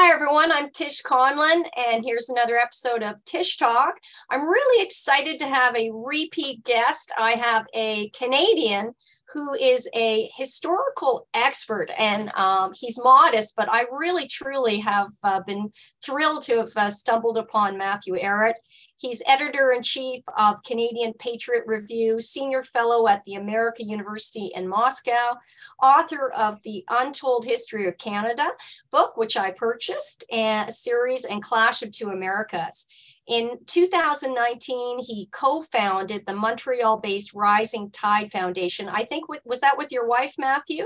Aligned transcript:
Hi, 0.00 0.12
everyone. 0.14 0.52
I'm 0.52 0.70
Tish 0.70 1.02
Conlon, 1.02 1.64
and 1.76 2.04
here's 2.04 2.28
another 2.28 2.56
episode 2.56 3.02
of 3.02 3.16
Tish 3.24 3.56
Talk. 3.56 3.94
I'm 4.30 4.48
really 4.48 4.84
excited 4.84 5.40
to 5.40 5.48
have 5.48 5.74
a 5.74 5.90
repeat 5.92 6.62
guest. 6.62 7.10
I 7.18 7.32
have 7.32 7.66
a 7.74 8.08
Canadian 8.10 8.94
who 9.32 9.54
is 9.54 9.88
a 9.94 10.30
historical 10.34 11.28
expert, 11.34 11.90
and 11.98 12.32
um, 12.34 12.72
he's 12.74 12.98
modest, 12.98 13.54
but 13.56 13.70
I 13.70 13.84
really, 13.92 14.26
truly 14.26 14.78
have 14.78 15.08
uh, 15.22 15.40
been 15.46 15.70
thrilled 16.02 16.42
to 16.44 16.58
have 16.58 16.72
uh, 16.76 16.90
stumbled 16.90 17.36
upon 17.36 17.76
Matthew 17.76 18.14
Ehret. 18.14 18.54
He's 18.96 19.22
editor 19.26 19.72
in 19.72 19.82
chief 19.82 20.24
of 20.36 20.62
Canadian 20.66 21.12
Patriot 21.18 21.64
Review, 21.66 22.20
senior 22.20 22.64
fellow 22.64 23.06
at 23.06 23.22
the 23.24 23.34
America 23.34 23.84
University 23.84 24.50
in 24.54 24.66
Moscow, 24.66 25.36
author 25.82 26.30
of 26.30 26.58
The 26.64 26.84
Untold 26.88 27.44
History 27.44 27.86
of 27.86 27.98
Canada 27.98 28.48
book, 28.90 29.16
which 29.16 29.36
I 29.36 29.50
purchased, 29.50 30.24
and 30.32 30.68
a 30.68 30.72
series 30.72 31.24
and 31.26 31.42
Clash 31.42 31.82
of 31.82 31.92
Two 31.92 32.08
Americas. 32.08 32.86
In 33.28 33.58
2019, 33.66 34.98
he 35.00 35.28
co-founded 35.32 36.24
the 36.26 36.32
Montreal-based 36.32 37.34
Rising 37.34 37.90
Tide 37.90 38.32
Foundation. 38.32 38.88
I 38.88 39.04
think 39.04 39.26
was 39.44 39.60
that 39.60 39.76
with 39.76 39.92
your 39.92 40.06
wife, 40.06 40.34
Matthew? 40.38 40.84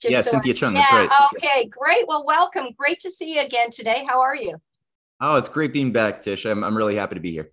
Just 0.00 0.12
yeah, 0.12 0.20
so 0.20 0.30
Cynthia 0.30 0.54
Chung. 0.54 0.74
Yeah, 0.74 0.86
that's 0.90 1.10
right. 1.10 1.28
Okay, 1.34 1.66
great. 1.66 2.06
Well, 2.06 2.24
welcome. 2.24 2.68
Great 2.76 3.00
to 3.00 3.10
see 3.10 3.34
you 3.34 3.40
again 3.40 3.70
today. 3.70 4.04
How 4.08 4.20
are 4.20 4.36
you? 4.36 4.60
Oh, 5.20 5.36
it's 5.36 5.48
great 5.48 5.72
being 5.72 5.92
back, 5.92 6.20
Tish. 6.22 6.44
I'm, 6.44 6.62
I'm 6.62 6.76
really 6.76 6.94
happy 6.94 7.16
to 7.16 7.20
be 7.20 7.32
here. 7.32 7.50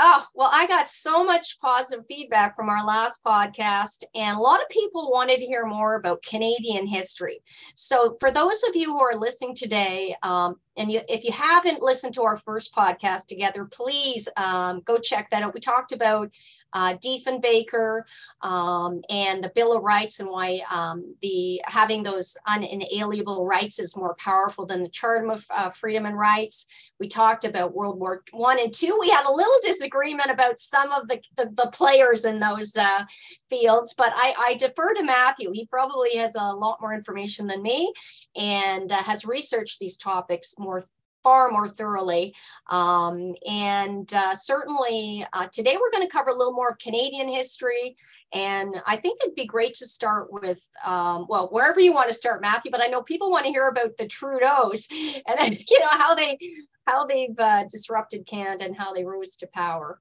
Oh, 0.00 0.24
well, 0.34 0.50
I 0.52 0.66
got 0.66 0.88
so 0.88 1.22
much 1.22 1.60
positive 1.60 2.04
feedback 2.08 2.56
from 2.56 2.68
our 2.68 2.84
last 2.84 3.22
podcast, 3.22 4.02
and 4.16 4.36
a 4.36 4.40
lot 4.40 4.60
of 4.60 4.68
people 4.68 5.12
wanted 5.12 5.38
to 5.38 5.46
hear 5.46 5.66
more 5.66 5.94
about 5.94 6.24
Canadian 6.24 6.84
history. 6.84 7.40
So, 7.76 8.16
for 8.18 8.32
those 8.32 8.60
of 8.68 8.74
you 8.74 8.86
who 8.86 9.00
are 9.00 9.14
listening 9.14 9.54
today, 9.54 10.16
um, 10.24 10.56
and 10.76 10.90
you, 10.90 11.00
if 11.08 11.22
you 11.22 11.30
haven't 11.30 11.80
listened 11.80 12.12
to 12.14 12.24
our 12.24 12.36
first 12.36 12.74
podcast 12.74 13.26
together, 13.26 13.66
please 13.66 14.28
um, 14.36 14.80
go 14.80 14.98
check 14.98 15.30
that 15.30 15.44
out. 15.44 15.54
We 15.54 15.60
talked 15.60 15.92
about 15.92 16.32
uh, 16.74 16.96
Diefenbaker 16.96 18.02
um, 18.42 19.00
and 19.08 19.42
the 19.42 19.52
Bill 19.54 19.76
of 19.76 19.82
Rights 19.82 20.20
and 20.20 20.28
why 20.28 20.60
um, 20.70 21.14
the 21.22 21.62
having 21.64 22.02
those 22.02 22.36
unalienable 22.46 23.46
rights 23.46 23.78
is 23.78 23.96
more 23.96 24.14
powerful 24.16 24.66
than 24.66 24.82
the 24.82 24.88
Charter 24.88 25.30
of 25.30 25.46
uh, 25.50 25.70
Freedom 25.70 26.06
and 26.06 26.18
Rights. 26.18 26.66
We 26.98 27.08
talked 27.08 27.44
about 27.44 27.74
World 27.74 27.98
War 27.98 28.22
One 28.32 28.58
and 28.58 28.74
Two. 28.74 28.98
We 29.00 29.08
had 29.08 29.26
a 29.26 29.32
little 29.32 29.58
disagreement 29.62 30.30
about 30.30 30.60
some 30.60 30.90
of 30.92 31.08
the, 31.08 31.20
the, 31.36 31.50
the 31.54 31.70
players 31.72 32.24
in 32.24 32.40
those 32.40 32.76
uh, 32.76 33.04
fields, 33.48 33.94
but 33.94 34.12
I, 34.14 34.34
I 34.38 34.54
defer 34.54 34.94
to 34.94 35.04
Matthew. 35.04 35.50
He 35.52 35.66
probably 35.66 36.16
has 36.16 36.34
a 36.34 36.52
lot 36.52 36.80
more 36.80 36.92
information 36.92 37.46
than 37.46 37.62
me 37.62 37.92
and 38.36 38.90
uh, 38.90 38.96
has 38.96 39.24
researched 39.24 39.78
these 39.78 39.96
topics 39.96 40.54
more 40.58 40.82
far 41.24 41.50
more 41.50 41.68
thoroughly. 41.68 42.34
Um, 42.70 43.34
and 43.48 44.12
uh, 44.14 44.34
certainly 44.34 45.26
uh, 45.32 45.48
today 45.50 45.76
we're 45.80 45.90
going 45.90 46.06
to 46.06 46.12
cover 46.12 46.30
a 46.30 46.36
little 46.36 46.52
more 46.52 46.68
of 46.68 46.78
Canadian 46.78 47.28
history. 47.28 47.96
And 48.32 48.76
I 48.86 48.96
think 48.96 49.20
it'd 49.22 49.34
be 49.34 49.46
great 49.46 49.74
to 49.74 49.86
start 49.86 50.32
with, 50.32 50.68
um, 50.84 51.26
well, 51.28 51.48
wherever 51.50 51.80
you 51.80 51.92
want 51.92 52.08
to 52.08 52.14
start, 52.14 52.42
Matthew. 52.42 52.70
But 52.70 52.82
I 52.82 52.86
know 52.86 53.02
people 53.02 53.30
want 53.30 53.46
to 53.46 53.50
hear 53.50 53.68
about 53.68 53.96
the 53.96 54.06
Trudeaus 54.06 54.86
and 55.26 55.38
then, 55.38 55.52
you 55.68 55.80
know 55.80 55.88
how 55.88 56.14
they 56.14 56.38
how 56.86 57.06
they've 57.06 57.38
uh, 57.38 57.64
disrupted 57.70 58.26
Canada 58.26 58.64
and 58.64 58.76
how 58.76 58.92
they 58.92 59.04
rose 59.04 59.36
to 59.36 59.46
power. 59.54 60.00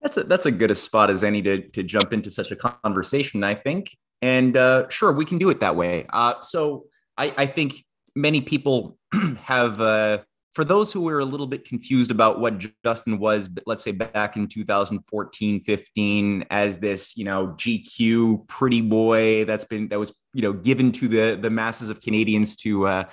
That's 0.00 0.16
a 0.16 0.24
that's 0.24 0.46
a 0.46 0.52
good 0.52 0.70
a 0.70 0.74
spot 0.74 1.10
as 1.10 1.24
any 1.24 1.42
to 1.42 1.62
to 1.70 1.82
jump 1.82 2.12
into 2.12 2.30
such 2.30 2.52
a 2.52 2.56
conversation. 2.56 3.42
I 3.42 3.54
think, 3.54 3.96
and 4.22 4.56
uh, 4.56 4.88
sure, 4.88 5.12
we 5.12 5.24
can 5.24 5.38
do 5.38 5.48
it 5.48 5.60
that 5.60 5.74
way. 5.74 6.06
Uh, 6.12 6.40
so 6.42 6.84
I, 7.16 7.32
I 7.36 7.46
think 7.46 7.84
many 8.14 8.40
people 8.40 8.98
have 9.42 9.80
uh, 9.80 10.18
for 10.56 10.64
those 10.64 10.90
who 10.90 11.02
were 11.02 11.18
a 11.18 11.24
little 11.26 11.46
bit 11.46 11.66
confused 11.66 12.10
about 12.10 12.40
what 12.40 12.64
Justin 12.82 13.18
was, 13.18 13.50
let's 13.66 13.84
say 13.84 13.92
back 13.92 14.36
in 14.36 14.48
2014, 14.48 15.60
15, 15.60 16.46
as 16.48 16.78
this, 16.78 17.14
you 17.14 17.26
know, 17.26 17.48
GQ 17.48 18.48
pretty 18.48 18.80
boy 18.80 19.44
that's 19.44 19.66
been 19.66 19.88
that 19.88 19.98
was, 19.98 20.18
you 20.32 20.40
know, 20.40 20.54
given 20.54 20.92
to 20.92 21.08
the 21.08 21.38
the 21.38 21.50
masses 21.50 21.90
of 21.90 22.00
Canadians 22.00 22.56
to 22.56 22.86
uh, 22.86 23.04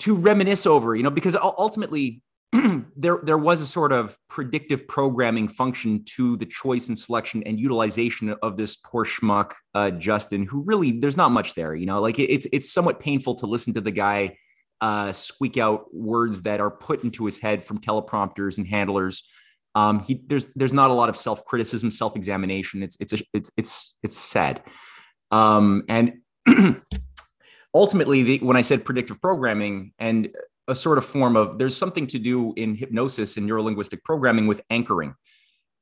to 0.00 0.16
reminisce 0.16 0.66
over, 0.66 0.96
you 0.96 1.04
know, 1.04 1.10
because 1.10 1.36
ultimately 1.36 2.22
there 2.96 3.20
there 3.22 3.38
was 3.38 3.60
a 3.60 3.66
sort 3.66 3.92
of 3.92 4.18
predictive 4.28 4.88
programming 4.88 5.46
function 5.46 6.02
to 6.16 6.36
the 6.38 6.46
choice 6.46 6.88
and 6.88 6.98
selection 6.98 7.44
and 7.44 7.60
utilization 7.60 8.34
of 8.42 8.56
this 8.56 8.74
poor 8.74 9.04
schmuck 9.04 9.52
uh, 9.76 9.92
Justin, 9.92 10.42
who 10.44 10.64
really 10.64 10.98
there's 10.98 11.16
not 11.16 11.30
much 11.30 11.54
there, 11.54 11.72
you 11.72 11.86
know, 11.86 12.00
like 12.00 12.18
it's 12.18 12.48
it's 12.52 12.68
somewhat 12.68 12.98
painful 12.98 13.36
to 13.36 13.46
listen 13.46 13.72
to 13.74 13.80
the 13.80 13.92
guy 13.92 14.36
uh, 14.80 15.12
squeak 15.12 15.56
out 15.56 15.92
words 15.94 16.42
that 16.42 16.60
are 16.60 16.70
put 16.70 17.04
into 17.04 17.24
his 17.24 17.38
head 17.38 17.64
from 17.64 17.78
teleprompters 17.78 18.58
and 18.58 18.66
handlers. 18.66 19.24
Um, 19.74 20.00
he, 20.00 20.22
there's 20.26 20.46
there's 20.54 20.72
not 20.72 20.90
a 20.90 20.94
lot 20.94 21.08
of 21.08 21.16
self 21.16 21.44
criticism, 21.44 21.90
self 21.90 22.16
examination. 22.16 22.82
It's 22.82 22.96
it's 23.00 23.12
a, 23.12 23.18
it's 23.32 23.50
it's 23.56 23.96
it's 24.02 24.16
sad. 24.16 24.62
Um, 25.30 25.84
and 25.88 26.14
ultimately, 27.74 28.22
the, 28.22 28.38
when 28.38 28.56
I 28.56 28.62
said 28.62 28.84
predictive 28.84 29.20
programming 29.20 29.92
and 29.98 30.30
a 30.68 30.74
sort 30.74 30.98
of 30.98 31.04
form 31.04 31.36
of 31.36 31.58
there's 31.58 31.76
something 31.76 32.06
to 32.08 32.18
do 32.18 32.52
in 32.56 32.74
hypnosis 32.74 33.36
and 33.36 33.48
neurolinguistic 33.48 34.04
programming 34.04 34.46
with 34.46 34.60
anchoring. 34.70 35.14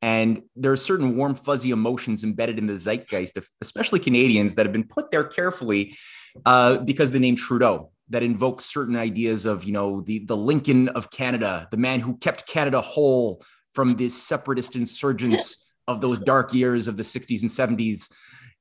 And 0.03 0.43
there 0.55 0.71
are 0.73 0.77
certain 0.77 1.17
warm, 1.17 1.35
fuzzy 1.35 1.71
emotions 1.71 2.23
embedded 2.23 2.59
in 2.59 2.67
the 2.67 2.75
zeitgeist 2.75 3.37
of 3.37 3.49
especially 3.61 3.99
Canadians 3.99 4.55
that 4.55 4.67
have 4.67 4.73
been 4.73 4.87
put 4.87 5.11
there 5.11 5.25
carefully 5.25 5.97
uh, 6.45 6.79
because 6.79 7.13
the 7.13 7.19
name 7.19 7.35
Trudeau 7.35 7.91
that 8.09 8.23
invokes 8.23 8.65
certain 8.65 8.97
ideas 8.97 9.47
of 9.47 9.65
you 9.65 9.73
know 9.73 10.01
the 10.01 10.21
the 10.21 10.37
Lincoln 10.37 10.89
of 10.89 11.11
Canada, 11.11 11.69
the 11.71 11.77
man 11.77 12.01
who 12.01 12.17
kept 12.17 12.47
Canada 12.47 12.81
whole 12.81 13.43
from 13.75 13.95
the 13.95 14.09
separatist 14.09 14.77
insurgents 14.77 15.67
of 15.89 16.01
those 16.01 16.19
dark 16.19 16.53
years 16.55 16.89
of 16.89 16.97
the 16.97 17.03
60s 17.03 17.43
and 17.43 17.51
70s, 17.51 18.11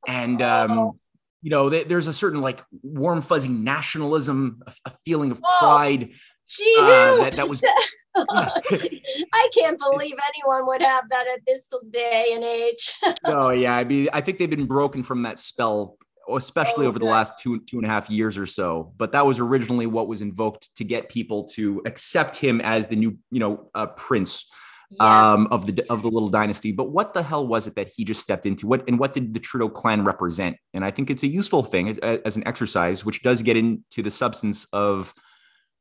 and 0.08 0.42
um, 0.42 1.00
you 1.42 1.50
know 1.50 1.70
th- 1.70 1.88
there's 1.88 2.08
a 2.08 2.14
certain 2.14 2.42
like 2.42 2.64
warm 2.82 3.22
fuzzy 3.22 3.50
nationalism, 3.50 4.62
a, 4.66 4.74
a 4.86 4.90
feeling 5.06 5.32
of 5.32 5.42
pride. 5.60 6.12
Gee, 6.48 6.76
uh, 6.80 7.16
that, 7.18 7.34
that 7.34 7.50
was. 7.50 7.62
I 8.18 9.50
can't 9.54 9.78
believe 9.78 10.16
anyone 10.30 10.66
would 10.68 10.82
have 10.82 11.10
that 11.10 11.28
at 11.28 11.40
this 11.46 11.68
day 11.92 12.32
and 12.34 12.44
age. 12.44 12.94
oh 13.26 13.50
yeah, 13.50 13.76
I 13.76 13.84
mean, 13.84 14.08
I 14.14 14.22
think 14.22 14.38
they've 14.38 14.50
been 14.50 14.68
broken 14.68 15.04
from 15.04 15.24
that 15.24 15.38
spell 15.38 15.98
especially 16.34 16.86
oh, 16.86 16.90
over 16.90 17.00
the 17.00 17.06
last 17.06 17.38
two 17.40 17.60
two 17.62 17.78
and 17.78 17.86
a 17.86 17.90
half 17.90 18.10
years 18.10 18.38
or 18.38 18.46
so. 18.46 18.94
But 18.98 19.12
that 19.12 19.26
was 19.26 19.40
originally 19.40 19.86
what 19.86 20.08
was 20.08 20.22
invoked 20.22 20.76
to 20.76 20.84
get 20.84 21.10
people 21.10 21.44
to 21.56 21.82
accept 21.86 22.36
him 22.36 22.62
as 22.62 22.88
the 22.88 22.96
new, 22.96 23.18
you 23.32 23.40
know, 23.40 23.70
uh, 23.76 23.88
prince 23.88 24.46
yes. 24.90 25.02
um, 25.02 25.48
of 25.52 25.66
the 25.66 25.86
of 25.90 26.02
the 26.02 26.10
little 26.10 26.30
dynasty. 26.30 26.72
But 26.72 26.92
what 26.92 27.14
the 27.14 27.24
hell 27.24 27.46
was 27.46 27.68
it 27.68 27.76
that 27.76 27.92
he 27.96 28.06
just 28.06 28.22
stepped 28.22 28.46
into? 28.46 28.68
What 28.68 28.88
and 28.88 29.00
what 29.00 29.14
did 29.14 29.34
the 29.34 29.40
Trudeau 29.40 29.70
clan 29.70 30.04
represent? 30.04 30.58
And 30.74 30.84
I 30.84 30.92
think 30.92 31.10
it's 31.10 31.24
a 31.24 31.28
useful 31.28 31.64
thing 31.64 32.00
as 32.02 32.36
an 32.36 32.48
exercise, 32.48 33.06
which 33.06 33.24
does 33.24 33.42
get 33.42 33.58
into 33.58 34.02
the 34.02 34.12
substance 34.12 34.66
of 34.74 35.14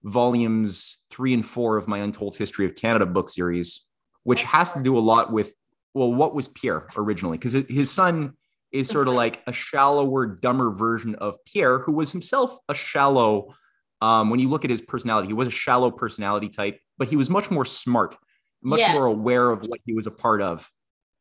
volumes 0.02 0.98
three 1.10 1.32
and 1.32 1.44
four 1.44 1.76
of 1.76 1.88
my 1.88 1.98
Untold 1.98 2.36
History 2.36 2.66
of 2.66 2.74
Canada 2.74 3.06
book 3.06 3.28
series, 3.28 3.82
which 4.22 4.42
has 4.42 4.72
to 4.74 4.82
do 4.82 4.98
a 4.98 5.00
lot 5.00 5.32
with 5.32 5.54
well, 5.94 6.12
what 6.12 6.34
was 6.34 6.48
Pierre 6.48 6.88
originally? 6.96 7.38
Because 7.38 7.52
his 7.68 7.90
son 7.90 8.34
is 8.74 8.88
sort 8.88 9.06
of 9.06 9.14
like 9.14 9.40
a 9.46 9.52
shallower, 9.52 10.26
dumber 10.26 10.72
version 10.72 11.14
of 11.14 11.36
Pierre, 11.46 11.78
who 11.78 11.92
was 11.92 12.10
himself 12.10 12.58
a 12.68 12.74
shallow. 12.74 13.54
Um, 14.02 14.30
when 14.30 14.40
you 14.40 14.48
look 14.48 14.64
at 14.64 14.70
his 14.70 14.82
personality, 14.82 15.28
he 15.28 15.32
was 15.32 15.46
a 15.46 15.52
shallow 15.52 15.92
personality 15.92 16.48
type, 16.48 16.80
but 16.98 17.08
he 17.08 17.14
was 17.14 17.30
much 17.30 17.52
more 17.52 17.64
smart, 17.64 18.16
much 18.62 18.80
yes. 18.80 18.92
more 18.92 19.06
aware 19.06 19.50
of 19.50 19.62
what 19.62 19.78
he 19.86 19.94
was 19.94 20.08
a 20.08 20.10
part 20.10 20.42
of. 20.42 20.68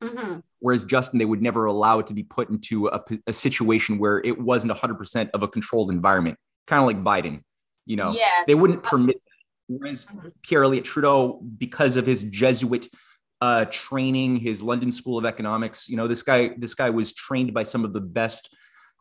Mm-hmm. 0.03 0.39
Whereas 0.59 0.83
Justin, 0.83 1.19
they 1.19 1.25
would 1.25 1.43
never 1.43 1.65
allow 1.65 1.99
it 1.99 2.07
to 2.07 2.15
be 2.15 2.23
put 2.23 2.49
into 2.49 2.87
a, 2.87 3.01
a 3.27 3.33
situation 3.33 3.99
where 3.99 4.19
it 4.25 4.41
wasn't 4.41 4.73
100% 4.73 5.29
of 5.29 5.43
a 5.43 5.47
controlled 5.47 5.91
environment, 5.91 6.37
kind 6.65 6.81
of 6.81 6.87
like 6.87 7.03
Biden. 7.03 7.41
You 7.85 7.97
know, 7.97 8.13
yes. 8.13 8.47
they 8.47 8.55
wouldn't 8.55 8.81
permit. 8.81 9.21
Whereas 9.67 10.07
Pierre 10.41 10.63
Elliott 10.63 10.85
Trudeau, 10.85 11.39
because 11.57 11.97
of 11.97 12.05
his 12.05 12.23
Jesuit 12.23 12.87
uh, 13.43 13.65
training, 13.65 14.37
his 14.37 14.61
London 14.61 14.89
School 14.89 15.17
of 15.17 15.25
Economics. 15.25 15.89
You 15.89 15.97
know, 15.97 16.07
this 16.07 16.23
guy 16.23 16.51
this 16.57 16.75
guy 16.75 16.89
was 16.89 17.11
trained 17.11 17.53
by 17.53 17.63
some 17.63 17.83
of 17.83 17.91
the 17.91 17.99
best 17.99 18.55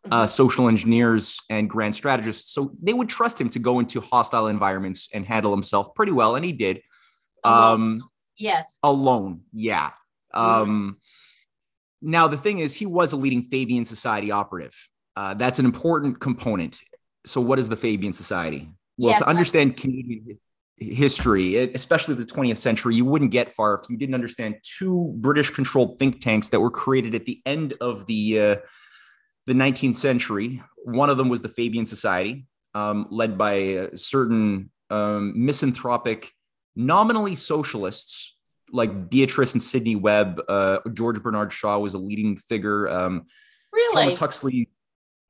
uh, 0.07 0.23
mm-hmm. 0.23 0.27
social 0.27 0.67
engineers 0.67 1.41
and 1.49 1.71
grand 1.71 1.95
strategists. 1.95 2.53
So 2.53 2.73
they 2.83 2.93
would 2.93 3.09
trust 3.09 3.41
him 3.41 3.49
to 3.51 3.61
go 3.61 3.79
into 3.79 4.01
hostile 4.01 4.49
environments 4.49 5.09
and 5.15 5.25
handle 5.25 5.53
himself 5.53 5.95
pretty 5.95 6.11
well, 6.11 6.35
and 6.35 6.45
he 6.45 6.51
did. 6.51 6.83
Um, 7.45 8.03
yes. 8.37 8.81
Alone, 8.83 9.43
yeah. 9.53 9.91
Mm-hmm. 10.35 10.63
Um, 10.63 10.97
now 12.01 12.27
the 12.27 12.37
thing 12.37 12.59
is, 12.59 12.75
he 12.75 12.87
was 12.87 13.13
a 13.13 13.17
leading 13.17 13.45
Fabian 13.45 13.85
Society 13.85 14.33
operative. 14.33 14.77
Uh, 15.15 15.35
that's 15.35 15.61
an 15.61 15.67
important 15.67 16.19
component. 16.19 16.83
So, 17.27 17.41
what 17.41 17.61
is 17.61 17.69
the 17.69 17.77
Fabian 17.77 18.13
Society? 18.13 18.69
Well, 18.99 19.11
yes, 19.11 19.21
to 19.21 19.29
understand 19.29 19.77
Canadian 19.77 20.41
history, 20.83 21.57
especially 21.57 22.15
the 22.15 22.25
20th 22.25 22.59
century, 22.59 22.95
you 22.95 23.05
wouldn't 23.05 23.31
get 23.31 23.53
far 23.53 23.75
if 23.75 23.89
you 23.89 23.97
didn't 23.97 24.15
understand 24.15 24.57
two 24.63 25.13
British 25.17 25.51
controlled 25.51 25.99
think 25.99 26.21
tanks 26.21 26.49
that 26.49 26.61
were 26.61 26.71
created 26.71 27.15
at 27.15 27.27
the 27.27 27.41
end 27.47 27.75
of 27.81 28.07
the 28.07 28.41
uh, 28.41 28.57
the 29.47 29.53
19th 29.53 29.97
century. 29.97 30.63
One 30.85 31.11
of 31.11 31.17
them 31.17 31.29
was 31.29 31.43
the 31.43 31.49
Fabian 31.49 31.87
Society, 31.87 32.47
um, 32.75 33.07
led 33.11 33.39
by 33.39 33.91
certain 33.95 34.71
um, 34.91 35.33
misanthropic, 35.37 36.33
nominally 36.77 37.35
socialists 37.35 38.37
like 38.73 39.11
Beatrice 39.11 39.53
and 39.53 39.63
Sidney 39.63 39.97
Webb. 39.97 40.41
Uh, 40.49 40.79
George 40.93 41.23
Bernard 41.23 41.53
Shaw 41.53 41.79
was 41.79 41.95
a 41.95 41.99
leading 41.99 42.37
figure. 42.37 42.89
Um, 42.89 43.27
really? 43.73 43.95
Thomas 43.95 44.19
Huxley. 44.19 44.69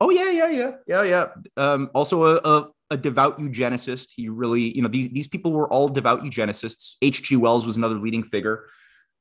Oh 0.00 0.10
yeah, 0.10 0.30
yeah, 0.30 0.50
yeah, 0.50 0.70
yeah, 0.86 1.02
yeah. 1.02 1.28
Um, 1.56 1.90
also 1.94 2.24
a, 2.26 2.40
a, 2.44 2.68
a, 2.92 2.96
devout 2.96 3.38
eugenicist. 3.38 4.12
He 4.14 4.28
really, 4.28 4.74
you 4.74 4.82
know, 4.82 4.88
these 4.88 5.08
these 5.08 5.28
people 5.28 5.52
were 5.52 5.68
all 5.68 5.88
devout 5.88 6.22
eugenicists. 6.22 6.96
H.G. 7.02 7.36
Wells 7.36 7.66
was 7.66 7.76
another 7.76 7.96
leading 7.96 8.22
figure 8.22 8.66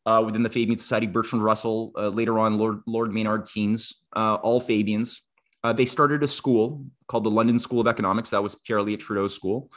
uh, 0.05 0.21
within 0.25 0.43
the 0.43 0.49
Fabian 0.49 0.77
Society. 0.77 1.07
Bertrand 1.07 1.43
Russell, 1.43 1.91
uh, 1.97 2.09
later 2.09 2.39
on 2.39 2.57
Lord 2.57 2.81
Lord 2.85 3.13
Maynard 3.13 3.45
Keynes, 3.45 3.93
uh, 4.15 4.35
all 4.35 4.59
Fabians. 4.59 5.21
Uh, 5.63 5.73
they 5.73 5.85
started 5.85 6.23
a 6.23 6.27
school 6.27 6.85
called 7.07 7.23
the 7.23 7.31
London 7.31 7.59
School 7.59 7.79
of 7.79 7.87
Economics. 7.87 8.31
That 8.31 8.41
was 8.41 8.55
Pierre 8.55 8.79
Elliott 8.79 8.99
Trudeau's 8.99 9.35
school. 9.35 9.71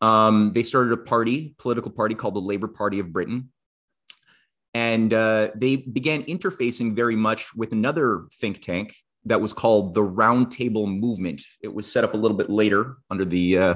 Um, 0.00 0.52
they 0.52 0.62
started 0.62 0.92
a 0.92 0.96
party, 0.96 1.54
political 1.58 1.90
party 1.90 2.14
called 2.14 2.34
the 2.34 2.40
Labour 2.40 2.68
Party 2.68 3.00
of 3.00 3.12
Britain. 3.12 3.50
And 4.72 5.12
uh, 5.12 5.48
they 5.54 5.76
began 5.76 6.22
interfacing 6.22 6.94
very 6.94 7.16
much 7.16 7.54
with 7.54 7.72
another 7.72 8.26
think 8.40 8.60
tank 8.60 8.94
that 9.26 9.40
was 9.40 9.52
called 9.52 9.94
the 9.94 10.02
Roundtable 10.02 10.86
Movement. 10.86 11.42
It 11.62 11.72
was 11.72 11.90
set 11.90 12.04
up 12.04 12.14
a 12.14 12.16
little 12.16 12.36
bit 12.36 12.50
later 12.50 12.96
under 13.10 13.24
the 13.24 13.58
uh, 13.58 13.74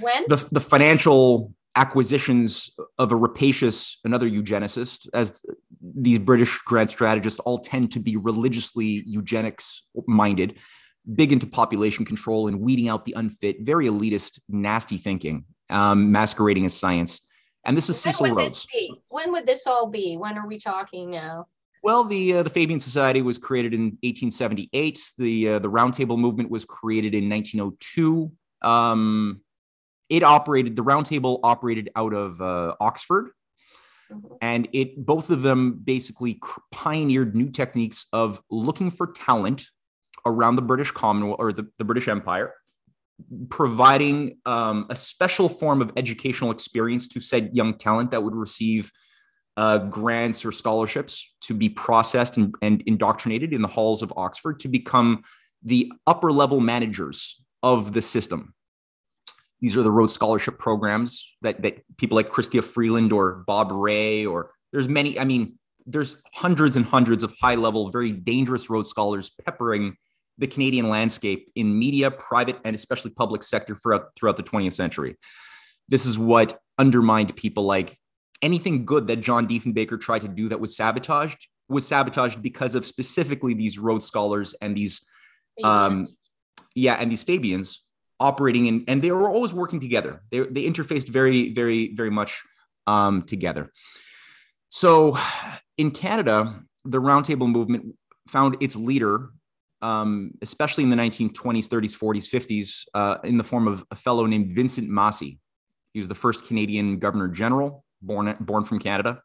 when? 0.00 0.24
the, 0.28 0.48
the 0.52 0.60
financial 0.60 1.54
acquisitions 1.74 2.70
of 2.98 3.12
a 3.12 3.16
rapacious 3.16 4.00
another 4.02 4.30
eugenicist 4.30 5.06
as 5.12 5.44
these 5.78 6.18
british 6.18 6.56
grand 6.62 6.88
strategists 6.88 7.38
all 7.40 7.58
tend 7.58 7.92
to 7.92 8.00
be 8.00 8.16
religiously 8.16 9.02
eugenics 9.04 9.84
minded 10.06 10.58
big 11.14 11.32
into 11.32 11.46
population 11.46 12.06
control 12.06 12.48
and 12.48 12.60
weeding 12.60 12.88
out 12.88 13.04
the 13.04 13.12
unfit 13.12 13.58
very 13.60 13.88
elitist 13.88 14.40
nasty 14.48 14.96
thinking 14.96 15.44
um, 15.70 16.12
masquerading 16.12 16.66
as 16.66 16.74
science. 16.74 17.20
And 17.64 17.76
this 17.76 17.88
is 17.88 18.04
when 18.04 18.12
cecil 18.12 18.34
rhodes. 18.34 18.66
when 19.08 19.32
would 19.32 19.46
this 19.46 19.66
all 19.66 19.86
be? 19.86 20.16
When 20.16 20.38
are 20.38 20.46
we 20.46 20.58
talking 20.58 21.10
now 21.10 21.46
well, 21.86 22.02
the 22.02 22.34
uh, 22.34 22.42
the 22.42 22.50
Fabian 22.50 22.80
Society 22.80 23.22
was 23.22 23.38
created 23.38 23.72
in 23.72 23.96
1878. 24.02 25.12
The 25.16 25.48
uh, 25.50 25.58
the 25.60 25.70
Roundtable 25.70 26.18
movement 26.18 26.50
was 26.50 26.64
created 26.64 27.14
in 27.14 27.28
1902. 27.28 28.32
Um, 28.60 29.40
it 30.08 30.24
operated 30.24 30.74
the 30.74 30.82
roundtable 30.82 31.38
operated 31.44 31.90
out 31.94 32.12
of 32.12 32.40
uh, 32.40 32.74
oxford 32.80 33.30
mm-hmm. 34.10 34.34
and 34.40 34.68
it 34.72 35.04
both 35.04 35.30
of 35.30 35.42
them 35.42 35.80
basically 35.84 36.40
pioneered 36.72 37.34
new 37.36 37.50
techniques 37.50 38.06
of 38.12 38.42
looking 38.50 38.90
for 38.90 39.12
talent 39.12 39.66
around 40.24 40.56
the 40.56 40.62
british 40.62 40.90
commonwealth 40.90 41.38
or 41.38 41.52
the, 41.52 41.66
the 41.78 41.84
british 41.84 42.08
empire 42.08 42.54
providing 43.48 44.38
um, 44.44 44.86
a 44.90 44.96
special 44.96 45.48
form 45.48 45.80
of 45.80 45.90
educational 45.96 46.50
experience 46.50 47.08
to 47.08 47.20
said 47.20 47.50
young 47.52 47.74
talent 47.74 48.10
that 48.10 48.22
would 48.22 48.34
receive 48.34 48.92
uh, 49.56 49.78
grants 49.78 50.44
or 50.44 50.52
scholarships 50.52 51.34
to 51.42 51.54
be 51.54 51.68
processed 51.68 52.36
and, 52.36 52.54
and 52.62 52.82
indoctrinated 52.82 53.52
in 53.52 53.62
the 53.62 53.68
halls 53.68 54.02
of 54.02 54.12
oxford 54.16 54.60
to 54.60 54.68
become 54.68 55.22
the 55.62 55.90
upper 56.06 56.30
level 56.30 56.60
managers 56.60 57.40
of 57.62 57.92
the 57.92 58.02
system 58.02 58.54
these 59.60 59.76
are 59.76 59.82
the 59.82 59.90
Rhodes 59.90 60.12
Scholarship 60.12 60.58
programs 60.58 61.36
that, 61.42 61.62
that 61.62 61.82
people 61.96 62.16
like 62.16 62.28
Chrystia 62.28 62.62
Freeland 62.62 63.12
or 63.12 63.44
Bob 63.46 63.72
Rae, 63.72 64.26
or 64.26 64.50
there's 64.72 64.88
many, 64.88 65.18
I 65.18 65.24
mean, 65.24 65.58
there's 65.86 66.20
hundreds 66.34 66.76
and 66.76 66.84
hundreds 66.84 67.24
of 67.24 67.34
high 67.40 67.54
level, 67.54 67.90
very 67.90 68.12
dangerous 68.12 68.68
Rhodes 68.68 68.88
Scholars 68.88 69.30
peppering 69.44 69.96
the 70.38 70.46
Canadian 70.46 70.90
landscape 70.90 71.50
in 71.54 71.78
media, 71.78 72.10
private, 72.10 72.58
and 72.64 72.76
especially 72.76 73.10
public 73.12 73.42
sector 73.42 73.74
throughout, 73.74 74.08
throughout 74.16 74.36
the 74.36 74.42
20th 74.42 74.74
century. 74.74 75.16
This 75.88 76.04
is 76.04 76.18
what 76.18 76.60
undermined 76.78 77.34
people 77.36 77.64
like 77.64 77.98
anything 78.42 78.84
good 78.84 79.06
that 79.08 79.16
John 79.16 79.46
Diefenbaker 79.46 80.00
tried 80.00 80.22
to 80.22 80.28
do 80.28 80.48
that 80.48 80.60
was 80.60 80.76
sabotaged 80.76 81.48
was 81.68 81.86
sabotaged 81.86 82.42
because 82.42 82.74
of 82.74 82.86
specifically 82.86 83.54
these 83.54 83.78
Rhodes 83.78 84.06
Scholars 84.06 84.54
and 84.60 84.76
these, 84.76 85.06
um, 85.64 86.08
yeah, 86.74 86.94
and 86.94 87.10
these 87.10 87.22
Fabians 87.22 87.84
operating 88.20 88.66
in, 88.66 88.84
and 88.88 89.02
they 89.02 89.10
were 89.10 89.28
always 89.28 89.52
working 89.52 89.80
together. 89.80 90.22
They, 90.30 90.40
they 90.40 90.64
interfaced 90.64 91.08
very, 91.08 91.52
very, 91.52 91.94
very 91.94 92.10
much 92.10 92.42
um, 92.86 93.22
together. 93.22 93.72
So 94.68 95.18
in 95.76 95.90
Canada, 95.90 96.60
the 96.84 97.00
Roundtable 97.00 97.50
movement 97.50 97.96
found 98.28 98.56
its 98.60 98.76
leader, 98.76 99.30
um, 99.82 100.32
especially 100.42 100.84
in 100.84 100.90
the 100.90 100.96
1920s, 100.96 101.68
30s, 101.68 101.96
40s, 101.96 102.28
50s, 102.30 102.84
uh, 102.94 103.18
in 103.24 103.36
the 103.36 103.44
form 103.44 103.66
of 103.68 103.84
a 103.90 103.96
fellow 103.96 104.26
named 104.26 104.54
Vincent 104.54 104.88
Massey. 104.88 105.38
He 105.92 105.98
was 105.98 106.08
the 106.08 106.14
first 106.14 106.46
Canadian 106.46 106.98
Governor 106.98 107.28
General, 107.28 107.84
born, 108.02 108.36
born 108.40 108.64
from 108.64 108.78
Canada. 108.78 109.22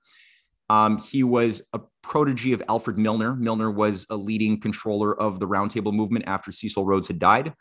Um, 0.69 0.99
he 0.99 1.23
was 1.23 1.63
a 1.73 1.81
protege 2.01 2.53
of 2.53 2.63
Alfred 2.69 2.97
Milner. 2.97 3.35
Milner 3.35 3.69
was 3.69 4.05
a 4.09 4.15
leading 4.15 4.59
controller 4.59 5.13
of 5.19 5.39
the 5.39 5.47
Roundtable 5.47 5.93
movement 5.93 6.25
after 6.27 6.51
Cecil 6.51 6.85
Rhodes 6.85 7.07
had 7.07 7.19
died. 7.19 7.53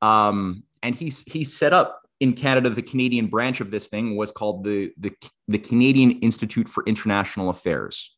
Um, 0.00 0.64
and 0.82 0.94
he's 0.94 1.22
he 1.24 1.44
set 1.44 1.74
up 1.74 2.00
in 2.20 2.32
Canada 2.32 2.70
the 2.70 2.82
Canadian 2.82 3.26
branch 3.26 3.60
of 3.60 3.70
this 3.70 3.88
thing 3.88 4.16
was 4.16 4.30
called 4.30 4.64
the, 4.64 4.92
the 4.98 5.12
the 5.48 5.58
Canadian 5.58 6.12
Institute 6.20 6.68
for 6.68 6.84
International 6.86 7.50
Affairs. 7.50 8.16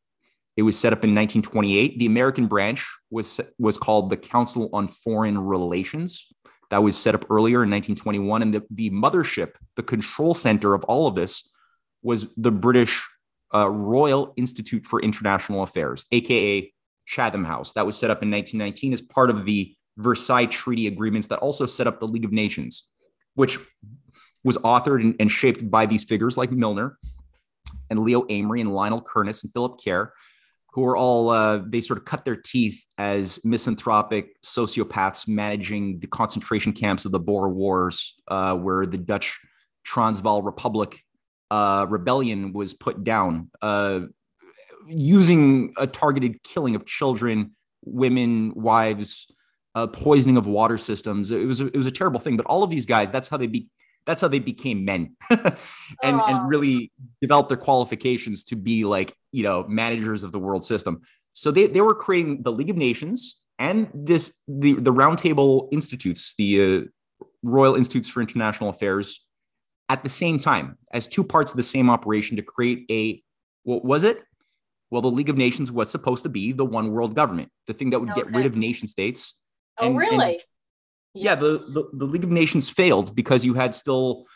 It 0.57 0.63
was 0.63 0.79
set 0.79 0.93
up 0.93 1.03
in 1.03 1.15
1928. 1.15 1.99
The 1.99 2.07
American 2.07 2.47
branch 2.47 2.87
was 3.11 3.41
was 3.59 3.79
called 3.79 4.11
the 4.11 4.17
Council 4.17 4.69
on 4.73 4.89
Foreign 4.89 5.39
Relations. 5.39 6.29
That 6.71 6.83
was 6.83 6.97
set 6.97 7.15
up 7.15 7.25
earlier 7.29 7.65
in 7.65 7.71
1921, 7.71 8.43
and 8.43 8.55
the, 8.55 8.63
the 8.71 8.91
mothership, 8.91 9.53
the 9.77 9.83
control 9.83 10.33
center 10.33 10.73
of 10.75 10.85
all 10.85 11.07
of 11.07 11.15
this, 11.15 11.51
was 12.03 12.27
the 12.37 12.51
British 12.51 13.07
uh, 13.55 13.69
Royal 13.69 14.33
Institute 14.37 14.85
for 14.85 15.01
International 15.01 15.63
Affairs, 15.63 16.05
aka 16.11 16.73
Chatham 17.07 17.45
House. 17.45 17.73
That 17.73 17.87
was 17.87 17.97
set 17.97 18.11
up 18.11 18.23
in 18.23 18.31
1919 18.31 18.93
as 18.93 19.01
part 19.01 19.31
of 19.31 19.45
the 19.45 19.75
Versailles 19.99 20.47
Treaty 20.47 20.87
agreements 20.87 21.29
that 21.29 21.39
also 21.41 21.67
set 21.67 21.87
up 21.87 22.01
the 22.01 22.09
League 22.09 22.25
of 22.25 22.33
Nations, 22.33 22.89
which 23.35 23.59
was 24.45 24.57
authored 24.59 25.03
and, 25.03 25.15
and 25.21 25.31
shaped 25.31 25.71
by 25.71 25.87
these 25.87 26.05
figures 26.05 26.37
like 26.37 26.51
Milner 26.51 26.99
and 27.91 28.01
Leo 28.01 28.23
Amery 28.23 28.61
and 28.61 28.75
Lionel 28.75 29.03
Curtis 29.03 29.45
and 29.45 29.53
Philip 29.53 29.79
Kerr, 29.85 30.13
who 30.73 30.85
are 30.85 30.97
all 30.97 31.29
uh, 31.29 31.61
they 31.67 31.81
sort 31.81 31.99
of 31.99 32.05
cut 32.07 32.25
their 32.25 32.37
teeth 32.37 32.83
as 32.97 33.45
misanthropic 33.45 34.41
sociopaths 34.43 35.29
managing 35.29 35.99
the 36.01 36.07
concentration 36.07 36.73
camps 36.73 37.05
of 37.05 37.13
the 37.13 37.21
Boer 37.21 37.51
Wars, 37.51 38.15
uh, 38.29 38.55
where 38.55 38.87
the 38.87 38.99
Dutch 38.99 39.39
Transvaal 39.85 40.43
Republic 40.43 41.05
uh, 41.53 41.85
rebellion 41.87 42.55
was 42.55 42.73
put 42.73 43.05
down, 43.05 43.51
uh, 43.61 44.01
using 44.87 45.75
a 45.77 45.87
targeted 45.87 46.43
killing 46.43 46.75
of 46.75 46.87
children, 46.87 47.55
women, 47.85 48.55
wives, 48.55 49.27
uh, 49.75 49.87
poisoning 49.87 50.39
of 50.39 50.47
water 50.47 50.79
systems. 50.79 51.31
It 51.31 51.45
was 51.47 51.61
a, 51.61 51.67
it 51.67 51.77
was 51.77 51.85
a 51.85 51.91
terrible 51.91 52.21
thing. 52.21 52.39
But 52.39 52.47
all 52.47 52.63
of 52.63 52.71
these 52.71 52.87
guys, 52.87 53.13
that's 53.13 53.29
how 53.29 53.37
they 53.37 53.49
be 53.49 53.69
that's 54.07 54.23
how 54.23 54.29
they 54.29 54.39
became 54.39 54.87
men 54.87 55.15
and 56.03 56.21
and 56.23 56.49
really 56.49 56.91
developed 57.21 57.51
their 57.51 57.59
qualifications 57.59 58.45
to 58.45 58.57
be 58.57 58.85
like 58.85 59.15
you 59.31 59.43
know 59.43 59.67
managers 59.69 60.23
of 60.23 60.33
the 60.33 60.39
world 60.39 60.65
system. 60.65 61.03
So 61.35 61.51
they 61.51 61.67
they 61.67 61.83
were 61.83 61.95
creating 61.95 62.45
the 62.45 62.53
League 62.53 62.71
of 62.71 62.77
Nations 62.77 63.43
and 63.59 63.91
this 63.93 64.41
the 64.49 64.73
the 64.73 64.93
Roundtable 64.93 65.69
Institutes, 65.71 66.35
the 66.39 66.51
uh, 66.63 67.27
Royal 67.43 67.75
Institutes 67.75 68.09
for 68.09 68.23
International 68.23 68.71
Affairs, 68.71 69.21
at 69.93 70.03
the 70.03 70.09
same 70.09 70.39
time 70.39 70.79
as 70.93 71.07
two 71.07 71.25
parts 71.25 71.53
of 71.53 71.57
the 71.57 71.63
same 71.63 71.91
operation 71.91 72.37
to 72.37 72.43
create 72.43 72.87
a 72.91 73.23
what 73.65 73.85
was 73.85 74.03
it? 74.03 74.23
Well, 74.91 75.03
the 75.03 75.09
League 75.09 75.29
of 75.29 75.37
Nations 75.37 75.71
was 75.71 75.91
supposed 75.91 76.25
to 76.25 76.29
be 76.29 76.53
the 76.53 76.65
one 76.65 76.91
world 76.91 77.15
government, 77.15 77.51
the 77.67 77.73
thing 77.73 77.91
that 77.91 78.01
would 78.01 78.11
okay. 78.11 78.23
get 78.23 78.35
rid 78.35 78.47
of 78.47 78.57
nation 78.57 78.87
states 78.89 79.35
Oh, 79.79 79.87
and, 79.87 79.97
really? 79.97 80.35
And, 80.35 80.43
yeah, 81.15 81.35
the, 81.35 81.65
the, 81.69 81.89
the 81.93 82.05
League 82.05 82.25
of 82.25 82.31
Nations 82.31 82.69
failed 82.69 83.15
because 83.15 83.45
you 83.45 83.55
had 83.55 83.75
still 83.75 84.27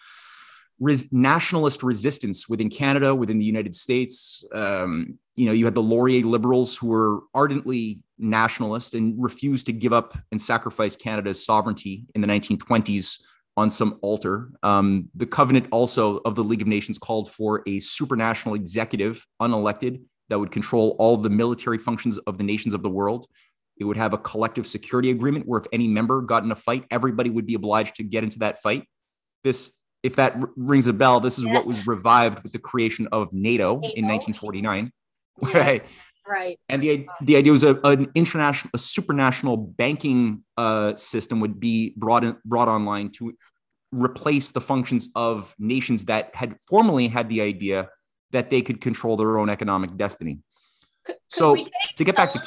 res- 0.79 1.13
nationalist 1.13 1.83
resistance 1.83 2.49
within 2.49 2.71
Canada, 2.71 3.15
within 3.15 3.39
the 3.39 3.45
United 3.45 3.75
States. 3.75 4.45
Um, 4.53 5.19
you 5.35 5.47
know, 5.47 5.53
you 5.53 5.65
had 5.65 5.75
the 5.75 5.83
Laurier 5.83 6.25
liberals 6.25 6.77
who 6.77 6.89
were 6.89 7.21
ardently 7.35 8.01
nationalist 8.19 8.95
and 8.95 9.15
refused 9.23 9.67
to 9.67 9.73
give 9.73 9.93
up 9.93 10.17
and 10.33 10.41
sacrifice 10.41 10.97
Canada's 10.97 11.45
sovereignty 11.45 12.07
in 12.15 12.21
the 12.21 12.29
1920s 12.29 13.19
on 13.57 13.71
some 13.71 13.99
altar. 14.03 14.51
Um, 14.63 15.09
the 15.15 15.27
covenant 15.27 15.69
also 15.71 16.19
of 16.19 16.35
the 16.35 16.45
League 16.45 16.63
of 16.63 16.69
Nations 16.69 16.99
called 16.99 17.31
for 17.31 17.63
a 17.67 17.79
supranational 17.79 18.55
executive, 18.55 19.27
unelected, 19.41 20.03
that 20.29 20.39
would 20.39 20.51
control 20.51 20.97
all 20.99 21.17
the 21.17 21.31
military 21.31 21.79
functions 21.79 22.19
of 22.19 22.39
the 22.39 22.45
nations 22.45 22.75
of 22.75 22.83
the 22.83 22.91
world. 22.91 23.27
It 23.79 23.85
would 23.85 23.97
have 23.97 24.13
a 24.13 24.19
collective 24.19 24.67
security 24.67 25.11
agreement 25.11 25.47
where 25.47 25.61
if 25.61 25.67
any 25.73 25.87
member 25.87 26.21
got 26.21 26.43
in 26.43 26.51
a 26.51 26.57
fight, 26.57 26.85
everybody 26.91 27.31
would 27.31 27.47
be 27.47 27.55
obliged 27.55 27.97
to 27.97 28.03
get 28.03 28.25
into 28.25 28.41
that 28.41 28.61
fight. 28.61 28.85
This, 29.45 29.73
if 30.03 30.17
that 30.17 30.35
r- 30.35 30.51
rings 30.57 30.87
a 30.87 30.93
bell, 30.93 31.21
this 31.21 31.39
is 31.39 31.45
yes. 31.45 31.55
what 31.55 31.67
was 31.67 31.87
revived 31.87 32.43
with 32.43 32.53
the 32.53 32.59
creation 32.59 33.07
of 33.13 33.33
NATO, 33.33 33.79
NATO. 33.79 33.95
in 33.95 34.07
1949. 34.07 34.93
Yes. 35.43 35.55
Right. 35.55 35.83
Right. 36.29 36.59
And 36.69 36.83
the 36.83 37.07
the 37.23 37.37
idea 37.37 37.53
was 37.53 37.63
a, 37.63 37.79
an 37.85 38.11
international, 38.15 38.71
a 38.75 38.79
supranational 38.79 39.77
banking 39.77 40.43
uh, 40.57 40.97
system 40.97 41.41
would 41.41 41.61
be 41.61 41.95
brought 41.97 42.25
in, 42.25 42.37
brought 42.45 42.69
online 42.69 43.11
to 43.13 43.35
replace 43.93 44.51
the 44.51 44.61
functions 44.61 45.09
of 45.15 45.55
nations 45.59 46.07
that 46.07 46.35
had 46.35 46.61
formerly 46.61 47.09
had 47.09 47.29
the 47.29 47.41
idea 47.41 47.89
that 48.33 48.51
they 48.51 48.61
could 48.61 48.81
control 48.81 49.17
their 49.17 49.39
own 49.39 49.49
economic 49.49 49.97
destiny. 49.97 50.41
Could, 51.05 51.15
could 51.15 51.21
so 51.29 51.57
to 51.97 52.05
get 52.05 52.17
back 52.17 52.33
to 52.33 52.43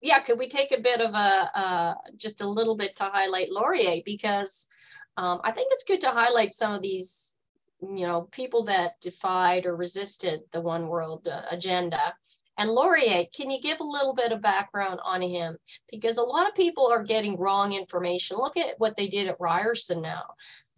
yeah, 0.00 0.20
could 0.20 0.38
we 0.38 0.48
take 0.48 0.72
a 0.72 0.80
bit 0.80 1.00
of 1.00 1.12
a 1.14 1.50
uh, 1.58 1.94
just 2.16 2.40
a 2.40 2.48
little 2.48 2.76
bit 2.76 2.96
to 2.96 3.04
highlight 3.04 3.50
Laurier 3.50 4.00
because 4.04 4.68
um, 5.16 5.40
I 5.44 5.50
think 5.50 5.68
it's 5.72 5.84
good 5.84 6.00
to 6.02 6.10
highlight 6.10 6.52
some 6.52 6.72
of 6.72 6.82
these 6.82 7.34
you 7.82 8.06
know 8.06 8.22
people 8.32 8.64
that 8.64 9.00
defied 9.00 9.66
or 9.66 9.76
resisted 9.76 10.40
the 10.52 10.60
one 10.60 10.88
world 10.88 11.28
uh, 11.28 11.42
agenda 11.50 12.14
and 12.58 12.70
Laurier, 12.70 13.24
can 13.34 13.50
you 13.50 13.60
give 13.60 13.80
a 13.80 13.84
little 13.84 14.14
bit 14.14 14.32
of 14.32 14.42
background 14.42 15.00
on 15.04 15.22
him? 15.22 15.56
Because 15.90 16.16
a 16.16 16.22
lot 16.22 16.48
of 16.48 16.54
people 16.54 16.88
are 16.88 17.04
getting 17.04 17.38
wrong 17.38 17.72
information. 17.72 18.36
Look 18.36 18.56
at 18.56 18.74
what 18.78 18.96
they 18.96 19.06
did 19.06 19.28
at 19.28 19.40
Ryerson 19.40 20.02
now. 20.02 20.24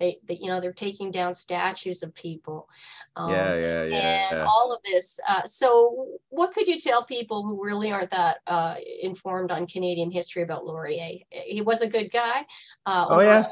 They, 0.00 0.18
they, 0.26 0.38
you 0.40 0.48
know, 0.48 0.60
they're 0.60 0.72
taking 0.72 1.10
down 1.10 1.34
statues 1.34 2.02
of 2.02 2.14
people. 2.14 2.68
Um, 3.16 3.30
yeah, 3.30 3.54
yeah, 3.54 3.84
yeah. 3.84 4.28
And 4.30 4.38
yeah. 4.38 4.46
all 4.48 4.72
of 4.72 4.80
this. 4.82 5.20
Uh, 5.28 5.42
so, 5.44 6.08
what 6.30 6.52
could 6.52 6.66
you 6.66 6.80
tell 6.80 7.04
people 7.04 7.42
who 7.42 7.62
really 7.62 7.92
aren't 7.92 8.10
that 8.10 8.38
uh, 8.46 8.76
informed 9.02 9.50
on 9.50 9.66
Canadian 9.66 10.10
history 10.10 10.42
about 10.42 10.64
Laurier? 10.64 11.18
He 11.30 11.60
was 11.60 11.82
a 11.82 11.86
good 11.86 12.10
guy. 12.10 12.46
Uh, 12.86 13.06
oh 13.10 13.20
yeah. 13.20 13.46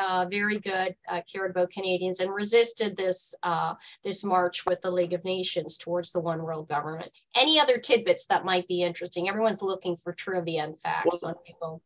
Uh, 0.00 0.26
very 0.30 0.58
good. 0.58 0.96
Uh, 1.08 1.20
cared 1.30 1.50
about 1.50 1.70
Canadians 1.70 2.20
and 2.20 2.32
resisted 2.32 2.96
this 2.96 3.34
uh, 3.42 3.74
this 4.02 4.24
march 4.24 4.64
with 4.64 4.80
the 4.80 4.90
League 4.90 5.12
of 5.12 5.22
Nations 5.24 5.76
towards 5.76 6.12
the 6.12 6.20
one 6.20 6.42
world 6.42 6.68
government. 6.68 7.10
Any 7.36 7.60
other 7.60 7.78
tidbits 7.78 8.26
that 8.26 8.44
might 8.44 8.66
be 8.68 8.82
interesting? 8.82 9.28
Everyone's 9.28 9.62
looking 9.62 9.96
for 9.96 10.12
trivia 10.12 10.64
and 10.64 10.78
facts 10.78 11.22
well, 11.22 11.32
on 11.32 11.34
people. 11.46 11.82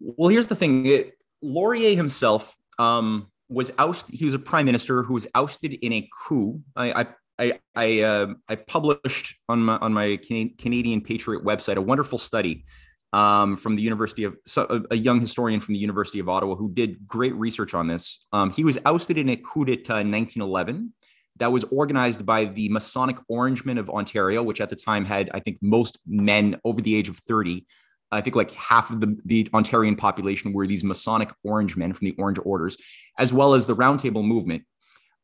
Well, 0.00 0.30
here's 0.30 0.48
the 0.48 0.56
thing. 0.56 0.86
It, 0.86 1.12
Laurier 1.42 1.94
himself 1.94 2.56
um, 2.78 3.30
was 3.48 3.72
ousted. 3.78 4.14
He 4.14 4.24
was 4.24 4.34
a 4.34 4.38
prime 4.38 4.66
minister 4.66 5.02
who 5.02 5.14
was 5.14 5.26
ousted 5.34 5.72
in 5.72 5.92
a 5.92 6.08
coup. 6.26 6.60
I 6.74 6.92
I 6.92 7.06
I 7.38 7.60
I, 7.74 8.00
uh, 8.00 8.26
I 8.48 8.56
published 8.56 9.36
on 9.48 9.60
my 9.60 9.76
on 9.78 9.92
my 9.92 10.18
Canadian 10.18 11.00
Patriot 11.00 11.44
website 11.44 11.76
a 11.76 11.82
wonderful 11.82 12.18
study 12.18 12.64
um, 13.12 13.56
from 13.56 13.76
the 13.76 13.82
University 13.82 14.24
of 14.24 14.36
so, 14.44 14.84
a 14.90 14.96
young 14.96 15.20
historian 15.20 15.60
from 15.60 15.74
the 15.74 15.80
University 15.80 16.18
of 16.18 16.28
Ottawa 16.28 16.54
who 16.54 16.70
did 16.72 17.06
great 17.06 17.34
research 17.34 17.74
on 17.74 17.86
this. 17.86 18.24
Um, 18.32 18.50
he 18.50 18.64
was 18.64 18.78
ousted 18.84 19.18
in 19.18 19.28
a 19.28 19.36
coup 19.36 19.64
d'état 19.64 20.00
in 20.00 20.10
1911 20.10 20.92
that 21.38 21.52
was 21.52 21.64
organized 21.64 22.24
by 22.24 22.46
the 22.46 22.68
Masonic 22.70 23.16
Orangemen 23.28 23.78
of 23.78 23.90
Ontario, 23.90 24.42
which 24.42 24.60
at 24.60 24.70
the 24.70 24.76
time 24.76 25.04
had 25.04 25.30
I 25.34 25.40
think 25.40 25.58
most 25.60 25.98
men 26.06 26.58
over 26.64 26.80
the 26.80 26.94
age 26.94 27.08
of 27.08 27.18
30 27.18 27.66
I 28.12 28.20
think 28.20 28.36
like 28.36 28.52
half 28.52 28.90
of 28.90 29.00
the, 29.00 29.16
the 29.24 29.44
Ontarian 29.52 29.98
population 29.98 30.52
were 30.52 30.66
these 30.66 30.84
Masonic 30.84 31.30
Orange 31.42 31.76
men 31.76 31.92
from 31.92 32.06
the 32.06 32.14
Orange 32.18 32.38
Orders, 32.44 32.76
as 33.18 33.32
well 33.32 33.54
as 33.54 33.66
the 33.66 33.74
Roundtable 33.74 34.24
movement 34.24 34.64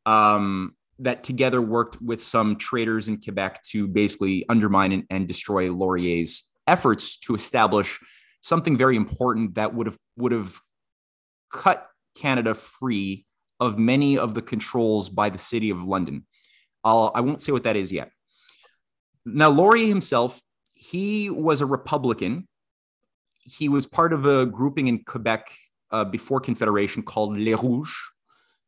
um, 0.05 0.75
that 0.99 1.23
together 1.23 1.63
worked 1.63 2.01
with 2.03 2.23
some 2.23 2.57
traders 2.57 3.09
in 3.09 3.21
Quebec 3.21 3.63
to 3.71 3.87
basically 3.87 4.45
undermine 4.49 4.93
and, 4.93 5.05
and 5.11 5.29
destroy 5.29 5.73
Laurier's 5.73 6.45
efforts 6.67 7.17
to 7.19 7.35
establish 7.35 7.99
something 8.41 8.77
very 8.77 8.97
important 8.97 9.55
that 9.55 9.75
would 9.75 9.87
have 9.87 9.99
would 10.17 10.33
have 10.33 10.59
cut 11.53 11.87
Canada 12.17 12.55
free 12.55 13.27
of 13.61 13.79
many 13.79 14.19
of 14.19 14.35
the 14.35 14.43
controls 14.43 15.09
by 15.09 15.31
the 15.31 15.39
city 15.39 15.71
of 15.71 15.83
London. 15.83 16.27
I'll, 16.83 17.13
I 17.15 17.21
won't 17.21 17.41
say 17.41 17.53
what 17.53 17.63
that 17.63 17.77
is 17.77 17.93
yet. 17.93 18.11
Now, 19.25 19.51
Laurier 19.51 19.87
himself, 19.87 20.43
he 20.75 21.31
was 21.31 21.61
a 21.61 21.67
Republican 21.67 22.49
he 23.45 23.69
was 23.69 23.87
part 23.87 24.13
of 24.13 24.27
a 24.27 24.47
grouping 24.47 24.89
in 24.89 25.05
Quebec 25.05 25.51
uh, 25.91 26.05
before 26.05 26.41
Confederation 26.41 27.03
called 27.03 27.39
Les 27.39 27.55
Rouges. 27.55 27.95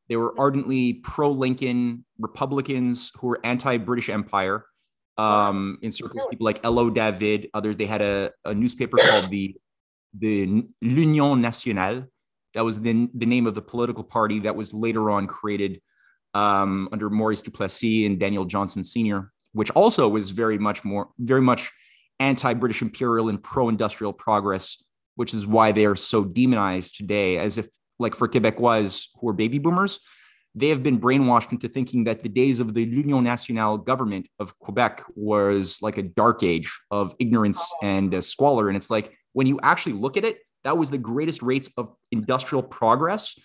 They 0.09 0.17
were 0.17 0.35
ardently 0.39 0.95
pro 0.95 1.31
Lincoln 1.31 2.05
Republicans 2.19 3.11
who 3.19 3.29
were 3.29 3.41
anti 3.45 3.79
British 3.79 4.11
Empire. 4.11 4.67
Um, 5.17 5.79
in 5.81 5.93
circles, 5.93 6.27
people 6.29 6.45
like 6.45 6.59
L.O. 6.65 6.91
David, 6.91 7.49
others. 7.55 7.77
They 7.77 7.87
had 7.87 8.03
a, 8.03 8.33
a 8.45 8.53
newspaper 8.53 8.97
called 8.99 9.31
the 9.31 9.57
the 10.13 10.65
L'Union 10.83 11.41
Nationale. 11.41 12.05
That 12.55 12.65
was 12.65 12.81
the, 12.81 13.09
the 13.15 13.27
name 13.27 13.47
of 13.47 13.55
the 13.55 13.63
political 13.63 14.05
party 14.05 14.41
that 14.41 14.55
was 14.55 14.73
later 14.73 15.11
on 15.11 15.27
created 15.27 15.81
um, 16.35 16.89
under 16.93 17.11
Maurice 17.11 17.43
Duplessis 17.43 18.07
and 18.07 18.19
Daniel 18.19 18.45
Johnson 18.45 18.85
Sr., 18.85 19.33
which 19.53 19.71
also 19.71 20.09
was 20.09 20.31
very 20.31 20.59
much 20.59 20.85
more, 20.85 21.09
very 21.19 21.41
much 21.41 21.73
anti-British 22.21 22.83
imperial 22.83 23.29
and 23.29 23.43
pro-industrial 23.43 24.13
progress, 24.13 24.83
which 25.17 25.35
is 25.35 25.47
why 25.47 25.73
they 25.73 25.87
are 25.87 25.97
so 25.97 26.25
demonized 26.25 26.97
today, 26.97 27.39
as 27.39 27.59
if 27.59 27.69
like 27.99 28.15
for 28.15 28.29
Quebecois 28.29 29.07
who 29.17 29.29
are 29.29 29.33
baby 29.33 29.59
boomers, 29.59 30.01
they 30.55 30.69
have 30.69 30.83
been 30.83 31.01
brainwashed 31.01 31.53
into 31.53 31.69
thinking 31.69 32.05
that 32.05 32.23
the 32.23 32.29
days 32.29 32.61
of 32.61 32.75
the 32.75 32.87
L'Union 32.87 33.25
Nationale 33.25 33.77
government 33.77 34.29
of 34.39 34.57
Quebec 34.59 35.03
was 35.17 35.79
like 35.83 35.99
a 35.99 36.03
dark 36.03 36.43
age 36.43 36.73
of 36.91 37.15
ignorance 37.19 37.73
and 37.83 38.15
uh, 38.15 38.21
squalor. 38.21 38.69
And 38.69 38.77
it's 38.77 38.91
like 38.91 39.17
when 39.33 39.47
you 39.47 39.59
actually 39.63 39.95
look 39.95 40.17
at 40.17 40.25
it, 40.25 40.39
that 40.63 40.79
was 40.79 40.91
the 40.91 40.99
greatest 40.99 41.43
rates 41.43 41.71
of 41.77 41.95
industrial 42.11 42.63
progress 42.63 43.39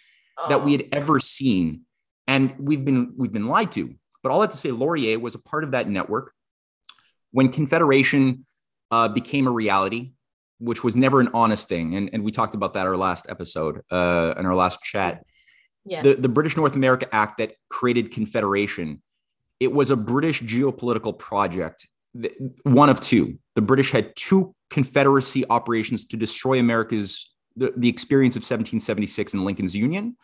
that 0.48 0.64
we 0.64 0.72
had 0.72 0.86
ever 0.94 1.20
seen, 1.20 1.82
and 2.28 2.54
we've 2.58 2.86
been 2.86 3.14
we've 3.18 3.34
been 3.34 3.48
lied 3.48 3.74
to. 3.74 3.94
But 4.24 4.32
all 4.32 4.40
that 4.40 4.52
to 4.52 4.58
say, 4.58 4.72
Laurier 4.72 5.20
was 5.20 5.36
a 5.36 5.40
part 5.40 5.66
of 5.66 5.72
that 5.72 5.90
network. 5.90 6.32
When 7.32 7.50
Confederation 7.50 8.46
uh, 8.92 9.08
became 9.08 9.48
a 9.48 9.52
reality, 9.52 10.12
which 10.60 10.84
was 10.84 10.96
never 10.96 11.20
an 11.20 11.30
honest 11.34 11.68
thing. 11.70 11.96
And, 11.96 12.10
and 12.14 12.24
we 12.24 12.32
talked 12.32 12.56
about 12.56 12.74
that 12.74 12.88
our 12.88 12.98
last 12.98 13.28
episode, 13.30 13.82
uh, 13.92 14.34
in 14.38 14.46
our 14.46 14.56
last 14.56 14.82
chat. 14.82 15.26
Yeah. 15.86 16.02
The, 16.02 16.16
the 16.16 16.30
British 16.30 16.58
North 16.58 16.76
America 16.76 17.08
Act 17.14 17.38
that 17.38 17.54
created 17.70 18.12
Confederation, 18.12 19.02
it 19.60 19.72
was 19.72 19.92
a 19.92 19.96
British 19.96 20.42
geopolitical 20.42 21.18
project, 21.18 21.88
one 22.64 22.90
of 22.90 23.00
two. 23.00 23.40
The 23.56 23.62
British 23.62 23.92
had 23.92 24.16
two 24.16 24.56
Confederacy 24.70 25.46
operations 25.50 26.06
to 26.06 26.18
destroy 26.18 26.60
America's 26.60 27.34
the, 27.56 27.74
the 27.76 27.90
experience 27.90 28.36
of 28.36 28.42
1776 28.42 29.34
in 29.34 29.44
Lincoln's 29.44 29.76
Union. 29.76 30.16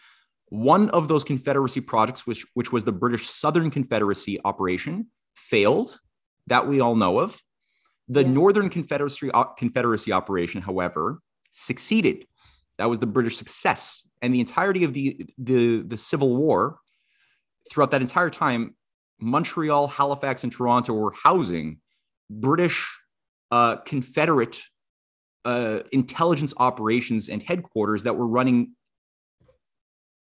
One 0.49 0.89
of 0.91 1.07
those 1.07 1.23
Confederacy 1.23 1.81
projects, 1.81 2.27
which, 2.27 2.45
which 2.53 2.71
was 2.71 2.85
the 2.85 2.91
British 2.91 3.27
Southern 3.27 3.71
Confederacy 3.71 4.39
operation, 4.45 5.07
failed. 5.35 5.99
That 6.47 6.67
we 6.67 6.79
all 6.79 6.95
know 6.95 7.19
of. 7.19 7.41
The 8.07 8.23
yes. 8.23 8.29
Northern 8.29 8.69
Confederacy, 8.69 9.31
Confederacy 9.57 10.11
operation, 10.11 10.61
however, 10.61 11.19
succeeded. 11.51 12.25
That 12.77 12.89
was 12.89 12.99
the 12.99 13.07
British 13.07 13.37
success. 13.37 14.07
And 14.21 14.33
the 14.33 14.39
entirety 14.39 14.83
of 14.83 14.93
the, 14.93 15.25
the, 15.37 15.81
the 15.81 15.97
Civil 15.97 16.35
War, 16.35 16.79
throughout 17.71 17.91
that 17.91 18.01
entire 18.01 18.29
time, 18.29 18.75
Montreal, 19.19 19.87
Halifax, 19.87 20.43
and 20.43 20.51
Toronto 20.51 20.93
were 20.93 21.13
housing 21.23 21.79
British 22.29 22.97
uh, 23.51 23.77
Confederate 23.77 24.61
uh, 25.45 25.79
intelligence 25.91 26.53
operations 26.57 27.29
and 27.29 27.41
headquarters 27.41 28.03
that 28.03 28.15
were 28.17 28.27
running, 28.27 28.73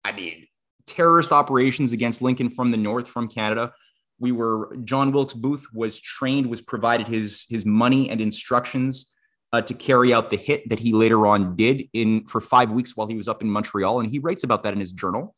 I 0.03 0.12
mean, 0.12 0.48
terrorist 0.86 1.32
operations 1.32 1.94
against 1.94 2.22
Lincoln 2.22 2.50
from 2.50 2.72
the 2.72 2.77
north, 2.77 3.08
from 3.08 3.27
Canada, 3.27 3.74
we 4.19 4.31
were 4.31 4.75
John 4.84 5.12
Wilkes 5.12 5.34
Booth 5.34 5.65
was 5.74 6.00
trained, 6.00 6.48
was 6.48 6.62
provided 6.62 7.07
his 7.07 7.45
his 7.50 7.65
money 7.65 8.10
and 8.10 8.22
instructions 8.22 9.13
uh, 9.53 9.62
to 9.62 9.74
carry 9.74 10.13
out 10.13 10.29
the 10.29 10.38
hit 10.38 10.67
that 10.69 10.79
he 10.79 10.93
later 10.93 11.27
on 11.27 11.55
did 11.55 11.88
in 11.93 12.25
for 12.27 12.41
five 12.41 12.72
weeks 12.72 12.95
while 12.95 13.07
he 13.07 13.15
was 13.15 13.27
up 13.27 13.41
in 13.41 13.50
Montreal, 13.50 14.00
and 14.00 14.10
he 14.10 14.19
writes 14.19 14.43
about 14.43 14.63
that 14.63 14.74
in 14.74 14.79
his 14.79 14.91
journal. 14.91 15.36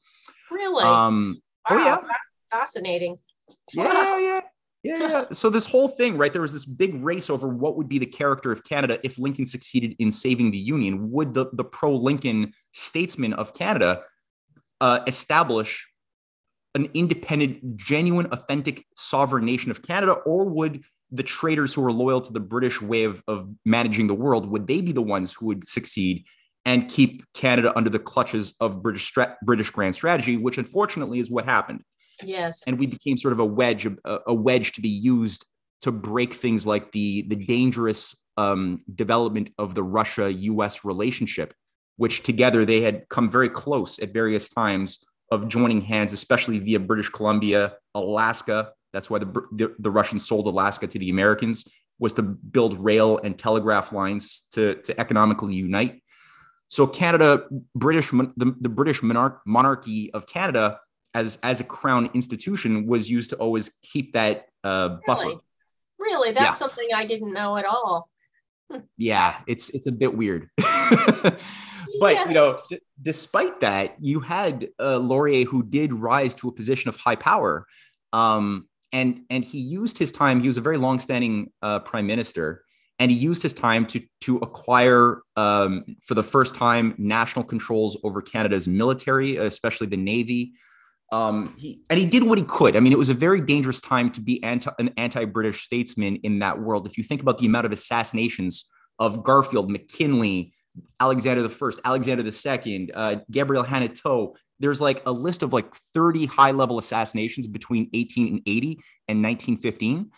Really? 0.51 0.83
Um, 0.83 1.41
oh, 1.69 1.75
wow, 1.75 1.99
oh 2.01 2.07
yeah, 2.07 2.57
fascinating. 2.59 3.17
Yeah, 3.73 4.19
yeah, 4.19 4.41
yeah, 4.83 4.97
yeah. 4.99 5.25
So 5.31 5.49
this 5.49 5.65
whole 5.65 5.87
thing, 5.87 6.17
right? 6.17 6.31
There 6.31 6.41
was 6.41 6.53
this 6.53 6.65
big 6.65 7.03
race 7.03 7.29
over 7.29 7.47
what 7.47 7.77
would 7.77 7.89
be 7.89 7.99
the 7.99 8.05
character 8.05 8.51
of 8.51 8.63
Canada 8.63 8.99
if 9.03 9.19
Lincoln 9.19 9.45
succeeded 9.45 9.95
in 9.99 10.11
saving 10.11 10.51
the 10.51 10.57
Union. 10.57 11.11
Would 11.11 11.33
the 11.33 11.47
the 11.53 11.63
pro 11.63 11.93
Lincoln 11.95 12.53
statesmen 12.73 13.33
of 13.33 13.53
Canada 13.53 14.01
uh, 14.81 14.99
establish 15.07 15.87
an 16.77 16.89
independent, 16.93 17.75
genuine, 17.75 18.27
authentic 18.27 18.85
sovereign 18.95 19.45
nation 19.45 19.71
of 19.71 19.81
Canada, 19.81 20.13
or 20.13 20.45
would 20.45 20.83
the 21.11 21.23
traders 21.23 21.73
who 21.73 21.83
are 21.83 21.91
loyal 21.91 22.21
to 22.21 22.31
the 22.33 22.39
British 22.39 22.81
way 22.81 23.03
of, 23.03 23.23
of 23.27 23.49
managing 23.65 24.07
the 24.07 24.13
world, 24.13 24.49
would 24.49 24.67
they 24.67 24.81
be 24.81 24.91
the 24.91 25.01
ones 25.01 25.33
who 25.33 25.47
would 25.47 25.67
succeed 25.67 26.23
and 26.65 26.89
keep 26.89 27.23
Canada 27.33 27.71
under 27.77 27.89
the 27.89 27.99
clutches 27.99 28.53
of 28.59 28.83
British 28.83 29.13
British 29.41 29.69
grand 29.69 29.95
strategy, 29.95 30.37
which 30.37 30.57
unfortunately 30.57 31.19
is 31.19 31.31
what 31.31 31.45
happened. 31.45 31.81
Yes. 32.21 32.63
And 32.67 32.77
we 32.77 32.87
became 32.87 33.17
sort 33.17 33.31
of 33.31 33.39
a 33.39 33.45
wedge, 33.45 33.85
a, 33.85 34.19
a 34.27 34.33
wedge 34.33 34.73
to 34.73 34.81
be 34.81 34.89
used 34.89 35.45
to 35.81 35.91
break 35.91 36.33
things 36.33 36.67
like 36.67 36.91
the 36.91 37.25
the 37.29 37.37
dangerous 37.37 38.15
um, 38.35 38.81
development 38.93 39.51
of 39.57 39.75
the 39.75 39.83
Russia-U.S. 39.83 40.83
relationship, 40.83 41.53
which 41.95 42.23
together 42.23 42.65
they 42.65 42.81
had 42.81 43.07
come 43.09 43.31
very 43.31 43.49
close 43.49 43.97
at 43.99 44.13
various 44.13 44.49
times 44.49 44.99
of 45.31 45.47
joining 45.47 45.81
hands, 45.81 46.13
especially 46.13 46.59
via 46.59 46.79
British 46.79 47.09
Columbia, 47.09 47.73
Alaska. 47.93 48.71
That's 48.93 49.09
why 49.09 49.19
the, 49.19 49.25
the, 49.51 49.75
the, 49.79 49.91
Russians 49.91 50.25
sold 50.25 50.47
Alaska 50.47 50.87
to 50.87 50.99
the 50.99 51.09
Americans. 51.09 51.67
was 51.99 52.13
to 52.13 52.21
build 52.21 52.79
rail 52.79 53.19
and 53.23 53.37
telegraph 53.37 53.91
lines 53.91 54.47
to, 54.51 54.75
to 54.75 54.99
economically 54.99 55.55
unite. 55.55 56.01
So 56.69 56.85
Canada, 56.87 57.43
British, 57.75 58.11
the, 58.11 58.55
the 58.59 58.69
British 58.69 59.01
monarch, 59.01 59.41
monarchy 59.45 60.11
of 60.13 60.27
Canada 60.27 60.79
as, 61.13 61.37
as 61.43 61.61
a 61.61 61.63
crown 61.63 62.09
institution 62.13 62.87
was 62.87 63.09
used 63.09 63.29
to 63.31 63.35
always 63.37 63.71
keep 63.81 64.13
that 64.13 64.45
uh, 64.63 64.97
buffer. 65.05 65.25
Really? 65.25 65.39
really? 65.99 66.31
That's 66.31 66.45
yeah. 66.45 66.51
something 66.51 66.87
I 66.93 67.05
didn't 67.05 67.33
know 67.33 67.57
at 67.57 67.65
all. 67.65 68.09
yeah, 68.97 69.39
it's, 69.47 69.69
it's 69.71 69.87
a 69.87 69.91
bit 69.91 70.15
weird. 70.15 70.49
but 71.99 72.13
yeah. 72.13 72.27
you 72.27 72.33
know, 72.33 72.61
d- 72.69 72.79
despite 73.01 73.59
that, 73.61 73.95
you 73.99 74.19
had 74.19 74.69
uh, 74.79 74.97
Laurier 74.97 75.45
who 75.45 75.63
did 75.63 75.93
rise 75.93 76.35
to 76.35 76.47
a 76.47 76.51
position 76.51 76.89
of 76.89 76.97
high 76.97 77.15
power. 77.15 77.65
Um, 78.13 78.67
and 78.93 79.21
and 79.29 79.43
he 79.43 79.59
used 79.59 79.97
his 79.97 80.11
time. 80.11 80.39
He 80.39 80.47
was 80.47 80.57
a 80.57 80.61
very 80.61 80.77
longstanding 80.77 81.51
uh, 81.61 81.79
prime 81.79 82.07
minister, 82.07 82.63
and 82.99 83.11
he 83.11 83.17
used 83.17 83.43
his 83.43 83.53
time 83.53 83.85
to 83.87 84.01
to 84.21 84.37
acquire 84.37 85.21
um, 85.35 85.83
for 86.03 86.13
the 86.13 86.23
first 86.23 86.55
time 86.55 86.95
national 86.97 87.45
controls 87.45 87.97
over 88.03 88.21
Canada's 88.21 88.67
military, 88.67 89.37
especially 89.37 89.87
the 89.87 89.97
navy. 89.97 90.53
Um, 91.11 91.55
he, 91.57 91.81
and 91.89 91.97
he 91.97 92.05
did 92.05 92.23
what 92.23 92.37
he 92.37 92.43
could. 92.43 92.75
I 92.75 92.81
mean, 92.81 92.91
it 92.91 92.97
was 92.97 93.09
a 93.09 93.13
very 93.13 93.39
dangerous 93.39 93.79
time 93.79 94.11
to 94.11 94.21
be 94.21 94.43
anti, 94.43 94.71
an 94.77 94.91
anti-British 94.97 95.61
statesman 95.61 96.17
in 96.17 96.39
that 96.39 96.59
world. 96.59 96.85
If 96.85 96.97
you 96.97 97.03
think 97.03 97.21
about 97.21 97.37
the 97.37 97.45
amount 97.45 97.65
of 97.65 97.71
assassinations 97.71 98.65
of 98.99 99.23
Garfield, 99.23 99.71
McKinley, 99.71 100.53
Alexander 100.99 101.41
the 101.41 101.49
First, 101.49 101.79
Alexander 101.85 102.23
the 102.23 102.31
Second, 102.31 102.91
uh, 102.93 103.17
Gabriel 103.31 103.63
Hanotaux, 103.63 104.35
there's 104.59 104.81
like 104.81 105.01
a 105.05 105.11
list 105.11 105.43
of 105.43 105.53
like 105.53 105.73
30 105.73 106.25
high 106.25 106.51
level 106.51 106.77
assassinations 106.79 107.47
between 107.47 107.83
1880 107.93 108.79
and 109.07 109.23
1915. 109.23 110.11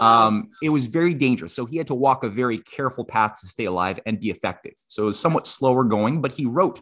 Wow. 0.00 0.26
Um, 0.26 0.50
it 0.62 0.70
was 0.70 0.86
very 0.86 1.14
dangerous. 1.14 1.54
So 1.54 1.66
he 1.66 1.76
had 1.76 1.86
to 1.88 1.94
walk 1.94 2.24
a 2.24 2.28
very 2.28 2.58
careful 2.58 3.04
path 3.04 3.40
to 3.40 3.46
stay 3.46 3.66
alive 3.66 4.00
and 4.06 4.18
be 4.18 4.30
effective. 4.30 4.74
So 4.88 5.04
it 5.04 5.06
was 5.06 5.18
somewhat 5.18 5.46
slower 5.46 5.84
going, 5.84 6.20
but 6.20 6.32
he 6.32 6.46
wrote 6.46 6.80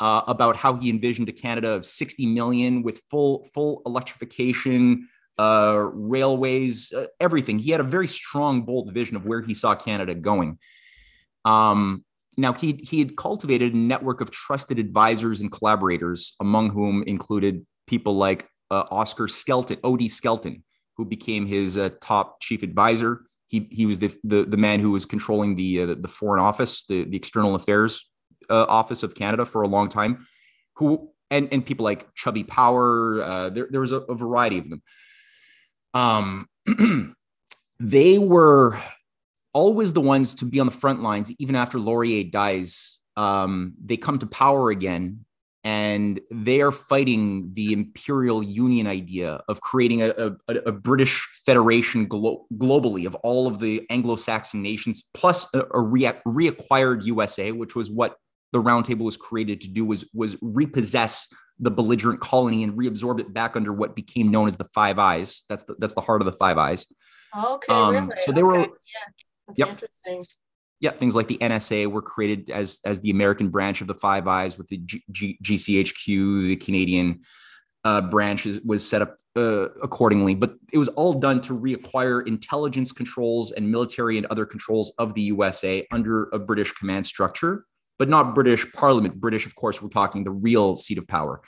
uh, 0.00 0.22
about 0.26 0.56
how 0.56 0.74
he 0.74 0.90
envisioned 0.90 1.28
a 1.28 1.32
Canada 1.32 1.70
of 1.70 1.84
60 1.84 2.26
million 2.26 2.82
with 2.82 3.02
full 3.10 3.44
full 3.52 3.82
electrification, 3.84 5.08
uh, 5.38 5.88
railways, 5.92 6.92
uh, 6.92 7.06
everything. 7.20 7.58
He 7.58 7.70
had 7.70 7.80
a 7.80 7.84
very 7.84 8.08
strong, 8.08 8.62
bold 8.62 8.92
vision 8.92 9.16
of 9.16 9.26
where 9.26 9.42
he 9.42 9.54
saw 9.54 9.74
Canada 9.74 10.14
going. 10.14 10.58
Um, 11.44 12.04
now, 12.38 12.52
he, 12.52 12.80
he 12.84 13.00
had 13.00 13.16
cultivated 13.16 13.74
a 13.74 13.76
network 13.76 14.20
of 14.20 14.30
trusted 14.30 14.78
advisors 14.78 15.40
and 15.40 15.50
collaborators, 15.50 16.34
among 16.40 16.70
whom 16.70 17.02
included 17.02 17.66
people 17.88 18.16
like 18.16 18.48
uh, 18.70 18.84
Oscar 18.92 19.26
Skelton, 19.26 19.78
O.D. 19.82 20.06
Skelton, 20.06 20.62
who 20.96 21.04
became 21.04 21.46
his 21.46 21.76
uh, 21.76 21.90
top 22.00 22.40
chief 22.40 22.62
advisor. 22.62 23.22
He, 23.48 23.66
he 23.72 23.86
was 23.86 23.98
the, 23.98 24.14
the, 24.22 24.44
the 24.44 24.56
man 24.56 24.78
who 24.78 24.92
was 24.92 25.04
controlling 25.04 25.56
the, 25.56 25.82
uh, 25.82 25.94
the 25.98 26.06
foreign 26.06 26.40
office, 26.40 26.84
the, 26.84 27.04
the 27.04 27.16
external 27.16 27.56
affairs 27.56 28.08
uh, 28.48 28.66
office 28.68 29.02
of 29.02 29.16
Canada 29.16 29.44
for 29.44 29.62
a 29.62 29.68
long 29.68 29.88
time, 29.88 30.24
who 30.76 31.10
and, 31.32 31.48
and 31.50 31.66
people 31.66 31.82
like 31.82 32.14
Chubby 32.14 32.44
Power. 32.44 33.20
Uh, 33.20 33.50
there, 33.50 33.66
there 33.68 33.80
was 33.80 33.90
a, 33.92 34.00
a 34.02 34.14
variety 34.14 34.58
of 34.58 34.70
them. 34.70 34.82
Um, 35.92 36.46
they 37.80 38.18
were 38.18 38.78
always 39.52 39.92
the 39.92 40.00
ones 40.00 40.34
to 40.36 40.44
be 40.44 40.60
on 40.60 40.66
the 40.66 40.72
front 40.72 41.02
lines, 41.02 41.32
even 41.38 41.54
after 41.54 41.78
Laurier 41.78 42.24
dies. 42.24 42.98
Um, 43.16 43.74
they 43.84 43.96
come 43.96 44.18
to 44.18 44.26
power 44.26 44.70
again 44.70 45.24
and 45.64 46.20
they 46.30 46.60
are 46.60 46.70
fighting 46.70 47.52
the 47.52 47.72
imperial 47.72 48.42
union 48.42 48.86
idea 48.86 49.42
of 49.48 49.60
creating 49.60 50.02
a, 50.02 50.36
a, 50.48 50.54
a 50.66 50.72
British 50.72 51.28
federation 51.44 52.06
glo- 52.06 52.46
globally 52.54 53.06
of 53.06 53.14
all 53.16 53.46
of 53.46 53.58
the 53.58 53.84
Anglo-Saxon 53.90 54.62
nations, 54.62 55.02
plus 55.14 55.52
a, 55.54 55.64
a 55.74 55.80
re- 55.80 56.20
reacquired 56.26 57.04
USA, 57.04 57.50
which 57.52 57.74
was 57.74 57.90
what 57.90 58.16
the 58.52 58.62
Roundtable 58.62 59.04
was 59.04 59.16
created 59.16 59.60
to 59.62 59.68
do 59.68 59.84
was 59.84 60.08
was 60.14 60.36
repossess 60.40 61.28
the 61.58 61.70
belligerent 61.70 62.20
colony 62.20 62.62
and 62.62 62.74
reabsorb 62.74 63.20
it 63.20 63.34
back 63.34 63.56
under 63.56 63.72
what 63.72 63.96
became 63.96 64.30
known 64.30 64.46
as 64.46 64.56
the 64.56 64.64
Five 64.64 64.98
Eyes. 64.98 65.42
That's 65.48 65.64
the 65.64 65.74
that's 65.78 65.94
the 65.94 66.00
heart 66.00 66.22
of 66.22 66.26
the 66.26 66.32
Five 66.32 66.56
Eyes. 66.56 66.86
Okay, 67.36 67.72
um, 67.72 67.94
really? 67.94 68.16
So 68.24 68.32
they 68.32 68.42
okay. 68.42 68.58
were 68.58 68.58
yeah. 68.60 69.26
Yep. 69.56 69.68
Interesting. 69.68 70.24
Yeah, 70.80 70.90
things 70.90 71.16
like 71.16 71.26
the 71.26 71.38
NSA 71.38 71.90
were 71.90 72.02
created 72.02 72.50
as 72.50 72.78
as 72.84 73.00
the 73.00 73.10
American 73.10 73.48
branch 73.48 73.80
of 73.80 73.88
the 73.88 73.94
Five 73.94 74.28
Eyes, 74.28 74.56
with 74.56 74.68
the 74.68 74.76
G- 74.78 75.02
G- 75.10 75.38
GCHQ, 75.42 76.46
the 76.46 76.56
Canadian 76.56 77.22
uh, 77.84 78.00
branch 78.02 78.46
is, 78.46 78.60
was 78.60 78.88
set 78.88 79.02
up 79.02 79.18
uh, 79.36 79.70
accordingly. 79.82 80.34
But 80.34 80.54
it 80.72 80.78
was 80.78 80.88
all 80.90 81.14
done 81.14 81.40
to 81.42 81.58
reacquire 81.58 82.26
intelligence 82.26 82.92
controls 82.92 83.50
and 83.52 83.70
military 83.70 84.18
and 84.18 84.26
other 84.26 84.46
controls 84.46 84.92
of 84.98 85.14
the 85.14 85.22
USA 85.22 85.86
under 85.90 86.24
a 86.32 86.38
British 86.38 86.72
command 86.72 87.06
structure, 87.06 87.64
but 87.98 88.08
not 88.08 88.34
British 88.34 88.70
Parliament. 88.72 89.20
British, 89.20 89.46
of 89.46 89.54
course, 89.56 89.82
we're 89.82 89.88
talking 89.88 90.24
the 90.24 90.30
real 90.30 90.76
seat 90.76 90.98
of 90.98 91.08
power. 91.08 91.40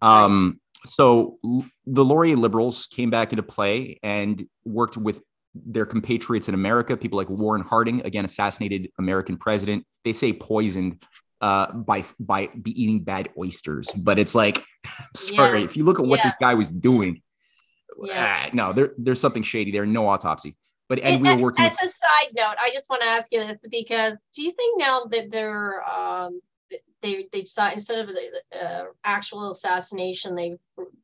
Um, 0.00 0.60
so 0.86 1.38
the 1.86 2.04
Laurier 2.04 2.36
Liberals 2.36 2.86
came 2.86 3.10
back 3.10 3.32
into 3.32 3.42
play 3.42 3.98
and 4.02 4.46
worked 4.64 4.96
with 4.96 5.22
their 5.54 5.86
compatriots 5.86 6.48
in 6.48 6.54
America, 6.54 6.96
people 6.96 7.16
like 7.16 7.30
Warren 7.30 7.62
Harding, 7.62 8.02
again, 8.02 8.24
assassinated 8.24 8.90
American 8.98 9.36
president. 9.36 9.84
They 10.04 10.12
say 10.12 10.32
poisoned 10.32 11.04
uh, 11.40 11.72
by 11.72 12.04
by 12.18 12.48
be 12.60 12.70
eating 12.80 13.04
bad 13.04 13.28
oysters, 13.38 13.90
but 13.96 14.18
it's 14.18 14.34
like, 14.34 14.62
sorry, 15.16 15.60
yeah. 15.60 15.64
if 15.64 15.76
you 15.76 15.84
look 15.84 16.00
at 16.00 16.06
what 16.06 16.20
yeah. 16.20 16.24
this 16.24 16.36
guy 16.36 16.54
was 16.54 16.70
doing, 16.70 17.22
yeah. 18.02 18.46
Uh, 18.46 18.50
no, 18.52 18.72
there, 18.72 18.92
there's 18.98 19.20
something 19.20 19.42
shady 19.42 19.70
there. 19.70 19.86
No 19.86 20.08
autopsy. 20.08 20.56
But 20.88 21.00
and 21.00 21.22
we 21.22 21.34
were 21.34 21.40
working. 21.40 21.64
As 21.64 21.76
with- 21.80 21.90
a 21.90 21.94
side 21.94 22.32
note, 22.34 22.56
I 22.58 22.70
just 22.72 22.90
want 22.90 23.02
to 23.02 23.08
ask 23.08 23.32
you 23.32 23.40
this 23.40 23.58
because 23.70 24.14
do 24.34 24.42
you 24.42 24.52
think 24.52 24.78
now 24.78 25.04
that 25.04 25.30
they're 25.30 25.82
um, 25.88 26.40
they 27.02 27.26
they 27.32 27.42
decide 27.42 27.74
instead 27.74 27.98
of 27.98 28.08
the 28.08 28.42
uh, 28.64 28.84
actual 29.04 29.50
assassination, 29.50 30.34
they 30.34 30.56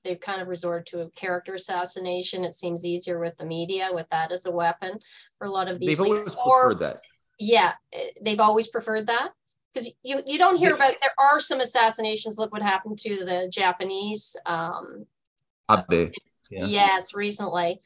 they've 0.05 0.21
kind 0.21 0.41
of 0.41 0.49
resorted 0.49 0.87
to 0.87 1.03
a 1.03 1.11
character 1.11 1.55
assassination. 1.55 2.45
It 2.45 2.55
seems 2.55 2.85
easier 2.85 3.19
with 3.19 3.37
the 3.37 3.45
media 3.45 3.91
with 3.93 4.09
that 4.11 4.33
as 4.33 4.47
a 4.47 4.51
weapon 4.51 4.99
for 5.39 5.47
a 5.47 5.51
lot 5.51 5.69
of 5.69 5.79
these. 5.79 5.99
They've 5.99 6.07
always 6.07 6.35
preferred 6.35 6.79
that. 6.79 7.03
Yeah, 7.39 7.73
eh, 7.93 8.11
they've 8.23 8.41
always 8.41 8.69
preferred 8.69 9.07
that 9.07 9.31
because 9.73 9.95
you 10.03 10.23
you 10.27 10.39
don't 10.39 10.57
hear 10.57 10.75
about. 10.75 10.95
There 11.01 11.15
are 11.19 11.41
some 11.41 11.61
assassinations. 11.61 12.39
Look 12.39 12.53
what 12.53 12.63
happened 12.63 12.99
to 12.99 13.25
the 13.25 13.49
Japanese. 13.53 14.37
Um, 14.47 15.07
Abe. 15.71 16.13
Yeah. 16.51 16.67
Yes, 16.67 17.15
recently. 17.15 17.81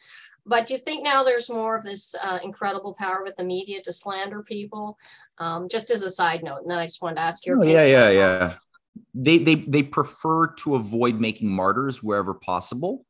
But 0.47 0.67
do 0.67 0.75
you 0.75 0.81
think 0.81 1.05
now 1.05 1.25
there's 1.25 1.49
more 1.49 1.77
of 1.77 1.85
this 1.85 2.15
uh, 2.23 2.39
incredible 2.43 2.95
power 2.95 3.23
with 3.25 3.37
the 3.37 3.45
media 3.45 3.81
to 3.83 3.93
slander 3.93 4.43
people? 4.43 4.99
Um, 5.39 5.69
just 5.69 5.91
as 5.91 6.03
a 6.03 6.11
side 6.11 6.43
note, 6.43 6.63
and 6.63 6.71
then 6.71 6.79
I 6.79 6.87
just 6.87 7.01
wanted 7.01 7.17
to 7.17 7.23
ask 7.23 7.47
your 7.47 7.59
oh, 7.59 7.65
Yeah, 7.65 7.85
yeah, 7.85 8.11
yeah. 8.11 8.55
They 9.15 9.39
they 9.39 9.55
they 9.57 9.83
prefer 9.83 10.49
to 10.55 10.77
avoid 10.77 11.21
making 11.21 11.51
martyrs 11.51 12.03
wherever 12.03 12.35
possible. 12.35 13.05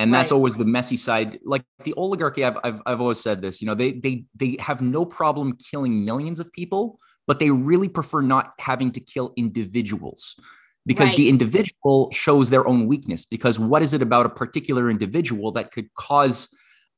And 0.00 0.14
that's 0.14 0.32
right. 0.32 0.36
always 0.36 0.56
the 0.56 0.64
messy 0.64 0.96
side. 0.96 1.38
Like 1.44 1.62
the 1.84 1.92
oligarchy, 1.92 2.42
I've, 2.42 2.56
I've, 2.64 2.80
I've 2.86 3.00
always 3.02 3.20
said 3.20 3.42
this, 3.42 3.60
you 3.60 3.66
know, 3.66 3.74
they, 3.74 3.92
they, 3.92 4.24
they 4.34 4.56
have 4.58 4.80
no 4.80 5.04
problem 5.04 5.58
killing 5.70 6.06
millions 6.06 6.40
of 6.40 6.50
people, 6.54 6.98
but 7.26 7.38
they 7.38 7.50
really 7.50 7.88
prefer 7.88 8.22
not 8.22 8.54
having 8.58 8.92
to 8.92 9.00
kill 9.00 9.34
individuals 9.36 10.36
because 10.86 11.08
right. 11.08 11.18
the 11.18 11.28
individual 11.28 12.10
shows 12.12 12.48
their 12.48 12.66
own 12.66 12.86
weakness. 12.86 13.26
Because 13.26 13.58
what 13.58 13.82
is 13.82 13.92
it 13.92 14.00
about 14.00 14.24
a 14.24 14.30
particular 14.30 14.88
individual 14.88 15.52
that 15.52 15.70
could 15.70 15.92
cause 15.92 16.48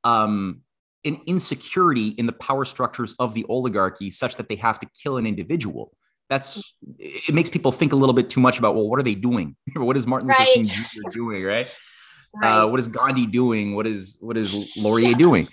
um, 0.05 0.63
an 1.05 1.21
insecurity 1.27 2.09
in 2.09 2.27
the 2.27 2.33
power 2.33 2.65
structures 2.65 3.15
of 3.19 3.35
the 3.35 3.45
oligarchy 3.49 4.11
such 4.11 4.37
that 4.37 4.49
they 4.49 4.57
have 4.57 4.79
to 4.81 4.89
kill 5.03 5.17
an 5.17 5.27
individual. 5.27 5.93
That's 6.29 6.75
it 6.99 7.35
makes 7.35 7.51
people 7.51 7.73
think 7.73 7.93
a 7.93 7.97
little 7.97 8.15
bit 8.15 8.31
too 8.31 8.41
much 8.41 8.59
about 8.59 8.75
well, 8.75 8.89
what 8.89 8.99
are 8.99 9.03
they 9.03 9.15
doing? 9.15 9.57
what 9.77 9.97
is 9.97 10.07
Martin 10.07 10.29
Luther 10.29 10.45
King 10.45 10.65
Jr. 10.65 11.11
doing? 11.11 11.45
Right? 11.45 11.69
right. 12.35 12.63
Uh, 12.63 12.69
what 12.69 12.81
is 12.81 12.89
Gandhi 12.89 13.27
doing? 13.27 13.75
What 13.75 13.87
is 13.87 14.17
what 14.21 14.37
is 14.37 14.67
Laurier 14.77 15.09
yeah. 15.09 15.17
doing? 15.17 15.49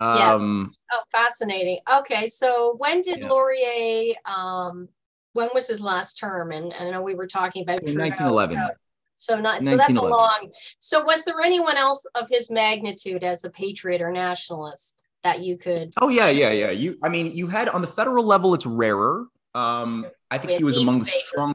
Um, 0.00 0.72
yeah. 0.92 0.98
Oh, 0.98 1.02
fascinating. 1.10 1.78
Okay, 1.98 2.26
so 2.26 2.74
when 2.78 3.00
did 3.00 3.20
yeah. 3.20 3.28
Laurier? 3.28 4.14
Um, 4.24 4.88
when 5.34 5.48
was 5.52 5.66
his 5.66 5.80
last 5.80 6.18
term? 6.18 6.52
And, 6.52 6.72
and 6.72 6.88
I 6.88 6.90
know 6.92 7.02
we 7.02 7.14
were 7.14 7.26
talking 7.26 7.62
about 7.62 7.82
1911. 7.82 8.56
So, 8.56 8.68
so 9.16 9.40
not 9.40 9.64
so 9.64 9.76
that's 9.76 9.96
a 9.96 10.02
long. 10.02 10.50
So 10.78 11.04
was 11.04 11.24
there 11.24 11.40
anyone 11.40 11.76
else 11.76 12.06
of 12.14 12.28
his 12.30 12.50
magnitude 12.50 13.24
as 13.24 13.44
a 13.44 13.50
patriot 13.50 14.02
or 14.02 14.10
nationalist 14.12 14.98
that 15.22 15.40
you 15.40 15.56
could? 15.56 15.92
Oh 16.00 16.08
yeah, 16.08 16.28
yeah, 16.28 16.50
yeah. 16.50 16.70
You, 16.70 16.98
I 17.02 17.08
mean, 17.08 17.32
you 17.34 17.48
had 17.48 17.68
on 17.68 17.80
the 17.80 17.88
federal 17.88 18.24
level, 18.24 18.54
it's 18.54 18.66
rarer. 18.66 19.26
Um, 19.54 20.06
I 20.30 20.38
think 20.38 20.52
he 20.52 20.64
was 20.64 20.76
among 20.76 21.00
the 21.00 21.06
strong. 21.06 21.54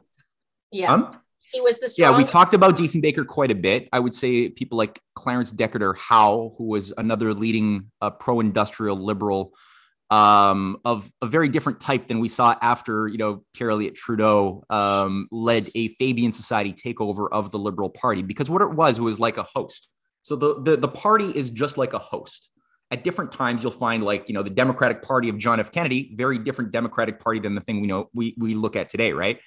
Yeah. 0.72 0.94
Um? 0.94 1.20
He 1.52 1.62
was 1.62 1.80
the 1.80 1.90
strong. 1.90 2.12
Yeah, 2.12 2.18
we've 2.18 2.30
talked 2.30 2.54
about 2.54 2.78
Diefenbaker 2.78 3.26
quite 3.26 3.50
a 3.50 3.56
bit. 3.56 3.90
I 3.92 4.00
would 4.00 4.14
say 4.14 4.50
people 4.50 4.78
like 4.78 5.02
Clarence 5.16 5.52
Decatur 5.52 5.94
Howe, 5.96 6.54
who 6.58 6.66
was 6.66 6.94
another 6.96 7.34
leading 7.34 7.90
uh, 8.02 8.12
pro-industrial 8.12 8.96
liberal 8.98 9.56
um, 10.10 10.78
of 10.86 11.12
a 11.22 11.28
very 11.28 11.50
different 11.50 11.80
type 11.80 12.08
than 12.08 12.20
we 12.20 12.28
saw 12.28 12.56
after, 12.62 13.08
you 13.08 13.18
know, 13.18 13.44
Pierre 13.54 13.72
Elliott 13.72 13.96
Trudeau 13.96 14.64
um, 14.70 15.28
led 15.32 15.70
a 15.76 15.90
Fabian 15.90 16.32
Society 16.32 16.74
takeover 16.74 17.28
of 17.32 17.52
the 17.52 17.60
Liberal 17.60 17.90
Party. 17.90 18.22
Because 18.24 18.50
what 18.50 18.62
it 18.62 18.72
was, 18.72 18.98
it 18.98 19.02
was 19.02 19.20
like 19.20 19.38
a 19.38 19.44
host. 19.44 19.90
So 20.22 20.36
the, 20.36 20.62
the, 20.62 20.78
the 20.78 20.88
party 20.88 21.26
is 21.30 21.50
just 21.50 21.78
like 21.78 21.94
a 21.94 22.00
host. 22.00 22.50
at 22.92 23.04
different 23.04 23.32
times 23.32 23.64
you'll 23.64 23.72
find 23.72 24.04
like 24.04 24.28
you 24.28 24.34
know 24.34 24.44
the 24.44 24.50
democratic 24.50 25.02
party 25.02 25.30
of 25.30 25.38
john 25.38 25.60
f 25.60 25.72
kennedy 25.72 26.12
very 26.16 26.40
different 26.40 26.72
democratic 26.72 27.20
party 27.20 27.40
than 27.40 27.56
the 27.56 27.62
thing 27.62 27.82
we 27.82 27.88
know 27.88 28.10
we, 28.14 28.36
we 28.38 28.56
look 28.56 28.76
at 28.76 28.90
today 28.90 29.12
right 29.14 29.40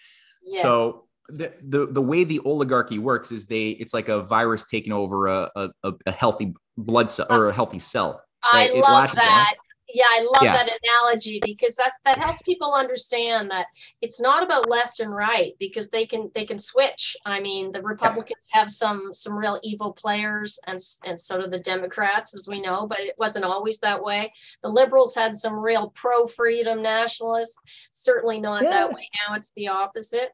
yes. 0.44 0.62
so 0.62 1.06
the, 1.28 1.52
the 1.62 1.86
the 1.86 2.02
way 2.02 2.24
the 2.24 2.40
oligarchy 2.40 2.98
works 2.98 3.32
is 3.32 3.46
they 3.46 3.70
it's 3.70 3.94
like 3.94 4.08
a 4.08 4.22
virus 4.22 4.64
taking 4.64 4.92
over 4.92 5.28
a 5.28 5.50
a, 5.56 5.92
a 6.06 6.10
healthy 6.12 6.54
blood 6.76 7.08
cell 7.10 7.26
or 7.30 7.48
a 7.48 7.52
healthy 7.52 7.78
cell 7.78 8.22
right? 8.52 8.70
i 8.70 8.78
love 8.78 9.12
that 9.14 9.54
yeah 9.94 10.04
i 10.08 10.26
love 10.32 10.42
yeah. 10.42 10.52
that 10.52 10.78
analogy 10.82 11.40
because 11.44 11.74
that's 11.76 11.98
that 12.04 12.18
helps 12.18 12.42
people 12.42 12.74
understand 12.74 13.50
that 13.50 13.66
it's 14.00 14.20
not 14.20 14.42
about 14.42 14.68
left 14.68 15.00
and 15.00 15.14
right 15.14 15.52
because 15.58 15.88
they 15.88 16.06
can 16.06 16.30
they 16.34 16.44
can 16.44 16.58
switch. 16.58 17.16
I 17.26 17.40
mean 17.40 17.72
the 17.72 17.82
republicans 17.82 18.48
have 18.52 18.70
some 18.70 19.10
some 19.12 19.36
real 19.36 19.58
evil 19.62 19.92
players 19.92 20.58
and 20.66 20.78
and 21.04 21.20
so 21.20 21.40
do 21.40 21.48
the 21.48 21.58
democrats 21.58 22.34
as 22.34 22.48
we 22.48 22.60
know 22.60 22.86
but 22.86 23.00
it 23.00 23.14
wasn't 23.18 23.44
always 23.44 23.78
that 23.80 24.02
way. 24.02 24.32
The 24.62 24.68
liberals 24.68 25.14
had 25.14 25.34
some 25.34 25.54
real 25.54 25.90
pro 25.94 26.26
freedom 26.26 26.82
nationalists 26.82 27.56
certainly 27.92 28.40
not 28.40 28.62
yeah. 28.62 28.70
that 28.70 28.92
way. 28.92 29.08
Now 29.26 29.34
it's 29.34 29.52
the 29.56 29.68
opposite. 29.68 30.30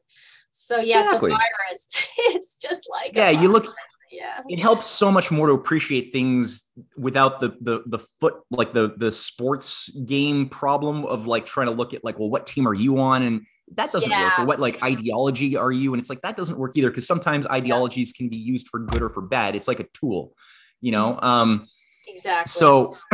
So 0.51 0.79
yeah 0.79 1.03
exactly. 1.03 1.31
it's 1.31 1.39
a 1.39 1.43
virus. 1.43 2.07
It's 2.35 2.59
just 2.59 2.87
like 2.91 3.11
yeah 3.13 3.29
you 3.29 3.49
look 3.49 3.73
yeah. 4.11 4.41
It 4.47 4.59
helps 4.59 4.85
so 4.85 5.11
much 5.11 5.31
more 5.31 5.47
to 5.47 5.53
appreciate 5.53 6.11
things 6.11 6.63
without 6.97 7.39
the 7.39 7.55
the 7.61 7.83
the 7.85 7.99
foot 8.19 8.35
like 8.51 8.73
the 8.73 8.93
the 8.97 9.11
sports 9.11 9.89
game 9.89 10.49
problem 10.49 11.05
of 11.05 11.27
like 11.27 11.45
trying 11.45 11.67
to 11.67 11.73
look 11.73 11.93
at 11.93 12.03
like 12.03 12.17
well 12.19 12.29
what 12.29 12.45
team 12.47 12.67
are 12.67 12.73
you 12.73 12.99
on? 12.99 13.21
And 13.23 13.41
that 13.73 13.91
doesn't 13.91 14.09
yeah. 14.09 14.23
work 14.23 14.39
or 14.39 14.45
what 14.45 14.59
like 14.59 14.83
ideology 14.83 15.55
are 15.55 15.71
you? 15.71 15.93
And 15.93 16.01
it's 16.01 16.09
like 16.09 16.21
that 16.21 16.35
doesn't 16.35 16.57
work 16.57 16.75
either 16.75 16.89
because 16.89 17.05
sometimes 17.05 17.45
ideologies 17.47 18.13
can 18.13 18.29
be 18.29 18.37
used 18.37 18.67
for 18.67 18.79
good 18.79 19.01
or 19.01 19.09
for 19.09 19.21
bad. 19.21 19.55
It's 19.55 19.67
like 19.67 19.79
a 19.79 19.87
tool 19.93 20.33
you 20.81 20.91
know? 20.91 21.13
Mm-hmm. 21.13 21.25
um 21.25 21.67
exactly. 22.07 22.49
so 22.49 22.97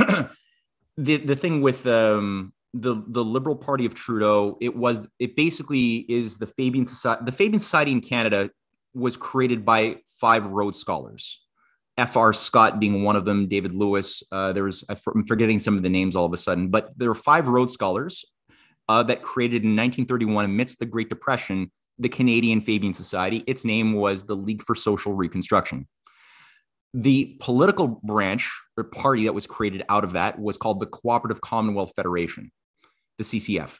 the 0.97 1.17
the 1.17 1.35
thing 1.35 1.61
with 1.61 1.85
um 1.87 2.53
the 2.73 3.03
the 3.07 3.23
liberal 3.23 3.55
party 3.55 3.85
of 3.85 3.93
trudeau 3.93 4.57
it 4.59 4.75
was 4.75 5.07
it 5.19 5.35
basically 5.35 6.05
is 6.09 6.37
the 6.37 6.47
fabian 6.47 6.85
society 6.85 7.23
the 7.25 7.31
fabian 7.31 7.59
society 7.59 7.91
in 7.91 8.01
canada 8.01 8.49
was 8.95 9.17
created 9.17 9.65
by 9.65 9.97
five 10.19 10.45
Rhodes 10.45 10.79
Scholars. 10.79 11.41
F.R. 11.97 12.33
Scott 12.33 12.79
being 12.79 13.03
one 13.03 13.15
of 13.15 13.25
them, 13.25 13.47
David 13.47 13.73
Lewis. 13.73 14.23
Uh, 14.31 14.51
there 14.53 14.63
was 14.63 14.83
I'm 14.89 15.25
forgetting 15.25 15.59
some 15.59 15.77
of 15.77 15.83
the 15.83 15.89
names 15.89 16.15
all 16.15 16.25
of 16.25 16.33
a 16.33 16.37
sudden, 16.37 16.69
but 16.69 16.91
there 16.97 17.09
were 17.09 17.15
five 17.15 17.47
Rhodes 17.47 17.73
Scholars 17.73 18.25
uh, 18.89 19.03
that 19.03 19.21
created 19.21 19.63
in 19.63 19.69
1931 19.69 20.45
amidst 20.45 20.79
the 20.79 20.85
Great 20.85 21.09
Depression 21.09 21.71
the 21.97 22.09
Canadian 22.09 22.61
Fabian 22.61 22.93
Society. 22.93 23.43
Its 23.47 23.65
name 23.65 23.93
was 23.93 24.25
the 24.25 24.35
League 24.35 24.63
for 24.63 24.75
Social 24.75 25.13
Reconstruction. 25.13 25.87
The 26.93 27.37
political 27.39 27.87
branch 28.03 28.51
or 28.77 28.85
party 28.85 29.25
that 29.25 29.33
was 29.33 29.47
created 29.47 29.83
out 29.89 30.03
of 30.03 30.13
that 30.13 30.39
was 30.39 30.57
called 30.57 30.79
the 30.79 30.85
Cooperative 30.85 31.41
Commonwealth 31.41 31.93
Federation, 31.95 32.51
the 33.17 33.23
CCF. 33.23 33.79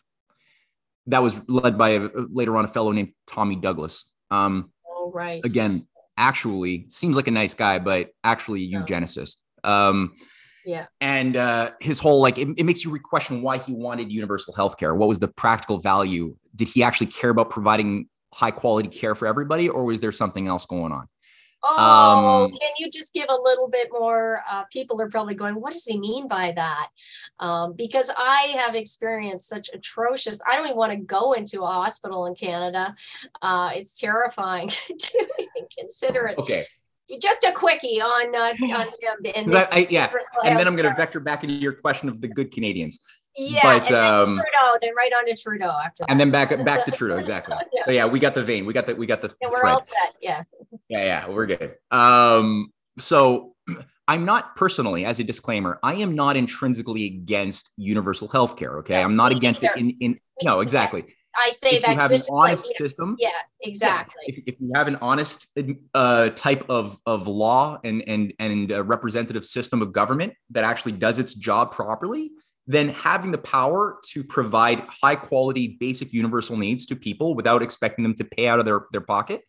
That 1.07 1.23
was 1.23 1.39
led 1.47 1.77
by 1.77 1.89
a, 1.89 2.09
later 2.31 2.57
on 2.57 2.65
a 2.65 2.67
fellow 2.67 2.91
named 2.91 3.13
Tommy 3.27 3.55
Douglas. 3.55 4.05
Um, 4.31 4.71
oh, 5.05 5.11
right. 5.11 5.43
Again, 5.43 5.87
actually 6.17 6.85
seems 6.89 7.15
like 7.15 7.27
a 7.27 7.31
nice 7.31 7.53
guy, 7.53 7.79
but 7.79 8.11
actually 8.23 8.63
a 8.63 8.69
eugenicist. 8.69 9.37
Um, 9.63 10.13
yeah. 10.65 10.87
And 10.99 11.35
uh, 11.35 11.71
his 11.79 11.99
whole 11.99 12.21
like 12.21 12.37
it, 12.37 12.47
it 12.57 12.63
makes 12.63 12.83
you 12.83 12.97
question 12.99 13.41
why 13.41 13.59
he 13.59 13.73
wanted 13.73 14.11
universal 14.11 14.53
health 14.53 14.77
care. 14.77 14.95
What 14.95 15.09
was 15.09 15.19
the 15.19 15.27
practical 15.27 15.77
value? 15.77 16.35
Did 16.55 16.69
he 16.69 16.83
actually 16.83 17.07
care 17.07 17.29
about 17.29 17.49
providing 17.49 18.07
high 18.33 18.51
quality 18.51 18.89
care 18.89 19.15
for 19.15 19.27
everybody, 19.27 19.69
or 19.69 19.85
was 19.85 19.99
there 19.99 20.11
something 20.11 20.47
else 20.47 20.65
going 20.65 20.91
on? 20.91 21.07
Oh, 21.67 22.43
um, 22.45 22.51
can 22.51 22.71
you 22.77 22.91
just 22.91 23.13
give 23.13 23.25
a 23.29 23.41
little 23.41 23.67
bit 23.67 23.89
more? 23.91 24.41
Uh, 24.49 24.63
people 24.71 25.01
are 25.01 25.09
probably 25.09 25.33
going, 25.33 25.55
what 25.55 25.73
does 25.73 25.83
he 25.83 25.99
mean 25.99 26.27
by 26.27 26.53
that? 26.55 26.89
Um, 27.39 27.73
because 27.75 28.11
I 28.15 28.53
have 28.57 28.75
experienced 28.75 29.49
such 29.49 29.71
atrocious, 29.73 30.39
I 30.47 30.55
don't 30.55 30.65
even 30.65 30.77
want 30.77 30.91
to 30.91 30.97
go 30.97 31.33
into 31.33 31.63
a 31.63 31.67
hospital 31.67 32.27
in 32.27 32.35
Canada. 32.35 32.95
Uh, 33.41 33.71
it's 33.73 33.99
terrifying 33.99 34.69
to 34.99 35.27
even 35.39 35.67
consider 35.75 36.27
it. 36.27 36.37
Okay. 36.37 36.65
Just 37.19 37.43
a 37.43 37.51
quickie 37.51 37.99
on, 38.01 38.35
uh, 38.35 38.53
on 38.75 38.87
um, 38.87 39.55
I, 39.55 39.67
I, 39.71 39.87
yeah, 39.89 40.11
and 40.43 40.59
then 40.59 40.67
I'm 40.67 40.75
going 40.75 40.89
to 40.89 40.95
vector 40.95 41.19
back 41.19 41.43
into 41.43 41.55
your 41.55 41.73
question 41.73 42.09
of 42.09 42.21
the 42.21 42.27
good 42.27 42.51
Canadians. 42.51 42.99
Yeah, 43.37 43.61
but 43.63 43.87
and 43.87 43.95
um, 43.95 44.35
Trudeau, 44.37 44.77
then 44.81 44.95
right 44.95 45.11
on 45.11 45.25
to 45.25 45.35
Trudeau 45.35 45.65
after. 45.83 46.03
That. 46.03 46.11
And 46.11 46.19
then 46.19 46.31
back 46.31 46.49
back 46.63 46.85
to 46.85 46.91
Trudeau, 46.97 47.17
exactly. 47.17 47.55
yeah. 47.73 47.83
So 47.83 47.91
yeah, 47.91 48.05
we 48.05 48.19
got 48.19 48.33
the 48.33 48.43
vein, 48.43 48.65
we 48.65 48.73
got 48.73 48.85
the 48.85 48.95
we 48.95 49.05
got 49.05 49.21
the. 49.21 49.33
And 49.41 49.51
we're 49.51 49.65
all 49.65 49.81
set. 49.81 50.15
Yeah. 50.21 50.43
Yeah, 50.87 51.03
yeah, 51.03 51.29
we're 51.29 51.45
good. 51.45 51.75
Um, 51.91 52.71
so 52.97 53.55
I'm 54.07 54.25
not 54.25 54.55
personally, 54.55 55.03
as 55.03 55.19
a 55.19 55.23
disclaimer, 55.23 55.79
I 55.81 55.95
am 55.95 56.15
not 56.15 56.37
intrinsically 56.37 57.05
against 57.05 57.71
universal 57.75 58.27
health 58.27 58.55
care. 58.55 58.77
Okay, 58.79 58.93
yeah, 58.93 59.03
I'm 59.03 59.15
not 59.15 59.31
against 59.31 59.63
either. 59.63 59.73
it. 59.75 59.79
In 59.79 59.89
in 59.99 60.19
no, 60.43 60.61
exactly. 60.61 61.05
I 61.37 61.49
say 61.49 61.71
if 61.71 61.81
that 61.81 61.93
you 61.93 61.99
have 61.99 62.11
an 62.11 62.21
honest 62.29 62.75
system. 62.75 63.17
Yeah, 63.19 63.29
exactly. 63.61 64.15
Yeah, 64.27 64.35
if, 64.35 64.43
if, 64.47 64.55
you 64.59 64.71
have 64.75 64.87
an 64.87 64.97
honest 65.01 65.47
uh, 65.93 66.29
type 66.29 66.65
of, 66.69 66.99
of 67.05 67.27
law 67.27 67.79
and 67.83 68.03
and 68.07 68.33
and 68.39 68.71
a 68.71 68.83
representative 68.83 69.45
system 69.45 69.81
of 69.81 69.91
government 69.91 70.33
that 70.51 70.63
actually 70.63 70.93
does 70.93 71.19
its 71.19 71.33
job 71.33 71.71
properly, 71.71 72.31
then 72.67 72.89
having 72.89 73.31
the 73.31 73.37
power 73.37 73.99
to 74.09 74.23
provide 74.23 74.81
high 75.03 75.15
quality 75.15 75.77
basic 75.79 76.11
universal 76.13 76.57
needs 76.57 76.85
to 76.87 76.95
people 76.95 77.35
without 77.35 77.61
expecting 77.61 78.03
them 78.03 78.15
to 78.15 78.23
pay 78.23 78.47
out 78.47 78.59
of 78.59 78.65
their, 78.65 78.85
their 78.91 79.01
pocket 79.01 79.41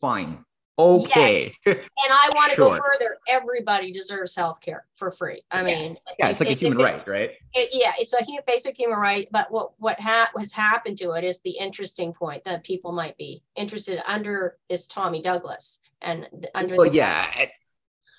fine. 0.00 0.44
Okay. 0.76 1.52
Yes. 1.64 1.76
and 1.76 2.10
i 2.10 2.30
want 2.34 2.50
to 2.50 2.56
sure. 2.56 2.70
go 2.70 2.76
further. 2.76 3.16
Everybody 3.28 3.92
deserves 3.92 4.34
health 4.34 4.60
care 4.60 4.86
for 4.96 5.12
free. 5.12 5.42
I 5.50 5.62
mean 5.62 5.96
yeah 6.18 6.28
it's 6.28 6.40
like 6.40 6.50
a 6.50 6.54
human 6.54 6.78
right 6.78 7.06
right? 7.06 7.30
it, 7.52 7.70
yeah 7.72 7.92
it's 7.98 8.12
a 8.12 8.18
basic 8.46 8.76
human 8.76 8.98
right 8.98 9.28
but 9.30 9.52
what 9.52 9.70
what 9.78 10.00
ha- 10.00 10.30
has 10.36 10.52
happened 10.52 10.98
to 10.98 11.12
it 11.12 11.22
is 11.22 11.40
the 11.40 11.52
interesting 11.52 12.12
point 12.12 12.42
that 12.44 12.64
people 12.64 12.90
might 12.90 13.16
be 13.16 13.42
interested 13.54 14.02
under 14.04 14.56
is 14.68 14.88
tommy 14.88 15.22
douglas 15.22 15.78
and 16.02 16.28
under 16.56 16.76
well, 16.76 16.90
the- 16.90 16.96
yeah 16.96 17.46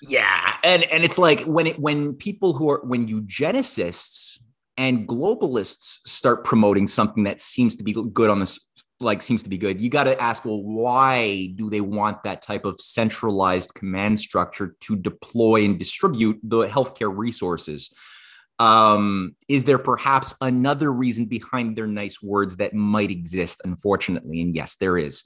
yeah 0.02 0.56
and 0.64 0.82
and 0.84 1.04
it's 1.04 1.18
like 1.18 1.42
when 1.44 1.66
it 1.66 1.78
when 1.78 2.14
people 2.14 2.54
who 2.54 2.70
are 2.70 2.80
when 2.84 3.06
eugenicists 3.06 4.35
and 4.76 5.06
globalists 5.08 5.98
start 6.06 6.44
promoting 6.44 6.86
something 6.86 7.24
that 7.24 7.40
seems 7.40 7.76
to 7.76 7.84
be 7.84 7.92
good 8.12 8.30
on 8.30 8.40
this 8.40 8.58
like 8.98 9.20
seems 9.20 9.42
to 9.42 9.50
be 9.50 9.58
good. 9.58 9.80
You 9.80 9.90
got 9.90 10.04
to 10.04 10.20
ask 10.20 10.44
well 10.44 10.62
why 10.62 11.48
do 11.54 11.68
they 11.68 11.80
want 11.80 12.22
that 12.24 12.42
type 12.42 12.64
of 12.64 12.80
centralized 12.80 13.74
command 13.74 14.18
structure 14.18 14.74
to 14.80 14.96
deploy 14.96 15.64
and 15.64 15.78
distribute 15.78 16.38
the 16.42 16.66
healthcare 16.66 17.14
resources? 17.14 17.94
Um, 18.58 19.36
is 19.48 19.64
there 19.64 19.78
perhaps 19.78 20.34
another 20.40 20.90
reason 20.90 21.26
behind 21.26 21.76
their 21.76 21.86
nice 21.86 22.22
words 22.22 22.56
that 22.56 22.72
might 22.72 23.10
exist 23.10 23.60
unfortunately? 23.64 24.40
And 24.40 24.54
yes 24.54 24.76
there 24.76 24.96
is 24.96 25.24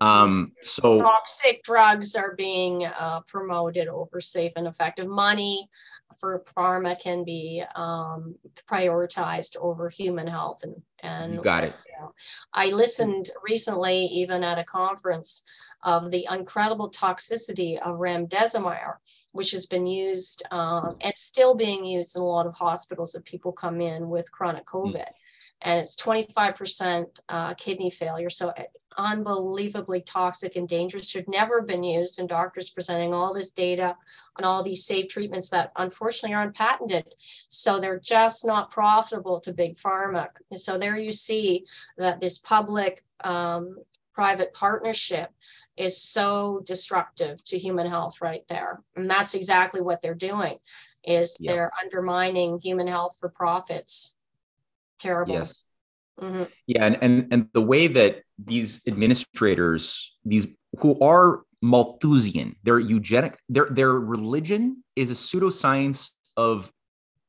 um, 0.00 0.52
so 0.60 1.00
toxic 1.02 1.62
drugs 1.62 2.14
are 2.14 2.34
being 2.34 2.84
uh, 2.84 3.20
promoted 3.26 3.88
over 3.88 4.20
safe 4.20 4.52
and 4.56 4.66
effective 4.66 5.06
money 5.06 5.68
for 6.18 6.44
pharma 6.56 6.98
can 7.00 7.24
be 7.24 7.62
um, 7.74 8.34
prioritized 8.70 9.56
over 9.56 9.88
human 9.88 10.26
health 10.26 10.60
and 10.62 10.74
and 11.02 11.34
you 11.34 11.42
got 11.42 11.64
it. 11.64 11.74
You 11.86 12.00
know, 12.00 12.14
I 12.54 12.68
listened 12.68 13.30
recently, 13.46 14.06
even 14.06 14.42
at 14.42 14.58
a 14.58 14.64
conference, 14.64 15.42
of 15.82 16.10
the 16.10 16.26
incredible 16.30 16.90
toxicity 16.90 17.78
of 17.78 17.98
remdesivir, 17.98 18.94
which 19.32 19.50
has 19.50 19.66
been 19.66 19.86
used 19.86 20.42
um, 20.50 20.96
and 21.02 21.12
still 21.14 21.54
being 21.54 21.84
used 21.84 22.16
in 22.16 22.22
a 22.22 22.24
lot 22.24 22.46
of 22.46 22.54
hospitals 22.54 23.14
if 23.14 23.22
people 23.24 23.52
come 23.52 23.82
in 23.82 24.08
with 24.08 24.32
chronic 24.32 24.64
hmm. 24.68 24.78
COVID. 24.78 24.96
Mm 24.96 25.14
and 25.64 25.80
it's 25.80 25.96
25% 25.96 27.06
uh, 27.30 27.54
kidney 27.54 27.90
failure. 27.90 28.30
So 28.30 28.48
uh, 28.50 28.62
unbelievably 28.98 30.02
toxic 30.02 30.56
and 30.56 30.68
dangerous, 30.68 31.08
should 31.08 31.26
never 31.26 31.60
have 31.60 31.66
been 31.66 31.82
used. 31.82 32.18
And 32.18 32.28
doctors 32.28 32.70
presenting 32.70 33.12
all 33.12 33.34
this 33.34 33.50
data 33.50 33.96
on 34.38 34.44
all 34.44 34.62
these 34.62 34.84
safe 34.84 35.08
treatments 35.08 35.50
that 35.50 35.72
unfortunately 35.76 36.34
aren't 36.34 36.54
patented. 36.54 37.14
So 37.48 37.80
they're 37.80 37.98
just 37.98 38.46
not 38.46 38.70
profitable 38.70 39.40
to 39.40 39.52
big 39.52 39.76
pharma. 39.76 40.28
So 40.54 40.78
there 40.78 40.96
you 40.96 41.12
see 41.12 41.64
that 41.98 42.20
this 42.20 42.38
public 42.38 43.02
um, 43.24 43.78
private 44.14 44.52
partnership 44.52 45.30
is 45.76 46.00
so 46.00 46.62
destructive 46.66 47.42
to 47.44 47.58
human 47.58 47.88
health 47.88 48.20
right 48.20 48.46
there. 48.48 48.80
And 48.94 49.10
that's 49.10 49.34
exactly 49.34 49.80
what 49.80 50.02
they're 50.02 50.14
doing 50.14 50.58
is 51.02 51.36
yep. 51.40 51.54
they're 51.54 51.72
undermining 51.82 52.60
human 52.60 52.86
health 52.86 53.16
for 53.18 53.28
profits 53.28 54.13
terrible. 54.98 55.34
Yes. 55.34 55.62
Mm-hmm. 56.20 56.44
Yeah, 56.66 56.84
and, 56.84 56.98
and 57.02 57.32
and 57.32 57.48
the 57.52 57.60
way 57.62 57.88
that 57.88 58.22
these 58.38 58.86
administrators, 58.86 60.16
these 60.24 60.46
who 60.78 60.98
are 61.00 61.42
Malthusian, 61.60 62.56
their 62.62 62.78
eugenic, 62.78 63.38
their 63.48 63.66
their 63.70 63.92
religion 63.92 64.84
is 64.94 65.10
a 65.10 65.14
pseudoscience 65.14 66.10
of 66.36 66.70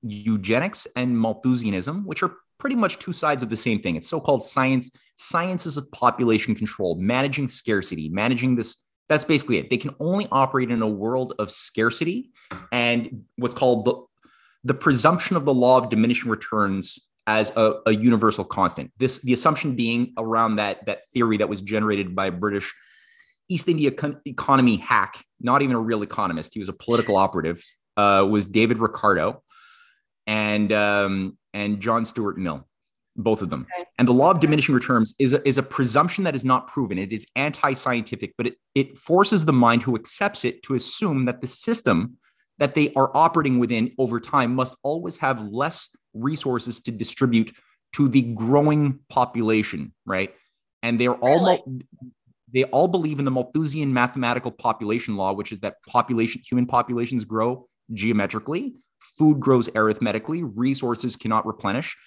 eugenics 0.03 0.87
and 0.95 1.17
Malthusianism, 1.17 2.05
which 2.05 2.21
are 2.21 2.35
pretty 2.59 2.75
much 2.75 2.99
two 2.99 3.13
sides 3.13 3.41
of 3.41 3.49
the 3.49 3.55
same 3.55 3.81
thing. 3.81 3.95
It's 3.95 4.07
so-called 4.07 4.43
science, 4.43 4.91
sciences 5.15 5.77
of 5.77 5.91
population 5.91 6.53
control, 6.55 6.95
managing 6.95 7.47
scarcity, 7.47 8.09
managing 8.09 8.55
this. 8.55 8.83
That's 9.09 9.25
basically 9.25 9.57
it. 9.57 9.69
They 9.69 9.77
can 9.77 9.95
only 9.99 10.27
operate 10.31 10.71
in 10.71 10.81
a 10.81 10.87
world 10.87 11.33
of 11.37 11.51
scarcity 11.51 12.31
and 12.71 13.25
what's 13.37 13.55
called 13.55 13.85
the 13.85 13.95
the 14.63 14.73
presumption 14.73 15.35
of 15.35 15.45
the 15.45 15.53
law 15.53 15.77
of 15.77 15.89
diminishing 15.89 16.29
returns 16.29 16.99
as 17.27 17.51
a, 17.55 17.75
a, 17.87 17.95
universal 17.95 18.43
constant. 18.43 18.91
This 18.97 19.19
the 19.19 19.33
assumption 19.33 19.75
being 19.75 20.13
around 20.17 20.57
that 20.57 20.85
that 20.85 20.99
theory 21.13 21.37
that 21.37 21.49
was 21.49 21.61
generated 21.61 22.15
by 22.15 22.27
a 22.27 22.31
British 22.31 22.73
East 23.49 23.67
India 23.67 23.91
economy 24.25 24.77
hack, 24.77 25.23
not 25.39 25.61
even 25.61 25.75
a 25.75 25.79
real 25.79 26.01
economist. 26.01 26.53
He 26.53 26.59
was 26.59 26.69
a 26.69 26.73
political 26.73 27.15
operative. 27.15 27.63
Uh, 27.97 28.27
was 28.29 28.45
David 28.45 28.79
Ricardo 28.79 29.41
and 30.27 30.71
um, 30.71 31.37
and 31.53 31.79
John 31.79 32.05
Stuart 32.05 32.37
Mill, 32.37 32.67
both 33.15 33.41
of 33.41 33.49
them. 33.49 33.67
Okay. 33.73 33.87
And 33.97 34.07
the 34.07 34.13
law 34.13 34.31
of 34.31 34.39
diminishing 34.39 34.75
returns 34.75 35.15
is 35.19 35.33
a, 35.33 35.47
is 35.47 35.57
a 35.57 35.63
presumption 35.63 36.25
that 36.25 36.35
is 36.35 36.43
not 36.43 36.67
proven. 36.67 36.97
It 36.97 37.13
is 37.13 37.25
anti-scientific, 37.35 38.33
but 38.37 38.47
it 38.47 38.55
it 38.73 38.97
forces 38.97 39.45
the 39.45 39.53
mind 39.53 39.83
who 39.83 39.95
accepts 39.95 40.43
it 40.45 40.61
to 40.63 40.75
assume 40.75 41.25
that 41.25 41.41
the 41.41 41.47
system 41.47 42.17
that 42.57 42.75
they 42.75 42.91
are 42.95 43.11
operating 43.15 43.59
within 43.59 43.91
over 43.97 44.19
time 44.19 44.55
must 44.55 44.75
always 44.83 45.17
have 45.17 45.41
less 45.41 45.89
resources 46.13 46.81
to 46.81 46.91
distribute 46.91 47.51
to 47.93 48.07
the 48.07 48.21
growing 48.21 48.99
population, 49.09 49.93
right? 50.05 50.33
And 50.83 50.99
they're 50.99 51.15
all 51.15 51.79
they 52.53 52.63
all 52.65 52.87
believe 52.87 53.19
in 53.19 53.25
the 53.25 53.31
Malthusian 53.31 53.93
mathematical 53.93 54.51
population 54.51 55.17
law, 55.17 55.33
which 55.33 55.51
is 55.51 55.59
that 55.59 55.75
population 55.87 56.41
human 56.47 56.65
populations 56.65 57.23
grow 57.23 57.67
geometrically, 57.93 58.75
food 58.99 59.39
grows 59.39 59.69
arithmetically, 59.75 60.43
resources 60.43 61.15
cannot 61.15 61.45
replenish, 61.45 61.97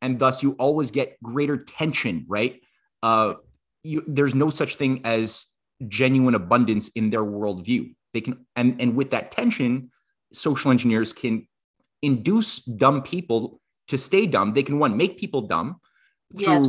and 0.00 0.18
thus 0.18 0.42
you 0.42 0.52
always 0.52 0.90
get 0.90 1.22
greater 1.22 1.56
tension, 1.56 2.24
right? 2.28 2.60
Uh, 3.02 3.34
you, 3.82 4.02
there's 4.06 4.34
no 4.34 4.50
such 4.50 4.76
thing 4.76 5.00
as 5.04 5.46
genuine 5.86 6.34
abundance 6.34 6.88
in 6.88 7.10
their 7.10 7.24
worldview. 7.24 7.94
They 8.12 8.20
can, 8.20 8.46
and 8.56 8.80
and 8.80 8.96
with 8.96 9.10
that 9.10 9.30
tension, 9.30 9.90
social 10.32 10.70
engineers 10.70 11.12
can 11.12 11.46
induce 12.02 12.60
dumb 12.60 13.02
people 13.02 13.60
to 13.88 13.98
stay 13.98 14.26
dumb. 14.26 14.52
They 14.52 14.62
can 14.62 14.78
one 14.78 14.96
make 14.96 15.18
people 15.18 15.42
dumb 15.42 15.80
through 16.36 16.52
yes, 16.52 16.68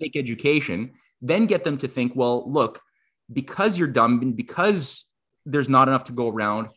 fake 0.00 0.16
education, 0.16 0.92
then 1.20 1.46
get 1.46 1.64
them 1.64 1.78
to 1.78 1.88
think, 1.88 2.12
well, 2.14 2.50
look, 2.50 2.80
because 3.32 3.78
you're 3.78 3.88
dumb 3.88 4.20
and 4.22 4.36
because 4.36 5.06
there's 5.44 5.68
not 5.68 5.88
enough 5.88 6.04
to 6.04 6.12
go 6.12 6.28
around, 6.28 6.68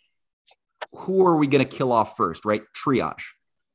who 0.94 1.26
are 1.26 1.36
we 1.36 1.48
going 1.48 1.64
to 1.64 1.78
kill 1.78 1.92
off 1.92 2.16
first, 2.16 2.46
right? 2.46 2.62
Triage, 2.76 3.24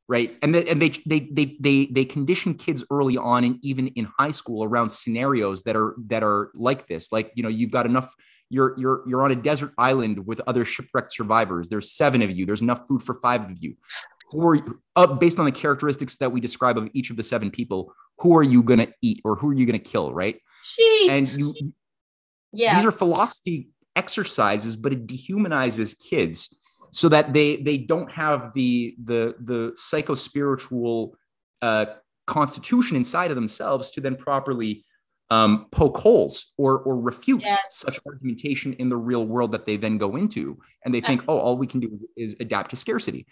right? 0.09 0.37
And 0.43 0.55
they, 0.55 0.65
and 0.67 0.81
they 0.81 0.91
they 1.07 1.29
they 1.31 1.57
they 1.61 1.87
they 1.87 2.05
condition 2.05 2.55
kids 2.55 2.85
early 2.91 3.17
on 3.17 3.45
and 3.45 3.59
even 3.63 3.89
in 3.89 4.09
high 4.19 4.31
school 4.31 4.65
around 4.65 4.91
scenarios 4.91 5.63
that 5.65 5.77
are 5.77 5.95
that 6.07 6.23
are 6.23 6.51
like 6.55 6.87
this. 6.87 7.13
Like 7.13 7.33
you 7.35 7.43
know, 7.43 7.49
you've 7.49 7.71
got 7.71 7.87
enough. 7.87 8.15
You're 8.51 8.79
you're 8.79 9.03
you're 9.07 9.23
on 9.23 9.31
a 9.31 9.37
desert 9.37 9.73
island 9.79 10.27
with 10.27 10.41
other 10.47 10.65
shipwrecked 10.65 11.13
survivors. 11.13 11.69
There's 11.69 11.93
seven 11.93 12.21
of 12.21 12.31
you. 12.31 12.45
There's 12.45 12.61
enough 12.61 12.87
food 12.87 13.03
for 13.03 13.15
five 13.15 13.43
of 13.43 13.53
you 13.59 13.77
who 14.31 14.47
are 14.47 14.61
uh, 14.97 15.07
based 15.07 15.39
on 15.39 15.45
the 15.45 15.53
characteristics 15.53 16.17
that 16.19 16.31
we 16.31 16.41
describe 16.41 16.79
of 16.79 16.89
each 16.93 17.11
of 17.11 17.17
the 17.17 17.23
seven 17.23 17.51
people 17.51 17.93
who 18.19 18.37
are 18.37 18.43
you 18.43 18.63
going 18.63 18.79
to 18.79 18.93
eat 19.03 19.21
or 19.25 19.37
who 19.37 19.51
are 19.51 19.55
you 19.55 19.67
going 19.67 19.79
to 19.79 19.91
kill 19.91 20.13
right 20.13 20.41
Jeez. 20.79 21.11
and 21.11 21.29
you 21.29 21.55
yeah 22.53 22.77
these 22.77 22.85
are 22.85 22.93
philosophy 22.93 23.71
exercises 23.97 24.77
but 24.77 24.93
it 24.93 25.07
dehumanizes 25.07 25.99
kids 25.99 26.55
so 26.93 27.09
that 27.09 27.33
they 27.33 27.57
they 27.57 27.79
don't 27.79 28.11
have 28.11 28.53
the 28.55 28.95
the 29.05 29.35
the 29.41 29.73
psychospiritual 29.77 31.13
uh, 31.63 31.87
constitution 32.27 32.97
inside 32.97 33.31
of 33.31 33.35
themselves 33.35 33.91
to 33.91 34.01
then 34.01 34.17
properly 34.17 34.85
um, 35.31 35.67
poke 35.71 35.99
holes 35.99 36.53
or 36.57 36.81
or 36.81 36.99
refute 36.99 37.43
yes. 37.45 37.77
such 37.77 37.99
argumentation 38.07 38.73
in 38.75 38.89
the 38.89 38.97
real 38.97 39.27
world 39.27 39.53
that 39.53 39.65
they 39.65 39.77
then 39.77 39.97
go 39.99 40.17
into 40.17 40.59
and 40.85 40.93
they 40.93 41.01
think 41.01 41.23
oh 41.29 41.39
all 41.39 41.57
we 41.57 41.67
can 41.67 41.81
do 41.81 41.91
is, 41.93 42.05
is 42.17 42.37
adapt 42.41 42.71
to 42.71 42.77
scarcity 42.77 43.27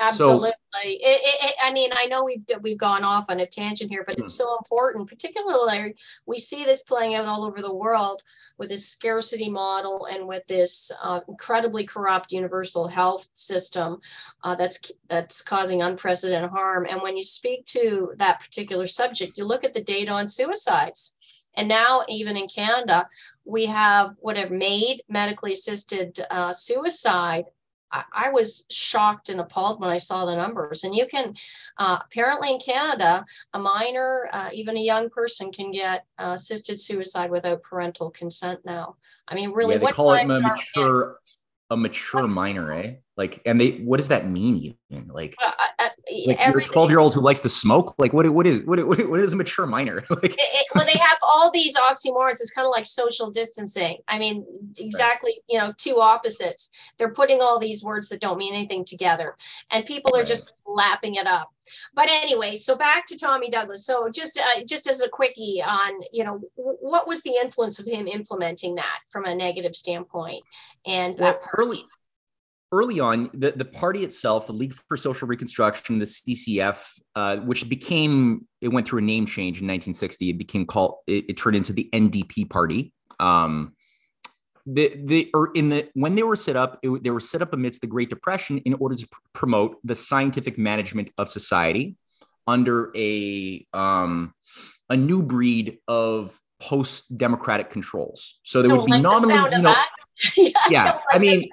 Absolutely. 0.00 0.50
So, 0.50 0.80
it, 0.84 0.98
it, 1.02 1.54
I 1.62 1.72
mean, 1.72 1.90
I 1.92 2.06
know 2.06 2.24
we've 2.24 2.44
we've 2.62 2.78
gone 2.78 3.02
off 3.02 3.26
on 3.28 3.40
a 3.40 3.46
tangent 3.46 3.90
here, 3.90 4.04
but 4.06 4.16
it's 4.18 4.34
hmm. 4.36 4.44
so 4.44 4.56
important. 4.58 5.08
Particularly, 5.08 5.96
we 6.24 6.38
see 6.38 6.64
this 6.64 6.82
playing 6.82 7.14
out 7.14 7.26
all 7.26 7.44
over 7.44 7.60
the 7.60 7.74
world 7.74 8.22
with 8.58 8.68
this 8.68 8.88
scarcity 8.88 9.48
model 9.50 10.06
and 10.06 10.28
with 10.28 10.46
this 10.46 10.92
uh, 11.02 11.20
incredibly 11.26 11.84
corrupt 11.84 12.30
universal 12.30 12.86
health 12.86 13.28
system 13.34 13.98
uh, 14.44 14.54
that's 14.54 14.92
that's 15.08 15.42
causing 15.42 15.82
unprecedented 15.82 16.50
harm. 16.50 16.86
And 16.88 17.02
when 17.02 17.16
you 17.16 17.24
speak 17.24 17.66
to 17.66 18.12
that 18.18 18.40
particular 18.40 18.86
subject, 18.86 19.36
you 19.36 19.44
look 19.44 19.64
at 19.64 19.72
the 19.72 19.82
data 19.82 20.12
on 20.12 20.26
suicides. 20.26 21.16
And 21.56 21.68
now, 21.68 22.04
even 22.08 22.36
in 22.36 22.46
Canada, 22.46 23.08
we 23.44 23.66
have 23.66 24.14
what 24.20 24.36
have 24.36 24.50
made 24.50 25.02
medically 25.08 25.52
assisted 25.52 26.18
uh, 26.30 26.52
suicide 26.52 27.46
I, 27.90 28.28
was 28.30 28.64
shocked 28.70 29.28
and 29.28 29.40
appalled 29.40 29.80
when 29.80 29.90
I 29.90 29.98
saw 29.98 30.24
the 30.24 30.36
numbers. 30.36 30.84
And 30.84 30.94
you 30.94 31.06
can, 31.06 31.34
uh, 31.78 31.98
apparently 32.04 32.50
in 32.50 32.58
Canada, 32.58 33.24
a 33.54 33.58
minor, 33.58 34.28
uh, 34.32 34.50
even 34.52 34.76
a 34.76 34.80
young 34.80 35.08
person, 35.10 35.50
can 35.50 35.70
get 35.70 36.04
uh, 36.18 36.32
assisted 36.34 36.80
suicide 36.80 37.30
without 37.30 37.62
parental 37.62 38.10
consent 38.10 38.60
now. 38.64 38.96
I 39.26 39.34
mean, 39.34 39.52
really, 39.52 39.74
yeah, 39.74 39.86
they 39.86 39.92
call 39.92 40.12
it 40.14 40.26
mature, 40.26 41.18
a 41.70 41.76
mature 41.76 42.26
minor, 42.26 42.72
eh? 42.72 42.94
Like, 43.16 43.42
and 43.44 43.60
they, 43.60 43.72
what 43.78 43.96
does 43.96 44.08
that 44.08 44.28
mean 44.28 44.76
even? 44.90 45.08
Like, 45.08 45.34
well, 45.40 45.54
I, 45.58 45.68
like 46.26 46.38
you're 46.46 46.58
a 46.58 46.64
12 46.64 46.90
year 46.90 46.98
old 46.98 47.14
who 47.14 47.20
likes 47.20 47.40
to 47.40 47.48
smoke 47.48 47.94
like 47.98 48.12
what 48.12 48.28
what 48.30 48.46
is 48.46 48.62
what, 48.62 48.84
what, 48.86 49.08
what 49.08 49.20
is 49.20 49.32
a 49.32 49.36
mature 49.36 49.66
minor 49.66 49.96
like 50.10 50.24
it, 50.24 50.36
it, 50.38 50.66
well 50.74 50.84
they 50.84 50.98
have 50.98 51.18
all 51.22 51.50
these 51.50 51.76
oxymorons 51.76 52.40
it's 52.40 52.50
kind 52.50 52.66
of 52.66 52.70
like 52.70 52.86
social 52.86 53.30
distancing 53.30 53.98
i 54.08 54.18
mean 54.18 54.44
exactly 54.78 55.32
right. 55.32 55.42
you 55.48 55.58
know 55.58 55.72
two 55.76 56.00
opposites 56.00 56.70
they're 56.98 57.12
putting 57.12 57.40
all 57.40 57.58
these 57.58 57.82
words 57.84 58.08
that 58.08 58.20
don't 58.20 58.38
mean 58.38 58.54
anything 58.54 58.84
together 58.84 59.36
and 59.70 59.84
people 59.84 60.14
are 60.14 60.20
right. 60.20 60.26
just 60.26 60.52
lapping 60.66 61.14
it 61.14 61.26
up 61.26 61.50
but 61.94 62.08
anyway 62.10 62.54
so 62.54 62.76
back 62.76 63.06
to 63.06 63.16
tommy 63.16 63.50
douglas 63.50 63.86
so 63.86 64.08
just 64.10 64.38
uh, 64.38 64.62
just 64.66 64.86
as 64.86 65.00
a 65.00 65.08
quickie 65.08 65.62
on 65.66 65.92
you 66.12 66.24
know 66.24 66.40
what 66.56 67.08
was 67.08 67.22
the 67.22 67.34
influence 67.40 67.78
of 67.78 67.86
him 67.86 68.06
implementing 68.06 68.74
that 68.74 69.00
from 69.10 69.24
a 69.24 69.34
negative 69.34 69.74
standpoint 69.74 70.42
and 70.88 71.18
well, 71.18 71.38
early 71.56 71.84
early 72.72 73.00
on, 73.00 73.30
the, 73.32 73.52
the 73.52 73.64
party 73.64 74.04
itself, 74.04 74.46
the 74.46 74.52
League 74.52 74.74
for 74.88 74.96
Social 74.96 75.26
Reconstruction, 75.26 75.98
the 75.98 76.04
CCF, 76.04 76.78
uh, 77.14 77.36
which 77.38 77.68
became, 77.68 78.46
it 78.60 78.68
went 78.68 78.86
through 78.86 78.98
a 78.98 79.02
name 79.02 79.26
change 79.26 79.60
in 79.60 79.66
1960. 79.66 80.30
It 80.30 80.38
became 80.38 80.66
called, 80.66 80.96
it, 81.06 81.24
it 81.28 81.36
turned 81.36 81.56
into 81.56 81.72
the 81.72 81.88
NDP 81.92 82.50
party. 82.50 82.92
Um, 83.18 83.74
the, 84.66 84.92
the, 85.02 85.30
or 85.32 85.50
in 85.54 85.70
the, 85.70 85.88
when 85.94 86.14
they 86.14 86.22
were 86.22 86.36
set 86.36 86.56
up, 86.56 86.78
it, 86.82 87.02
they 87.02 87.10
were 87.10 87.20
set 87.20 87.40
up 87.40 87.54
amidst 87.54 87.80
the 87.80 87.86
Great 87.86 88.10
Depression 88.10 88.58
in 88.58 88.74
order 88.74 88.96
to 88.96 89.08
pr- 89.08 89.18
promote 89.32 89.76
the 89.82 89.94
scientific 89.94 90.58
management 90.58 91.10
of 91.16 91.30
society 91.30 91.96
under 92.46 92.92
a, 92.94 93.66
um, 93.72 94.34
a 94.90 94.96
new 94.96 95.22
breed 95.22 95.78
of 95.88 96.38
post 96.60 97.16
democratic 97.16 97.70
controls. 97.70 98.40
So 98.42 98.60
there 98.60 98.74
would 98.74 98.84
be 98.84 98.92
like 98.92 99.02
nominally, 99.02 99.56
you 99.56 99.62
know, 99.62 99.74
yeah, 100.36 100.50
yeah 100.70 100.98
I 101.10 101.18
mean, 101.18 101.48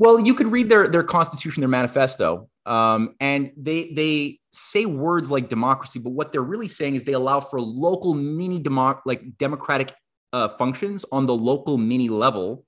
well, 0.00 0.18
you 0.18 0.34
could 0.34 0.48
read 0.48 0.68
their 0.68 0.88
their 0.88 1.02
constitution, 1.02 1.60
their 1.60 1.68
manifesto, 1.68 2.48
um, 2.66 3.14
and 3.20 3.52
they 3.56 3.92
they 3.92 4.40
say 4.52 4.86
words 4.86 5.30
like 5.30 5.48
democracy, 5.48 5.98
but 5.98 6.10
what 6.10 6.32
they're 6.32 6.42
really 6.42 6.68
saying 6.68 6.94
is 6.94 7.04
they 7.04 7.12
allow 7.12 7.40
for 7.40 7.60
local 7.60 8.14
mini 8.14 8.58
demo- 8.58 9.00
like 9.04 9.36
democratic 9.38 9.94
uh, 10.32 10.48
functions 10.48 11.04
on 11.12 11.26
the 11.26 11.34
local 11.34 11.76
mini 11.76 12.08
level, 12.08 12.64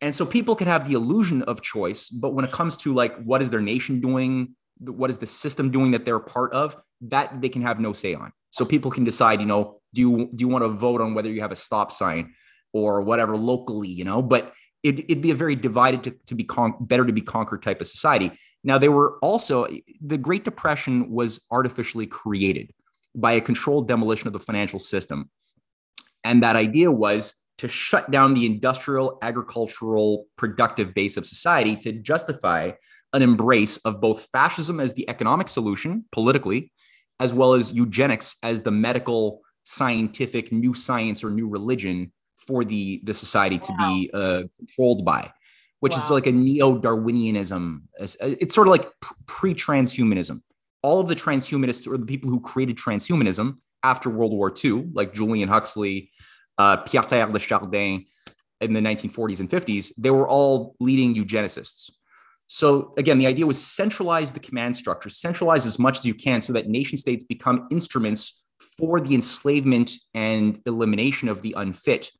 and 0.00 0.14
so 0.14 0.26
people 0.26 0.56
can 0.56 0.66
have 0.66 0.88
the 0.88 0.94
illusion 0.94 1.42
of 1.42 1.62
choice. 1.62 2.08
But 2.08 2.34
when 2.34 2.44
it 2.44 2.50
comes 2.50 2.76
to 2.78 2.92
like 2.92 3.16
what 3.22 3.42
is 3.42 3.50
their 3.50 3.60
nation 3.60 4.00
doing, 4.00 4.56
what 4.80 5.08
is 5.10 5.18
the 5.18 5.26
system 5.26 5.70
doing 5.70 5.92
that 5.92 6.04
they're 6.04 6.16
a 6.16 6.20
part 6.20 6.52
of, 6.52 6.76
that 7.02 7.40
they 7.40 7.48
can 7.48 7.62
have 7.62 7.78
no 7.78 7.92
say 7.92 8.14
on. 8.14 8.32
So 8.50 8.64
people 8.64 8.90
can 8.90 9.04
decide, 9.04 9.40
you 9.40 9.46
know, 9.46 9.80
do 9.94 10.00
you 10.00 10.30
do 10.34 10.42
you 10.42 10.48
want 10.48 10.64
to 10.64 10.68
vote 10.68 11.00
on 11.00 11.14
whether 11.14 11.30
you 11.30 11.40
have 11.42 11.52
a 11.52 11.56
stop 11.56 11.92
sign 11.92 12.34
or 12.72 13.00
whatever 13.02 13.36
locally, 13.36 13.88
you 13.88 14.04
know, 14.04 14.22
but 14.22 14.52
it, 14.82 15.08
would 15.08 15.20
be 15.20 15.30
a 15.30 15.34
very 15.34 15.56
divided 15.56 16.04
to, 16.04 16.10
to 16.26 16.34
be 16.34 16.44
con- 16.44 16.74
better 16.80 17.04
to 17.04 17.12
be 17.12 17.20
conquered 17.20 17.62
type 17.62 17.80
of 17.80 17.86
society. 17.86 18.32
Now, 18.62 18.78
they 18.78 18.88
were 18.88 19.18
also, 19.18 19.66
the 20.00 20.18
Great 20.18 20.44
Depression 20.44 21.10
was 21.10 21.40
artificially 21.50 22.06
created 22.06 22.72
by 23.14 23.32
a 23.32 23.40
controlled 23.40 23.88
demolition 23.88 24.26
of 24.26 24.32
the 24.32 24.38
financial 24.38 24.78
system. 24.78 25.30
And 26.24 26.42
that 26.42 26.56
idea 26.56 26.90
was 26.90 27.34
to 27.58 27.68
shut 27.68 28.10
down 28.10 28.34
the 28.34 28.46
industrial, 28.46 29.18
agricultural, 29.22 30.26
productive 30.36 30.94
base 30.94 31.16
of 31.16 31.26
society 31.26 31.76
to 31.76 31.92
justify 31.92 32.72
an 33.12 33.22
embrace 33.22 33.76
of 33.78 34.00
both 34.00 34.28
fascism 34.32 34.80
as 34.80 34.94
the 34.94 35.08
economic 35.10 35.48
solution 35.48 36.04
politically, 36.12 36.72
as 37.18 37.34
well 37.34 37.54
as 37.54 37.72
eugenics 37.72 38.36
as 38.42 38.62
the 38.62 38.70
medical, 38.70 39.42
scientific, 39.62 40.52
new 40.52 40.72
science 40.74 41.22
or 41.22 41.30
new 41.30 41.48
religion 41.48 42.12
for 42.50 42.64
the 42.64 43.00
the 43.04 43.14
society 43.14 43.58
to 43.58 43.72
wow. 43.78 43.88
be 43.88 44.10
uh, 44.12 44.42
controlled 44.58 45.04
by, 45.04 45.32
which 45.78 45.94
wow. 45.94 46.04
is 46.04 46.10
like 46.10 46.26
a 46.26 46.32
neo 46.32 46.78
Darwinianism. 46.78 47.82
It's 47.98 48.54
sort 48.54 48.66
of 48.66 48.72
like 48.72 48.90
pre 49.26 49.54
transhumanism. 49.54 50.42
All 50.82 50.98
of 50.98 51.08
the 51.08 51.14
transhumanists 51.14 51.86
or 51.86 51.96
the 51.96 52.06
people 52.06 52.30
who 52.30 52.40
created 52.40 52.76
transhumanism 52.76 53.58
after 53.82 54.10
World 54.10 54.32
War 54.32 54.52
II, 54.52 54.88
like 54.92 55.14
Julian 55.14 55.48
Huxley, 55.48 56.10
uh, 56.58 56.78
Pierre 56.78 57.04
Teilhard 57.04 57.32
de 57.32 57.38
Chardin 57.38 58.06
in 58.60 58.72
the 58.72 58.80
1940s 58.80 59.40
and 59.40 59.48
50s, 59.48 59.92
they 59.96 60.10
were 60.10 60.28
all 60.28 60.74
leading 60.80 61.14
eugenicists. 61.14 61.90
So 62.46 62.94
again, 62.98 63.18
the 63.18 63.26
idea 63.26 63.46
was 63.46 63.62
centralize 63.62 64.32
the 64.32 64.40
command 64.40 64.76
structure, 64.76 65.08
centralize 65.08 65.66
as 65.66 65.78
much 65.78 65.98
as 65.98 66.04
you 66.04 66.14
can 66.14 66.40
so 66.40 66.52
that 66.54 66.68
nation 66.68 66.98
states 66.98 67.22
become 67.22 67.68
instruments 67.70 68.42
for 68.76 69.00
the 69.00 69.14
enslavement 69.14 69.92
and 70.14 70.60
elimination 70.66 71.28
of 71.28 71.42
the 71.42 71.54
unfit 71.56 72.10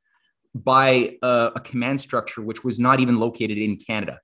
by 0.54 1.16
a, 1.22 1.52
a 1.56 1.60
command 1.60 2.00
structure 2.00 2.42
which 2.42 2.64
was 2.64 2.80
not 2.80 3.00
even 3.00 3.18
located 3.18 3.58
in 3.58 3.76
Canada. 3.76 4.18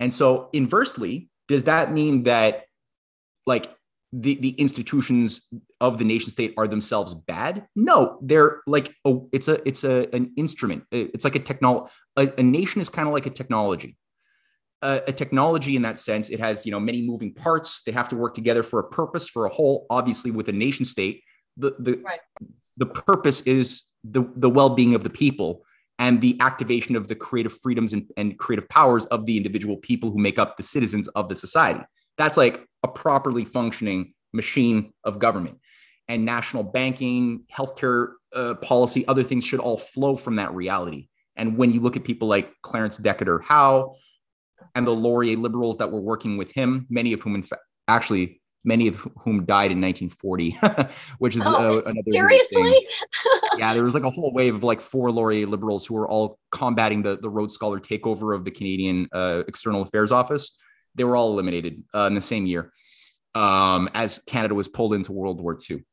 And 0.00 0.12
so 0.12 0.48
inversely, 0.52 1.28
does 1.48 1.64
that 1.64 1.92
mean 1.92 2.24
that 2.24 2.64
like 3.46 3.72
the, 4.12 4.34
the 4.36 4.50
institutions 4.50 5.48
of 5.80 5.98
the 5.98 6.04
nation 6.04 6.30
state 6.30 6.54
are 6.56 6.66
themselves 6.66 7.14
bad? 7.14 7.66
No 7.76 8.18
they're 8.20 8.62
like 8.66 8.94
a, 9.04 9.18
it's 9.32 9.48
a 9.48 9.66
it's 9.66 9.84
a 9.84 10.08
an 10.14 10.32
instrument. 10.36 10.84
It's 10.90 11.24
like 11.24 11.36
a 11.36 11.40
technology 11.40 11.90
a, 12.16 12.32
a, 12.38 12.42
nation 12.42 12.80
is 12.80 12.88
kind 12.88 13.08
of 13.08 13.14
like 13.14 13.26
a 13.26 13.30
technology. 13.30 13.96
A, 14.82 15.02
a, 15.06 15.12
technology 15.12 15.76
in 15.76 15.82
that 15.82 15.98
sense 15.98 16.28
it 16.30 16.40
has 16.40 16.66
you 16.66 16.72
know 16.72 16.80
many 16.80 17.02
moving 17.02 17.32
parts. 17.32 17.82
They 17.84 17.92
have 17.92 18.08
to 18.08 18.16
work 18.16 18.34
together 18.34 18.62
for 18.62 18.80
a 18.80 18.84
purpose 18.84 19.28
for 19.28 19.46
a 19.46 19.50
whole 19.50 19.86
obviously 19.88 20.30
with 20.30 20.48
a 20.48 20.52
nation 20.52 20.84
state. 20.84 21.22
The 21.56 21.76
the 21.78 22.02
right. 22.04 22.20
The 22.76 22.86
purpose 22.86 23.42
is 23.42 23.82
the 24.04 24.24
the 24.36 24.50
well-being 24.50 24.94
of 24.94 25.04
the 25.04 25.10
people 25.10 25.64
and 25.98 26.20
the 26.20 26.36
activation 26.40 26.96
of 26.96 27.08
the 27.08 27.14
creative 27.14 27.52
freedoms 27.52 27.92
and, 27.92 28.10
and 28.16 28.38
creative 28.38 28.68
powers 28.68 29.06
of 29.06 29.26
the 29.26 29.36
individual 29.36 29.76
people 29.76 30.10
who 30.10 30.18
make 30.18 30.38
up 30.38 30.56
the 30.56 30.62
citizens 30.62 31.08
of 31.08 31.28
the 31.28 31.34
society 31.34 31.84
that's 32.18 32.36
like 32.36 32.66
a 32.82 32.88
properly 32.88 33.44
functioning 33.44 34.14
machine 34.32 34.92
of 35.04 35.18
government. 35.18 35.58
And 36.08 36.24
national 36.24 36.64
banking, 36.64 37.44
healthcare 37.50 38.12
uh, 38.34 38.54
policy, 38.54 39.06
other 39.06 39.22
things 39.22 39.44
should 39.44 39.60
all 39.60 39.78
flow 39.78 40.16
from 40.16 40.36
that 40.36 40.52
reality. 40.52 41.08
And 41.36 41.56
when 41.56 41.72
you 41.72 41.80
look 41.80 41.96
at 41.96 42.04
people 42.04 42.28
like 42.28 42.52
Clarence 42.62 42.98
Decatur 42.98 43.38
Howe 43.38 43.94
and 44.74 44.86
the 44.86 44.94
Laurier 44.94 45.36
liberals 45.36 45.78
that 45.78 45.90
were 45.90 46.00
working 46.00 46.36
with 46.36 46.52
him, 46.52 46.86
many 46.90 47.12
of 47.12 47.22
whom, 47.22 47.34
in 47.34 47.42
fact, 47.42 47.62
actually, 47.88 48.41
many 48.64 48.88
of 48.88 48.96
whom 49.18 49.44
died 49.44 49.72
in 49.72 49.80
1940, 49.80 50.56
which 51.18 51.36
is 51.36 51.42
oh, 51.46 51.78
uh, 51.78 51.82
another 51.82 52.02
seriously. 52.08 52.86
yeah, 53.58 53.74
there 53.74 53.82
was 53.82 53.94
like 53.94 54.04
a 54.04 54.10
whole 54.10 54.32
wave 54.32 54.54
of 54.54 54.62
like 54.62 54.80
four 54.80 55.10
Laurier 55.10 55.46
liberals 55.46 55.86
who 55.86 55.94
were 55.94 56.08
all 56.08 56.38
combating 56.50 57.02
the 57.02 57.18
the 57.18 57.30
Rhodes 57.30 57.54
Scholar 57.54 57.80
takeover 57.80 58.34
of 58.34 58.44
the 58.44 58.50
Canadian 58.50 59.08
uh, 59.12 59.42
External 59.48 59.82
Affairs 59.82 60.12
Office. 60.12 60.58
They 60.94 61.04
were 61.04 61.16
all 61.16 61.32
eliminated 61.32 61.82
uh, 61.94 62.06
in 62.06 62.14
the 62.14 62.20
same 62.20 62.46
year 62.46 62.72
um, 63.34 63.88
as 63.94 64.18
Canada 64.20 64.54
was 64.54 64.68
pulled 64.68 64.94
into 64.94 65.12
World 65.12 65.40
War 65.40 65.56
II. 65.70 65.84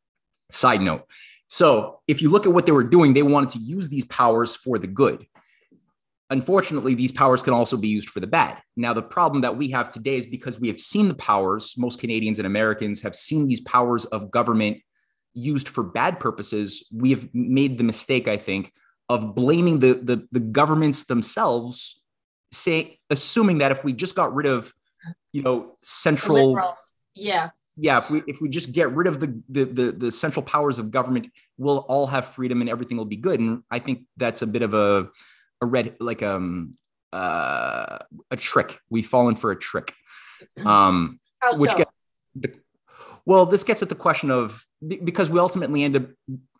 Side 0.52 0.82
note. 0.82 1.06
So, 1.48 2.02
if 2.08 2.22
you 2.22 2.30
look 2.30 2.46
at 2.46 2.54
what 2.54 2.68
they 2.68 2.72
were 2.72 2.84
doing, 2.84 3.14
they 3.14 3.24
wanted 3.24 3.50
to 3.50 3.60
use 3.60 3.90
these 3.90 4.06
powers 4.06 4.56
for 4.56 4.78
the 4.78 4.88
good. 4.88 5.26
Unfortunately, 6.32 6.94
these 6.94 7.12
powers 7.12 7.42
can 7.42 7.54
also 7.54 7.76
be 7.76 7.88
used 7.88 8.10
for 8.10 8.20
the 8.20 8.28
bad. 8.28 8.62
Now, 8.76 8.94
the 8.94 9.02
problem 9.02 9.42
that 9.42 9.58
we 9.58 9.70
have 9.70 9.90
today 9.90 10.16
is 10.16 10.28
because 10.28 10.60
we 10.60 10.68
have 10.68 10.80
seen 10.80 11.08
the 11.08 11.16
powers, 11.16 11.74
most 11.78 12.00
Canadians 12.00 12.38
and 12.38 12.46
Americans 12.46 13.02
have 13.02 13.16
seen 13.16 13.48
these 13.48 13.62
powers 13.62 14.06
of 14.06 14.30
government 14.30 14.78
used 15.34 15.68
for 15.68 15.84
bad 15.84 16.20
purposes. 16.20 16.88
We 16.94 17.10
have 17.12 17.28
made 17.34 17.78
the 17.78 17.84
mistake, 17.84 18.28
I 18.28 18.38
think, 18.38 18.72
of 19.10 19.34
blaming 19.34 19.80
the, 19.80 19.94
the, 19.94 20.28
the 20.32 20.40
governments 20.40 21.06
themselves, 21.06 22.00
say, 22.52 23.00
assuming 23.10 23.58
that 23.60 23.72
if 23.72 23.84
we 23.84 23.94
just 23.94 24.16
got 24.16 24.34
rid 24.36 24.46
of 24.46 24.72
you 25.32 25.42
know 25.42 25.78
central 25.82 26.50
Liberals. 26.50 26.94
yeah 27.14 27.50
yeah 27.78 27.98
if 27.98 28.10
we 28.10 28.24
if 28.28 28.42
we 28.42 28.50
just 28.50 28.72
get 28.72 28.92
rid 28.94 29.08
of 29.08 29.20
the, 29.20 29.42
the, 29.50 29.64
the 29.66 29.92
the 29.92 30.12
central 30.12 30.44
powers 30.44 30.78
of 30.78 30.92
government 30.92 31.30
we'll 31.58 31.80
all 31.80 32.08
have 32.08 32.26
freedom 32.26 32.62
and 32.62 32.70
everything 32.70 32.98
will 32.98 33.06
be 33.06 33.16
good 33.16 33.40
and 33.40 33.64
i 33.72 33.80
think 33.80 34.06
that's 34.18 34.42
a 34.42 34.48
bit 34.48 34.62
of 34.62 34.74
a 34.74 35.10
a 35.62 35.66
red 35.66 35.96
like 36.00 36.24
um 36.24 36.72
uh 37.14 38.00
a 38.32 38.36
trick. 38.38 38.80
We've 38.90 39.06
fallen 39.06 39.36
for 39.36 39.52
a 39.52 39.56
trick. 39.56 39.94
Mm-hmm. 40.58 40.68
um 40.68 41.20
How 41.40 41.52
which 41.60 41.72
so? 41.72 41.78
gets 41.78 41.92
the, 42.36 42.54
well 43.26 43.46
this 43.46 43.64
gets 43.64 43.82
at 43.82 43.90
the 43.90 43.96
question 43.96 44.32
of 44.32 44.66
because 45.04 45.30
we 45.30 45.40
ultimately 45.40 45.84
end 45.84 45.96
up 45.98 46.04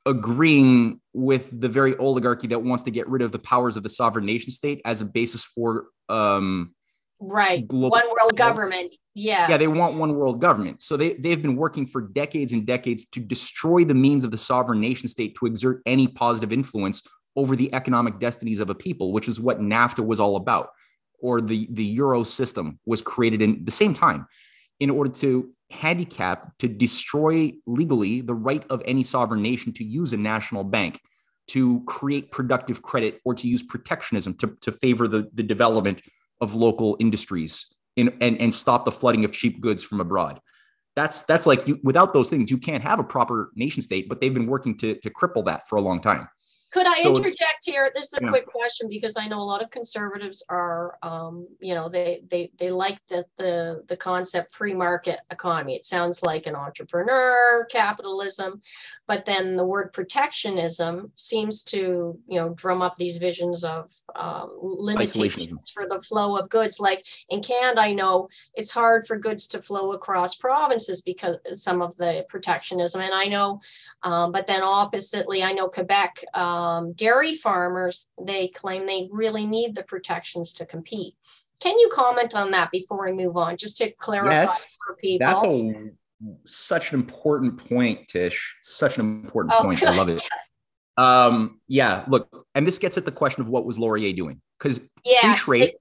agreeing 0.06 1.00
with 1.14 1.50
the 1.60 1.70
very 1.70 1.96
oligarchy 1.98 2.48
that 2.48 2.60
wants 2.60 2.84
to 2.84 2.92
get 2.92 3.08
rid 3.08 3.22
of 3.22 3.32
the 3.32 3.40
powers 3.40 3.78
of 3.78 3.84
the 3.84 3.90
sovereign 3.90 4.26
nation 4.26 4.52
state 4.52 4.82
as 4.86 5.02
a 5.02 5.06
basis 5.06 5.44
for 5.44 5.86
um 6.10 6.74
right. 7.20 7.68
global 7.68 7.92
one 7.92 8.08
world 8.08 8.36
government. 8.36 8.92
Yeah. 9.14 9.48
Yeah 9.50 9.58
they 9.58 9.68
want 9.68 9.98
one 9.98 10.16
world 10.16 10.42
government. 10.42 10.82
So 10.82 10.98
they, 10.98 11.14
they've 11.14 11.42
been 11.42 11.56
working 11.56 11.86
for 11.86 12.02
decades 12.02 12.54
and 12.54 12.66
decades 12.66 13.06
to 13.08 13.20
destroy 13.20 13.84
the 13.84 13.94
means 13.94 14.24
of 14.24 14.32
the 14.32 14.38
sovereign 14.38 14.80
nation 14.80 15.10
state 15.10 15.36
to 15.38 15.46
exert 15.46 15.82
any 15.86 16.08
positive 16.08 16.54
influence 16.54 17.02
over 17.36 17.56
the 17.56 17.74
economic 17.74 18.20
destinies 18.20 18.60
of 18.60 18.70
a 18.70 18.76
people 18.76 19.12
which 19.12 19.28
is 19.28 19.40
what 19.40 19.60
nafta 19.60 20.06
was 20.06 20.20
all 20.20 20.36
about 20.36 20.70
or 21.22 21.42
the 21.42 21.68
the 21.72 21.86
euro 21.86 22.24
system 22.24 22.80
was 22.86 23.02
created 23.02 23.42
in 23.42 23.64
the 23.66 23.72
same 23.72 23.94
time 23.94 24.26
in 24.80 24.90
order 24.90 25.10
to 25.10 25.52
handicap 25.72 26.58
to 26.58 26.68
destroy 26.68 27.52
legally 27.68 28.22
the 28.22 28.34
right 28.34 28.66
of 28.70 28.82
any 28.86 29.04
sovereign 29.04 29.42
nation 29.42 29.72
to 29.72 29.84
use 29.84 30.14
a 30.14 30.18
national 30.18 30.64
bank 30.64 31.00
to 31.48 31.84
create 31.86 32.32
productive 32.32 32.82
credit 32.82 33.20
or 33.26 33.34
to 33.34 33.48
use 33.48 33.64
protectionism 33.64 34.36
to, 34.36 34.56
to 34.62 34.72
favor 34.72 35.08
the, 35.08 35.30
the 35.34 35.44
development 35.44 36.02
of 36.42 36.56
local 36.56 36.96
industries 37.00 37.66
in, 37.96 38.16
and, 38.22 38.40
and 38.40 38.54
stop 38.54 38.86
the 38.86 38.92
flooding 38.92 39.26
of 39.26 39.32
cheap 39.32 39.60
goods 39.60 39.84
from 39.84 40.00
abroad. 40.00 40.40
That's 40.96 41.24
that's 41.24 41.46
like 41.46 41.68
you, 41.68 41.80
without 41.84 42.14
those 42.14 42.30
things, 42.30 42.52
you 42.52 42.58
can't 42.58 42.84
have 42.84 43.00
a 43.00 43.04
proper 43.04 43.52
nation 43.56 43.82
state. 43.82 44.10
But 44.10 44.22
they've 44.22 44.34
been 44.34 44.48
working 44.48 44.78
to 44.80 44.96
to 44.96 45.10
cripple 45.10 45.46
that 45.46 45.68
for 45.68 45.78
a 45.78 45.82
long 45.82 46.02
time. 46.02 46.28
Could 46.72 46.86
I 46.86 47.02
so, 47.02 47.16
interject 47.16 47.66
here? 47.66 47.92
This 47.96 48.08
is 48.08 48.14
a 48.14 48.24
yeah. 48.24 48.30
quick 48.30 48.46
question 48.46 48.88
because 48.90 49.18
I 49.18 49.28
know 49.28 49.40
a 49.40 49.42
lot 49.42 49.64
of 49.64 49.72
conservatives 49.72 50.44
are, 50.50 51.00
um, 51.02 51.48
you 51.60 51.74
know, 51.74 51.90
they 51.90 52.22
they 52.30 52.52
they 52.60 52.70
like 52.70 53.00
the 53.08 53.26
the 53.38 53.84
the 53.88 53.98
concept 53.98 54.54
free 54.54 54.76
market 54.76 55.20
economy. 55.32 55.76
It 55.76 55.86
sounds 55.86 56.22
like 56.22 56.46
an 56.46 56.56
entrepreneur 56.56 57.66
capitalism, 57.72 58.62
but 59.08 59.26
then 59.26 59.56
the 59.56 59.66
word 59.66 59.94
protectionism 59.94 61.12
seems 61.16 61.64
to, 61.64 62.20
you 62.28 62.40
know, 62.40 62.50
drum 62.50 62.84
up 62.84 62.98
these 62.98 63.18
visions 63.18 63.64
of 63.64 63.92
um, 64.16 64.56
limitations 64.62 65.72
for 65.72 65.88
the 65.90 66.00
flow 66.02 66.38
of 66.38 66.50
goods. 66.50 66.80
Like 66.80 67.04
in 67.30 67.42
Canada, 67.42 67.82
I 67.82 67.94
know 67.94 68.30
it's 68.54 68.70
hard 68.70 69.08
for 69.08 69.18
goods 69.18 69.48
to 69.48 69.62
flow 69.62 69.94
across 69.94 70.36
provinces 70.36 71.02
because 71.02 71.38
some 71.54 71.82
of 71.82 71.98
the 71.98 72.28
protectionism, 72.30 73.02
and 73.02 73.14
I 73.14 73.26
know, 73.26 73.60
um, 74.04 74.32
but 74.32 74.46
then 74.46 74.62
oppositely, 74.62 75.42
I 75.42 75.52
know 75.52 75.68
Quebec. 75.68 76.24
Um, 76.36 76.59
um, 76.60 76.92
dairy 76.94 77.36
farmers, 77.36 78.10
they 78.22 78.50
claim 78.50 78.86
they 78.86 79.08
really 79.12 79.46
need 79.46 79.76
the 79.76 79.84
protections 79.84 80.54
to 80.54 80.66
compete. 80.66 81.16
Can 81.62 81.78
you 81.80 81.90
comment 81.92 82.36
on 82.36 82.52
that 82.52 82.70
before 82.72 83.06
we 83.06 83.14
move 83.14 83.38
on, 83.38 83.56
just 83.58 83.78
to 83.78 83.92
clarify 83.92 84.42
yes, 84.42 84.78
for 84.86 84.96
people? 84.96 85.26
That's 85.26 85.44
a 85.44 85.92
such 86.46 86.92
an 86.92 87.00
important 87.00 87.66
point, 87.70 88.08
Tish. 88.10 88.58
Such 88.62 88.98
an 88.98 89.24
important 89.24 89.54
oh, 89.58 89.64
point. 89.64 89.80
Good. 89.80 89.90
I 89.90 89.96
love 89.96 90.10
it. 90.10 90.22
Um, 90.98 91.62
yeah, 91.70 92.04
look, 92.10 92.46
and 92.56 92.68
this 92.68 92.78
gets 92.78 92.98
at 92.98 93.06
the 93.06 93.12
question 93.12 93.42
of 93.42 93.48
what 93.48 93.66
was 93.66 93.80
Laurier 93.80 94.12
doing? 94.14 94.42
Because 94.58 94.82
yes, 95.06 95.40
free 95.40 95.60
trade. 95.60 95.74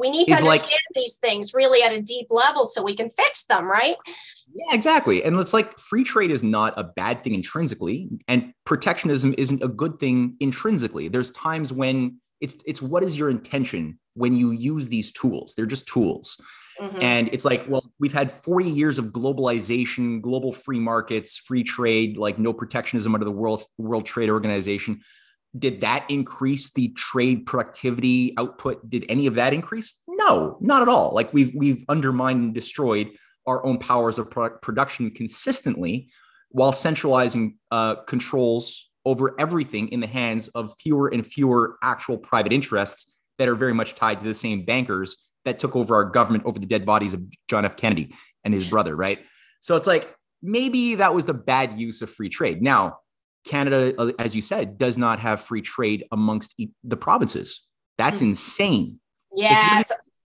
We 0.00 0.10
need 0.10 0.28
to 0.28 0.34
understand 0.34 0.62
like, 0.62 0.78
these 0.94 1.18
things 1.18 1.54
really 1.54 1.82
at 1.82 1.92
a 1.92 2.00
deep 2.00 2.26
level 2.30 2.64
so 2.64 2.82
we 2.82 2.96
can 2.96 3.10
fix 3.10 3.44
them, 3.44 3.70
right? 3.70 3.96
Yeah, 4.52 4.74
exactly. 4.74 5.22
And 5.22 5.36
it's 5.36 5.52
like 5.52 5.78
free 5.78 6.02
trade 6.02 6.30
is 6.30 6.42
not 6.42 6.74
a 6.76 6.84
bad 6.84 7.22
thing 7.22 7.34
intrinsically, 7.34 8.08
and 8.26 8.52
protectionism 8.64 9.34
isn't 9.38 9.62
a 9.62 9.68
good 9.68 10.00
thing 10.00 10.36
intrinsically. 10.40 11.08
There's 11.08 11.30
times 11.30 11.72
when 11.72 12.20
it's 12.40 12.56
it's 12.66 12.82
what 12.82 13.02
is 13.02 13.18
your 13.18 13.30
intention 13.30 13.98
when 14.14 14.34
you 14.36 14.50
use 14.50 14.88
these 14.88 15.12
tools? 15.12 15.54
They're 15.54 15.66
just 15.66 15.86
tools. 15.86 16.40
Mm-hmm. 16.80 17.02
And 17.02 17.28
it's 17.32 17.44
like, 17.44 17.66
well, 17.68 17.92
we've 17.98 18.12
had 18.12 18.30
40 18.30 18.70
years 18.70 18.98
of 18.98 19.06
globalization, 19.06 20.22
global 20.22 20.50
free 20.50 20.78
markets, 20.78 21.36
free 21.36 21.62
trade, 21.62 22.16
like 22.16 22.38
no 22.38 22.52
protectionism 22.54 23.14
under 23.14 23.26
the 23.26 23.30
World 23.30 23.62
World 23.76 24.06
Trade 24.06 24.30
Organization. 24.30 25.02
Did 25.58 25.80
that 25.80 26.06
increase 26.08 26.70
the 26.70 26.88
trade 26.88 27.44
productivity 27.44 28.34
output? 28.38 28.88
Did 28.88 29.04
any 29.08 29.26
of 29.26 29.34
that 29.34 29.52
increase? 29.52 30.02
No, 30.06 30.56
not 30.60 30.82
at 30.82 30.88
all. 30.88 31.12
Like 31.12 31.32
we've 31.32 31.52
we've 31.54 31.84
undermined 31.88 32.42
and 32.42 32.54
destroyed 32.54 33.10
our 33.46 33.64
own 33.64 33.78
powers 33.78 34.18
of 34.18 34.30
product 34.30 34.62
production 34.62 35.10
consistently 35.10 36.10
while 36.50 36.72
centralizing 36.72 37.56
uh, 37.70 37.96
controls 37.96 38.90
over 39.04 39.34
everything 39.40 39.88
in 39.88 40.00
the 40.00 40.06
hands 40.06 40.48
of 40.48 40.74
fewer 40.78 41.08
and 41.08 41.26
fewer 41.26 41.76
actual 41.82 42.18
private 42.18 42.52
interests 42.52 43.14
that 43.38 43.48
are 43.48 43.54
very 43.54 43.72
much 43.72 43.94
tied 43.94 44.20
to 44.20 44.26
the 44.26 44.34
same 44.34 44.64
bankers 44.64 45.16
that 45.44 45.58
took 45.58 45.74
over 45.74 45.94
our 45.94 46.04
government 46.04 46.44
over 46.44 46.58
the 46.58 46.66
dead 46.66 46.84
bodies 46.84 47.14
of 47.14 47.22
John 47.48 47.64
F. 47.64 47.76
Kennedy 47.76 48.14
and 48.44 48.52
his 48.52 48.68
brother, 48.68 48.94
right? 48.94 49.20
So 49.60 49.76
it's 49.76 49.86
like 49.86 50.14
maybe 50.42 50.96
that 50.96 51.14
was 51.14 51.26
the 51.26 51.34
bad 51.34 51.80
use 51.80 52.02
of 52.02 52.10
free 52.10 52.28
trade. 52.28 52.62
Now, 52.62 52.98
Canada, 53.44 53.94
uh, 53.98 54.12
as 54.18 54.34
you 54.34 54.42
said, 54.42 54.78
does 54.78 54.98
not 54.98 55.20
have 55.20 55.40
free 55.40 55.62
trade 55.62 56.04
amongst 56.12 56.60
the 56.84 56.96
provinces. 56.96 57.62
That's 57.98 58.18
mm-hmm. 58.18 58.28
insane. 58.28 59.00
Yeah, 59.34 59.82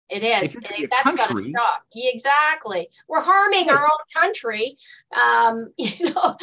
it 0.09 0.23
is. 0.23 0.53
That's 0.53 1.15
got 1.15 1.29
to 1.29 1.43
stop. 1.43 1.81
Exactly. 1.93 2.89
We're 3.07 3.21
harming 3.21 3.69
our 3.69 3.83
own 3.83 3.89
country. 4.13 4.77
Um, 5.15 5.73
you 5.77 6.11
know. 6.13 6.37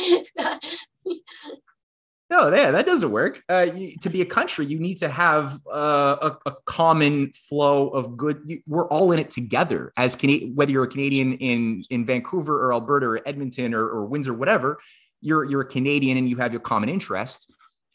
no, 2.30 2.54
yeah, 2.54 2.72
that 2.72 2.86
doesn't 2.86 3.10
work. 3.10 3.42
Uh, 3.48 3.68
you, 3.72 3.96
to 4.00 4.10
be 4.10 4.20
a 4.20 4.26
country, 4.26 4.66
you 4.66 4.80
need 4.80 4.98
to 4.98 5.08
have 5.08 5.54
uh, 5.72 6.30
a, 6.44 6.50
a, 6.50 6.54
common 6.66 7.32
flow 7.32 7.88
of 7.88 8.16
good. 8.16 8.40
You, 8.44 8.62
we're 8.66 8.88
all 8.88 9.12
in 9.12 9.20
it 9.20 9.30
together. 9.30 9.92
As 9.96 10.16
Can- 10.16 10.54
whether 10.54 10.72
you're 10.72 10.84
a 10.84 10.88
Canadian 10.88 11.34
in 11.34 11.84
in 11.90 12.04
Vancouver 12.04 12.66
or 12.66 12.72
Alberta 12.72 13.06
or 13.06 13.20
Edmonton 13.26 13.74
or, 13.74 13.88
or 13.88 14.06
Windsor, 14.06 14.34
whatever, 14.34 14.78
you're 15.22 15.44
you're 15.44 15.62
a 15.62 15.66
Canadian 15.66 16.18
and 16.18 16.28
you 16.28 16.36
have 16.36 16.52
your 16.52 16.60
common 16.60 16.90
interest. 16.90 17.50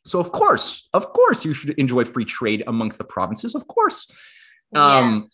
So 0.06 0.20
of 0.20 0.32
course, 0.32 0.88
of 0.94 1.14
course, 1.14 1.46
you 1.46 1.54
should 1.54 1.72
enjoy 1.72 2.06
free 2.06 2.26
trade 2.26 2.64
amongst 2.66 2.98
the 2.98 3.04
provinces. 3.04 3.54
Of 3.54 3.68
course. 3.68 4.10
Um, 4.76 5.30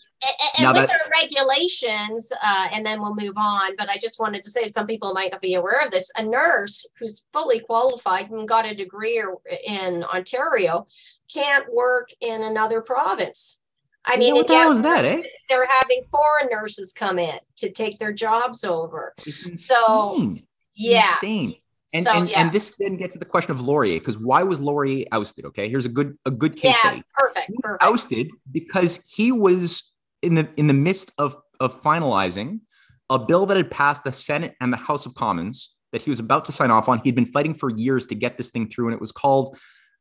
and, 0.57 0.67
and 0.67 0.77
with 0.77 0.87
that, 0.87 0.89
our 0.89 1.11
regulations, 1.21 2.31
uh, 2.41 2.67
and 2.71 2.85
then 2.85 3.01
we'll 3.01 3.15
move 3.15 3.33
on. 3.35 3.75
But 3.77 3.89
I 3.89 3.97
just 3.97 4.19
wanted 4.19 4.43
to 4.43 4.51
say 4.51 4.69
some 4.69 4.87
people 4.87 5.13
might 5.13 5.31
not 5.31 5.41
be 5.41 5.55
aware 5.55 5.85
of 5.85 5.91
this. 5.91 6.11
A 6.17 6.23
nurse 6.23 6.85
who's 6.99 7.25
fully 7.33 7.59
qualified 7.59 8.29
and 8.29 8.47
got 8.47 8.65
a 8.65 8.75
degree 8.75 9.23
in 9.65 10.03
Ontario 10.03 10.87
can't 11.31 11.71
work 11.73 12.09
in 12.21 12.43
another 12.43 12.81
province. 12.81 13.59
I 14.05 14.17
mean, 14.17 14.35
what 14.35 14.47
the 14.47 14.55
hell 14.55 14.71
is 14.71 14.81
that, 14.81 15.05
eh? 15.05 15.23
They're 15.49 15.65
having 15.65 16.03
foreign 16.03 16.49
nurses 16.51 16.91
come 16.91 17.19
in 17.19 17.39
to 17.57 17.71
take 17.71 17.99
their 17.99 18.11
jobs 18.11 18.63
over. 18.63 19.13
It's 19.25 19.45
insane. 19.45 19.57
So, 19.57 20.35
yeah. 20.75 21.07
Insane. 21.07 21.55
And, 21.93 22.05
so, 22.05 22.11
and, 22.11 22.29
yeah. 22.29 22.41
and 22.41 22.51
this 22.51 22.73
then 22.79 22.97
gets 22.97 23.13
to 23.13 23.19
the 23.19 23.25
question 23.25 23.51
of 23.51 23.61
Laurier, 23.61 23.99
because 23.99 24.17
why 24.17 24.43
was 24.43 24.59
Laurier 24.59 25.05
ousted? 25.11 25.45
Okay, 25.45 25.69
here's 25.69 25.85
a 25.85 25.89
good 25.89 26.17
a 26.25 26.31
good 26.31 26.55
case 26.55 26.75
yeah, 26.75 26.89
study. 26.89 27.03
Perfect. 27.15 27.47
He 27.47 27.53
was 27.53 27.71
perfect. 27.71 27.83
ousted 27.83 28.31
because 28.51 29.11
he 29.15 29.31
was 29.31 29.93
in 30.21 30.35
the 30.35 30.49
in 30.57 30.67
the 30.67 30.73
midst 30.73 31.11
of 31.17 31.37
of 31.59 31.79
finalizing 31.81 32.61
a 33.09 33.19
bill 33.19 33.45
that 33.45 33.57
had 33.57 33.69
passed 33.69 34.03
the 34.03 34.11
Senate 34.11 34.55
and 34.59 34.73
the 34.73 34.77
House 34.77 35.05
of 35.05 35.13
Commons 35.13 35.75
that 35.91 36.01
he 36.01 36.09
was 36.09 36.19
about 36.19 36.45
to 36.45 36.51
sign 36.51 36.71
off 36.71 36.89
on. 36.89 36.99
He'd 36.99 37.15
been 37.15 37.27
fighting 37.27 37.53
for 37.53 37.69
years 37.69 38.07
to 38.07 38.15
get 38.15 38.37
this 38.37 38.49
thing 38.49 38.67
through, 38.69 38.87
and 38.87 38.95
it 38.95 38.99
was 38.99 39.11
called 39.11 39.57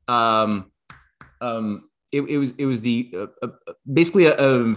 um, 0.09 0.72
um, 1.40 1.88
it, 2.11 2.22
it 2.22 2.38
was 2.38 2.53
it 2.59 2.66
was 2.66 2.80
the 2.80 3.14
uh, 3.14 3.26
uh, 3.43 3.72
basically 3.90 4.26
a, 4.26 4.36
a 4.38 4.76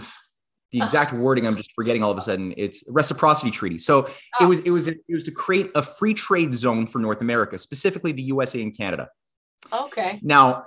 the 0.72 0.78
uh-huh. 0.78 0.84
exact 0.84 1.12
wording 1.12 1.46
I'm 1.46 1.56
just 1.56 1.72
forgetting 1.72 2.02
all 2.02 2.10
of 2.10 2.18
a 2.18 2.22
sudden. 2.22 2.52
It's 2.56 2.84
reciprocity 2.88 3.50
treaty. 3.50 3.78
So 3.78 4.06
oh. 4.06 4.44
it 4.44 4.46
was 4.46 4.60
it 4.60 4.70
was 4.70 4.88
it 4.88 5.00
was 5.08 5.24
to 5.24 5.30
create 5.30 5.70
a 5.74 5.82
free 5.82 6.14
trade 6.14 6.54
zone 6.54 6.86
for 6.86 6.98
North 6.98 7.20
America, 7.20 7.58
specifically 7.58 8.12
the 8.12 8.22
USA 8.22 8.62
and 8.62 8.76
Canada. 8.76 9.08
Okay. 9.72 10.20
Now, 10.22 10.64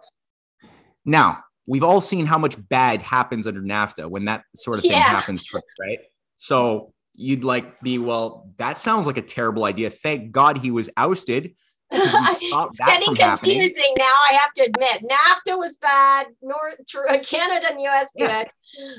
now 1.05 1.43
we've 1.67 1.83
all 1.83 2.01
seen 2.01 2.25
how 2.25 2.37
much 2.37 2.55
bad 2.69 3.01
happens 3.01 3.47
under 3.47 3.61
NAFTA 3.61 4.09
when 4.09 4.25
that 4.25 4.43
sort 4.55 4.77
of 4.77 4.81
thing 4.81 4.91
yeah. 4.91 4.99
happens, 5.03 5.47
right? 5.79 5.99
So 6.35 6.93
you'd 7.15 7.43
like 7.43 7.81
be 7.81 7.97
well. 7.97 8.51
That 8.57 8.77
sounds 8.77 9.07
like 9.07 9.17
a 9.17 9.21
terrible 9.21 9.65
idea. 9.65 9.89
Thank 9.89 10.31
God 10.31 10.57
he 10.57 10.71
was 10.71 10.89
ousted 10.97 11.55
it's 11.91 12.79
getting 12.79 13.15
confusing 13.15 13.17
happening. 13.17 13.95
now. 13.97 14.13
I 14.29 14.33
have 14.41 14.53
to 14.53 14.63
admit, 14.65 15.03
NAFTA 15.09 15.57
was 15.57 15.77
bad. 15.77 16.27
North 16.41 16.75
uh, 17.09 17.17
Canada 17.23 17.71
and 17.71 17.81
US 17.81 18.11
yeah. 18.15 18.43
good. 18.43 18.51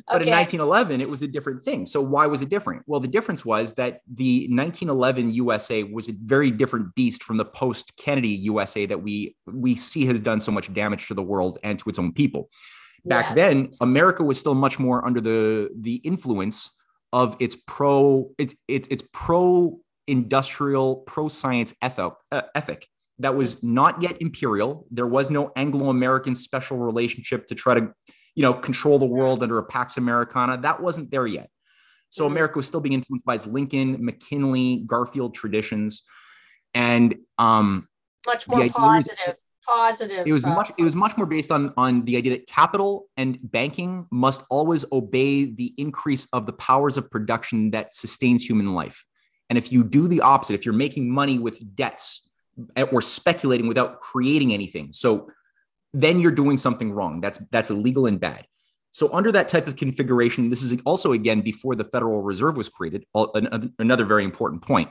But 0.09 0.23
in 0.23 0.31
1911, 0.31 1.01
it 1.01 1.09
was 1.09 1.23
a 1.23 1.29
different 1.29 1.63
thing. 1.63 1.87
So 1.87 2.01
why 2.01 2.27
was 2.27 2.43
it 2.43 2.49
different? 2.49 2.83
Well, 2.87 2.99
the 2.99 3.07
difference 3.07 3.45
was 3.45 3.75
that 3.75 4.01
the 4.13 4.49
1911 4.51 5.33
USA 5.35 5.85
was 5.85 6.09
a 6.09 6.13
very 6.25 6.51
different 6.51 6.93
beast 6.97 7.23
from 7.23 7.37
the 7.37 7.45
post 7.45 7.97
Kennedy 7.97 8.31
USA 8.31 8.87
that 8.87 9.01
we 9.01 9.37
we 9.47 9.77
see 9.77 10.07
has 10.07 10.21
done 10.21 10.41
so 10.41 10.51
much 10.51 10.73
damage 10.73 11.07
to 11.09 11.15
the 11.15 11.23
world 11.23 11.59
and 11.63 11.79
to 11.79 11.89
its 11.89 11.99
own 11.99 12.13
people. 12.13 12.51
Back 13.05 13.31
yeah. 13.31 13.35
then, 13.35 13.75
America 13.81 14.25
was 14.25 14.39
still 14.39 14.55
much 14.55 14.79
more 14.79 15.07
under 15.07 15.21
the 15.21 15.71
the 15.79 15.97
influence 15.97 16.73
of 17.13 17.37
its 17.39 17.57
pro 17.67 18.31
its 18.39 18.57
its 18.67 18.89
its 18.89 19.05
pro 19.13 19.79
industrial 20.11 20.97
pro 20.97 21.29
science 21.29 21.75
ethic, 21.81 22.13
uh, 22.33 22.43
that 23.21 23.37
was 23.37 23.63
not 23.63 24.03
yet 24.03 24.21
imperial. 24.21 24.87
There 24.91 25.07
was 25.07 25.31
no 25.31 25.53
Anglo 25.55 25.91
American 25.91 26.35
special 26.35 26.79
relationship 26.79 27.47
to 27.47 27.55
try 27.55 27.75
to, 27.75 27.93
you 28.35 28.43
know, 28.43 28.55
control 28.55 28.99
the 28.99 29.07
world 29.07 29.43
under 29.43 29.59
a 29.59 29.65
Pax 29.65 29.97
Americana. 29.97 30.59
That 30.59 30.83
wasn't 30.83 31.11
there 31.11 31.27
yet. 31.27 31.51
So 32.09 32.25
mm-hmm. 32.25 32.33
America 32.33 32.59
was 32.59 32.67
still 32.67 32.81
being 32.81 32.95
influenced 32.95 33.25
by 33.25 33.37
its 33.37 33.47
Lincoln, 33.47 34.05
McKinley, 34.05 34.85
Garfield 34.87 35.35
traditions, 35.35 36.03
and 36.75 37.15
um, 37.39 37.89
much 38.27 38.49
more 38.49 38.69
positive. 38.69 39.19
Was, 39.29 39.45
positive. 39.67 40.27
It 40.27 40.33
was 40.33 40.45
uh, 40.45 40.55
much. 40.55 40.73
It 40.79 40.83
was 40.83 40.97
much 40.97 41.17
more 41.17 41.27
based 41.27 41.51
on 41.51 41.73
on 41.77 42.05
the 42.05 42.17
idea 42.17 42.33
that 42.33 42.47
capital 42.47 43.09
and 43.17 43.39
banking 43.43 44.07
must 44.11 44.43
always 44.51 44.85
obey 44.93 45.45
the 45.45 45.75
increase 45.77 46.27
of 46.33 46.47
the 46.47 46.53
powers 46.53 46.97
of 46.97 47.11
production 47.11 47.71
that 47.73 47.95
sustains 47.95 48.45
human 48.45 48.75
life. 48.75 49.05
And 49.51 49.59
if 49.59 49.71
you 49.73 49.85
do 49.85 50.09
the 50.09 50.23
opposite, 50.23 50.55
if 50.55 50.65
you're 50.65 50.73
making 50.73 51.11
money 51.11 51.39
with 51.39 51.77
debts 51.77 52.31
eh, 52.77 52.85
or 52.85 53.03
speculating 53.03 53.67
without 53.67 54.01
creating 54.01 54.55
anything, 54.55 54.93
so 54.93 55.29
then 55.93 56.21
you're 56.21 56.31
doing 56.31 56.57
something 56.57 56.93
wrong. 56.93 57.21
That's 57.21 57.39
that's 57.51 57.71
illegal 57.71 58.07
and 58.07 58.19
bad. 58.19 58.47
So 58.93 59.13
under 59.13 59.31
that 59.33 59.49
type 59.49 59.67
of 59.67 59.77
configuration, 59.77 60.49
this 60.49 60.63
is 60.63 60.81
also 60.85 61.13
again 61.13 61.43
before 61.43 61.75
the 61.75 61.85
Federal 61.85 62.23
Reserve 62.23 62.57
was 62.57 62.69
created. 62.69 63.05
Another 63.79 64.05
very 64.05 64.25
important 64.25 64.63
point. 64.63 64.89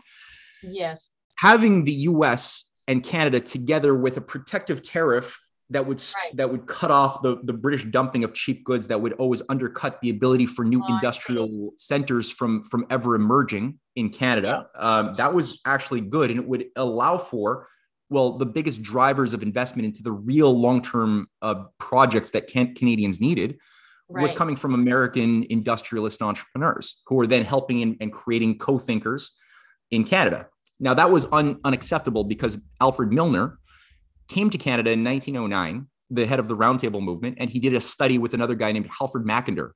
Yes. 0.62 1.14
Having 1.38 1.86
the 1.86 1.94
U.S. 1.94 2.66
and 2.88 3.04
Canada 3.04 3.40
together 3.40 3.96
with 3.96 4.18
a 4.18 4.22
protective 4.22 4.82
tariff 4.82 5.49
that 5.72 5.86
would 5.86 6.04
right. 6.16 6.36
that 6.36 6.52
would 6.52 6.66
cut 6.66 6.92
off 6.92 7.22
the, 7.22 7.40
the 7.44 7.54
British 7.54 7.86
dumping 7.86 8.24
of 8.24 8.34
cheap 8.34 8.64
goods 8.64 8.88
that 8.88 9.00
would 9.00 9.14
always 9.14 9.42
undercut 9.50 10.02
the 10.02 10.10
ability 10.10 10.46
for 10.46 10.66
new 10.66 10.82
oh, 10.84 10.96
industrial 10.96 11.72
centers 11.78 12.30
from 12.30 12.64
from 12.64 12.86
ever 12.90 13.16
emerging 13.16 13.80
in 13.96 14.10
Canada. 14.10 14.66
Yes. 14.66 14.84
Um, 14.84 15.16
that 15.18 15.34
was 15.34 15.60
actually 15.66 16.02
good, 16.02 16.32
and 16.32 16.40
it 16.40 16.48
would 16.48 16.66
allow 16.76 17.18
for 17.18 17.68
well 18.10 18.38
the 18.38 18.46
biggest 18.46 18.82
drivers 18.82 19.34
of 19.34 19.44
investment 19.44 19.86
into 19.86 20.02
the 20.02 20.12
real 20.12 20.58
long 20.58 20.82
term 20.82 21.28
uh, 21.42 21.66
projects 21.78 22.32
that 22.32 22.48
can- 22.48 22.74
Canadians 22.74 23.20
needed. 23.20 23.58
Right. 24.12 24.24
Was 24.24 24.34
coming 24.34 24.56
from 24.56 24.74
American 24.74 25.46
industrialist 25.52 26.24
entrepreneurs 26.24 27.04
who 27.06 27.14
were 27.14 27.28
then 27.28 27.46
helping 27.46 27.82
in, 27.82 27.96
and 28.02 28.12
creating 28.12 28.58
co-thinkers 28.58 29.38
in 29.92 30.04
Canada. 30.04 30.48
Now 30.80 30.96
that 30.96 31.12
was 31.12 31.28
un- 31.32 31.60
unacceptable 31.64 32.24
because 32.24 32.58
Alfred 32.82 33.12
Milner, 33.12 33.60
came 34.30 34.50
to 34.50 34.58
Canada 34.58 34.92
in 34.92 35.04
1909, 35.04 35.88
the 36.10 36.26
head 36.26 36.40
of 36.40 36.48
the 36.48 36.56
Roundtable 36.56 37.02
movement, 37.02 37.38
and 37.40 37.50
he 37.50 37.60
did 37.60 37.74
a 37.74 37.82
study 37.82 38.18
with 38.18 38.34
another 38.34 38.56
guy 38.56 38.72
named 38.72 38.90
Halford 39.00 39.26
Mackinder 39.26 39.72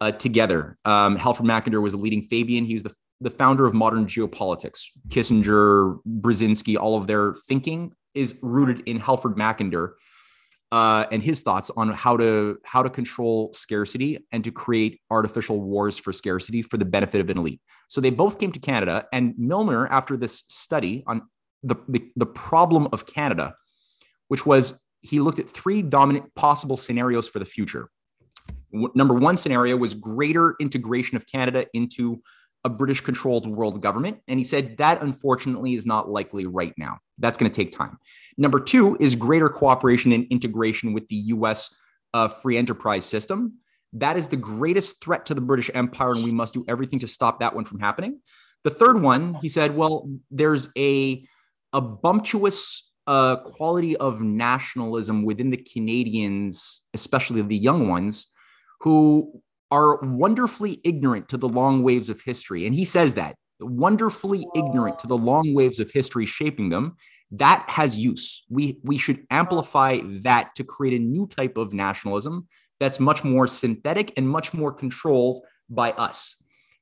uh, 0.00 0.12
together. 0.12 0.78
Um, 0.84 1.16
Halford 1.16 1.46
Mackinder 1.46 1.82
was 1.82 1.94
a 1.94 1.96
leading 1.96 2.22
Fabian. 2.22 2.64
He 2.64 2.74
was 2.74 2.82
the, 2.84 2.94
the 3.20 3.30
founder 3.30 3.66
of 3.66 3.74
modern 3.74 4.06
geopolitics. 4.06 4.84
Kissinger, 5.08 5.98
Brzezinski, 6.06 6.78
all 6.78 6.96
of 6.96 7.06
their 7.06 7.34
thinking 7.48 7.92
is 8.14 8.36
rooted 8.42 8.82
in 8.86 9.00
Halford 9.00 9.36
Mackinder 9.36 9.92
uh, 10.70 11.06
and 11.10 11.22
his 11.22 11.42
thoughts 11.42 11.70
on 11.76 11.92
how 11.92 12.16
to 12.16 12.58
how 12.64 12.82
to 12.82 12.90
control 12.90 13.52
scarcity 13.52 14.18
and 14.32 14.44
to 14.44 14.52
create 14.52 15.00
artificial 15.10 15.60
wars 15.60 15.98
for 15.98 16.12
scarcity 16.12 16.62
for 16.62 16.76
the 16.76 16.84
benefit 16.84 17.20
of 17.20 17.30
an 17.30 17.38
elite. 17.38 17.60
So 17.88 18.00
they 18.00 18.10
both 18.10 18.38
came 18.38 18.52
to 18.52 18.60
Canada, 18.60 19.06
and 19.12 19.34
Milner, 19.38 19.86
after 19.86 20.16
this 20.16 20.44
study 20.48 21.04
on 21.06 21.22
the, 21.62 21.76
the, 21.88 22.10
the 22.16 22.26
problem 22.26 22.88
of 22.92 23.06
Canada, 23.06 23.54
which 24.28 24.46
was 24.46 24.82
he 25.00 25.20
looked 25.20 25.38
at 25.38 25.48
three 25.48 25.82
dominant 25.82 26.34
possible 26.34 26.76
scenarios 26.76 27.28
for 27.28 27.38
the 27.38 27.44
future. 27.44 27.88
W- 28.72 28.92
number 28.94 29.14
one 29.14 29.36
scenario 29.36 29.76
was 29.76 29.94
greater 29.94 30.54
integration 30.60 31.16
of 31.16 31.26
Canada 31.26 31.66
into 31.74 32.22
a 32.64 32.68
British 32.68 33.00
controlled 33.00 33.46
world 33.46 33.80
government. 33.80 34.18
And 34.26 34.38
he 34.38 34.44
said 34.44 34.76
that 34.78 35.02
unfortunately 35.02 35.74
is 35.74 35.86
not 35.86 36.10
likely 36.10 36.46
right 36.46 36.74
now. 36.76 36.98
That's 37.18 37.38
going 37.38 37.50
to 37.50 37.54
take 37.54 37.72
time. 37.72 37.98
Number 38.36 38.60
two 38.60 38.96
is 39.00 39.14
greater 39.14 39.48
cooperation 39.48 40.12
and 40.12 40.26
integration 40.30 40.92
with 40.92 41.06
the 41.08 41.16
US 41.16 41.74
uh, 42.14 42.28
free 42.28 42.56
enterprise 42.56 43.04
system. 43.04 43.54
That 43.92 44.16
is 44.16 44.28
the 44.28 44.36
greatest 44.36 45.02
threat 45.02 45.26
to 45.26 45.34
the 45.34 45.40
British 45.40 45.70
Empire, 45.72 46.12
and 46.12 46.24
we 46.24 46.32
must 46.32 46.52
do 46.52 46.64
everything 46.68 46.98
to 46.98 47.06
stop 47.06 47.40
that 47.40 47.54
one 47.54 47.64
from 47.64 47.80
happening. 47.80 48.20
The 48.64 48.70
third 48.70 49.00
one, 49.00 49.34
he 49.34 49.48
said, 49.48 49.76
well, 49.76 50.10
there's 50.30 50.70
a, 50.76 51.26
a 51.72 51.80
bumptious 51.80 52.87
a 53.08 53.38
quality 53.42 53.96
of 53.96 54.20
nationalism 54.20 55.24
within 55.24 55.50
the 55.50 55.56
Canadians, 55.56 56.82
especially 56.94 57.42
the 57.42 57.56
young 57.56 57.88
ones, 57.88 58.28
who 58.80 59.42
are 59.70 59.98
wonderfully 60.02 60.80
ignorant 60.84 61.28
to 61.30 61.36
the 61.36 61.48
long 61.48 61.82
waves 61.82 62.08
of 62.08 62.20
history. 62.20 62.66
And 62.66 62.74
he 62.74 62.84
says 62.84 63.14
that 63.14 63.34
wonderfully 63.60 64.46
ignorant 64.54 64.98
to 65.00 65.06
the 65.06 65.18
long 65.18 65.52
waves 65.54 65.80
of 65.80 65.90
history 65.90 66.26
shaping 66.26 66.68
them. 66.68 66.96
That 67.30 67.64
has 67.68 67.98
use. 67.98 68.44
We, 68.48 68.78
we 68.82 68.96
should 68.98 69.26
amplify 69.30 70.00
that 70.22 70.54
to 70.54 70.64
create 70.64 70.98
a 70.98 71.04
new 71.04 71.26
type 71.26 71.56
of 71.56 71.72
nationalism 71.72 72.46
that's 72.80 73.00
much 73.00 73.24
more 73.24 73.46
synthetic 73.46 74.12
and 74.16 74.28
much 74.28 74.54
more 74.54 74.72
controlled 74.72 75.40
by 75.68 75.92
us. 75.92 76.36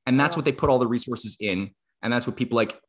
And 0.05 0.19
that's 0.19 0.35
what 0.35 0.45
they 0.45 0.51
put 0.51 0.69
all 0.69 0.79
the 0.79 0.87
resources 0.87 1.35
in. 1.39 1.71
And 2.01 2.13
that's 2.13 2.27
what 2.27 2.37
people 2.37 2.55
like, 2.55 2.79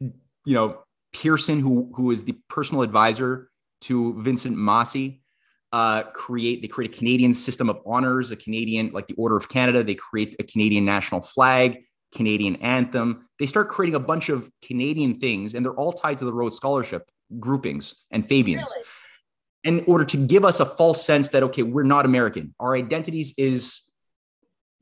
you 0.00 0.54
know, 0.54 0.78
Pearson, 1.12 1.60
who 1.60 1.90
who 1.94 2.10
is 2.10 2.24
the 2.24 2.36
personal 2.48 2.82
advisor 2.82 3.50
to 3.82 4.20
Vincent 4.20 4.56
Massey, 4.56 5.22
uh, 5.72 6.02
create 6.14 6.62
they 6.62 6.68
create 6.68 6.94
a 6.94 6.96
Canadian 6.96 7.34
system 7.34 7.68
of 7.68 7.78
honors, 7.86 8.30
a 8.30 8.36
Canadian 8.36 8.90
like 8.92 9.06
the 9.06 9.14
Order 9.14 9.36
of 9.36 9.48
Canada. 9.48 9.82
They 9.82 9.94
create 9.94 10.36
a 10.38 10.44
Canadian 10.44 10.84
national 10.84 11.20
flag, 11.20 11.82
Canadian 12.14 12.56
anthem. 12.56 13.28
They 13.38 13.46
start 13.46 13.68
creating 13.68 13.94
a 13.94 14.00
bunch 14.00 14.28
of 14.28 14.50
Canadian 14.62 15.20
things, 15.20 15.54
and 15.54 15.64
they're 15.64 15.74
all 15.74 15.92
tied 15.92 16.18
to 16.18 16.24
the 16.24 16.32
Rhodes 16.32 16.56
Scholarship 16.56 17.08
groupings 17.38 17.94
and 18.10 18.26
Fabians. 18.26 18.72
Really? 18.74 18.86
in 19.64 19.84
order 19.86 20.04
to 20.04 20.16
give 20.16 20.44
us 20.44 20.60
a 20.60 20.64
false 20.64 21.04
sense 21.04 21.30
that 21.30 21.42
okay, 21.42 21.62
we're 21.62 21.82
not 21.82 22.04
American. 22.04 22.54
Our 22.60 22.76
identities 22.76 23.34
is 23.36 23.82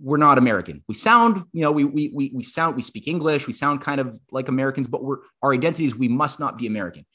we're 0.00 0.18
not 0.18 0.38
American. 0.38 0.82
We 0.88 0.94
sound, 0.94 1.44
you 1.52 1.62
know, 1.62 1.72
we 1.72 1.84
we 1.84 2.10
we 2.14 2.30
we 2.34 2.42
sound, 2.42 2.76
we 2.76 2.82
speak 2.82 3.08
English, 3.08 3.46
we 3.46 3.52
sound 3.52 3.80
kind 3.80 4.00
of 4.00 4.18
like 4.30 4.48
Americans, 4.48 4.88
but 4.88 5.02
we're 5.02 5.18
our 5.42 5.52
identities, 5.52 5.96
we 5.96 6.08
must 6.08 6.38
not 6.38 6.58
be 6.58 6.66
American. 6.66 7.06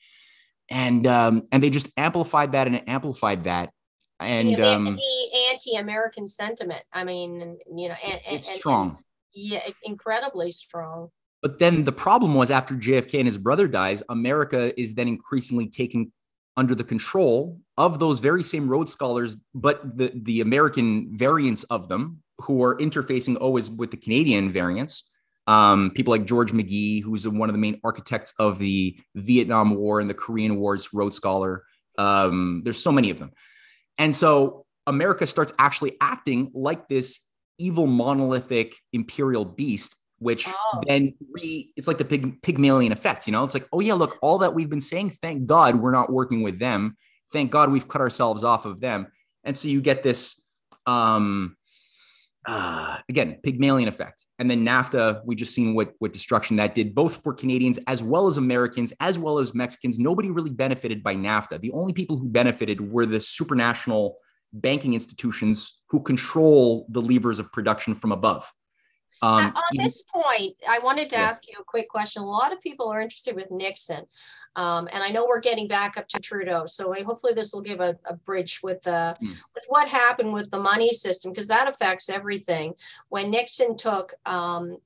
And 0.70 1.06
um, 1.06 1.44
and 1.52 1.62
they 1.62 1.70
just 1.70 1.88
amplified 1.98 2.54
that 2.54 2.68
and 2.68 2.88
amplified 2.90 3.44
that. 3.44 3.72
And 4.20 4.56
the, 4.56 4.74
um, 4.74 4.86
the 4.86 5.50
anti-American 5.52 6.28
sentiment. 6.28 6.84
I 6.94 7.04
mean, 7.04 7.58
you 7.76 7.90
know, 7.90 7.96
and, 8.06 8.22
it's 8.30 8.48
and, 8.48 8.58
strong. 8.58 9.04
Yeah, 9.34 9.62
incredibly 9.84 10.52
strong. 10.52 11.10
But 11.42 11.58
then 11.58 11.86
the 11.86 11.92
problem 11.92 12.36
was 12.36 12.52
after 12.52 12.76
JFK 12.76 13.20
and 13.20 13.28
his 13.28 13.38
brother 13.38 13.68
dies, 13.68 14.04
America 14.10 14.80
is 14.80 14.94
then 14.94 15.08
increasingly 15.08 15.68
taken 15.68 16.12
under 16.56 16.76
the 16.76 16.84
control 16.84 17.60
of 17.78 17.98
those 18.00 18.20
very 18.20 18.44
same 18.44 18.70
Rhodes 18.70 18.92
scholars, 18.92 19.38
but 19.56 19.98
the, 19.98 20.12
the 20.14 20.42
American 20.42 21.18
variants 21.18 21.64
of 21.66 21.90
them 21.90 22.22
who 22.42 22.64
are 22.64 22.78
interfacing 22.78 23.38
always 23.40 23.70
with 23.70 23.92
the 23.92 23.98
Canadian 23.98 24.52
variants. 24.52 25.10
Um, 25.48 25.92
people 25.92 26.12
like 26.12 26.26
George 26.26 26.52
McGhee, 26.52 27.04
who's 27.04 27.28
one 27.28 27.50
of 27.50 27.54
the 27.54 27.60
main 27.60 27.80
architects 27.84 28.34
of 28.40 28.60
the 28.60 28.98
Vietnam 29.16 29.76
War 29.76 30.00
and 30.00 30.10
the 30.10 30.14
Korean 30.14 30.58
Wars, 30.58 30.94
Rhodes 30.94 31.16
Scholar. 31.16 31.64
Um, 31.98 32.62
there's 32.64 32.82
so 32.82 32.92
many 32.92 33.10
of 33.10 33.20
them. 33.20 33.32
And 33.98 34.16
so 34.16 34.66
America 34.88 35.28
starts 35.28 35.54
actually 35.60 35.98
acting 36.00 36.52
like 36.54 36.88
this 36.88 37.28
evil 37.58 37.88
monolithic 37.88 38.76
imperial 38.94 39.46
beast 39.46 39.96
which 40.22 40.48
oh. 40.48 40.80
then 40.88 41.14
re 41.32 41.72
it's 41.76 41.88
like 41.88 41.98
the 41.98 42.06
pig 42.06 42.42
pygmalion 42.42 42.92
effect 42.92 43.28
you 43.28 43.34
know 43.34 43.44
it's 43.44 43.54
like 43.54 43.68
oh 43.74 43.80
yeah 43.80 43.94
look 43.94 44.18
all 44.22 44.38
that 44.38 44.54
we've 44.54 44.70
been 44.70 44.82
saying 44.82 45.10
thank 45.10 45.46
god 45.46 45.76
we're 45.76 45.92
not 45.92 46.12
working 46.12 46.42
with 46.42 46.60
them 46.60 46.96
thank 47.32 47.52
god 47.52 47.72
we've 47.72 47.88
cut 47.88 48.02
ourselves 48.02 48.44
off 48.44 48.66
of 48.66 48.80
them 48.80 49.08
and 49.44 49.58
so 49.58 49.68
you 49.68 49.82
get 49.82 50.04
this 50.04 50.42
um 50.86 51.56
uh, 52.48 52.98
again 53.08 53.38
pygmalion 53.44 53.88
effect. 53.88 54.26
And 54.40 54.50
then 54.50 54.66
nafta 54.66 55.22
we 55.26 55.36
just 55.36 55.54
seen 55.54 55.76
what 55.76 55.94
what 56.00 56.14
destruction 56.14 56.58
that 56.58 56.74
did 56.74 56.96
both 56.96 57.24
for 57.24 57.34
canadians 57.34 57.80
as 57.88 58.02
well 58.02 58.28
as 58.28 58.38
americans 58.38 58.94
as 59.00 59.20
well 59.20 59.40
as 59.40 59.54
mexicans. 59.54 60.00
Nobody 60.00 60.32
really 60.32 60.50
benefited 60.50 61.04
by 61.04 61.16
nafta. 61.16 61.62
The 61.62 61.72
only 61.72 61.94
people 61.94 62.18
who 62.18 62.28
benefited 62.28 62.92
were 62.92 63.06
the 63.06 63.18
supranational 63.18 64.14
banking 64.54 64.94
institutions 64.94 65.82
who 65.90 66.02
control 66.02 66.86
the 66.90 67.02
levers 67.02 67.40
of 67.40 67.52
production 67.52 67.94
from 67.96 68.12
above 68.12 68.52
um, 69.22 69.54
on 69.56 69.64
this 69.74 70.04
point, 70.04 70.56
I 70.68 70.80
wanted 70.80 71.10
to 71.12 71.16
yeah. 71.16 71.24
ask 71.24 71.48
you 71.48 71.56
a 71.60 71.64
quick 71.64 71.90
question. 71.90 72.24
A 72.24 72.26
lot 72.26 72.52
of 72.52 72.62
people 72.62 72.88
are 72.92 73.02
interested 73.02 73.36
with 73.36 73.52
Nixon, 73.52 74.06
um, 74.56 74.88
and 74.92 75.04
I 75.04 75.10
know 75.10 75.26
we're 75.28 75.40
getting 75.40 75.68
back 75.68 75.98
up 75.98 76.08
to 76.10 76.20
Trudeau. 76.20 76.66
So 76.66 76.94
I, 76.94 77.04
hopefully, 77.04 77.34
this 77.34 77.54
will 77.54 77.62
give 77.62 77.80
a, 77.80 77.98
a 78.06 78.16
bridge 78.16 78.62
with 78.64 78.82
the 78.82 79.16
mm. 79.22 79.36
with 79.56 79.66
what 79.68 79.88
happened 79.88 80.34
with 80.34 80.50
the 80.50 80.60
money 80.60 80.92
system 80.92 81.32
because 81.32 81.48
that 81.48 81.68
affects 81.68 82.10
everything. 82.10 82.74
When 83.10 83.30
Nixon 83.30 83.78
took 83.78 84.14
um, 84.26 84.78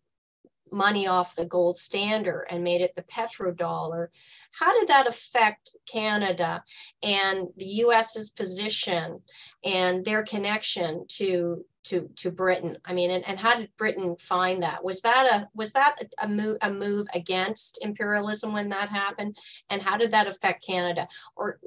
money 0.71 1.07
off 1.07 1.35
the 1.35 1.45
gold 1.45 1.77
standard 1.77 2.45
and 2.49 2.63
made 2.63 2.81
it 2.81 2.93
the 2.95 3.03
petrodollar. 3.03 4.07
How 4.51 4.77
did 4.77 4.87
that 4.89 5.07
affect 5.07 5.75
Canada 5.87 6.63
and 7.03 7.47
the 7.57 7.65
US's 7.65 8.29
position 8.29 9.21
and 9.63 10.03
their 10.03 10.23
connection 10.23 11.05
to 11.09 11.63
to 11.85 12.09
to 12.17 12.31
Britain? 12.31 12.77
I 12.85 12.93
mean, 12.93 13.11
and, 13.11 13.25
and 13.27 13.39
how 13.39 13.55
did 13.55 13.69
Britain 13.77 14.15
find 14.19 14.63
that? 14.63 14.83
Was 14.83 15.01
that 15.01 15.25
a 15.25 15.49
was 15.55 15.71
that 15.73 15.95
a, 16.01 16.25
a 16.25 16.27
move 16.27 16.57
a 16.61 16.71
move 16.71 17.07
against 17.13 17.79
imperialism 17.81 18.53
when 18.53 18.69
that 18.69 18.89
happened? 18.89 19.37
And 19.69 19.81
how 19.81 19.97
did 19.97 20.11
that 20.11 20.27
affect 20.27 20.65
Canada? 20.65 21.07
Or 21.35 21.59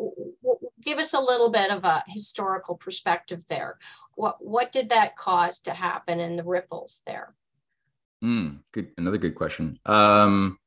give 0.83 0.99
us 0.99 1.15
a 1.15 1.21
little 1.21 1.51
bit 1.51 1.71
of 1.71 1.85
a 1.85 2.05
historical 2.07 2.77
perspective 2.77 3.43
there. 3.49 3.79
What 4.15 4.45
what 4.45 4.73
did 4.73 4.91
that 4.91 5.17
cause 5.17 5.61
to 5.61 5.71
happen 5.73 6.21
and 6.21 6.39
the 6.39 6.45
ripples 6.45 7.03
there? 7.07 7.35
Mm, 8.23 8.61
good. 8.73 8.91
Another 8.99 9.19
good 9.19 9.35
question. 9.35 9.79
Um, 9.87 10.59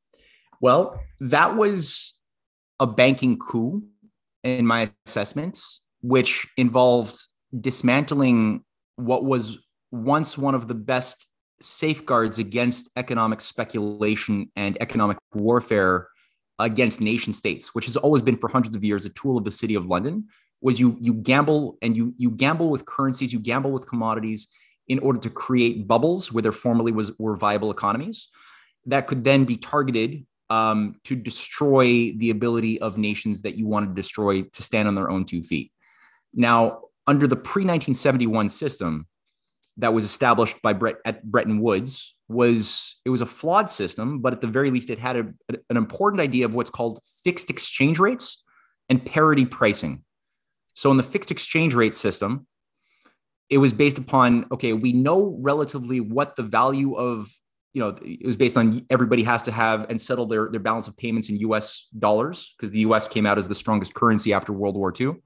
well, 0.60 1.00
that 1.20 1.56
was 1.56 2.16
a 2.80 2.86
banking 2.86 3.38
coup 3.38 3.82
in 4.42 4.66
my 4.66 4.90
assessments, 5.06 5.82
which 6.00 6.46
involved 6.56 7.16
dismantling 7.58 8.64
what 9.04 9.24
was 9.24 9.58
once 9.90 10.38
one 10.38 10.54
of 10.54 10.68
the 10.68 10.74
best 10.74 11.28
safeguards 11.60 12.38
against 12.38 12.90
economic 12.96 13.40
speculation 13.40 14.50
and 14.56 14.76
economic 14.80 15.18
warfare 15.34 16.08
against 16.58 17.00
nation 17.00 17.32
states, 17.32 17.74
which 17.74 17.86
has 17.86 17.96
always 17.96 18.22
been 18.22 18.36
for 18.36 18.48
hundreds 18.48 18.74
of 18.74 18.84
years 18.84 19.04
a 19.04 19.10
tool 19.10 19.38
of 19.38 19.44
the 19.44 19.50
city 19.50 19.74
of 19.74 19.86
London, 19.86 20.26
was 20.60 20.78
you 20.78 20.96
you 21.00 21.14
gamble 21.14 21.76
and 21.82 21.96
you 21.96 22.14
you 22.16 22.30
gamble 22.30 22.70
with 22.70 22.84
currencies, 22.84 23.32
you 23.32 23.38
gamble 23.38 23.72
with 23.72 23.86
commodities, 23.86 24.48
in 24.88 24.98
order 25.00 25.18
to 25.18 25.30
create 25.30 25.86
bubbles 25.86 26.32
where 26.32 26.42
there 26.42 26.52
formerly 26.52 26.92
was 26.92 27.16
were 27.18 27.36
viable 27.36 27.70
economies 27.70 28.28
that 28.86 29.06
could 29.06 29.24
then 29.24 29.44
be 29.44 29.56
targeted 29.56 30.26
um, 30.50 30.96
to 31.04 31.14
destroy 31.14 32.12
the 32.16 32.30
ability 32.30 32.80
of 32.80 32.98
nations 32.98 33.42
that 33.42 33.54
you 33.54 33.66
want 33.66 33.88
to 33.88 33.94
destroy 33.94 34.42
to 34.42 34.62
stand 34.62 34.88
on 34.88 34.94
their 34.94 35.08
own 35.08 35.24
two 35.24 35.42
feet. 35.42 35.72
Now, 36.34 36.80
under 37.06 37.26
the 37.26 37.36
pre 37.36 37.62
1971 37.62 38.48
system 38.48 39.06
that 39.78 39.94
was 39.94 40.04
established 40.04 40.60
by 40.62 40.72
Brett 40.72 40.96
at 41.04 41.24
Bretton 41.24 41.60
Woods, 41.60 42.14
was 42.28 42.96
it 43.04 43.10
was 43.10 43.20
a 43.20 43.26
flawed 43.26 43.68
system, 43.68 44.20
but 44.20 44.32
at 44.32 44.40
the 44.40 44.46
very 44.46 44.70
least, 44.70 44.90
it 44.90 44.98
had 44.98 45.16
a, 45.16 45.26
an 45.70 45.76
important 45.76 46.20
idea 46.20 46.44
of 46.44 46.54
what's 46.54 46.70
called 46.70 46.98
fixed 47.24 47.50
exchange 47.50 47.98
rates 47.98 48.42
and 48.88 49.04
parity 49.04 49.44
pricing. 49.44 50.04
So, 50.74 50.90
in 50.90 50.96
the 50.96 51.02
fixed 51.02 51.30
exchange 51.30 51.74
rate 51.74 51.94
system, 51.94 52.46
it 53.50 53.58
was 53.58 53.72
based 53.72 53.98
upon 53.98 54.46
okay 54.50 54.72
we 54.72 54.92
know 54.92 55.36
relatively 55.40 56.00
what 56.00 56.36
the 56.36 56.42
value 56.42 56.94
of 56.94 57.30
you 57.74 57.80
know 57.80 57.94
it 58.02 58.24
was 58.26 58.36
based 58.36 58.56
on 58.56 58.84
everybody 58.88 59.22
has 59.22 59.42
to 59.42 59.52
have 59.52 59.88
and 59.90 60.00
settle 60.00 60.26
their 60.26 60.48
their 60.50 60.60
balance 60.60 60.88
of 60.88 60.96
payments 60.96 61.28
in 61.28 61.36
US 61.38 61.88
dollars 61.98 62.54
because 62.56 62.70
the 62.70 62.80
US 62.80 63.08
came 63.08 63.26
out 63.26 63.38
as 63.38 63.48
the 63.48 63.54
strongest 63.54 63.94
currency 63.94 64.32
after 64.32 64.52
World 64.52 64.76
War 64.76 64.92
II. 64.98 65.16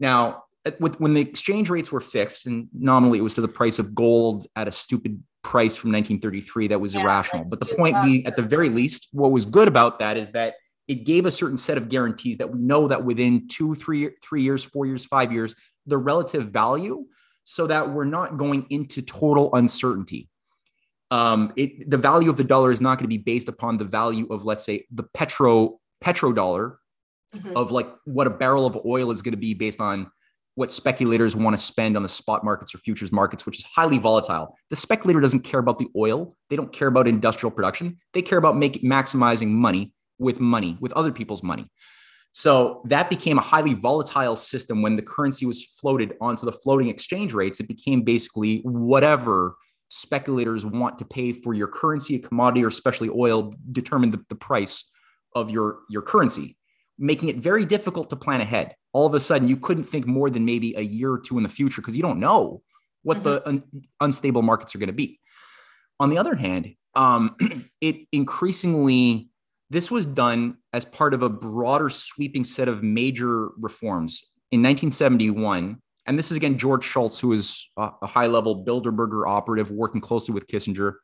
Now, 0.00 0.42
with, 0.80 1.00
when 1.00 1.14
the 1.14 1.20
exchange 1.20 1.70
rates 1.70 1.92
were 1.92 2.00
fixed 2.00 2.46
and 2.46 2.68
nominally 2.72 3.18
it 3.18 3.22
was 3.22 3.34
to 3.34 3.40
the 3.40 3.48
price 3.48 3.78
of 3.78 3.94
gold 3.94 4.46
at 4.56 4.68
a 4.68 4.72
stupid 4.72 5.22
price 5.42 5.76
from 5.76 5.92
1933 5.92 6.68
that 6.68 6.80
was 6.80 6.94
yeah, 6.94 7.02
irrational. 7.02 7.44
But 7.44 7.60
the 7.60 7.66
point 7.66 7.96
be 8.04 8.26
at 8.26 8.36
the 8.36 8.42
very 8.42 8.68
least 8.68 9.08
what 9.12 9.30
was 9.30 9.44
good 9.44 9.68
about 9.68 9.98
that 10.00 10.16
is 10.16 10.32
that 10.32 10.54
it 10.88 11.04
gave 11.04 11.26
a 11.26 11.30
certain 11.30 11.56
set 11.56 11.76
of 11.76 11.88
guarantees 11.88 12.38
that 12.38 12.50
we 12.50 12.60
know 12.60 12.88
that 12.88 13.04
within 13.04 13.48
2 13.48 13.74
3 13.74 14.10
3 14.22 14.42
years, 14.42 14.64
4 14.64 14.86
years, 14.86 15.04
5 15.04 15.32
years 15.32 15.54
the 15.86 15.98
relative 15.98 16.48
value 16.50 17.06
so 17.44 17.66
that 17.68 17.90
we're 17.90 18.04
not 18.04 18.36
going 18.36 18.66
into 18.70 19.00
total 19.02 19.54
uncertainty. 19.54 20.28
Um, 21.12 21.52
it, 21.56 21.88
the 21.88 21.96
value 21.96 22.28
of 22.28 22.36
the 22.36 22.44
dollar 22.44 22.72
is 22.72 22.80
not 22.80 22.98
going 22.98 23.04
to 23.04 23.08
be 23.08 23.18
based 23.18 23.48
upon 23.48 23.76
the 23.76 23.84
value 23.84 24.26
of, 24.30 24.44
let's 24.44 24.64
say, 24.64 24.86
the 24.90 25.04
petro 25.04 25.78
petrodollar 26.04 26.76
mm-hmm. 27.34 27.56
of 27.56 27.70
like 27.70 27.88
what 28.04 28.26
a 28.26 28.30
barrel 28.30 28.66
of 28.66 28.78
oil 28.84 29.12
is 29.12 29.22
going 29.22 29.32
to 29.32 29.38
be 29.38 29.54
based 29.54 29.80
on 29.80 30.10
what 30.56 30.72
speculators 30.72 31.36
want 31.36 31.54
to 31.54 31.62
spend 31.62 31.96
on 31.96 32.02
the 32.02 32.08
spot 32.08 32.42
markets 32.42 32.74
or 32.74 32.78
futures 32.78 33.12
markets, 33.12 33.44
which 33.44 33.58
is 33.58 33.64
highly 33.64 33.98
volatile. 33.98 34.56
The 34.70 34.76
speculator 34.76 35.20
doesn't 35.20 35.44
care 35.44 35.60
about 35.60 35.78
the 35.78 35.88
oil. 35.94 36.34
They 36.48 36.56
don't 36.56 36.72
care 36.72 36.88
about 36.88 37.06
industrial 37.06 37.50
production. 37.50 37.98
They 38.14 38.22
care 38.22 38.38
about 38.38 38.56
making 38.56 38.90
maximizing 38.90 39.48
money 39.48 39.92
with 40.18 40.40
money, 40.40 40.78
with 40.80 40.94
other 40.94 41.12
people's 41.12 41.42
money. 41.42 41.70
So 42.32 42.82
that 42.86 43.10
became 43.10 43.36
a 43.38 43.42
highly 43.42 43.74
volatile 43.74 44.34
system 44.34 44.80
when 44.80 44.96
the 44.96 45.02
currency 45.02 45.44
was 45.44 45.64
floated 45.64 46.14
onto 46.22 46.46
the 46.46 46.52
floating 46.52 46.88
exchange 46.88 47.34
rates. 47.34 47.60
It 47.60 47.68
became 47.68 48.02
basically 48.02 48.60
whatever 48.64 49.56
speculators 49.88 50.64
want 50.64 50.98
to 50.98 51.04
pay 51.04 51.32
for 51.32 51.52
your 51.52 51.68
currency, 51.68 52.16
a 52.16 52.18
commodity, 52.18 52.64
or 52.64 52.68
especially 52.68 53.10
oil, 53.14 53.54
determine 53.72 54.10
the, 54.10 54.24
the 54.30 54.34
price 54.34 54.90
of 55.34 55.50
your, 55.50 55.80
your 55.90 56.02
currency, 56.02 56.56
making 56.98 57.28
it 57.28 57.36
very 57.36 57.64
difficult 57.64 58.10
to 58.10 58.16
plan 58.16 58.40
ahead. 58.40 58.74
All 58.92 59.06
of 59.06 59.14
a 59.14 59.20
sudden, 59.20 59.48
you 59.48 59.56
couldn't 59.56 59.84
think 59.84 60.06
more 60.06 60.30
than 60.30 60.44
maybe 60.44 60.74
a 60.74 60.80
year 60.80 61.12
or 61.12 61.18
two 61.18 61.36
in 61.36 61.42
the 61.42 61.48
future 61.48 61.82
because 61.82 61.96
you 61.96 62.02
don't 62.02 62.18
know 62.18 62.62
what 63.02 63.18
mm-hmm. 63.18 63.24
the 63.24 63.48
un- 63.48 63.62
unstable 64.00 64.42
markets 64.42 64.74
are 64.74 64.78
going 64.78 64.88
to 64.88 64.94
be. 64.94 65.20
On 66.00 66.10
the 66.10 66.18
other 66.18 66.34
hand, 66.34 66.74
um, 66.94 67.36
it 67.80 68.06
increasingly 68.12 69.28
this 69.70 69.90
was 69.90 70.06
done 70.06 70.56
as 70.72 70.84
part 70.84 71.12
of 71.12 71.22
a 71.22 71.28
broader 71.28 71.90
sweeping 71.90 72.44
set 72.44 72.68
of 72.68 72.82
major 72.82 73.48
reforms. 73.58 74.22
In 74.52 74.60
1971, 74.62 75.82
and 76.06 76.18
this 76.18 76.30
is 76.30 76.36
again 76.36 76.56
George 76.56 76.84
Shultz, 76.84 77.18
who 77.18 77.32
is 77.32 77.68
a 77.76 78.06
high 78.06 78.28
level 78.28 78.64
Bilderberger 78.64 79.26
operative 79.26 79.72
working 79.72 80.00
closely 80.00 80.32
with 80.32 80.46
Kissinger. 80.46 80.94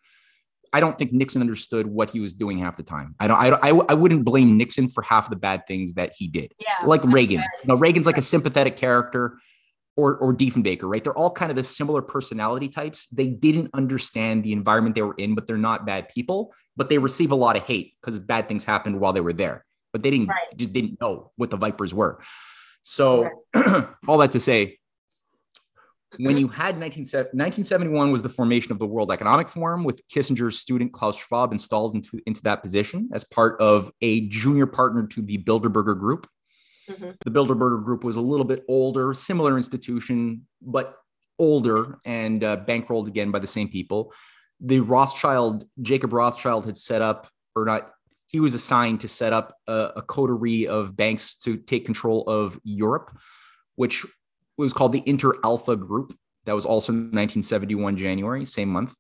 I 0.73 0.81
don't 0.81 0.97
think 0.97 1.13
Nixon 1.13 1.43
understood 1.43 1.87
what 1.87 2.11
he 2.11 2.21
was 2.21 2.33
doing 2.33 2.59
half 2.59 2.77
the 2.77 2.83
time. 2.83 3.15
I 3.21 3.29
don't. 3.29 3.39
I, 3.39 3.69
I, 3.69 3.81
I 3.91 3.95
wouldn't 3.95 4.25
blame 4.25 4.57
Nixon 4.57 4.89
for 4.89 5.03
half 5.03 5.25
of 5.25 5.31
the 5.31 5.37
bad 5.37 5.67
things 5.67 5.95
that 5.95 6.13
he 6.17 6.29
did. 6.29 6.53
Yeah, 6.59 6.87
like 6.87 7.03
Reagan. 7.05 7.41
You 7.41 7.69
know, 7.69 7.75
Reagan's 7.75 8.07
like 8.07 8.17
a 8.17 8.23
sympathetic 8.23 8.77
character 8.77 9.39
or 9.97 10.17
or 10.17 10.35
Diefenbaker, 10.35 10.85
right? 10.85 11.05
They're 11.05 11.17
all 11.17 11.31
kind 11.31 11.51
of 11.51 11.57
the 11.57 11.65
similar 11.65 12.01
personality 12.01 12.69
types. 12.69 13.07
They 13.09 13.27
didn't 13.27 13.71
understand 13.75 14.45
the 14.45 14.53
environment 14.53 14.95
they 14.95 15.03
were 15.03 15.15
in, 15.19 15.35
but 15.35 15.47
they're 15.47 15.59
not 15.59 15.85
bad 15.85 16.09
people. 16.09 16.55
But 16.77 16.89
they 16.89 16.97
receive 16.97 17.33
a 17.33 17.37
lot 17.37 17.57
of 17.57 17.65
hate 17.65 17.95
because 18.01 18.17
bad 18.19 18.49
things 18.49 18.65
happened 18.65 18.99
while 18.99 19.13
they 19.13 19.21
were 19.21 19.35
there. 19.35 19.67
But 19.93 20.03
they 20.03 20.11
didn't 20.11 20.29
right. 20.29 20.57
just 20.57 20.73
didn't 20.73 20.99
know 21.03 21.33
what 21.37 21.51
the 21.51 21.59
Vipers 21.59 21.93
were. 21.93 22.23
So, 22.83 23.29
all 24.09 24.19
that 24.19 24.31
to 24.31 24.41
say, 24.41 24.79
when 26.19 26.37
you 26.37 26.49
had 26.49 26.77
1971 26.77 28.13
was 28.13 28.23
the 28.23 28.29
formation 28.29 28.73
of 28.73 28.79
the 28.79 28.87
World 28.87 29.11
Economic 29.11 29.49
Forum 29.49 29.85
with 29.85 30.03
Kissinger's 30.09 30.59
student 30.59 30.93
Klaus 30.93 31.17
Schwab 31.17 31.53
installed 31.53 31.95
into, 31.95 32.21
into 32.27 32.43
that 32.43 32.63
position 32.63 33.09
as 33.13 33.25
part 33.25 33.61
of 33.61 33.91
a 34.01 34.29
junior 34.29 34.67
partner 34.67 35.07
to 35.09 35.23
the 35.23 35.39
Bilderberger 35.39 35.99
Group. 35.99 36.29
Mm-hmm. 36.91 37.11
The 37.25 37.31
Bilderberger 37.31 37.85
Group 37.85 38.05
was 38.05 38.17
a 38.17 38.21
little 38.21 38.45
bit 38.45 38.65
older, 38.69 39.15
similar 39.15 39.57
institution, 39.57 40.47
but 40.61 40.97
older 41.39 41.99
and 42.05 42.45
uh, 42.45 42.57
bankrolled 42.59 43.09
again 43.09 43.31
by 43.31 43.39
the 43.39 43.47
same 43.47 43.69
people. 43.69 44.13
The 44.61 44.81
Rothschild, 44.81 45.65
Jacob 45.81 46.13
Rothschild 46.13 46.67
had 46.67 46.77
set 46.77 47.03
up, 47.03 47.29
or 47.57 47.65
not, 47.65 47.91
he 48.27 48.41
was 48.41 48.55
assigned 48.55 49.01
to 49.03 49.09
set 49.09 49.33
up 49.33 49.55
a, 49.67 49.91
a 49.97 50.03
coterie 50.03 50.67
of 50.67 50.97
banks 50.97 51.37
to 51.37 51.57
take 51.57 51.85
control 51.85 52.23
of 52.29 52.59
Europe, 52.65 53.17
which 53.77 54.07
was 54.59 54.73
called 54.73 54.93
the 54.93 55.03
Inter 55.07 55.35
Alpha 55.45 55.77
Group. 55.77 56.13
That 56.45 56.55
was 56.55 56.65
also 56.65 56.93
1971 56.93 57.97
January, 57.97 58.45
same 58.45 58.69
month. 58.69 58.95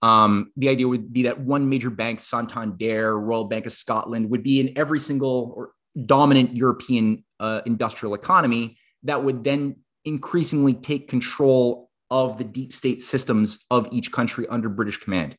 Um, 0.00 0.50
the 0.56 0.68
idea 0.68 0.88
would 0.88 1.12
be 1.12 1.24
that 1.24 1.40
one 1.40 1.68
major 1.68 1.90
bank, 1.90 2.20
Santander, 2.20 3.18
Royal 3.18 3.44
Bank 3.44 3.66
of 3.66 3.72
Scotland, 3.72 4.30
would 4.30 4.42
be 4.42 4.60
in 4.60 4.76
every 4.76 4.98
single 4.98 5.52
or 5.56 5.72
dominant 6.06 6.56
European 6.56 7.24
uh, 7.38 7.60
industrial 7.66 8.14
economy 8.14 8.78
that 9.04 9.22
would 9.22 9.44
then 9.44 9.76
increasingly 10.04 10.74
take 10.74 11.08
control 11.08 11.90
of 12.10 12.36
the 12.36 12.44
deep 12.44 12.72
state 12.72 13.00
systems 13.00 13.64
of 13.70 13.88
each 13.92 14.10
country 14.12 14.46
under 14.48 14.68
British 14.68 14.98
command. 14.98 15.36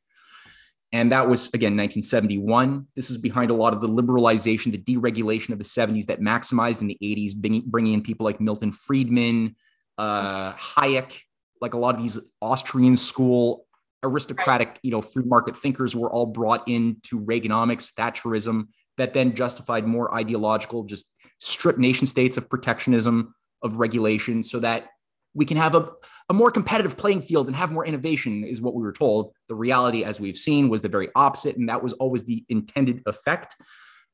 And 0.94 1.12
that 1.12 1.28
was, 1.28 1.48
again, 1.48 1.76
1971. 1.76 2.88
This 2.96 3.10
is 3.10 3.18
behind 3.18 3.50
a 3.50 3.56
lot 3.56 3.74
of 3.74 3.82
the 3.82 3.90
liberalization, 3.90 4.72
the 4.72 4.78
deregulation 4.78 5.50
of 5.50 5.58
the 5.58 5.66
70s 5.66 6.06
that 6.06 6.22
maximized 6.22 6.82
in 6.82 6.88
the 6.88 6.98
80s, 7.02 7.36
bringing 7.66 7.94
in 7.94 8.02
people 8.04 8.26
like 8.26 8.40
Milton 8.40 8.72
Friedman, 8.72 9.56
uh, 9.98 10.54
Hayek, 10.54 11.20
like 11.62 11.74
a 11.74 11.80
lot 11.80 11.96
of 11.96 12.02
these 12.02 12.20
Austrian 12.42 12.96
school 12.96 13.66
aristocratic, 14.04 14.80
you 14.84 14.92
know, 14.92 15.02
free 15.02 15.24
market 15.24 15.58
thinkers 15.58 15.96
were 15.96 16.12
all 16.12 16.28
brought 16.28 16.68
into 16.68 17.20
Reaganomics, 17.20 17.92
Thatcherism, 17.94 18.68
that 18.98 19.16
then 19.16 19.34
justified 19.34 19.88
more 19.88 20.14
ideological, 20.14 20.84
just 20.84 21.06
strip 21.40 21.80
nation 21.80 22.06
states 22.06 22.38
of 22.38 22.50
protectionism, 22.50 23.34
of 23.64 23.78
regulation, 23.78 24.44
so 24.44 24.60
that 24.60 24.90
we 25.34 25.46
can 25.46 25.58
have 25.58 25.76
a, 25.76 25.90
a 26.30 26.34
more 26.34 26.52
competitive 26.52 26.98
playing 26.98 27.22
field 27.22 27.48
and 27.48 27.56
have 27.56 27.72
more 27.72 27.86
innovation, 27.86 28.44
is 28.44 28.62
what 28.62 28.76
we 28.76 28.84
were 28.84 28.94
told. 28.94 29.34
The 29.48 29.56
reality, 29.56 30.04
as 30.04 30.20
we've 30.20 30.38
seen, 30.38 30.70
was 30.70 30.82
the 30.82 30.90
very 30.90 31.10
opposite. 31.16 31.58
And 31.58 31.70
that 31.70 31.84
was 31.84 31.94
always 31.94 32.24
the 32.24 32.46
intended 32.50 33.02
effect 33.06 33.56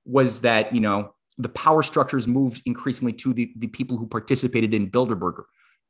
was 0.05 0.41
that, 0.41 0.73
you 0.73 0.81
know, 0.81 1.13
the 1.37 1.49
power 1.49 1.83
structures 1.83 2.27
moved 2.27 2.61
increasingly 2.65 3.13
to 3.13 3.33
the, 3.33 3.51
the 3.57 3.67
people 3.67 3.97
who 3.97 4.07
participated 4.07 4.73
in 4.73 4.89
Bilderberger 4.89 5.43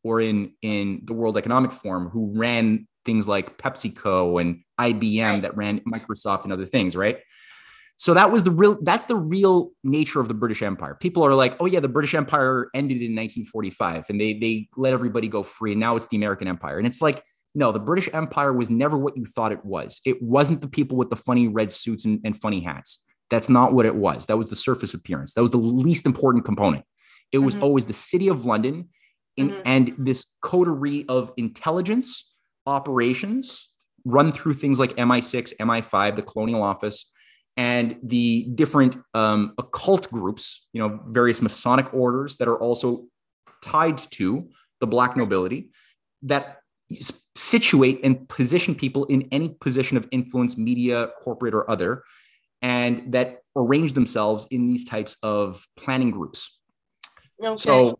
or 0.03 0.21
in, 0.21 0.53
in 0.61 1.01
the 1.03 1.13
World 1.13 1.38
Economic 1.38 1.71
Forum, 1.71 2.09
who 2.09 2.32
ran 2.36 2.88
things 3.05 3.27
like 3.27 3.57
PepsiCo 3.57 4.39
and 4.39 4.63
IBM 4.80 5.41
that 5.41 5.57
ran 5.57 5.80
Microsoft 5.82 6.43
and 6.43 6.53
other 6.53 6.65
things, 6.65 6.95
right? 6.95 7.19
So 8.00 8.14
that 8.14 8.32
was 8.32 8.45
the 8.45 8.52
real 8.52 8.78
that's 8.82 9.04
the 9.04 9.18
real 9.18 9.72
nature 9.84 10.22
of 10.22 10.30
the 10.30 10.34
British 10.34 10.62
Empire. 10.62 10.95
People 11.00 11.22
are 11.26 11.36
like, 11.36 11.58
"Oh 11.60 11.66
yeah, 11.66 11.82
the 11.82 11.89
British 11.89 12.16
Empire 12.16 12.70
ended 12.74 13.02
in 13.02 13.12
1945 13.14 14.06
and 14.10 14.20
they 14.20 14.34
they 14.34 14.70
let 14.78 14.93
everybody 14.93 15.28
go 15.28 15.43
free 15.43 15.74
and 15.74 15.82
now 15.82 15.97
it's 15.97 16.08
the 16.08 16.16
American 16.16 16.47
Empire." 16.47 16.78
And 16.78 16.88
it's 16.88 17.02
like, 17.02 17.22
no, 17.54 17.74
the 17.74 17.80
British 17.80 18.10
Empire 18.14 18.54
was 18.54 18.70
never 18.70 18.97
what 18.97 19.18
you 19.18 19.26
thought 19.26 19.52
it 19.52 19.66
was. 19.66 20.00
It 20.06 20.22
wasn't 20.22 20.62
the 20.62 20.70
people 20.70 20.95
with 20.95 21.10
the 21.10 21.18
funny 21.18 21.50
red 21.50 21.74
suits 21.74 22.06
and, 22.06 22.22
and 22.24 22.39
funny 22.39 22.62
hats. 22.62 23.04
That's 23.30 23.50
not 23.50 23.74
what 23.74 23.86
it 23.86 23.95
was. 23.95 24.28
That 24.28 24.38
was 24.38 24.47
the 24.47 24.56
surface 24.56 24.93
appearance. 24.93 25.34
That 25.34 25.41
was 25.41 25.52
the 25.52 25.58
least 25.58 26.06
important 26.06 26.45
component. 26.45 26.86
It 27.34 27.39
was 27.39 27.56
mm-hmm. 27.56 27.66
always 27.66 27.86
the 27.86 27.93
city 27.93 28.30
of 28.30 28.45
London 28.45 28.88
in, 29.36 29.50
mm-hmm. 29.50 29.62
and 29.66 29.93
this 29.97 30.26
coterie 30.41 31.06
of 31.10 31.34
intelligence 31.36 32.34
operations 32.66 33.68
run 34.06 34.32
through 34.32 34.54
things 34.54 34.80
like 34.80 34.95
MI6, 34.95 35.54
MI5, 35.60 36.16
the 36.16 36.22
Colonial 36.22 36.64
Office, 36.64 37.12
and 37.58 37.97
the 38.04 38.43
different 38.56 38.97
um, 39.14 39.54
occult 39.58 40.10
groups, 40.10 40.68
you 40.74 40.82
know, 40.82 41.02
various 41.08 41.41
Masonic 41.41 41.93
orders 41.93 42.38
that 42.38 42.47
are 42.47 42.58
also 42.58 43.06
tied 43.64 43.97
to 43.97 44.50
the 44.80 44.88
Black 44.88 45.18
nobility 45.18 45.72
that 46.24 46.58
situate 47.36 48.00
and 48.04 48.28
position 48.28 48.76
people 48.76 49.06
in 49.06 49.28
any 49.32 49.50
position 49.50 49.97
of 49.97 50.08
influence, 50.12 50.58
media, 50.58 51.10
corporate, 51.22 51.54
or 51.54 51.70
other, 51.70 52.04
and 52.62 53.14
that 53.14 53.43
arrange 53.56 53.93
themselves 53.93 54.47
in 54.52 54.68
these 54.68 54.86
types 54.86 55.18
of 55.24 55.66
planning 55.78 56.12
groups. 56.12 56.60
Okay. 57.41 57.56
So, 57.56 58.00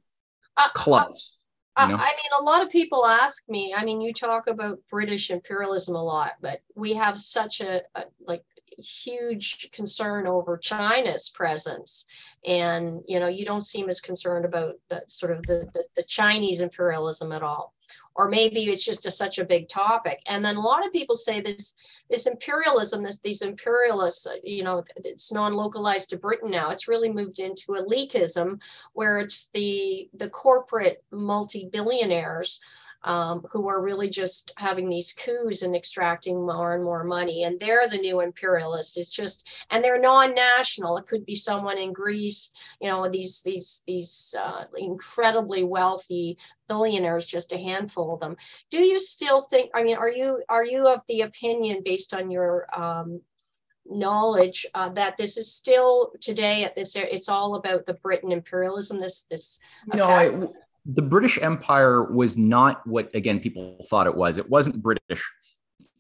uh, 0.58 0.70
clubs. 0.74 1.38
Uh, 1.76 1.84
you 1.84 1.88
know? 1.90 1.98
I 1.98 2.08
mean, 2.08 2.32
a 2.40 2.44
lot 2.44 2.62
of 2.62 2.70
people 2.70 3.06
ask 3.06 3.44
me. 3.48 3.74
I 3.76 3.86
mean, 3.86 4.02
you 4.02 4.14
talk 4.14 4.48
about 4.48 4.80
British 4.90 5.32
imperialism 5.32 5.96
a 5.96 6.04
lot, 6.04 6.34
but 6.42 6.60
we 6.76 6.94
have 6.94 7.18
such 7.18 7.62
a, 7.62 7.82
a 7.96 8.06
like 8.20 8.44
huge 8.80 9.70
concern 9.72 10.28
over 10.28 10.58
China's 10.58 11.30
presence. 11.30 12.06
And, 12.46 13.02
you 13.08 13.20
know, 13.20 13.28
you 13.28 13.46
don't 13.46 13.66
seem 13.66 13.90
as 13.90 14.02
concerned 14.02 14.46
about 14.46 14.76
the 14.90 15.04
sort 15.08 15.32
of 15.32 15.46
the, 15.46 15.70
the, 15.74 15.84
the 15.96 16.04
Chinese 16.04 16.62
imperialism 16.62 17.32
at 17.32 17.44
all. 17.44 17.74
Or 18.16 18.28
maybe 18.28 18.66
it's 18.66 18.84
just 18.84 19.06
a, 19.06 19.12
such 19.12 19.40
a 19.40 19.46
big 19.46 19.70
topic. 19.70 20.20
And 20.28 20.44
then 20.44 20.58
a 20.58 20.62
lot 20.62 20.86
of 20.86 20.92
people 20.92 21.16
say 21.16 21.42
this 21.42 21.74
this 22.10 22.28
imperialism, 22.28 23.02
this 23.02 23.20
these 23.20 23.42
imperialists, 23.42 24.28
uh, 24.28 24.36
you 24.44 24.64
know, 24.64 24.84
it's 24.98 25.32
non-localized 25.32 26.10
to 26.10 26.18
Britain 26.18 26.52
now. 26.52 26.70
It's 26.70 26.88
really 26.88 27.12
moved 27.12 27.40
into 27.40 27.72
elitism, 27.74 28.60
where 28.94 29.20
it's 29.20 29.50
the 29.54 30.10
the 30.14 30.30
corporate 30.30 31.04
multi-billionaires 31.12 32.60
um, 33.04 33.46
who 33.52 33.68
are 33.68 33.82
really 33.82 34.10
just 34.10 34.52
having 34.58 34.90
these 34.90 35.14
coups 35.14 35.62
and 35.62 35.76
extracting 35.76 36.46
more 36.46 36.76
and 36.76 36.84
more 36.84 37.04
money. 37.04 37.44
And 37.44 37.60
they're 37.60 37.88
the 37.88 37.98
new 37.98 38.20
imperialists. 38.20 38.98
It's 38.98 39.14
just, 39.14 39.48
and 39.70 39.84
they're 39.84 40.00
non-national. 40.00 40.98
It 40.98 41.08
could 41.08 41.26
be 41.26 41.36
someone 41.36 41.78
in 41.78 41.94
Greece, 41.94 42.52
you 42.82 42.90
know, 42.90 43.08
these 43.10 43.42
these 43.42 43.84
these 43.88 44.36
uh, 44.38 44.66
incredibly 44.78 45.64
wealthy 45.64 46.38
billionaires, 46.68 47.26
just 47.26 47.54
a 47.54 47.58
handful 47.58 48.14
of 48.14 48.20
them. 48.20 48.36
Do 48.70 48.80
you 48.80 49.00
still 49.00 49.42
think? 49.42 49.72
I 49.74 49.84
mean, 49.84 49.98
are 49.98 50.10
you 50.10 50.44
are 50.50 50.66
you 50.66 50.88
of 50.88 51.02
the 51.08 51.22
opinion 51.22 51.82
based 51.84 52.14
on 52.14 52.30
your 52.30 52.68
um, 52.78 53.22
knowledge 53.86 54.66
uh, 54.76 54.90
that 54.90 55.18
this 55.18 55.38
is 55.38 55.52
still 55.52 56.12
today 56.22 56.64
at 56.64 56.76
this 56.76 56.96
it's 56.96 57.28
all 57.28 57.56
about 57.56 57.88
the 57.88 57.96
britain 57.96 58.32
imperialism 58.32 59.00
this 59.00 59.24
this 59.32 59.60
no 59.88 60.08
I, 60.08 60.48
the 60.94 61.02
British 61.02 61.38
Empire 61.42 62.04
was 62.04 62.38
not 62.38 62.86
what 62.88 63.14
again 63.14 63.40
people 63.40 63.78
thought 63.90 64.08
it 64.08 64.16
was. 64.16 64.38
It 64.38 64.50
wasn't 64.50 64.82
British, 64.82 65.24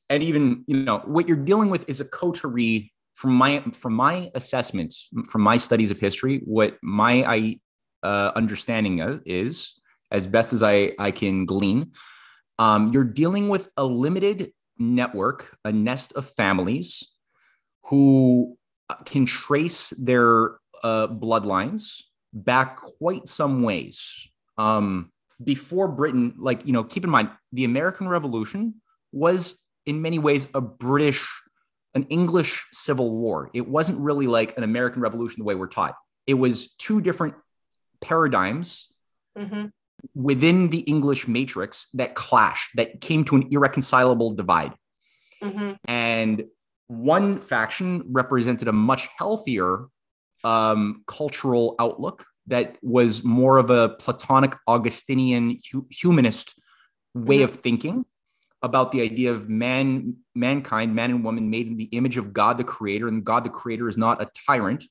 and 0.09 0.23
even 0.23 0.63
you 0.67 0.77
know 0.77 0.99
what 0.99 1.27
you're 1.27 1.37
dealing 1.37 1.69
with 1.69 1.87
is 1.87 2.01
a 2.01 2.05
coterie. 2.05 2.93
From 3.13 3.33
my 3.33 3.59
from 3.73 3.95
my 3.95 4.31
assessment, 4.33 4.95
from 5.27 5.41
my 5.41 5.57
studies 5.57 5.91
of 5.91 5.99
history, 5.99 6.41
what 6.45 6.77
my 6.81 7.23
I, 7.27 7.59
uh, 8.01 8.31
understanding 8.33 9.01
of 9.01 9.21
is, 9.25 9.75
as 10.09 10.25
best 10.25 10.53
as 10.53 10.63
I 10.63 10.93
I 10.97 11.11
can 11.11 11.45
glean, 11.45 11.91
um, 12.59 12.87
you're 12.93 13.03
dealing 13.03 13.49
with 13.49 13.67
a 13.75 13.83
limited 13.83 14.53
network, 14.77 15.57
a 15.65 15.71
nest 15.73 16.13
of 16.13 16.29
families 16.29 17.05
who 17.87 18.57
can 19.03 19.25
trace 19.25 19.89
their 19.89 20.51
uh, 20.81 21.07
bloodlines 21.07 22.03
back 22.31 22.77
quite 22.77 23.27
some 23.27 23.63
ways 23.63 24.29
um, 24.59 25.11
before 25.43 25.87
Britain, 25.87 26.35
like, 26.37 26.67
you 26.67 26.73
know, 26.73 26.83
keep 26.83 27.05
in 27.05 27.09
mind, 27.09 27.29
the 27.53 27.63
American 27.63 28.07
Revolution 28.07 28.75
was 29.11 29.63
in 29.85 30.01
many 30.01 30.19
ways 30.19 30.49
a 30.53 30.61
British, 30.61 31.27
an 31.95 32.03
English 32.09 32.65
civil 32.73 33.09
war. 33.09 33.49
It 33.53 33.67
wasn't 33.67 33.99
really 33.99 34.27
like 34.27 34.55
an 34.57 34.63
American 34.63 35.01
Revolution 35.01 35.39
the 35.39 35.45
way 35.45 35.55
we're 35.55 35.67
taught. 35.67 35.95
It 36.27 36.33
was 36.33 36.73
two 36.73 36.99
different 36.99 37.35
paradigms 38.01 38.91
mm-hmm. 39.37 39.67
within 40.13 40.69
the 40.69 40.79
English 40.79 41.27
matrix 41.27 41.87
that 41.93 42.13
clashed, 42.15 42.71
that 42.75 42.99
came 42.99 43.23
to 43.25 43.37
an 43.37 43.47
irreconcilable 43.49 44.31
divide. 44.33 44.73
Mm-hmm. 45.41 45.71
And 45.85 46.43
one 46.87 47.39
faction 47.39 48.03
represented 48.11 48.67
a 48.67 48.73
much 48.73 49.07
healthier 49.17 49.85
um, 50.43 51.03
cultural 51.07 51.75
outlook 51.79 52.25
that 52.49 52.77
was 52.81 53.23
more 53.23 53.57
of 53.57 53.69
a 53.69 53.89
Platonic 53.89 54.55
Augustinian 54.67 55.59
hu- 55.71 55.87
humanist 55.89 56.55
way 57.13 57.37
mm-hmm. 57.37 57.43
of 57.45 57.55
thinking 57.55 58.05
about 58.61 58.91
the 58.91 59.01
idea 59.01 59.31
of 59.31 59.47
man, 59.47 60.17
mankind, 60.35 60.93
man 60.93 61.11
and 61.11 61.23
woman 61.23 61.49
made 61.49 61.67
in 61.67 61.77
the 61.77 61.85
image 61.85 62.17
of 62.17 62.33
God 62.33 62.57
the 62.57 62.63
Creator, 62.63 63.07
and 63.07 63.23
God 63.23 63.43
the 63.43 63.49
Creator 63.49 63.87
is 63.87 63.97
not 63.97 64.21
a 64.21 64.29
tyrant. 64.45 64.83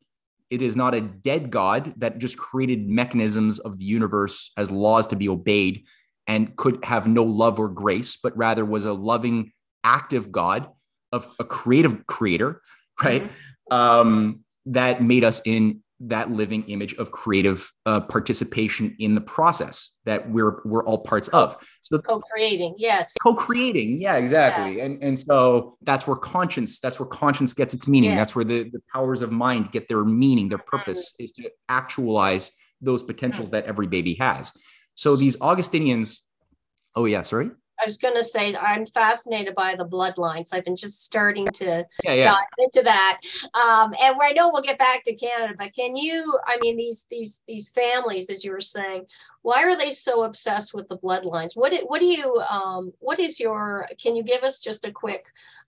It 0.51 0.63
is 0.63 0.77
not 0.77 0.95
a 0.95 1.01
dead 1.01 1.51
God 1.51 1.93
that 1.99 2.19
just 2.19 2.39
created 2.39 2.89
mechanisms 2.89 3.59
of 3.59 3.79
the 3.79 3.85
universe 3.85 4.51
as 4.57 4.71
laws 4.71 5.07
to 5.09 5.17
be 5.17 5.29
obeyed 5.29 5.85
and 6.27 6.57
could 6.57 6.83
have 6.85 7.07
no 7.07 7.25
love 7.25 7.59
or 7.59 7.69
grace, 7.69 8.17
but 8.17 8.37
rather 8.37 8.65
was 8.65 8.87
a 8.87 8.93
loving, 8.93 9.53
active 9.85 10.33
God 10.33 10.69
of 11.13 11.27
a 11.39 11.45
creative 11.45 12.07
creator, 12.07 12.63
right? 13.03 13.25
Mm-hmm. 13.25 13.75
Um, 13.75 14.45
that 14.65 15.03
made 15.03 15.25
us 15.25 15.43
in 15.45 15.83
that 16.01 16.31
living 16.31 16.63
image 16.65 16.95
of 16.95 17.11
creative 17.11 17.73
uh, 17.85 18.01
participation 18.01 18.95
in 19.01 19.15
the 19.15 19.21
process 19.21 19.97
that 20.05 20.31
we're 20.31 20.61
we're 20.65 20.85
all 20.85 20.99
parts 20.99 21.27
of 21.29 21.57
so 21.81 21.99
co-creating 21.99 22.75
yes 22.79 23.15
co-creating 23.21 24.01
yeah 24.01 24.15
exactly 24.15 24.77
yeah. 24.77 24.85
and 24.85 25.03
and 25.03 25.19
so 25.19 25.77
that's 25.83 26.07
where 26.07 26.17
conscience 26.17 26.79
that's 26.79 27.01
where 27.01 27.09
conscience 27.09 27.53
gets 27.53 27.75
its 27.75 27.89
meaning 27.89 28.11
yeah. 28.11 28.17
that's 28.17 28.37
where 28.37 28.45
the, 28.45 28.71
the 28.71 28.81
powers 28.93 29.23
of 29.23 29.33
mind 29.33 29.73
get 29.73 29.89
their 29.89 30.05
meaning 30.05 30.49
their 30.49 30.59
purpose 30.59 31.13
mm-hmm. 31.13 31.25
is 31.25 31.33
to 31.33 31.51
actualize 31.69 32.53
those 32.81 33.03
potentials 33.03 33.49
mm-hmm. 33.49 33.57
that 33.57 33.67
every 33.67 33.89
baby 33.89 34.15
has 34.15 34.53
so 34.95 35.17
these 35.17 35.37
augustinians 35.41 36.23
oh 36.95 37.07
yeah 37.07 37.23
sorry 37.23 37.51
I 37.81 37.85
was 37.85 37.97
going 37.97 38.15
to 38.15 38.25
say 38.25 38.55
I'm 38.57 38.87
fascinated 38.87 39.55
by 39.55 39.75
the 39.75 39.85
bloodlines. 39.85 40.53
I've 40.53 40.65
been 40.65 40.77
just 40.77 41.05
starting 41.05 41.47
to 41.55 41.87
yeah, 42.05 42.13
yeah. 42.13 42.25
dive 42.25 42.47
into 42.59 42.83
that, 42.85 43.21
um, 43.55 43.95
and 44.01 44.17
I 44.21 44.33
know 44.33 44.51
we'll 44.53 44.63
get 44.63 44.79
back 44.79 45.03
to 45.05 45.15
Canada. 45.15 45.55
But 45.59 45.75
can 45.75 45.97
you? 45.97 46.39
I 46.47 46.59
mean, 46.61 46.77
these 46.77 47.07
these 47.11 47.43
these 47.47 47.71
families, 47.71 48.31
as 48.31 48.45
you 48.45 48.53
were 48.53 48.61
saying, 48.61 49.07
why 49.43 49.63
are 49.65 49.77
they 49.77 49.93
so 49.93 50.25
obsessed 50.25 50.75
with 50.75 50.89
the 50.89 50.99
bloodlines? 50.99 51.57
What 51.57 51.73
what 51.87 52.01
do 52.01 52.07
you? 52.07 52.43
Um, 52.51 52.93
what 52.99 53.19
is 53.19 53.39
your? 53.39 53.89
Can 54.03 54.17
you 54.17 54.23
give 54.23 54.43
us 54.43 54.59
just 54.59 54.87
a 54.87 54.93
quick 54.93 55.27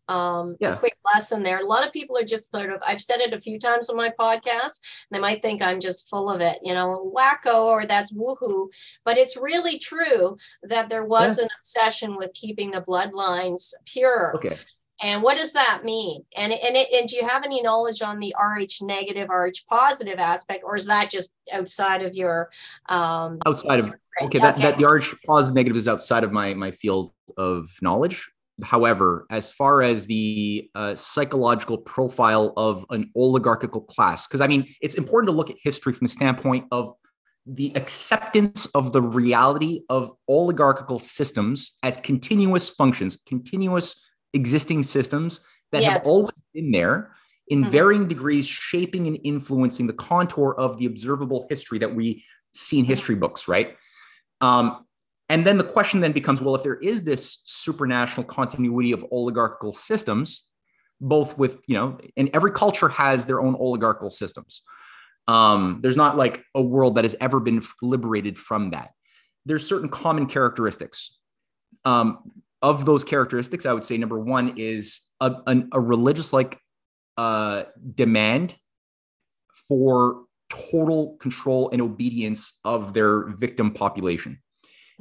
um, 0.08 0.56
yeah. 0.60 0.74
a 0.74 0.78
quick 0.78 0.96
lesson 1.14 1.42
there. 1.42 1.60
A 1.60 1.64
lot 1.64 1.86
of 1.86 1.92
people 1.92 2.16
are 2.16 2.24
just 2.24 2.50
sort 2.50 2.70
of, 2.70 2.80
I've 2.86 3.00
said 3.00 3.20
it 3.20 3.32
a 3.32 3.40
few 3.40 3.58
times 3.58 3.88
on 3.88 3.96
my 3.96 4.12
podcast, 4.18 4.80
and 4.82 5.12
they 5.12 5.18
might 5.18 5.42
think 5.42 5.62
I'm 5.62 5.80
just 5.80 6.08
full 6.08 6.28
of 6.30 6.40
it, 6.40 6.58
you 6.62 6.74
know, 6.74 7.12
wacko 7.14 7.64
or 7.64 7.86
that's 7.86 8.12
woohoo. 8.12 8.68
But 9.04 9.18
it's 9.18 9.36
really 9.36 9.78
true 9.78 10.36
that 10.64 10.88
there 10.88 11.04
was 11.04 11.38
yeah. 11.38 11.44
an 11.44 11.50
obsession 11.58 12.16
with 12.16 12.34
keeping 12.34 12.72
the 12.72 12.80
bloodlines 12.80 13.72
pure. 13.86 14.36
Okay. 14.36 14.58
And 15.02 15.22
what 15.22 15.36
does 15.36 15.52
that 15.52 15.82
mean? 15.82 16.24
And 16.36 16.52
and 16.52 16.76
it, 16.76 16.88
and 16.92 17.08
do 17.08 17.16
you 17.16 17.26
have 17.26 17.42
any 17.42 17.62
knowledge 17.62 18.02
on 18.02 18.18
the 18.18 18.34
RH 18.38 18.84
negative, 18.84 19.30
RH 19.30 19.64
positive 19.66 20.18
aspect, 20.18 20.62
or 20.62 20.76
is 20.76 20.84
that 20.86 21.10
just 21.10 21.32
outside 21.50 22.02
of 22.02 22.14
your 22.14 22.50
um, 22.88 23.38
outside 23.46 23.80
of 23.80 23.94
okay, 24.20 24.38
that, 24.38 24.54
okay. 24.54 24.62
that 24.62 24.76
the 24.76 24.86
RH 24.86 25.16
positive 25.26 25.54
negative 25.54 25.78
is 25.78 25.88
outside 25.88 26.22
of 26.22 26.32
my 26.32 26.52
my 26.52 26.70
field 26.70 27.12
of 27.38 27.70
knowledge. 27.80 28.30
However, 28.62 29.26
as 29.30 29.52
far 29.52 29.82
as 29.82 30.06
the 30.06 30.70
uh, 30.74 30.94
psychological 30.94 31.78
profile 31.78 32.52
of 32.56 32.84
an 32.90 33.10
oligarchical 33.16 33.80
class, 33.82 34.26
because 34.26 34.40
I 34.40 34.46
mean, 34.46 34.66
it's 34.80 34.94
important 34.94 35.30
to 35.30 35.36
look 35.36 35.50
at 35.50 35.56
history 35.62 35.92
from 35.92 36.06
the 36.06 36.12
standpoint 36.12 36.66
of 36.70 36.94
the 37.46 37.72
acceptance 37.76 38.66
of 38.66 38.92
the 38.92 39.02
reality 39.02 39.80
of 39.88 40.12
oligarchical 40.28 40.98
systems 40.98 41.76
as 41.82 41.96
continuous 41.96 42.68
functions, 42.68 43.16
continuous 43.26 44.00
existing 44.34 44.82
systems 44.82 45.40
that 45.72 45.82
yes. 45.82 45.92
have 45.92 46.06
always 46.06 46.42
been 46.54 46.70
there 46.70 47.14
in 47.48 47.62
mm-hmm. 47.62 47.70
varying 47.70 48.08
degrees, 48.08 48.46
shaping 48.46 49.06
and 49.06 49.18
influencing 49.24 49.86
the 49.86 49.92
contour 49.92 50.54
of 50.56 50.78
the 50.78 50.86
observable 50.86 51.46
history 51.48 51.78
that 51.78 51.94
we 51.94 52.24
see 52.54 52.78
in 52.78 52.84
history 52.84 53.14
books, 53.14 53.48
right? 53.48 53.76
Um, 54.40 54.84
and 55.30 55.46
then 55.46 55.58
the 55.58 55.64
question 55.64 56.00
then 56.00 56.10
becomes 56.10 56.42
well, 56.42 56.56
if 56.56 56.64
there 56.64 56.74
is 56.74 57.04
this 57.04 57.42
supranational 57.46 58.26
continuity 58.26 58.90
of 58.90 59.06
oligarchical 59.12 59.72
systems, 59.72 60.44
both 61.00 61.38
with, 61.38 61.58
you 61.68 61.76
know, 61.76 61.98
and 62.16 62.28
every 62.34 62.50
culture 62.50 62.88
has 62.88 63.26
their 63.26 63.40
own 63.40 63.54
oligarchical 63.54 64.10
systems. 64.10 64.62
Um, 65.28 65.78
there's 65.82 65.96
not 65.96 66.16
like 66.16 66.44
a 66.56 66.60
world 66.60 66.96
that 66.96 67.04
has 67.04 67.14
ever 67.20 67.38
been 67.38 67.62
liberated 67.80 68.38
from 68.38 68.70
that. 68.70 68.90
There's 69.46 69.64
certain 69.66 69.88
common 69.88 70.26
characteristics. 70.26 71.16
Um, 71.84 72.32
of 72.60 72.84
those 72.84 73.04
characteristics, 73.04 73.64
I 73.64 73.72
would 73.72 73.84
say 73.84 73.96
number 73.96 74.18
one 74.18 74.54
is 74.56 75.00
a, 75.20 75.32
a, 75.46 75.62
a 75.72 75.80
religious 75.80 76.32
like 76.32 76.58
uh, 77.16 77.62
demand 77.94 78.56
for 79.68 80.24
total 80.50 81.16
control 81.18 81.70
and 81.70 81.80
obedience 81.80 82.58
of 82.64 82.94
their 82.94 83.28
victim 83.28 83.70
population. 83.70 84.42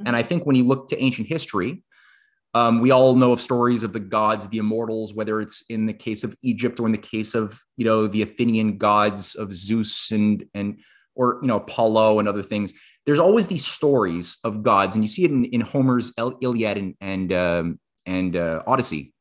And 0.04 0.16
I 0.16 0.22
think 0.22 0.46
when 0.46 0.56
you 0.56 0.64
look 0.64 0.88
to 0.88 1.02
ancient 1.02 1.28
history, 1.28 1.82
um, 2.52 2.80
we 2.80 2.90
all 2.90 3.14
know 3.14 3.32
of 3.32 3.40
stories 3.40 3.82
of 3.82 3.92
the 3.92 4.00
gods, 4.00 4.48
the 4.48 4.58
immortals, 4.58 5.14
whether 5.14 5.40
it's 5.40 5.62
in 5.68 5.86
the 5.86 5.92
case 5.92 6.24
of 6.24 6.34
Egypt 6.42 6.80
or 6.80 6.86
in 6.86 6.92
the 6.92 6.98
case 6.98 7.34
of 7.34 7.60
you 7.76 7.84
know 7.84 8.06
the 8.06 8.22
Athenian 8.22 8.76
gods 8.76 9.36
of 9.36 9.52
Zeus 9.52 10.10
and 10.10 10.44
and 10.52 10.80
or 11.14 11.38
you 11.42 11.48
know 11.48 11.56
Apollo 11.56 12.18
and 12.18 12.28
other 12.28 12.42
things. 12.42 12.72
There's 13.06 13.20
always 13.20 13.46
these 13.46 13.66
stories 13.66 14.38
of 14.42 14.62
gods, 14.62 14.94
and 14.94 15.04
you 15.04 15.08
see 15.08 15.24
it 15.24 15.30
in, 15.30 15.44
in 15.44 15.60
Homer's 15.60 16.12
Iliad 16.18 16.76
and 16.76 16.94
and 17.00 17.32
um, 17.32 17.80
and 18.04 18.34
uh, 18.34 18.62
Odyssey. 18.66 19.12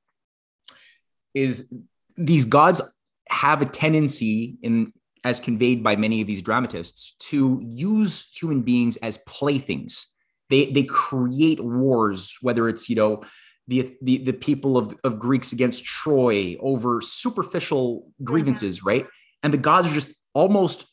Is 1.36 1.72
these 2.18 2.46
gods 2.46 2.82
have 3.30 3.62
a 3.62 3.66
tendency 3.66 4.58
in 4.64 4.92
as 5.24 5.40
conveyed 5.40 5.84
by 5.84 5.96
many 5.96 6.22
of 6.22 6.28
these 6.28 6.42
dramatists 6.42 7.16
to 7.20 7.60
use 7.62 8.28
human 8.34 8.62
beings 8.62 8.98
as 8.98 9.20
playthings 9.20 10.08
they 10.50 10.68
they 10.68 10.84
create 10.84 11.60
wars, 11.60 12.38
whether 12.42 12.68
it's 12.68 12.90
you 12.90 12.96
know 12.96 13.24
the 13.68 13.96
the, 14.02 14.18
the 14.18 14.34
people 14.34 14.78
of, 14.78 14.98
of 15.04 15.20
Greeks 15.20 15.52
against 15.52 15.86
Troy 15.86 16.58
over 16.60 17.02
superficial 17.02 18.12
grievances, 18.24 18.80
mm-hmm. 18.80 18.88
right? 18.88 19.06
And 19.44 19.54
the 19.54 19.58
gods 19.58 19.90
are 19.90 19.94
just 19.94 20.14
almost 20.34 20.86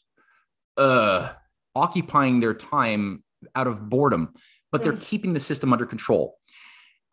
uh, 0.77 1.33
occupying 1.75 2.41
their 2.41 2.55
time 2.55 3.25
out 3.55 3.67
of 3.67 3.89
boredom, 3.89 4.35
but 4.71 4.85
they're 4.85 4.93
mm. 4.93 5.01
keeping 5.01 5.33
the 5.33 5.41
system 5.41 5.73
under 5.73 5.87
control. 5.87 6.37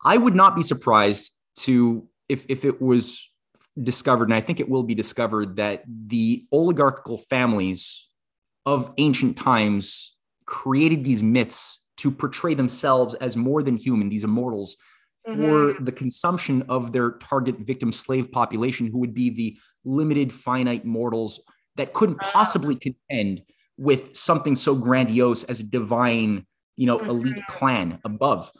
I 0.04 0.16
would 0.16 0.34
not 0.34 0.54
be 0.54 0.62
surprised 0.62 1.32
to 1.60 2.08
if 2.28 2.44
if 2.48 2.64
it 2.64 2.80
was 2.80 3.28
discovered, 3.82 4.24
and 4.24 4.34
I 4.34 4.40
think 4.40 4.60
it 4.60 4.68
will 4.68 4.82
be 4.82 4.94
discovered 4.94 5.56
that 5.56 5.82
the 5.86 6.44
oligarchical 6.52 7.16
families 7.16 8.06
of 8.66 8.92
ancient 8.98 9.36
times 9.36 10.14
created 10.46 11.04
these 11.04 11.22
myths 11.22 11.83
to 11.98 12.10
portray 12.10 12.54
themselves 12.54 13.14
as 13.16 13.36
more 13.36 13.62
than 13.62 13.76
human, 13.76 14.08
these 14.08 14.24
immortals, 14.24 14.76
mm-hmm. 15.26 15.40
for 15.40 15.82
the 15.82 15.92
consumption 15.92 16.62
of 16.68 16.92
their 16.92 17.12
target 17.12 17.58
victim 17.60 17.92
slave 17.92 18.30
population, 18.32 18.86
who 18.86 18.98
would 18.98 19.14
be 19.14 19.30
the 19.30 19.56
limited, 19.84 20.32
finite 20.32 20.84
mortals 20.84 21.40
that 21.76 21.92
couldn't 21.92 22.18
ah. 22.20 22.30
possibly 22.32 22.76
contend 22.76 23.42
with 23.76 24.14
something 24.16 24.56
so 24.56 24.74
grandiose 24.74 25.44
as 25.44 25.60
a 25.60 25.64
divine, 25.64 26.46
you 26.76 26.86
know, 26.86 26.98
mm-hmm. 26.98 27.10
elite 27.10 27.46
clan 27.48 27.98
above. 28.04 28.50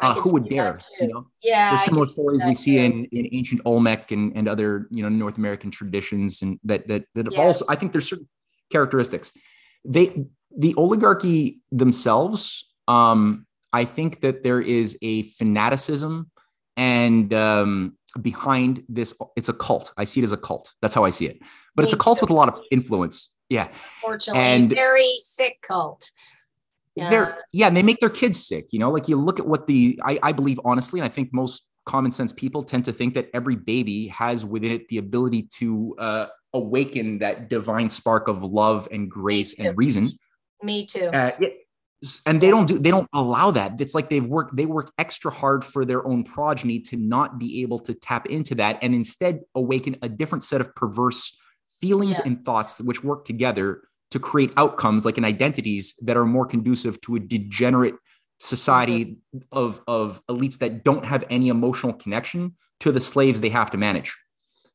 Uh, 0.00 0.14
who 0.14 0.32
would 0.32 0.48
dare? 0.48 0.78
You 1.00 1.08
know, 1.08 1.26
yeah. 1.42 1.70
There's 1.70 1.84
similar 1.84 2.06
stories 2.06 2.44
we 2.44 2.54
see 2.54 2.78
in, 2.78 3.06
in 3.06 3.28
ancient 3.32 3.62
Olmec 3.64 4.12
and, 4.12 4.32
and 4.36 4.48
other 4.48 4.86
you 4.92 5.02
know 5.02 5.08
North 5.08 5.38
American 5.38 5.72
traditions, 5.72 6.40
and 6.40 6.60
that 6.62 6.86
that 6.86 7.06
that 7.16 7.36
also 7.36 7.64
I 7.68 7.74
think 7.74 7.90
there's 7.90 8.08
certain 8.08 8.28
characteristics. 8.70 9.32
They 9.84 10.26
the 10.56 10.74
oligarchy 10.76 11.62
themselves 11.72 12.67
um, 12.88 13.46
I 13.72 13.84
think 13.84 14.22
that 14.22 14.42
there 14.42 14.60
is 14.60 14.98
a 15.02 15.22
fanaticism 15.22 16.30
and 16.76 17.32
um, 17.34 17.96
behind 18.20 18.84
this, 18.88 19.14
it's 19.36 19.48
a 19.48 19.52
cult. 19.52 19.92
I 19.96 20.04
see 20.04 20.20
it 20.20 20.24
as 20.24 20.32
a 20.32 20.36
cult. 20.36 20.74
That's 20.80 20.94
how 20.94 21.04
I 21.04 21.10
see 21.10 21.26
it. 21.26 21.38
But 21.74 21.82
Me 21.82 21.84
it's 21.84 21.92
a 21.92 21.96
cult 21.96 22.18
too. 22.18 22.22
with 22.24 22.30
a 22.30 22.34
lot 22.34 22.48
of 22.48 22.60
influence. 22.70 23.32
Yeah. 23.48 23.68
Fortunately, 24.00 24.42
and 24.42 24.70
very 24.70 25.14
sick 25.18 25.58
cult. 25.62 26.10
Yeah. 26.94 27.10
They're 27.10 27.38
yeah, 27.52 27.68
and 27.68 27.76
they 27.76 27.82
make 27.82 28.00
their 28.00 28.10
kids 28.10 28.44
sick. 28.44 28.66
You 28.70 28.80
know, 28.80 28.90
like 28.90 29.08
you 29.08 29.16
look 29.16 29.38
at 29.38 29.46
what 29.46 29.66
the 29.66 30.00
I, 30.04 30.18
I 30.22 30.32
believe 30.32 30.58
honestly, 30.64 31.00
and 31.00 31.04
I 31.04 31.08
think 31.08 31.32
most 31.32 31.64
common 31.84 32.10
sense 32.10 32.32
people 32.32 32.62
tend 32.62 32.84
to 32.86 32.92
think 32.92 33.14
that 33.14 33.30
every 33.32 33.56
baby 33.56 34.08
has 34.08 34.44
within 34.44 34.72
it 34.72 34.88
the 34.88 34.98
ability 34.98 35.48
to 35.54 35.94
uh, 35.98 36.26
awaken 36.52 37.18
that 37.20 37.48
divine 37.48 37.88
spark 37.88 38.28
of 38.28 38.42
love 38.42 38.88
and 38.90 39.10
grace 39.10 39.58
and 39.58 39.76
reason. 39.78 40.12
Me 40.62 40.84
too. 40.86 41.06
Uh, 41.06 41.30
it, 41.38 41.67
and 42.26 42.40
they 42.40 42.48
don't 42.48 42.66
do 42.66 42.78
they 42.78 42.90
don't 42.90 43.08
allow 43.12 43.50
that 43.50 43.80
it's 43.80 43.94
like 43.94 44.08
they've 44.08 44.26
worked 44.26 44.54
they 44.56 44.66
work 44.66 44.92
extra 44.98 45.30
hard 45.30 45.64
for 45.64 45.84
their 45.84 46.06
own 46.06 46.22
progeny 46.22 46.78
to 46.78 46.96
not 46.96 47.38
be 47.38 47.62
able 47.62 47.78
to 47.78 47.92
tap 47.92 48.26
into 48.26 48.54
that 48.54 48.78
and 48.82 48.94
instead 48.94 49.40
awaken 49.54 49.96
a 50.02 50.08
different 50.08 50.42
set 50.42 50.60
of 50.60 50.72
perverse 50.76 51.36
feelings 51.80 52.18
yeah. 52.18 52.26
and 52.26 52.44
thoughts 52.44 52.80
which 52.80 53.02
work 53.02 53.24
together 53.24 53.82
to 54.10 54.20
create 54.20 54.52
outcomes 54.56 55.04
like 55.04 55.18
in 55.18 55.24
identities 55.24 55.94
that 56.00 56.16
are 56.16 56.24
more 56.24 56.46
conducive 56.46 57.00
to 57.00 57.16
a 57.16 57.20
degenerate 57.20 57.94
society 58.38 59.18
mm-hmm. 59.34 59.38
of 59.50 59.80
of 59.88 60.24
elites 60.26 60.58
that 60.58 60.84
don't 60.84 61.04
have 61.04 61.24
any 61.30 61.48
emotional 61.48 61.92
connection 61.92 62.54
to 62.78 62.92
the 62.92 63.00
slaves 63.00 63.40
they 63.40 63.48
have 63.48 63.70
to 63.72 63.76
manage 63.76 64.16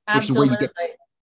Absolutely. 0.07 0.57
Get, 0.57 0.71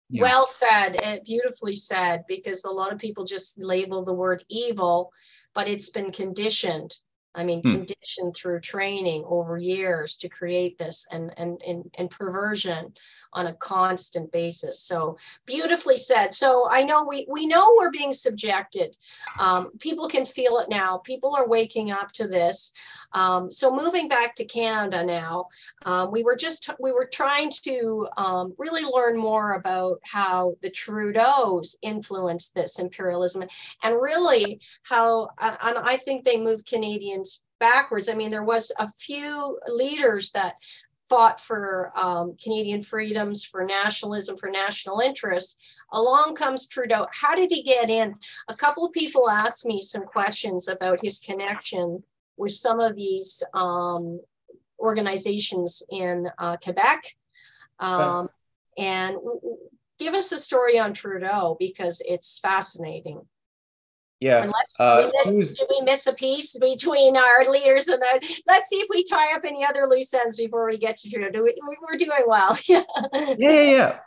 yeah. 0.09 0.21
well 0.21 0.47
said 0.47 0.95
and 0.97 1.21
beautifully 1.23 1.75
said 1.75 2.23
because 2.27 2.63
a 2.63 2.69
lot 2.69 2.93
of 2.93 2.99
people 2.99 3.25
just 3.25 3.59
label 3.59 4.05
the 4.05 4.13
word 4.13 4.43
evil 4.47 5.11
but 5.57 5.67
it's 5.67 5.89
been 5.89 6.11
conditioned 6.11 6.95
I 7.37 7.43
mean, 7.43 7.61
hmm. 7.61 7.71
conditioned 7.71 8.35
through 8.35 8.61
training 8.61 9.23
over 9.27 9.59
years 9.59 10.17
to 10.17 10.27
create 10.27 10.79
this 10.79 11.05
and, 11.11 11.31
and, 11.37 11.61
and, 11.65 11.83
and 11.95 12.09
perversion 12.09 12.93
on 13.37 13.47
a 13.47 13.53
constant 13.53 14.31
basis. 14.31 14.75
So 14.81 15.17
beautifully 15.45 15.97
said. 15.97 16.33
So 16.33 16.67
I 16.69 16.81
know 16.83 16.99
we, 17.03 17.27
we 17.29 17.45
know 17.45 17.75
we're 17.77 17.91
being 17.91 18.13
subjected. 18.13 18.89
Um, 19.39 19.71
people 19.79 20.07
can 20.07 20.25
feel 20.25 20.57
it 20.57 20.69
now. 20.69 20.97
People 21.11 21.35
are 21.35 21.47
waking 21.47 21.91
up 21.91 22.11
to 22.13 22.27
this. 22.27 22.73
Um, 23.13 23.51
so 23.51 23.65
moving 23.83 24.07
back 24.07 24.35
to 24.35 24.45
Canada 24.45 25.05
now, 25.05 25.47
um, 25.85 26.11
we 26.11 26.23
were 26.23 26.35
just, 26.35 26.69
we 26.79 26.91
were 26.91 27.09
trying 27.21 27.51
to 27.63 28.07
um, 28.17 28.53
really 28.57 28.83
learn 28.83 29.15
more 29.17 29.53
about 29.53 29.99
how 30.03 30.55
the 30.63 30.71
Trudeaus 30.71 31.75
influenced 31.81 32.53
this 32.53 32.79
imperialism 32.79 33.43
and 33.83 34.01
really 34.01 34.59
how, 34.83 35.29
and 35.39 35.77
I 35.77 35.97
think 35.97 36.23
they 36.23 36.37
moved 36.37 36.65
Canadians 36.65 37.41
backwards. 37.59 38.09
I 38.09 38.13
mean, 38.13 38.29
there 38.29 38.43
was 38.43 38.71
a 38.79 38.91
few 38.91 39.59
leaders 39.67 40.31
that 40.31 40.55
fought 41.09 41.39
for 41.39 41.91
um, 41.95 42.35
Canadian 42.41 42.81
freedoms, 42.81 43.45
for 43.45 43.63
nationalism, 43.63 44.37
for 44.37 44.49
national 44.49 44.99
interests. 44.99 45.57
Along 45.93 46.35
comes 46.35 46.67
Trudeau. 46.67 47.07
How 47.11 47.35
did 47.35 47.49
he 47.49 47.63
get 47.63 47.89
in? 47.89 48.15
A 48.49 48.55
couple 48.55 48.85
of 48.85 48.91
people 48.91 49.29
asked 49.29 49.65
me 49.65 49.81
some 49.81 50.03
questions 50.03 50.67
about 50.67 51.01
his 51.01 51.19
connection 51.19 52.03
with 52.35 52.51
some 52.51 52.79
of 52.79 52.95
these 52.95 53.41
um, 53.53 54.19
organizations 54.79 55.81
in 55.89 56.27
uh, 56.37 56.57
Quebec. 56.57 57.03
Um, 57.79 58.29
and 58.77 59.17
give 59.99 60.13
us 60.13 60.31
a 60.31 60.39
story 60.39 60.77
on 60.77 60.93
Trudeau 60.93 61.55
because 61.59 62.01
it's 62.05 62.39
fascinating. 62.39 63.21
Yeah. 64.19 64.43
Unless 64.43 64.75
uh, 64.79 65.11
we 65.25 65.37
miss, 65.37 65.57
did 65.57 65.67
we 65.69 65.81
miss 65.81 66.07
a 66.07 66.13
piece 66.13 66.57
between 66.57 67.15
our 67.15 67.43
leaders 67.45 67.87
and 67.87 68.01
that? 68.01 68.19
Let's 68.47 68.67
see 68.67 68.77
if 68.77 68.87
we 68.89 69.03
tie 69.03 69.35
up 69.35 69.43
any 69.45 69.63
other 69.63 69.87
loose 69.87 70.13
ends 70.13 70.35
before 70.35 70.65
we 70.65 70.77
get 70.77 70.97
to 70.97 71.09
Trudeau. 71.09 71.29
Do 71.31 71.43
we, 71.43 71.55
we're 71.81 71.97
doing 71.97 72.23
well. 72.25 72.57
yeah, 72.67 72.83
yeah, 73.37 73.61
yeah. 73.61 73.99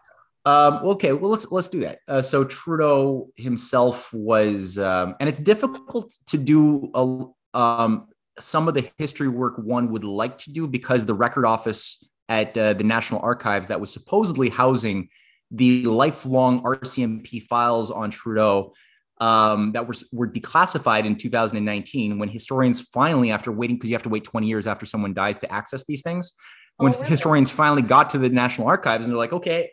Um, 0.47 0.81
okay, 0.83 1.13
well 1.13 1.31
let's 1.31 1.51
let's 1.53 1.69
do 1.69 1.81
that. 1.81 1.99
Uh, 2.09 2.23
so 2.23 2.45
Trudeau 2.45 3.31
himself 3.37 4.13
was, 4.13 4.79
um, 4.79 5.15
and 5.21 5.29
it's 5.29 5.39
difficult 5.39 6.13
to 6.29 6.39
do 6.39 6.91
a, 6.95 7.59
um, 7.59 8.09
some 8.39 8.67
of 8.67 8.75
the 8.75 8.91
history 8.97 9.29
work 9.29 9.59
one 9.59 9.93
would 9.93 10.05
like 10.05 10.39
to 10.39 10.51
do 10.51 10.67
because 10.67 11.05
the 11.05 11.15
record 11.15 11.45
office 11.45 12.03
at 12.31 12.57
uh, 12.57 12.73
the 12.73 12.85
National 12.85 13.21
Archives 13.21 13.69
that 13.69 13.81
was 13.81 13.93
supposedly 13.93 14.49
housing 14.49 15.09
the 15.51 15.85
lifelong 15.85 16.63
RCMP 16.63 17.43
files 17.43 17.91
on 17.91 18.11
Trudeau 18.11 18.73
um, 19.21 19.73
that 19.73 19.87
were, 19.87 19.95
were 20.13 20.29
declassified 20.29 21.05
in 21.05 21.15
2019 21.15 22.19
when 22.19 22.29
historians 22.29 22.81
finally, 22.81 23.31
after 23.31 23.53
waiting, 23.53 23.77
because 23.77 23.91
you 23.91 23.95
have 23.95 24.03
to 24.03 24.09
wait 24.09 24.25
20 24.25 24.47
years 24.47 24.67
after 24.67 24.87
someone 24.87 25.13
dies 25.13 25.39
to 25.39 25.53
access 25.53 25.85
these 25.85 26.03
things, 26.03 26.33
oh, 26.79 26.85
when 26.85 26.93
really? 26.93 27.07
historians 27.07 27.51
finally 27.51 27.83
got 27.83 28.11
to 28.11 28.19
the 28.19 28.31
National 28.31 28.67
Archives 28.67 29.05
and 29.05 29.13
they're 29.13 29.19
like, 29.19 29.35
okay, 29.35 29.71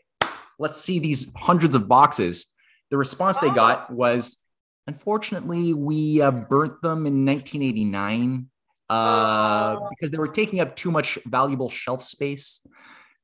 let's 0.60 0.78
see 0.78 1.00
these 1.00 1.34
hundreds 1.36 1.76
of 1.76 1.88
boxes. 1.88 2.48
The 2.92 2.98
response 2.98 3.38
they 3.38 3.50
got 3.50 3.92
was, 3.92 4.38
unfortunately, 4.86 5.74
we 5.74 6.22
uh, 6.22 6.32
burnt 6.32 6.82
them 6.82 7.06
in 7.06 7.26
1989 7.26 8.50
uh, 8.90 8.94
oh. 8.94 9.88
because 9.90 10.12
they 10.12 10.18
were 10.18 10.28
taking 10.28 10.60
up 10.60 10.76
too 10.76 10.92
much 10.92 11.18
valuable 11.26 11.70
shelf 11.70 12.04
space. 12.04 12.66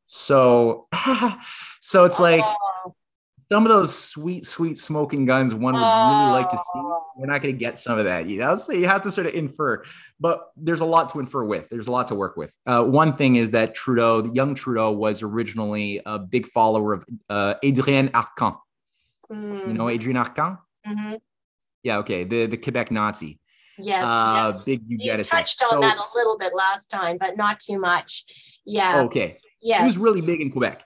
So, 0.05 0.87
so 1.81 2.05
it's 2.05 2.19
like, 2.19 2.43
oh 2.45 2.95
some 3.53 3.67
of 3.67 3.69
those 3.69 3.95
sweet, 3.95 4.47
sweet 4.47 4.79
smoking 4.79 5.25
guns 5.25 5.53
one 5.53 5.75
would 5.75 5.79
really 5.79 6.31
like 6.31 6.49
to 6.49 6.57
see. 6.57 6.63
Oh. 6.75 7.03
We're 7.15 7.27
not 7.27 7.43
going 7.43 7.53
to 7.53 7.59
get 7.59 7.77
some 7.77 7.99
of 7.99 8.05
that, 8.05 8.27
you 8.27 8.39
know. 8.39 8.55
So 8.55 8.73
you 8.73 8.87
have 8.87 9.03
to 9.03 9.11
sort 9.11 9.27
of 9.27 9.35
infer, 9.35 9.83
but 10.19 10.49
there's 10.57 10.81
a 10.81 10.85
lot 10.85 11.09
to 11.09 11.19
infer 11.19 11.43
with. 11.43 11.69
There's 11.69 11.85
a 11.85 11.91
lot 11.91 12.07
to 12.07 12.15
work 12.15 12.35
with. 12.35 12.57
Uh, 12.65 12.83
one 12.83 13.13
thing 13.13 13.35
is 13.35 13.51
that 13.51 13.75
Trudeau, 13.75 14.25
young 14.33 14.55
Trudeau, 14.55 14.91
was 14.91 15.21
originally 15.21 16.01
a 16.03 16.17
big 16.17 16.47
follower 16.47 16.93
of 16.93 17.05
uh, 17.29 17.53
Adrien 17.63 18.09
Arcand. 18.09 18.57
Mm. 19.31 19.67
You 19.67 19.73
know 19.75 19.85
mm. 19.85 19.93
Adrien 19.93 20.17
Arcand? 20.17 20.57
Mm-hmm. 20.87 21.13
Yeah. 21.83 21.97
Okay. 21.99 22.23
The 22.23 22.47
the 22.47 22.57
Quebec 22.57 22.89
Nazi. 22.89 23.39
Yes, 23.77 24.03
uh, 24.03 24.53
yes. 24.55 24.63
big 24.65 24.89
eugenicist. 24.89 25.31
You 25.31 25.37
touched 25.37 25.61
on 25.61 25.69
so, 25.69 25.79
that 25.81 25.97
a 25.97 26.17
little 26.17 26.39
bit 26.39 26.53
last 26.55 26.89
time, 26.89 27.17
but 27.19 27.37
not 27.37 27.59
too 27.59 27.77
much. 27.77 28.25
Yeah. 28.65 29.01
Okay. 29.03 29.37
Yeah. 29.61 29.81
He 29.81 29.85
was 29.85 29.99
really 29.99 30.21
big 30.21 30.41
in 30.41 30.49
Quebec, 30.49 30.83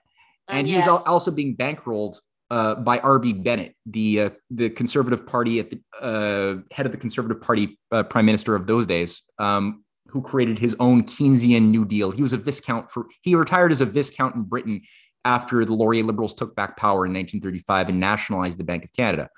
and 0.49 0.67
he 0.67 0.73
yes. 0.73 0.85
was 0.85 1.03
also 1.05 1.31
being 1.31 1.55
bankrolled 1.55 2.19
uh, 2.49 2.75
by 2.75 2.99
R.B. 2.99 3.33
Bennett, 3.33 3.75
the 3.85 4.21
uh, 4.21 4.29
the 4.49 4.69
Conservative 4.69 5.25
Party 5.25 5.59
at 5.59 5.69
the 5.69 5.81
uh, 6.01 6.61
head 6.71 6.85
of 6.85 6.91
the 6.91 6.97
Conservative 6.97 7.41
Party 7.41 7.77
uh, 7.91 8.03
Prime 8.03 8.25
Minister 8.25 8.55
of 8.55 8.67
those 8.67 8.87
days, 8.87 9.21
um, 9.39 9.83
who 10.07 10.21
created 10.21 10.59
his 10.59 10.75
own 10.79 11.03
Keynesian 11.03 11.69
New 11.69 11.85
Deal. 11.85 12.11
He 12.11 12.21
was 12.21 12.33
a 12.33 12.37
viscount 12.37 12.89
for 12.89 13.07
he 13.21 13.35
retired 13.35 13.71
as 13.71 13.81
a 13.81 13.85
viscount 13.85 14.35
in 14.35 14.43
Britain 14.43 14.81
after 15.25 15.65
the 15.65 15.73
Laurier 15.73 16.03
Liberals 16.03 16.33
took 16.33 16.55
back 16.55 16.77
power 16.77 17.05
in 17.05 17.13
1935 17.13 17.89
and 17.89 17.99
nationalized 17.99 18.57
the 18.57 18.63
Bank 18.63 18.85
of 18.85 18.93
Canada. 18.93 19.29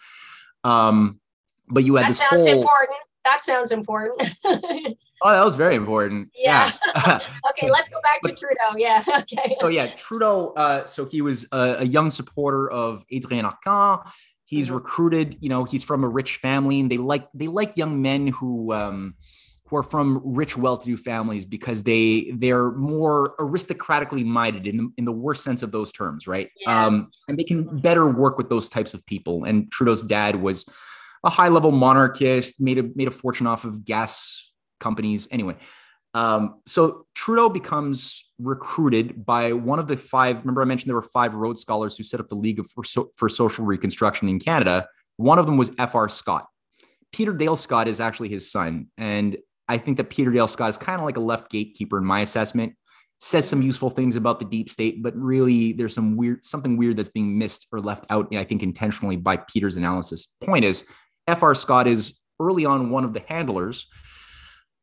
Um, 0.64 1.20
but 1.70 1.84
you 1.84 1.96
had 1.96 2.06
that 2.06 2.10
this 2.10 2.20
whole 2.20 2.46
important. 2.48 3.00
that 3.26 3.42
sounds 3.42 3.72
important. 3.72 4.22
Oh, 5.22 5.32
that 5.32 5.44
was 5.44 5.56
very 5.56 5.76
important. 5.76 6.30
Yeah. 6.36 6.72
yeah. 6.96 7.20
okay, 7.50 7.70
let's 7.70 7.90
go 7.90 7.98
back 8.02 8.22
to 8.22 8.34
Trudeau. 8.34 8.78
Yeah. 8.78 9.04
Okay. 9.20 9.58
Oh 9.62 9.68
yeah, 9.68 9.88
Trudeau. 9.96 10.54
Uh, 10.56 10.86
so 10.86 11.06
he 11.06 11.22
was 11.22 11.46
a, 11.52 11.78
a, 11.80 11.84
young 11.84 12.10
supporter 12.10 12.72
of 12.72 13.04
Adrien 13.14 13.46
Arcand. 13.46 14.10
He's 14.46 14.68
mm-hmm. 14.68 14.76
recruited. 14.76 15.38
You 15.42 15.50
know, 15.50 15.66
he's 15.66 15.84
from 15.84 16.04
a 16.04 16.08
rich 16.08 16.38
family, 16.38 16.80
and 16.80 16.90
they 16.90 16.98
like 16.98 17.28
they 17.34 17.48
like 17.48 17.76
young 17.76 18.02
men 18.02 18.28
who 18.28 18.72
um, 18.74 19.16
who 19.66 19.76
are 19.76 19.84
from 19.84 20.22
rich, 20.24 20.58
well-to-do 20.58 20.96
families 20.98 21.46
because 21.46 21.84
they 21.84 22.32
they're 22.36 22.72
more 22.72 23.36
aristocratically 23.40 24.24
minded 24.24 24.66
in 24.66 24.78
the 24.78 24.90
in 24.98 25.06
the 25.06 25.12
worst 25.12 25.44
sense 25.44 25.62
of 25.62 25.72
those 25.72 25.92
terms, 25.92 26.28
right? 26.28 26.50
Yes. 26.58 26.70
Um, 26.70 27.12
and 27.28 27.38
they 27.38 27.44
can 27.44 27.82
better 27.82 28.08
work 28.08 28.38
with 28.38 28.50
those 28.50 28.70
types 28.70 28.94
of 28.94 29.06
people. 29.06 29.44
And 29.44 29.70
Trudeau's 29.72 30.02
dad 30.02 30.38
was 30.38 30.66
a 31.24 31.30
high-level 31.30 31.72
monarchist, 31.72 32.62
made 32.62 32.78
a 32.78 32.84
made 32.96 33.08
a 33.08 33.12
fortune 33.12 33.48
off 33.48 33.66
of 33.66 33.86
gas 33.86 34.52
companies. 34.80 35.28
Anyway, 35.32 35.56
um, 36.14 36.62
so 36.66 37.06
Trudeau 37.14 37.50
becomes 37.50 38.26
recruited 38.40 39.26
by 39.26 39.54
one 39.54 39.80
of 39.80 39.88
the 39.88 39.98
five. 39.98 40.40
Remember, 40.40 40.62
I 40.62 40.66
mentioned 40.66 40.90
there 40.90 40.96
were 40.96 41.02
five 41.02 41.36
Rhodes 41.36 41.62
Scholars 41.62 41.98
who 41.98 42.04
set 42.04 42.20
up 42.20 42.30
the 42.30 42.36
League 42.36 42.66
for, 42.66 42.84
so, 42.84 43.12
for 43.16 43.30
Social 43.30 43.66
Reconstruction 43.66 44.28
in 44.28 44.40
Canada. 44.40 44.88
One 45.18 45.38
of 45.38 45.46
them 45.46 45.58
was 45.58 45.72
F.R. 45.78 46.10
Scott. 46.10 46.48
Peter 47.12 47.34
Dale 47.34 47.56
Scott 47.56 47.88
is 47.88 48.00
actually 48.00 48.30
his 48.30 48.52
son. 48.52 48.88
And 48.98 49.38
I 49.68 49.78
think 49.78 49.98
that 49.98 50.10
Peter 50.10 50.32
Dale 50.32 50.48
Scott 50.48 50.70
is 50.70 50.78
kind 50.78 51.00
of 51.00 51.06
like 51.06 51.18
a 51.18 51.22
left 51.22 51.52
gatekeeper 51.52 51.98
in 51.98 52.06
my 52.06 52.22
assessment. 52.22 52.74
Says 53.20 53.48
some 53.48 53.62
useful 53.62 53.90
things 53.90 54.16
about 54.16 54.40
the 54.40 54.46
deep 54.46 54.70
state, 54.70 55.04
but 55.04 55.14
really 55.16 55.74
there's 55.74 55.94
some 55.94 56.16
weird, 56.16 56.46
something 56.46 56.78
weird 56.78 56.96
that's 56.96 57.10
being 57.10 57.38
missed 57.38 57.68
or 57.72 57.82
left 57.82 58.06
out, 58.10 58.34
I 58.34 58.46
think, 58.46 58.64
intentionally 58.64 59.18
by 59.18 59.38
Peter's 59.38 59.76
analysis. 59.76 60.28
Point 60.42 60.64
is, 60.64 60.86
F.R. 61.30 61.56
Scott 61.56 61.88
is 61.88 62.20
early 62.40 62.66
on 62.66 62.90
one 62.90 63.04
of 63.04 63.14
the 63.14 63.24
handlers 63.28 63.88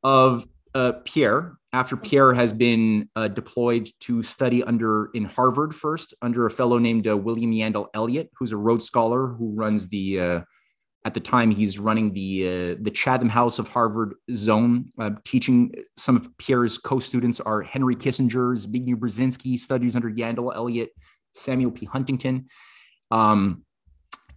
of 0.03 0.47
uh, 0.75 0.93
Pierre 1.05 1.57
after 1.77 1.95
Pierre 1.95 2.33
has 2.33 2.55
been 2.55 3.09
uh, 3.17 3.29
deployed 3.29 3.91
to 4.01 4.23
study 4.23 4.63
under 4.63 5.11
in 5.13 5.25
Harvard 5.25 5.75
first 5.75 6.15
under 6.23 6.47
a 6.47 6.51
fellow 6.51 6.79
named 6.79 7.07
uh, 7.07 7.15
William 7.15 7.53
Yandell 7.53 7.89
Elliott, 7.93 8.31
who's 8.39 8.53
a 8.53 8.57
Rhodes 8.57 8.87
Scholar 8.87 9.27
who 9.27 9.53
runs 9.55 9.89
the 9.89 10.19
uh, 10.19 10.41
at 11.05 11.13
the 11.13 11.21
time 11.21 11.51
he's 11.51 11.79
running 11.79 12.15
the 12.15 12.47
uh, 12.47 12.77
the 12.81 12.91
Chatham 12.91 13.29
House 13.29 13.59
of 13.59 13.69
Harvard 13.69 14.15
zone, 14.33 14.87
uh, 14.99 15.11
teaching 15.25 15.75
some 15.99 16.17
of 16.17 16.31
Pierre's 16.39 16.79
co-students 16.79 17.41
are 17.41 17.61
Henry 17.61 17.95
Kissinger, 17.95 18.57
Zbigniew 18.57 18.95
Brzezinski, 18.95 19.59
studies 19.59 19.97
under 19.97 20.11
Yandell 20.11 20.57
Elliott, 20.57 20.91
Samuel 21.35 21.73
P. 21.73 21.85
Huntington. 21.85 22.47
Um, 23.11 23.66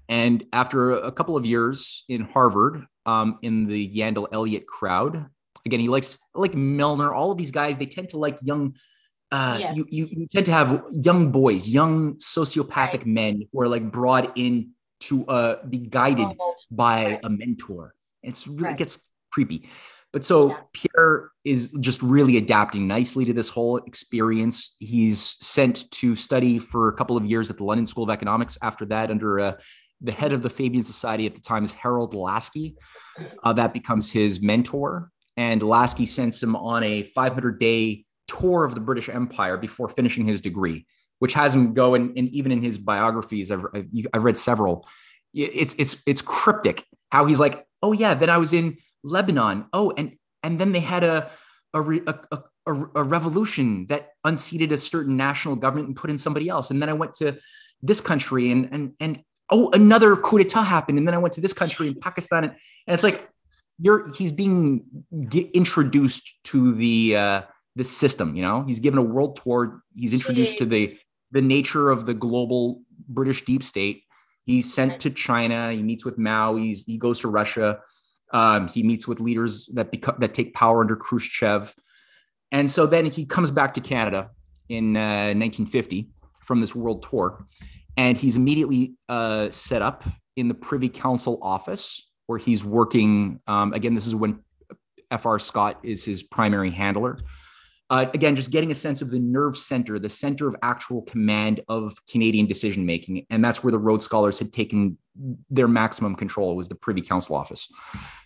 and 0.09 0.43
after 0.51 0.91
a 0.91 1.11
couple 1.11 1.37
of 1.37 1.45
years 1.45 2.03
in 2.09 2.21
Harvard, 2.21 2.85
um, 3.05 3.39
in 3.41 3.67
the 3.67 3.89
Yandell 3.89 4.27
Elliott 4.31 4.67
crowd, 4.67 5.29
Again, 5.65 5.79
he 5.79 5.87
likes 5.87 6.17
like 6.33 6.53
Milner. 6.53 7.13
All 7.13 7.31
of 7.31 7.37
these 7.37 7.51
guys, 7.51 7.77
they 7.77 7.85
tend 7.85 8.09
to 8.09 8.17
like 8.17 8.37
young. 8.41 8.75
Uh, 9.31 9.57
yeah. 9.59 9.73
you, 9.73 9.85
you, 9.89 10.07
you 10.09 10.27
tend 10.27 10.47
to 10.47 10.51
have 10.51 10.83
young 10.91 11.31
boys, 11.31 11.69
young 11.69 12.15
sociopathic 12.15 12.99
right. 12.99 13.05
men 13.05 13.43
who 13.51 13.61
are 13.61 13.67
like 13.67 13.91
brought 13.91 14.35
in 14.35 14.71
to 15.01 15.25
uh, 15.27 15.63
be 15.67 15.77
guided 15.77 16.27
by 16.71 17.05
right. 17.05 17.19
a 17.23 17.29
mentor. 17.29 17.93
It's 18.23 18.47
really 18.47 18.63
right. 18.63 18.77
gets 18.77 19.11
creepy. 19.31 19.69
But 20.11 20.25
so 20.25 20.49
yeah. 20.49 20.57
Pierre 20.73 21.29
is 21.45 21.71
just 21.79 22.01
really 22.01 22.37
adapting 22.37 22.87
nicely 22.87 23.25
to 23.25 23.33
this 23.33 23.49
whole 23.49 23.77
experience. 23.77 24.75
He's 24.79 25.37
sent 25.39 25.89
to 25.91 26.15
study 26.15 26.57
for 26.57 26.89
a 26.89 26.93
couple 26.93 27.15
of 27.15 27.23
years 27.23 27.51
at 27.51 27.57
the 27.57 27.63
London 27.63 27.85
School 27.85 28.05
of 28.05 28.09
Economics. 28.09 28.57
After 28.63 28.85
that, 28.85 29.11
under 29.11 29.39
uh, 29.39 29.53
the 30.01 30.11
head 30.11 30.33
of 30.33 30.41
the 30.41 30.49
Fabian 30.49 30.83
Society 30.83 31.25
at 31.25 31.35
the 31.35 31.41
time 31.41 31.63
is 31.63 31.73
Harold 31.73 32.13
Laski. 32.13 32.75
Uh, 33.43 33.53
that 33.53 33.73
becomes 33.73 34.11
his 34.11 34.41
mentor 34.41 35.11
and 35.39 35.63
Laski 35.63 36.05
sends 36.05 36.43
him 36.43 36.53
on 36.53 36.83
a 36.83 37.03
500 37.03 37.61
day 37.61 38.03
tour 38.27 38.65
of 38.65 38.75
the 38.75 38.81
British 38.81 39.07
Empire 39.07 39.55
before 39.55 39.87
finishing 39.87 40.25
his 40.25 40.41
degree, 40.41 40.85
which 41.19 41.33
has 41.33 41.55
him 41.55 41.73
go 41.73 41.95
and, 41.95 42.15
and 42.17 42.27
even 42.29 42.51
in 42.51 42.61
his 42.61 42.77
biographies, 42.77 43.49
I've, 43.49 43.65
I've 44.13 44.25
read 44.25 44.35
several. 44.35 44.85
It's 45.33 45.75
it's 45.75 46.03
it's 46.05 46.21
cryptic 46.21 46.83
how 47.13 47.25
he's 47.25 47.39
like, 47.39 47.65
oh 47.81 47.93
yeah, 47.93 48.15
then 48.15 48.29
I 48.29 48.37
was 48.37 48.51
in 48.51 48.79
Lebanon. 49.01 49.67
Oh, 49.71 49.93
and 49.95 50.17
and 50.43 50.59
then 50.59 50.73
they 50.73 50.81
had 50.81 51.05
a 51.05 51.31
a, 51.73 51.79
a, 51.81 52.19
a, 52.65 52.73
a 52.95 53.03
revolution 53.03 53.87
that 53.87 54.09
unseated 54.25 54.73
a 54.73 54.77
certain 54.77 55.15
national 55.15 55.55
government 55.55 55.87
and 55.87 55.95
put 55.95 56.09
in 56.09 56.17
somebody 56.17 56.49
else. 56.49 56.69
And 56.69 56.81
then 56.81 56.89
I 56.89 56.93
went 56.93 57.13
to 57.15 57.37
this 57.81 58.01
country 58.01 58.51
and 58.51 58.67
and 58.73 58.93
and 58.99 59.23
oh, 59.51 59.69
another 59.71 60.15
coup 60.15 60.37
d'etat 60.37 60.63
happened. 60.63 60.97
And 60.97 61.07
then 61.07 61.15
I 61.15 61.17
went 61.17 61.33
to 61.35 61.41
this 61.41 61.53
country 61.53 61.87
in 61.87 61.95
Pakistan. 61.95 62.43
And, 62.45 62.53
and 62.87 62.93
it's 62.93 63.03
like 63.03 63.29
you're 63.79 64.11
he's 64.13 64.31
being 64.31 64.83
introduced 65.53 66.33
to 66.45 66.73
the 66.73 67.15
uh 67.15 67.41
the 67.75 67.83
system, 67.83 68.35
you 68.35 68.41
know, 68.41 68.63
he's 68.67 68.79
given 68.79 68.99
a 68.99 69.03
world 69.03 69.39
tour. 69.41 69.83
He's 69.95 70.13
introduced 70.13 70.57
to 70.57 70.65
the 70.65 70.97
the 71.31 71.41
nature 71.41 71.89
of 71.89 72.05
the 72.05 72.13
global 72.13 72.81
British 73.07 73.45
deep 73.45 73.63
state. 73.63 74.03
He's 74.45 74.73
sent 74.73 74.99
to 75.01 75.09
China. 75.11 75.71
He 75.71 75.83
meets 75.83 76.03
with 76.03 76.17
Mao. 76.17 76.55
He's, 76.55 76.83
he 76.85 76.97
goes 76.97 77.19
to 77.19 77.27
Russia. 77.27 77.79
Um, 78.33 78.67
he 78.67 78.81
meets 78.81 79.07
with 79.07 79.19
leaders 79.19 79.67
that 79.73 79.91
become 79.91 80.15
that 80.19 80.33
take 80.33 80.53
power 80.53 80.81
under 80.81 80.95
Khrushchev, 80.95 81.73
and 82.51 82.69
so 82.69 82.85
then 82.85 83.07
he 83.07 83.25
comes 83.25 83.49
back 83.49 83.73
to 83.73 83.81
Canada 83.81 84.29
in 84.67 84.95
uh, 84.95 85.33
1950 85.33 86.09
from 86.43 86.61
this 86.61 86.75
world 86.75 87.05
tour, 87.09 87.45
and 87.99 88.17
he's 88.17 88.37
immediately 88.37 88.93
uh, 89.09 89.49
set 89.49 89.81
up 89.81 90.05
in 90.37 90.47
the 90.47 90.53
Privy 90.53 90.87
Council 90.87 91.37
office 91.41 92.09
where 92.27 92.39
he's 92.39 92.63
working. 92.63 93.41
Um, 93.45 93.73
again, 93.73 93.93
this 93.93 94.07
is 94.07 94.15
when 94.15 94.39
F.R. 95.11 95.37
Scott 95.37 95.79
is 95.83 96.05
his 96.05 96.23
primary 96.23 96.69
handler. 96.71 97.17
Uh, 97.89 98.05
again, 98.13 98.37
just 98.37 98.51
getting 98.51 98.71
a 98.71 98.75
sense 98.75 99.01
of 99.01 99.09
the 99.09 99.19
nerve 99.19 99.57
center, 99.57 99.99
the 99.99 100.07
center 100.07 100.47
of 100.47 100.55
actual 100.61 101.01
command 101.01 101.59
of 101.67 101.93
Canadian 102.09 102.45
decision 102.45 102.85
making, 102.85 103.25
and 103.29 103.43
that's 103.43 103.65
where 103.65 103.71
the 103.71 103.79
Rhodes 103.79 104.05
Scholars 104.05 104.39
had 104.39 104.53
taken 104.53 104.97
their 105.49 105.67
maximum 105.67 106.15
control 106.15 106.55
was 106.55 106.69
the 106.69 106.75
Privy 106.75 107.01
Council 107.01 107.35
office. 107.35 107.67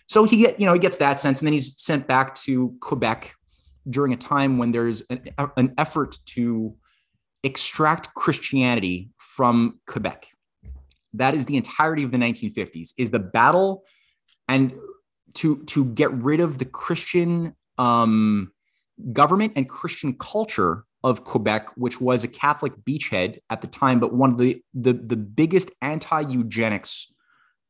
So 0.06 0.22
he 0.22 0.36
get 0.36 0.60
you 0.60 0.66
know 0.66 0.74
he 0.74 0.78
gets 0.78 0.98
that 0.98 1.18
sense, 1.18 1.40
and 1.40 1.46
then 1.46 1.52
he's 1.52 1.76
sent 1.80 2.06
back 2.06 2.36
to 2.46 2.76
Quebec 2.80 3.34
during 3.90 4.12
a 4.12 4.16
time 4.16 4.56
when 4.56 4.70
there's 4.70 5.02
an, 5.10 5.30
an 5.56 5.74
effort 5.78 6.18
to 6.26 6.76
extract 7.44 8.14
Christianity 8.14 9.10
from 9.18 9.78
Quebec. 9.86 10.26
That 11.12 11.34
is 11.34 11.46
the 11.46 11.56
entirety 11.56 12.02
of 12.02 12.10
the 12.10 12.18
1950s. 12.18 12.94
Is 12.98 13.10
the 13.10 13.20
battle 13.20 13.84
and 14.48 14.72
to 15.34 15.64
to 15.64 15.84
get 15.84 16.12
rid 16.12 16.40
of 16.40 16.58
the 16.58 16.64
Christian 16.64 17.54
um, 17.78 18.52
government 19.12 19.52
and 19.56 19.68
Christian 19.68 20.16
culture 20.18 20.84
of 21.02 21.24
Quebec, 21.24 21.68
which 21.76 22.00
was 22.00 22.24
a 22.24 22.28
Catholic 22.28 22.72
beachhead 22.88 23.38
at 23.50 23.60
the 23.60 23.66
time, 23.66 24.00
but 24.00 24.12
one 24.14 24.32
of 24.32 24.38
the 24.38 24.62
the, 24.72 24.92
the 24.92 25.16
biggest 25.16 25.70
anti-eugenics 25.82 27.12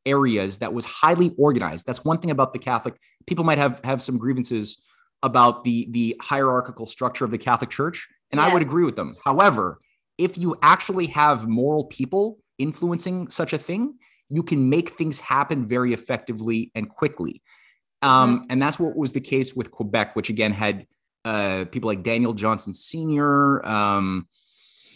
areas 0.06 0.58
that 0.58 0.72
was 0.72 0.84
highly 0.84 1.32
organized. 1.38 1.86
That's 1.86 2.04
one 2.04 2.18
thing 2.18 2.30
about 2.30 2.52
the 2.52 2.58
Catholic. 2.58 2.94
People 3.26 3.44
might 3.44 3.58
have 3.58 3.80
have 3.84 4.02
some 4.02 4.18
grievances 4.18 4.82
about 5.22 5.64
the 5.64 5.88
the 5.90 6.16
hierarchical 6.20 6.86
structure 6.86 7.24
of 7.24 7.30
the 7.30 7.38
Catholic 7.38 7.70
Church, 7.70 8.08
and 8.30 8.40
yes. 8.40 8.50
I 8.50 8.52
would 8.52 8.62
agree 8.62 8.84
with 8.84 8.96
them. 8.96 9.16
However, 9.24 9.78
if 10.18 10.38
you 10.38 10.56
actually 10.62 11.06
have 11.06 11.46
moral 11.46 11.84
people 11.84 12.38
influencing 12.58 13.30
such 13.30 13.52
a 13.52 13.58
thing, 13.58 13.94
you 14.28 14.42
can 14.42 14.68
make 14.68 14.90
things 14.90 15.20
happen 15.20 15.66
very 15.66 15.92
effectively 15.92 16.70
and 16.74 16.88
quickly. 16.88 17.42
Um, 18.02 18.38
mm-hmm. 18.38 18.44
And 18.50 18.62
that's 18.62 18.78
what 18.78 18.96
was 18.96 19.12
the 19.12 19.20
case 19.20 19.54
with 19.54 19.70
Quebec, 19.70 20.14
which 20.16 20.30
again 20.30 20.52
had 20.52 20.86
uh, 21.24 21.64
people 21.70 21.88
like 21.88 22.02
Daniel 22.02 22.34
Johnson 22.34 22.72
Sr., 22.72 23.66
um, 23.66 24.28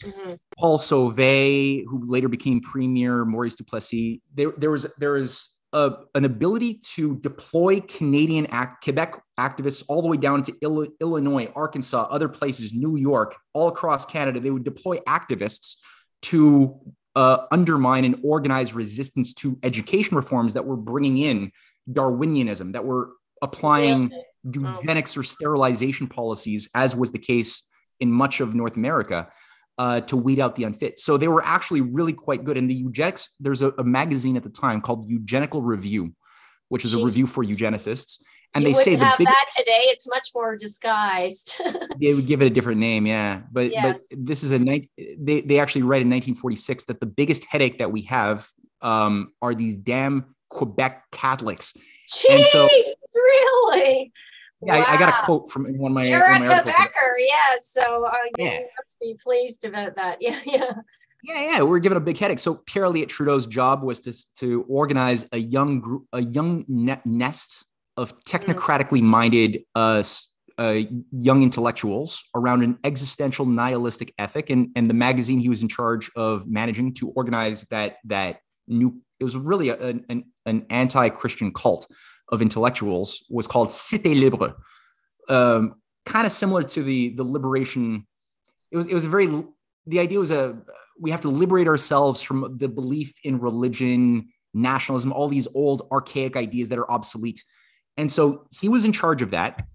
mm-hmm. 0.00 0.34
Paul 0.58 0.78
Sauvé, 0.78 1.84
who 1.86 2.06
later 2.06 2.28
became 2.28 2.60
premier, 2.60 3.24
Maurice 3.24 3.56
Duplessis. 3.56 4.18
There, 4.34 4.52
there 4.56 4.70
was 4.70 4.92
there 4.98 5.12
was 5.12 5.56
a, 5.72 5.92
an 6.14 6.24
ability 6.24 6.80
to 6.94 7.16
deploy 7.16 7.80
Canadian 7.80 8.46
act, 8.46 8.82
Quebec 8.82 9.20
activists 9.38 9.84
all 9.88 10.02
the 10.02 10.08
way 10.08 10.16
down 10.16 10.42
to 10.42 10.54
Ill, 10.62 10.86
Illinois, 11.00 11.50
Arkansas, 11.54 12.08
other 12.10 12.28
places, 12.28 12.72
New 12.72 12.96
York, 12.96 13.36
all 13.52 13.68
across 13.68 14.06
Canada. 14.06 14.40
They 14.40 14.50
would 14.50 14.64
deploy 14.64 14.96
activists 15.06 15.76
to 16.22 16.78
uh, 17.14 17.46
undermine 17.50 18.04
and 18.04 18.20
organize 18.22 18.72
resistance 18.72 19.34
to 19.34 19.58
education 19.62 20.16
reforms 20.16 20.54
that 20.54 20.64
were 20.64 20.76
bringing 20.76 21.16
in 21.18 21.52
Darwinianism, 21.90 22.72
that 22.72 22.84
were 22.84 23.10
applying 23.42 24.10
eugenics 24.44 25.16
or 25.16 25.22
sterilization 25.22 26.06
policies, 26.06 26.68
as 26.74 26.96
was 26.96 27.12
the 27.12 27.18
case 27.18 27.64
in 28.00 28.10
much 28.10 28.40
of 28.40 28.54
North 28.54 28.76
America, 28.76 29.28
uh, 29.78 30.00
to 30.02 30.16
weed 30.16 30.40
out 30.40 30.56
the 30.56 30.64
unfit. 30.64 30.98
So 30.98 31.16
they 31.16 31.28
were 31.28 31.44
actually 31.44 31.80
really 31.80 32.12
quite 32.12 32.44
good. 32.44 32.56
And 32.56 32.68
the 32.68 32.74
eugenics, 32.74 33.30
there's 33.38 33.62
a, 33.62 33.72
a 33.78 33.84
magazine 33.84 34.36
at 34.36 34.42
the 34.42 34.50
time 34.50 34.80
called 34.80 35.08
Eugenical 35.08 35.62
Review, 35.62 36.12
which 36.68 36.84
is 36.84 36.94
Jeez. 36.94 37.00
a 37.00 37.04
review 37.04 37.26
for 37.26 37.44
eugenicists. 37.44 38.18
And 38.54 38.64
you 38.64 38.72
they 38.72 38.82
say 38.82 38.96
the 38.96 39.14
big, 39.18 39.26
that 39.26 39.50
today. 39.56 39.84
It's 39.88 40.08
much 40.08 40.30
more 40.34 40.56
disguised. 40.56 41.60
they 42.00 42.14
would 42.14 42.26
give 42.26 42.40
it 42.40 42.46
a 42.46 42.50
different 42.50 42.80
name, 42.80 43.06
yeah. 43.06 43.42
But 43.52 43.70
yes. 43.70 44.06
but 44.10 44.26
this 44.26 44.42
is 44.42 44.52
a 44.52 44.58
night. 44.58 44.90
They 44.96 45.42
they 45.42 45.60
actually 45.60 45.82
write 45.82 46.00
in 46.00 46.08
1946 46.08 46.84
that 46.86 46.98
the 46.98 47.06
biggest 47.06 47.44
headache 47.44 47.78
that 47.78 47.92
we 47.92 48.02
have 48.02 48.48
um, 48.80 49.32
are 49.42 49.54
these 49.54 49.74
damn 49.74 50.34
Quebec 50.48 51.04
Catholics. 51.12 51.74
Jeez, 52.10 52.36
and 52.36 52.46
so, 52.46 52.68
really? 53.14 54.12
Yeah, 54.60 54.78
wow. 54.78 54.84
I, 54.86 54.94
I, 54.94 54.96
got 54.96 55.08
a 55.08 55.24
quote 55.24 55.50
from 55.50 55.66
one 55.78 55.92
of 55.92 55.94
my. 55.94 56.04
You're 56.04 56.24
a 56.24 56.40
Quebecer, 56.40 57.14
yes. 57.18 57.70
So 57.70 58.04
uh, 58.04 58.12
yeah. 58.38 58.58
you 58.58 58.66
must 58.76 58.98
be 59.00 59.16
pleased 59.22 59.64
about 59.64 59.96
that. 59.96 60.18
Yeah, 60.20 60.40
yeah. 60.44 60.72
Yeah, 61.24 61.50
yeah, 61.50 61.62
we're 61.62 61.80
given 61.80 61.98
a 61.98 62.00
big 62.00 62.16
headache. 62.16 62.38
So 62.38 62.54
Pierre 62.66 62.84
Elliott 62.84 63.08
Trudeau's 63.08 63.46
job 63.46 63.82
was 63.82 64.00
to, 64.02 64.14
to 64.36 64.64
organize 64.68 65.26
a 65.32 65.38
young 65.38 65.80
group, 65.80 66.06
a 66.12 66.22
young 66.22 66.64
nest 66.68 67.64
of 67.96 68.14
technocratically 68.24 69.02
minded 69.02 69.64
uh, 69.74 70.04
uh, 70.58 70.78
young 71.10 71.42
intellectuals 71.42 72.22
around 72.34 72.62
an 72.62 72.78
existential 72.84 73.46
nihilistic 73.46 74.14
ethic, 74.18 74.48
and 74.50 74.68
and 74.76 74.88
the 74.88 74.94
magazine 74.94 75.38
he 75.38 75.48
was 75.48 75.62
in 75.62 75.68
charge 75.68 76.10
of 76.14 76.48
managing 76.48 76.94
to 76.94 77.10
organize 77.10 77.62
that 77.70 77.96
that 78.04 78.40
new. 78.66 79.00
It 79.18 79.24
was 79.24 79.36
really 79.36 79.70
a, 79.70 79.76
an 80.08 80.24
an 80.46 80.66
anti-Christian 80.70 81.52
cult 81.52 81.90
of 82.30 82.42
intellectuals 82.42 83.24
was 83.28 83.46
called 83.46 83.68
Cité 83.68 84.18
Libre, 84.18 84.54
um, 85.28 85.74
kind 86.04 86.26
of 86.26 86.32
similar 86.32 86.62
to 86.62 86.82
the 86.82 87.10
the 87.10 87.24
liberation. 87.24 88.06
It 88.70 88.76
was 88.76 88.86
it 88.86 88.94
was 88.94 89.04
a 89.04 89.08
very 89.08 89.28
the 89.86 90.00
idea 90.00 90.18
was 90.18 90.30
a 90.30 90.58
we 91.00 91.10
have 91.10 91.20
to 91.22 91.28
liberate 91.28 91.68
ourselves 91.68 92.22
from 92.22 92.56
the 92.58 92.68
belief 92.68 93.14
in 93.22 93.38
religion, 93.38 94.28
nationalism, 94.52 95.12
all 95.12 95.28
these 95.28 95.48
old 95.54 95.86
archaic 95.92 96.36
ideas 96.36 96.68
that 96.70 96.78
are 96.78 96.90
obsolete. 96.90 97.42
And 97.96 98.10
so 98.10 98.46
he 98.50 98.68
was 98.68 98.84
in 98.84 98.92
charge 98.92 99.22
of 99.22 99.30
that 99.30 99.66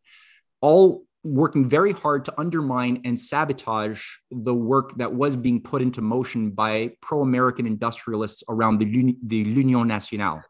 All 0.60 1.06
working 1.26 1.68
very 1.68 1.92
hard 1.92 2.24
to 2.24 2.34
undermine 2.40 3.02
and 3.04 3.20
sabotage 3.20 4.06
the 4.30 4.54
work 4.54 4.96
that 4.98 5.14
was 5.14 5.36
being 5.36 5.60
put 5.60 5.82
into 5.82 6.00
motion 6.00 6.52
by 6.52 6.92
pro-American 7.02 7.66
industrialists 7.66 8.44
around 8.48 8.78
the, 8.78 9.16
the 9.24 9.44
L'Union 9.46 9.88
Nationale, 9.88 10.44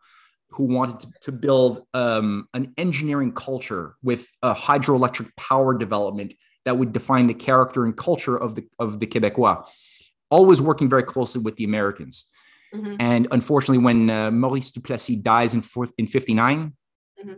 who 0.49 0.65
wanted 0.65 0.99
to, 0.99 1.07
to 1.21 1.31
build 1.31 1.79
um, 1.93 2.49
an 2.53 2.73
engineering 2.77 3.31
culture 3.31 3.95
with 4.03 4.27
a 4.43 4.53
hydroelectric 4.53 5.29
power 5.37 5.77
development 5.77 6.33
that 6.65 6.77
would 6.77 6.91
define 6.91 7.27
the 7.27 7.33
character 7.33 7.85
and 7.85 7.95
culture 7.95 8.35
of 8.35 8.55
the 8.55 8.67
of 8.77 8.99
the 8.99 9.07
Quebecois. 9.07 9.65
Always 10.29 10.61
working 10.61 10.89
very 10.89 11.03
closely 11.03 11.39
with 11.39 11.55
the 11.55 11.63
Americans. 11.63 12.25
Mm-hmm. 12.73 12.95
And 12.99 13.27
unfortunately, 13.31 13.77
when 13.77 14.09
uh, 14.09 14.31
Maurice 14.31 14.71
Duplessis 14.71 15.17
dies 15.17 15.53
in, 15.53 15.61
fourth, 15.61 15.93
in 15.97 16.07
59, 16.07 16.73
mm-hmm. 17.19 17.33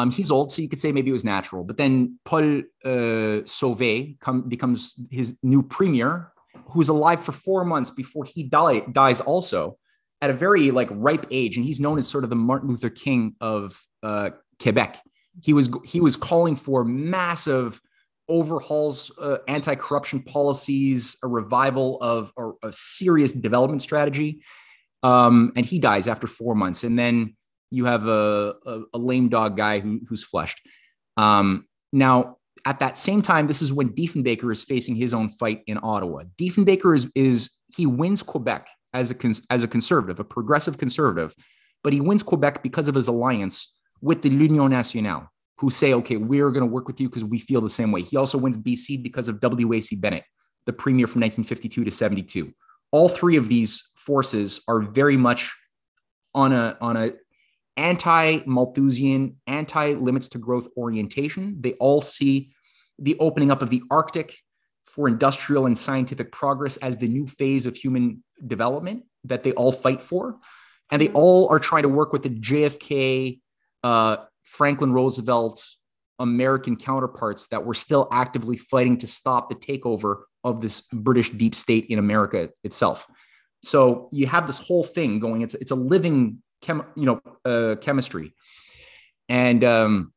Um, 0.00 0.10
he's 0.10 0.30
old, 0.30 0.50
so 0.50 0.62
you 0.62 0.68
could 0.68 0.78
say 0.78 0.92
maybe 0.92 1.10
it 1.10 1.12
was 1.12 1.24
natural. 1.24 1.64
But 1.64 1.76
then 1.76 2.18
Paul 2.24 2.62
uh, 2.84 3.44
Sauvé 3.44 4.18
come, 4.20 4.48
becomes 4.48 4.94
his 5.10 5.38
new 5.42 5.62
premier, 5.62 6.32
who's 6.70 6.88
alive 6.88 7.22
for 7.22 7.32
four 7.32 7.64
months 7.64 7.90
before 7.90 8.24
he 8.24 8.42
die, 8.44 8.80
dies 8.92 9.20
also 9.20 9.76
at 10.20 10.30
a 10.30 10.32
very 10.32 10.70
like 10.70 10.88
ripe 10.90 11.26
age. 11.30 11.56
And 11.56 11.66
he's 11.66 11.80
known 11.80 11.98
as 11.98 12.06
sort 12.08 12.24
of 12.24 12.30
the 12.30 12.36
Martin 12.36 12.68
Luther 12.68 12.90
King 12.90 13.34
of 13.40 13.80
uh, 14.02 14.30
Quebec. 14.62 15.02
He 15.42 15.52
was 15.52 15.70
he 15.84 16.00
was 16.00 16.16
calling 16.16 16.56
for 16.56 16.84
massive 16.84 17.80
overhauls 18.28 19.10
uh, 19.18 19.38
anti-corruption 19.48 20.22
policies, 20.22 21.16
a 21.22 21.26
revival 21.26 21.98
of 22.00 22.32
a, 22.62 22.72
serious 22.72 23.32
development 23.32 23.82
strategy. 23.82 24.42
Um, 25.02 25.52
and 25.56 25.66
he 25.66 25.78
dies 25.78 26.06
after 26.06 26.26
four 26.26 26.54
months. 26.54 26.84
And 26.84 26.98
then 26.98 27.36
you 27.70 27.84
have 27.84 28.06
a, 28.06 28.54
a, 28.66 28.80
a 28.94 28.98
lame 28.98 29.28
dog 29.28 29.56
guy 29.56 29.80
who, 29.80 30.00
who's 30.08 30.24
flushed. 30.24 30.60
Um, 31.16 31.66
now, 31.92 32.38
at 32.66 32.80
that 32.80 32.96
same 32.96 33.22
time, 33.22 33.46
this 33.46 33.62
is 33.62 33.72
when 33.72 33.90
Diefenbaker 33.90 34.52
is 34.52 34.62
facing 34.62 34.94
his 34.94 35.14
own 35.14 35.30
fight 35.30 35.62
in 35.66 35.78
Ottawa. 35.82 36.24
Diefenbaker 36.38 36.94
is, 36.94 37.10
is 37.14 37.50
he 37.74 37.86
wins 37.86 38.22
Quebec 38.22 38.68
as 38.92 39.10
a, 39.10 39.34
as 39.50 39.64
a 39.64 39.68
conservative, 39.68 40.20
a 40.20 40.24
progressive 40.24 40.76
conservative, 40.76 41.34
but 41.82 41.92
he 41.92 42.00
wins 42.00 42.22
Quebec 42.22 42.62
because 42.62 42.88
of 42.88 42.94
his 42.94 43.08
alliance 43.08 43.72
with 44.02 44.22
the 44.22 44.30
L'Union 44.30 44.70
Nationale 44.70 45.30
who 45.60 45.68
say, 45.68 45.92
okay, 45.92 46.16
we're 46.16 46.50
going 46.50 46.66
to 46.66 46.72
work 46.72 46.86
with 46.86 46.98
you 47.00 47.08
because 47.08 47.22
we 47.22 47.38
feel 47.38 47.60
the 47.60 47.68
same 47.68 47.92
way. 47.92 48.00
He 48.00 48.16
also 48.16 48.38
wins 48.38 48.56
BC 48.56 49.02
because 49.02 49.28
of 49.28 49.40
W.A.C. 49.40 49.94
Bennett, 49.96 50.24
the 50.64 50.72
premier 50.72 51.06
from 51.06 51.20
1952 51.20 51.84
to 51.84 51.90
72. 51.90 52.52
All 52.92 53.10
three 53.10 53.36
of 53.36 53.48
these 53.48 53.90
forces 53.94 54.62
are 54.68 54.80
very 54.80 55.18
much 55.18 55.54
on 56.34 56.52
a 56.52 56.78
on 56.80 56.96
a 56.96 57.12
anti-Malthusian, 57.80 59.36
anti-limits 59.46 60.28
to 60.28 60.38
growth 60.38 60.68
orientation. 60.76 61.56
They 61.60 61.72
all 61.74 62.02
see 62.02 62.52
the 62.98 63.16
opening 63.18 63.50
up 63.50 63.62
of 63.62 63.70
the 63.70 63.82
Arctic 63.90 64.36
for 64.84 65.08
industrial 65.08 65.64
and 65.64 65.76
scientific 65.76 66.30
progress 66.30 66.76
as 66.76 66.98
the 66.98 67.08
new 67.08 67.26
phase 67.26 67.66
of 67.66 67.74
human 67.74 68.22
development 68.46 69.04
that 69.24 69.42
they 69.42 69.52
all 69.52 69.72
fight 69.72 70.02
for. 70.02 70.36
And 70.90 71.00
they 71.00 71.08
all 71.08 71.48
are 71.48 71.58
trying 71.58 71.84
to 71.84 71.88
work 71.88 72.12
with 72.12 72.22
the 72.22 72.30
JFK 72.30 73.40
uh, 73.82 74.16
Franklin 74.42 74.92
Roosevelt 74.92 75.64
American 76.18 76.76
counterparts 76.76 77.46
that 77.46 77.64
were 77.64 77.74
still 77.74 78.08
actively 78.12 78.58
fighting 78.58 78.98
to 78.98 79.06
stop 79.06 79.48
the 79.48 79.54
takeover 79.54 80.22
of 80.44 80.60
this 80.60 80.82
British 80.92 81.30
deep 81.30 81.54
state 81.54 81.86
in 81.88 81.98
America 81.98 82.50
itself. 82.62 83.06
So 83.62 84.10
you 84.12 84.26
have 84.26 84.46
this 84.46 84.58
whole 84.58 84.84
thing 84.84 85.18
going. 85.18 85.40
It's 85.40 85.54
it's 85.54 85.70
a 85.70 85.76
living 85.76 86.42
chem, 86.62 86.84
you 86.96 87.06
know 87.06 87.20
uh, 87.44 87.76
chemistry, 87.76 88.32
and 89.28 89.62
um, 89.64 90.12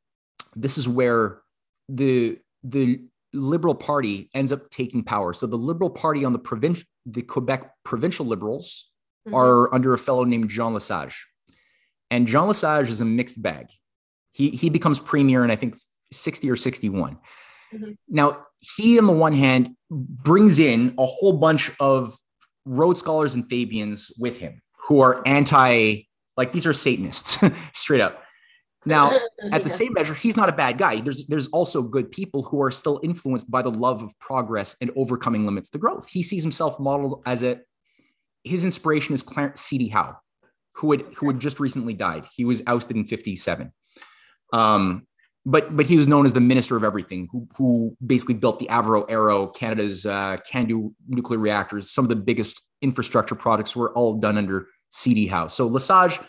this 0.55 0.77
is 0.77 0.87
where 0.87 1.41
the 1.89 2.37
the 2.63 3.01
Liberal 3.33 3.75
Party 3.75 4.29
ends 4.33 4.51
up 4.51 4.69
taking 4.69 5.03
power. 5.03 5.33
So 5.33 5.47
the 5.47 5.57
Liberal 5.57 5.89
Party 5.89 6.23
on 6.23 6.33
the 6.33 6.39
provincial, 6.39 6.85
the 7.05 7.21
Quebec 7.21 7.69
provincial 7.83 8.25
Liberals 8.25 8.89
mm-hmm. 9.27 9.35
are 9.35 9.73
under 9.73 9.93
a 9.93 9.97
fellow 9.97 10.23
named 10.23 10.49
Jean 10.49 10.73
Lesage, 10.73 11.27
and 12.11 12.27
Jean 12.27 12.47
Lesage 12.47 12.89
is 12.89 13.01
a 13.01 13.05
mixed 13.05 13.41
bag. 13.41 13.67
He 14.31 14.49
he 14.49 14.69
becomes 14.69 14.99
premier 14.99 15.43
in 15.43 15.51
I 15.51 15.55
think 15.55 15.75
60 16.11 16.49
or 16.49 16.55
61. 16.55 17.17
Mm-hmm. 17.73 17.91
Now, 18.07 18.45
he 18.59 18.99
on 18.99 19.07
the 19.07 19.13
one 19.13 19.33
hand 19.33 19.75
brings 19.89 20.59
in 20.59 20.95
a 20.97 21.05
whole 21.05 21.33
bunch 21.33 21.71
of 21.79 22.17
Rhodes 22.65 22.99
Scholars 22.99 23.33
and 23.33 23.49
Fabians 23.49 24.11
with 24.17 24.39
him 24.39 24.61
who 24.87 25.01
are 25.01 25.21
anti, 25.25 26.03
like 26.37 26.51
these 26.51 26.65
are 26.65 26.73
Satanists, 26.73 27.37
straight 27.73 28.01
up. 28.01 28.23
Now, 28.85 29.17
at 29.51 29.63
the 29.63 29.69
same 29.69 29.93
measure, 29.93 30.13
he's 30.13 30.37
not 30.37 30.49
a 30.49 30.53
bad 30.53 30.77
guy. 30.77 30.99
There's 30.99 31.27
there's 31.27 31.47
also 31.47 31.81
good 31.81 32.11
people 32.11 32.43
who 32.43 32.61
are 32.61 32.71
still 32.71 32.99
influenced 33.03 33.49
by 33.49 33.61
the 33.61 33.71
love 33.71 34.03
of 34.03 34.17
progress 34.19 34.75
and 34.81 34.91
overcoming 34.95 35.45
limits 35.45 35.69
to 35.71 35.77
growth. 35.77 36.07
He 36.07 36.23
sees 36.23 36.43
himself 36.43 36.79
modeled 36.79 37.21
as 37.25 37.43
a 37.43 37.59
his 38.43 38.65
inspiration 38.65 39.15
is 39.15 39.23
Clarence 39.23 39.61
C.D. 39.61 39.89
Howe, 39.89 40.17
who 40.73 40.91
had 40.91 41.05
who 41.15 41.27
had 41.27 41.39
just 41.39 41.59
recently 41.59 41.93
died. 41.93 42.25
He 42.35 42.45
was 42.45 42.61
ousted 42.67 42.97
in 42.97 43.05
57. 43.05 43.71
Um, 44.51 45.07
but 45.45 45.75
but 45.75 45.87
he 45.87 45.97
was 45.97 46.07
known 46.07 46.25
as 46.25 46.33
the 46.33 46.41
minister 46.41 46.75
of 46.75 46.83
everything, 46.83 47.27
who 47.31 47.47
who 47.57 47.97
basically 48.05 48.35
built 48.35 48.59
the 48.59 48.67
Avro 48.67 49.05
Arrow, 49.09 49.47
Canada's 49.47 50.05
uh, 50.05 50.37
CANDU 50.49 50.93
nuclear 51.07 51.39
reactors. 51.39 51.91
Some 51.91 52.05
of 52.05 52.09
the 52.09 52.15
biggest 52.15 52.61
infrastructure 52.81 53.35
projects 53.35 53.75
were 53.75 53.91
all 53.93 54.19
done 54.19 54.37
under 54.37 54.67
CD 54.93 55.25
Howe. 55.25 55.47
So 55.47 55.67
Lesage 55.67 56.19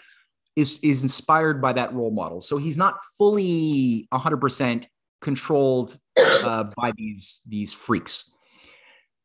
is 0.57 0.79
is 0.83 1.03
inspired 1.03 1.61
by 1.61 1.75
that 1.75 1.93
role 1.93 2.11
model. 2.11 2.41
So 2.41 2.57
he's 2.57 2.79
not 2.79 2.97
fully 3.19 4.09
100% 4.13 4.87
controlled 5.21 5.99
uh, 6.19 6.65
by 6.77 6.93
these 6.97 7.41
these 7.47 7.73
freaks. 7.73 8.31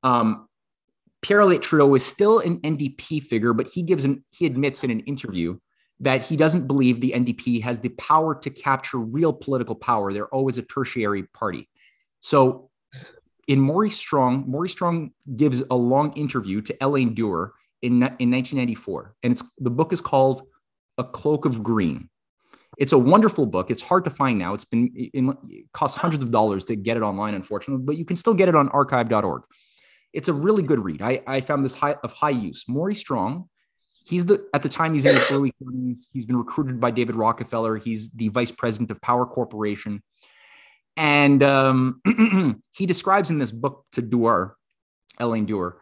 Um, 0.03 0.47
Pierre 1.21 1.41
Elliott 1.41 1.61
Trudeau 1.61 1.93
is 1.95 2.05
still 2.05 2.39
an 2.39 2.59
NDP 2.59 3.23
figure, 3.23 3.53
but 3.53 3.67
he 3.67 3.81
gives 3.81 4.05
an 4.05 4.23
he 4.31 4.45
admits 4.45 4.83
in 4.83 4.91
an 4.91 4.99
interview 5.01 5.57
that 6.01 6.23
he 6.23 6.35
doesn't 6.35 6.67
believe 6.67 6.99
the 6.99 7.13
NDP 7.15 7.61
has 7.63 7.79
the 7.79 7.89
power 7.89 8.35
to 8.35 8.49
capture 8.49 8.97
real 8.97 9.33
political 9.33 9.75
power. 9.75 10.11
They're 10.11 10.33
always 10.33 10.57
a 10.57 10.63
tertiary 10.63 11.23
party. 11.23 11.69
So 12.19 12.69
in 13.47 13.59
Maurice 13.59 13.97
Strong, 13.97 14.45
Maurice 14.47 14.71
Strong 14.71 15.11
gives 15.35 15.61
a 15.69 15.75
long 15.75 16.13
interview 16.13 16.61
to 16.61 16.77
Elaine 16.81 17.13
Dewar 17.13 17.53
in, 17.81 17.93
in 17.93 18.31
1994. 18.31 19.15
And 19.23 19.31
it's 19.31 19.43
the 19.57 19.69
book 19.69 19.93
is 19.93 20.01
called 20.01 20.41
A 20.97 21.03
Cloak 21.03 21.45
of 21.45 21.63
Green. 21.63 22.09
It's 22.77 22.93
a 22.93 22.97
wonderful 22.97 23.45
book. 23.45 23.71
It's 23.71 23.81
hard 23.81 24.05
to 24.05 24.09
find 24.09 24.39
now. 24.39 24.53
It's 24.53 24.65
been 24.65 24.91
it 24.93 25.65
costs 25.73 25.97
hundreds 25.97 26.23
of 26.23 26.31
dollars 26.31 26.65
to 26.65 26.75
get 26.75 26.97
it 26.97 27.03
online, 27.03 27.33
unfortunately, 27.33 27.83
but 27.83 27.97
you 27.97 28.05
can 28.05 28.15
still 28.15 28.33
get 28.33 28.47
it 28.47 28.55
on 28.55 28.69
archive.org. 28.69 29.43
It's 30.13 30.29
a 30.29 30.33
really 30.33 30.63
good 30.63 30.83
read. 30.83 31.01
I, 31.01 31.21
I 31.27 31.41
found 31.41 31.65
this 31.65 31.75
high, 31.75 31.95
of 32.03 32.13
high 32.13 32.29
use. 32.29 32.65
Maury 32.67 32.95
Strong 32.95 33.49
he's 34.07 34.25
the 34.25 34.47
at 34.53 34.63
the 34.63 34.69
time 34.69 34.93
he's 34.93 35.03
in 35.03 35.13
his 35.13 35.29
early 35.29 35.53
30s 35.61 36.07
he's 36.13 36.25
been 36.25 36.37
recruited 36.37 36.79
by 36.79 36.89
david 36.89 37.17
rockefeller 37.17 37.75
he's 37.75 38.09
the 38.11 38.29
vice 38.29 38.49
president 38.49 38.89
of 38.89 38.99
power 39.01 39.25
corporation 39.25 40.01
and 40.99 41.41
um, 41.43 42.01
he 42.71 42.85
describes 42.85 43.29
in 43.29 43.39
this 43.39 43.53
book 43.53 43.85
to 43.93 44.01
Dewar, 44.01 44.57
Elaine 45.17 45.45
Dewar, 45.45 45.79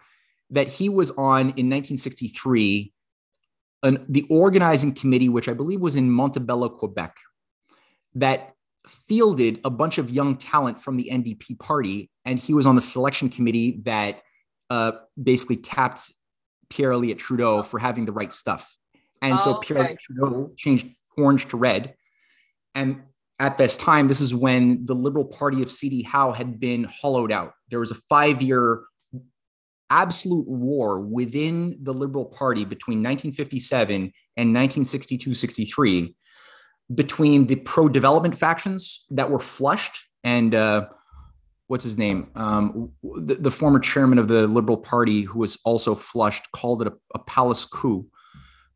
that 0.50 0.68
he 0.68 0.90
was 0.90 1.12
on 1.12 1.42
in 1.42 1.70
1963 1.70 2.94
an, 3.84 4.06
the 4.10 4.26
organizing 4.30 4.94
committee, 4.94 5.30
which 5.30 5.48
I 5.48 5.54
believe 5.54 5.82
was 5.82 5.96
in 5.96 6.10
Montebello, 6.10 6.70
Quebec, 6.70 7.16
that 8.16 8.54
fielded 8.88 9.60
a 9.64 9.70
bunch 9.70 9.98
of 9.98 10.10
young 10.10 10.38
talent 10.38 10.80
from 10.80 10.98
the 10.98 11.10
NDP 11.12 11.60
party. 11.60 12.10
And 12.26 12.40
he 12.40 12.54
was 12.54 12.66
on 12.66 12.76
the 12.76 12.82
selection 12.82 13.30
committee 13.30 13.82
that 13.84 14.22
uh, 14.70 14.94
basically 15.22 15.58
tapped 15.58 16.12
Pierre 16.70 16.94
Elliott 16.94 17.20
Trudeau 17.20 17.64
for 17.64 17.80
having 17.80 18.06
the 18.06 18.12
right 18.12 18.34
stuff. 18.34 18.76
And 19.22 19.34
oh, 19.34 19.38
so 19.38 19.54
Pierre 19.56 19.84
okay. 19.84 19.98
Trudeau 20.00 20.52
changed 20.58 20.88
orange 21.18 21.48
to 21.50 21.58
red. 21.58 21.96
And 22.76 23.04
at 23.40 23.58
this 23.58 23.78
time, 23.78 24.08
this 24.08 24.22
is 24.22 24.34
when 24.34 24.86
the 24.86 24.96
Liberal 24.96 25.26
Party 25.26 25.62
of 25.62 25.72
C.D. 25.72 26.04
Howe 26.04 26.32
had 26.32 26.60
been 26.60 26.86
hollowed 26.86 27.32
out. 27.32 27.54
There 27.70 27.80
was 27.80 27.92
a 27.92 27.96
five 27.96 28.42
year 28.42 28.84
absolute 29.90 30.48
war 30.48 31.00
within 31.00 31.78
the 31.82 31.94
Liberal 31.94 32.26
Party 32.26 32.66
between 32.66 32.98
1957 33.00 33.96
and 33.96 34.54
1962 34.54 35.34
63 35.34 36.16
between 36.94 37.48
the 37.48 37.56
pro 37.56 37.90
development 37.90 38.38
factions 38.38 39.06
that 39.10 39.30
were 39.30 39.40
flushed 39.40 40.08
and 40.24 40.56
uh, 40.56 40.88
what's 41.68 41.84
his 41.84 41.98
name? 41.98 42.30
Um, 42.36 42.92
the, 43.04 43.36
the, 43.36 43.52
former 43.52 43.80
chairman 43.80 44.18
of 44.18 44.28
the 44.28 44.48
Liberal 44.48 44.78
Party, 44.78 45.22
who 45.22 45.40
was 45.40 45.58
also 45.64 45.96
flushed, 45.96 46.52
called 46.52 46.82
it 46.82 46.88
a, 46.88 46.94
a 47.16 47.20
palace 47.20 47.66
coup. 47.66 48.08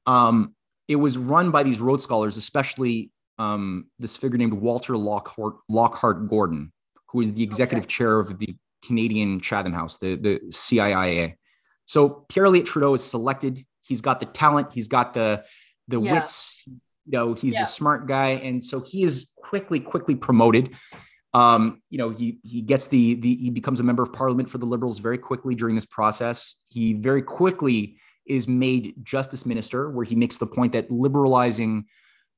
Um, 0.05 0.55
it 0.87 0.97
was 0.97 1.17
run 1.17 1.51
by 1.51 1.63
these 1.63 1.79
Rhodes 1.79 2.03
Scholars, 2.03 2.37
especially 2.37 3.11
um, 3.39 3.85
this 3.97 4.17
figure 4.17 4.37
named 4.37 4.53
Walter 4.53 4.97
Lockhart, 4.97 5.55
Lockhart 5.69 6.29
Gordon, 6.29 6.71
who 7.09 7.21
is 7.21 7.33
the 7.33 7.43
executive 7.43 7.85
okay. 7.85 7.93
chair 7.93 8.19
of 8.19 8.37
the 8.37 8.55
Canadian 8.85 9.39
Chatham 9.39 9.73
House, 9.73 9.97
the, 9.97 10.15
the 10.15 10.39
CIIA. 10.49 11.35
So 11.85 12.25
Pierre 12.29 12.45
Elliott 12.45 12.65
Trudeau 12.65 12.93
is 12.93 13.03
selected. 13.03 13.65
He's 13.81 14.01
got 14.01 14.19
the 14.19 14.25
talent. 14.25 14.73
He's 14.73 14.87
got 14.87 15.13
the 15.13 15.43
the 15.87 15.99
yeah. 15.99 16.13
wits. 16.13 16.63
You 16.65 16.77
know, 17.07 17.33
he's 17.33 17.55
yeah. 17.55 17.63
a 17.63 17.65
smart 17.65 18.07
guy, 18.07 18.29
and 18.29 18.63
so 18.63 18.79
he 18.79 19.03
is 19.03 19.31
quickly, 19.35 19.79
quickly 19.79 20.15
promoted 20.15 20.75
Um, 21.33 21.81
you 21.89 21.97
know, 21.97 22.09
he 22.09 22.39
he 22.43 22.61
gets 22.61 22.87
the 22.87 23.15
the 23.15 23.35
he 23.35 23.49
becomes 23.49 23.79
a 23.79 23.83
member 23.83 24.03
of 24.03 24.11
parliament 24.11 24.49
for 24.49 24.57
the 24.57 24.65
Liberals 24.65 24.99
very 24.99 25.17
quickly 25.17 25.55
during 25.55 25.75
this 25.75 25.85
process. 25.85 26.55
He 26.69 26.93
very 26.93 27.21
quickly 27.21 27.97
is 28.25 28.47
made 28.47 28.95
justice 29.03 29.45
minister, 29.45 29.89
where 29.89 30.05
he 30.05 30.15
makes 30.15 30.37
the 30.37 30.45
point 30.45 30.73
that 30.73 30.91
liberalizing, 30.91 31.85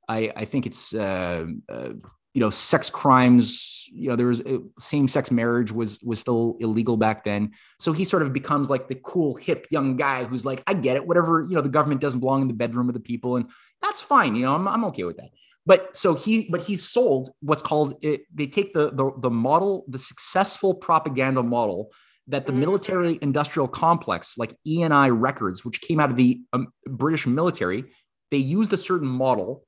I, 0.08 0.32
I 0.36 0.46
think 0.46 0.66
it's 0.66 0.94
uh, 0.94 1.46
uh, 1.68 1.90
you 2.34 2.40
know 2.40 2.50
sex 2.50 2.90
crimes 2.90 3.90
you 3.92 4.10
know 4.10 4.16
there 4.16 4.28
was 4.28 4.42
uh, 4.42 4.58
same 4.80 5.08
sex 5.08 5.32
marriage 5.32 5.72
was 5.72 6.02
was 6.02 6.20
still 6.20 6.58
illegal 6.60 6.98
back 6.98 7.24
then 7.24 7.52
so 7.80 7.94
he 7.94 8.04
sort 8.04 8.22
of 8.22 8.34
becomes 8.34 8.70
like 8.70 8.88
the 8.88 8.96
cool 8.96 9.36
hip 9.36 9.68
young 9.70 9.96
guy 9.96 10.24
who's 10.24 10.46
like 10.46 10.64
i 10.68 10.74
get 10.74 10.96
it 10.96 11.06
whatever 11.06 11.42
you 11.42 11.56
know 11.56 11.62
the 11.62 11.70
government 11.70 12.02
doesn't 12.02 12.20
belong 12.20 12.42
in 12.42 12.48
the 12.48 12.54
bedroom 12.54 12.90
of 12.90 12.94
the 12.94 13.00
people 13.00 13.36
and 13.36 13.50
that's 13.82 14.02
fine 14.02 14.36
you 14.36 14.46
know 14.46 14.56
i'm, 14.56 14.68
I'm 14.68 14.86
okay 14.86 15.04
with 15.04 15.18
that 15.18 15.30
but 15.66 15.96
so 15.96 16.16
he 16.16 16.48
but 16.50 16.62
he's 16.62 16.84
sold 16.84 17.30
what's 17.42 17.64
called 17.64 17.96
it, 18.02 18.24
they 18.34 18.48
take 18.48 18.74
the, 18.74 18.92
the 18.92 19.12
the 19.20 19.30
model 19.30 19.86
the 19.88 20.00
successful 20.00 20.74
propaganda 20.74 21.44
model 21.44 21.92
that 22.28 22.46
the 22.46 22.52
mm-hmm. 22.52 22.62
military 22.62 23.20
industrial 23.22 23.68
complex 23.68 24.38
like 24.38 24.56
EMI 24.66 25.12
records 25.14 25.64
which 25.64 25.82
came 25.82 26.00
out 26.00 26.10
of 26.10 26.16
the 26.16 26.42
um, 26.54 26.68
british 26.88 27.28
military 27.28 27.86
they 28.32 28.38
used 28.38 28.74
a 28.74 28.78
certain 28.78 29.08
model 29.08 29.66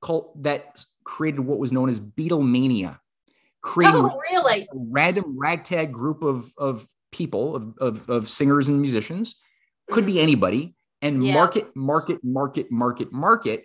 called 0.00 0.32
that 0.42 0.84
created 1.04 1.40
what 1.40 1.58
was 1.58 1.72
known 1.72 1.88
as 1.88 2.00
Beatlemania, 2.00 2.98
creating 3.62 4.04
oh, 4.04 4.20
really? 4.30 4.62
a 4.62 4.66
random 4.74 5.38
ragtag 5.38 5.92
group 5.92 6.22
of, 6.22 6.52
of 6.56 6.86
people, 7.12 7.56
of, 7.56 7.78
of, 7.78 8.10
of 8.10 8.28
singers 8.28 8.68
and 8.68 8.80
musicians, 8.80 9.36
could 9.90 10.04
mm-hmm. 10.04 10.14
be 10.14 10.20
anybody, 10.20 10.74
and 11.02 11.24
yeah. 11.24 11.34
market, 11.34 11.74
market, 11.74 12.22
market, 12.22 12.70
market, 12.70 13.12
market, 13.12 13.64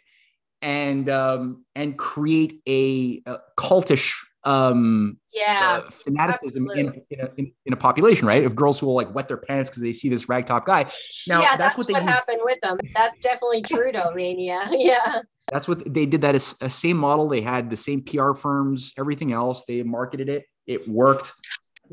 and 0.62 1.10
um, 1.10 1.66
and 1.76 1.98
create 1.98 2.62
a, 2.68 3.22
a 3.26 3.38
cultish 3.58 4.14
um 4.46 5.18
yeah 5.34 5.82
uh, 5.84 5.90
fanaticism 5.90 6.70
in, 6.76 7.02
in 7.10 7.20
a, 7.20 7.30
in, 7.38 7.52
in, 7.66 7.74
a, 7.74 7.76
population 7.76 8.28
right? 8.28 8.46
Of 8.46 8.56
girls 8.56 8.80
who 8.80 8.86
will 8.86 8.96
like 8.96 9.14
wet 9.14 9.28
their 9.28 9.38
pants 9.38 9.70
because 9.70 9.82
they 9.82 9.92
see 9.92 10.08
this 10.08 10.28
ragtop 10.28 10.66
guy. 10.66 10.86
Now 11.28 11.42
yeah, 11.42 11.58
that's, 11.58 11.76
that's 11.76 11.90
what, 11.90 12.04
what 12.04 12.04
happened 12.04 12.42
with 12.44 12.60
them. 12.62 12.78
That's 12.94 13.18
definitely 13.20 13.64
Trudeau 13.64 14.12
mania 14.14 14.70
yeah 14.72 15.22
that's 15.52 15.68
what 15.68 15.94
they 15.94 16.06
did. 16.06 16.22
That 16.22 16.36
is 16.36 16.56
a 16.62 16.66
uh, 16.66 16.70
same 16.70 16.98
model. 16.98 17.30
They 17.30 17.42
had 17.42 17.70
the 17.70 17.76
same 17.76 18.02
PR 18.02 18.34
firms, 18.34 18.94
everything 18.98 19.32
else. 19.32 19.66
They 19.66 19.84
marketed 19.84 20.30
it. 20.30 20.46
It 20.66 20.88
worked. 20.88 21.34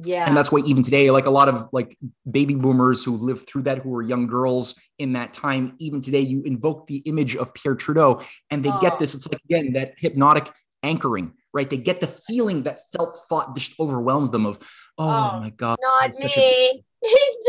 Yeah. 0.03 0.27
And 0.27 0.35
that's 0.35 0.51
why 0.51 0.61
even 0.61 0.83
today, 0.83 1.11
like 1.11 1.27
a 1.27 1.31
lot 1.31 1.49
of 1.49 1.69
like 1.73 1.99
baby 2.31 2.55
boomers 2.55 3.05
who 3.05 3.17
lived 3.17 3.47
through 3.47 3.63
that, 3.63 3.79
who 3.79 3.91
were 3.91 4.03
young 4.03 4.27
girls 4.27 4.75
in 4.99 5.13
that 5.15 5.35
time, 5.35 5.75
even 5.79 6.01
today, 6.01 6.21
you 6.21 6.43
invoke 6.45 6.87
the 6.87 6.99
image 6.99 7.37
of 7.37 7.53
Pierre 7.53 7.75
Trudeau 7.75 8.23
and 8.51 8.65
they 8.65 8.71
oh. 8.71 8.81
get 8.81 8.99
this. 8.99 9.15
It's 9.15 9.29
like, 9.31 9.43
again, 9.45 9.75
that 9.75 9.95
hypnotic 9.99 10.51
anchoring, 10.83 11.35
right? 11.53 11.69
They 11.69 11.77
get 11.77 12.01
the 12.01 12.07
feeling 12.07 12.63
that 12.63 12.79
felt 12.97 13.19
thought 13.29 13.55
just 13.55 13.79
overwhelms 13.79 14.31
them 14.31 14.47
of, 14.47 14.59
oh, 14.97 15.33
oh 15.35 15.41
my 15.41 15.51
God. 15.51 15.77
Not 15.83 16.15
me. 16.15 16.85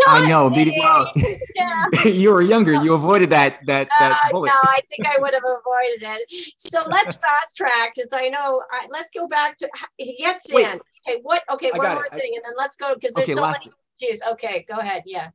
I 0.07 0.25
know. 0.27 0.49
well, 0.49 1.11
yeah. 1.55 1.85
you 2.05 2.31
were 2.31 2.41
younger. 2.41 2.73
You 2.73 2.93
avoided 2.93 3.29
that 3.31 3.59
that 3.67 3.87
that 3.99 4.11
uh, 4.11 4.31
bullet. 4.31 4.47
No, 4.47 4.53
I 4.63 4.79
think 4.89 5.07
I 5.07 5.19
would 5.19 5.33
have 5.33 5.43
avoided 5.43 6.01
it. 6.01 6.53
So 6.57 6.83
let's 6.87 7.15
fast 7.17 7.57
track 7.57 7.93
because 7.95 8.09
I 8.13 8.29
know. 8.29 8.63
I, 8.71 8.87
let's 8.89 9.09
go 9.11 9.27
back 9.27 9.57
to 9.57 9.69
he 9.97 10.17
gets 10.17 10.45
Wait, 10.51 10.65
in. 10.65 10.79
Okay, 11.07 11.19
what? 11.21 11.43
Okay, 11.51 11.71
one 11.71 11.93
more 11.93 12.05
it. 12.05 12.13
thing, 12.13 12.31
and 12.35 12.43
then 12.43 12.53
let's 12.57 12.75
go 12.75 12.95
because 12.95 13.13
there's 13.13 13.29
okay, 13.29 13.35
so 13.35 13.41
many 13.41 13.71
issues. 14.01 14.21
Okay, 14.31 14.65
go 14.67 14.77
ahead. 14.77 15.03
Yeah. 15.05 15.29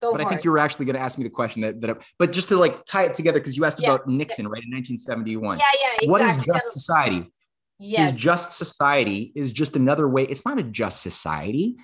Go 0.00 0.10
but 0.10 0.20
I 0.20 0.24
think 0.28 0.40
it. 0.40 0.44
you 0.44 0.50
were 0.50 0.58
actually 0.58 0.86
going 0.86 0.96
to 0.96 1.00
ask 1.00 1.16
me 1.16 1.22
the 1.22 1.30
question 1.30 1.62
that, 1.62 1.80
that 1.80 1.90
I, 1.90 1.94
but 2.18 2.32
just 2.32 2.48
to 2.48 2.56
like 2.56 2.84
tie 2.86 3.04
it 3.04 3.14
together 3.14 3.38
because 3.38 3.56
you 3.56 3.64
asked 3.64 3.80
yeah. 3.80 3.94
about 3.94 4.08
Nixon, 4.08 4.48
right, 4.48 4.62
in 4.64 4.70
1971. 4.70 5.58
Yeah, 5.58 5.64
yeah. 5.80 5.86
Exactly. 5.86 6.08
What 6.08 6.22
is 6.22 6.44
just 6.44 6.72
society? 6.72 7.32
Yes. 7.78 8.12
Is 8.12 8.20
just 8.20 8.52
society 8.52 9.32
is 9.34 9.52
just 9.52 9.76
another 9.76 10.08
way. 10.08 10.24
It's 10.24 10.44
not 10.44 10.58
a 10.58 10.62
just 10.62 11.02
society 11.02 11.76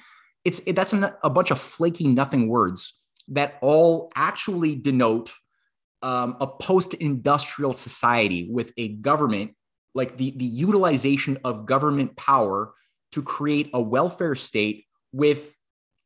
it's 0.49 0.61
it, 0.61 0.75
that's 0.75 0.95
an, 0.95 1.11
a 1.23 1.29
bunch 1.29 1.51
of 1.51 1.61
flaky 1.61 2.09
nothing 2.09 2.49
words 2.49 2.99
that 3.29 3.59
all 3.61 4.11
actually 4.17 4.75
denote 4.75 5.31
um, 6.01 6.37
a 6.41 6.47
post-industrial 6.47 7.75
society 7.75 8.49
with 8.51 8.73
a 8.79 8.89
government 8.89 9.55
like 9.95 10.17
the, 10.17 10.31
the 10.37 10.47
utilization 10.47 11.37
of 11.45 11.67
government 11.67 12.17
power 12.17 12.73
to 13.13 13.23
create 13.23 13.69
a 13.75 13.81
welfare 13.81 14.35
state 14.35 14.87
with 15.13 15.55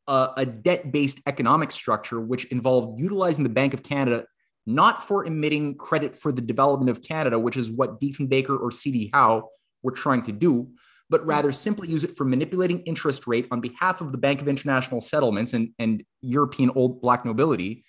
a, 0.09 0.31
a 0.39 0.47
debt-based 0.47 1.21
economic 1.27 1.71
structure 1.71 2.21
which 2.21 2.47
involved 2.47 3.01
utilizing 3.01 3.45
the 3.45 3.57
bank 3.61 3.73
of 3.75 3.85
canada 3.85 4.25
not 4.67 5.05
for 5.07 5.25
emitting 5.25 5.77
credit 5.77 6.17
for 6.17 6.33
the 6.33 6.43
development 6.43 6.91
of 6.91 7.01
canada 7.01 7.39
which 7.39 7.57
is 7.57 7.71
what 7.71 8.01
diefenbaker 8.01 8.59
or 8.61 8.73
cd 8.73 9.09
howe 9.15 9.49
were 9.85 9.93
trying 9.93 10.23
to 10.23 10.33
do 10.33 10.69
but 11.13 11.25
rather 11.27 11.53
simply 11.53 11.89
use 11.89 12.05
it 12.05 12.17
for 12.17 12.25
manipulating 12.25 12.81
interest 12.81 13.27
rate 13.27 13.47
on 13.51 13.61
behalf 13.61 14.01
of 14.01 14.13
the 14.13 14.19
Bank 14.19 14.41
of 14.41 14.49
International 14.49 15.03
Settlements 15.03 15.53
and, 15.53 15.69
and 15.79 16.03
European 16.23 16.71
old 16.75 17.03
black 17.03 17.27
nobility 17.27 17.85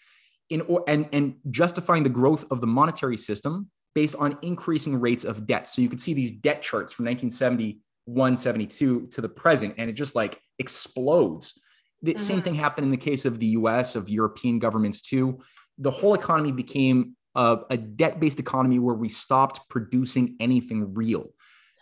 in, 0.49 0.61
and, 0.89 1.07
and 1.13 1.35
justifying 1.49 2.03
the 2.03 2.09
growth 2.09 2.43
of 2.51 2.59
the 2.59 2.67
monetary 2.67 3.15
system 3.15 3.71
based 3.95 4.13
on 4.17 4.37
increasing 4.41 4.99
rates 4.99 5.23
of 5.23 5.47
debt. 5.47 5.69
So 5.69 5.81
you 5.81 5.87
can 5.87 5.99
see 5.99 6.13
these 6.13 6.33
debt 6.33 6.61
charts 6.61 6.91
from 6.91 7.05
1971, 7.05 8.35
72 8.35 9.07
to 9.07 9.21
the 9.21 9.29
present, 9.29 9.75
and 9.77 9.89
it 9.89 9.93
just 9.93 10.15
like 10.15 10.41
explodes. 10.59 11.57
The 12.01 12.15
mm-hmm. 12.15 12.19
same 12.19 12.41
thing 12.41 12.55
happened 12.55 12.83
in 12.83 12.91
the 12.91 12.97
case 12.97 13.23
of 13.23 13.39
the 13.39 13.47
US, 13.47 13.95
of 13.95 14.09
European 14.09 14.59
governments 14.59 15.01
too. 15.01 15.39
The 15.77 15.91
whole 15.91 16.13
economy 16.13 16.51
became 16.51 17.15
a, 17.35 17.59
a 17.69 17.77
debt 17.77 18.19
based 18.19 18.39
economy 18.39 18.79
where 18.79 18.95
we 18.95 19.07
stopped 19.07 19.61
producing 19.69 20.35
anything 20.41 20.93
real. 20.93 21.29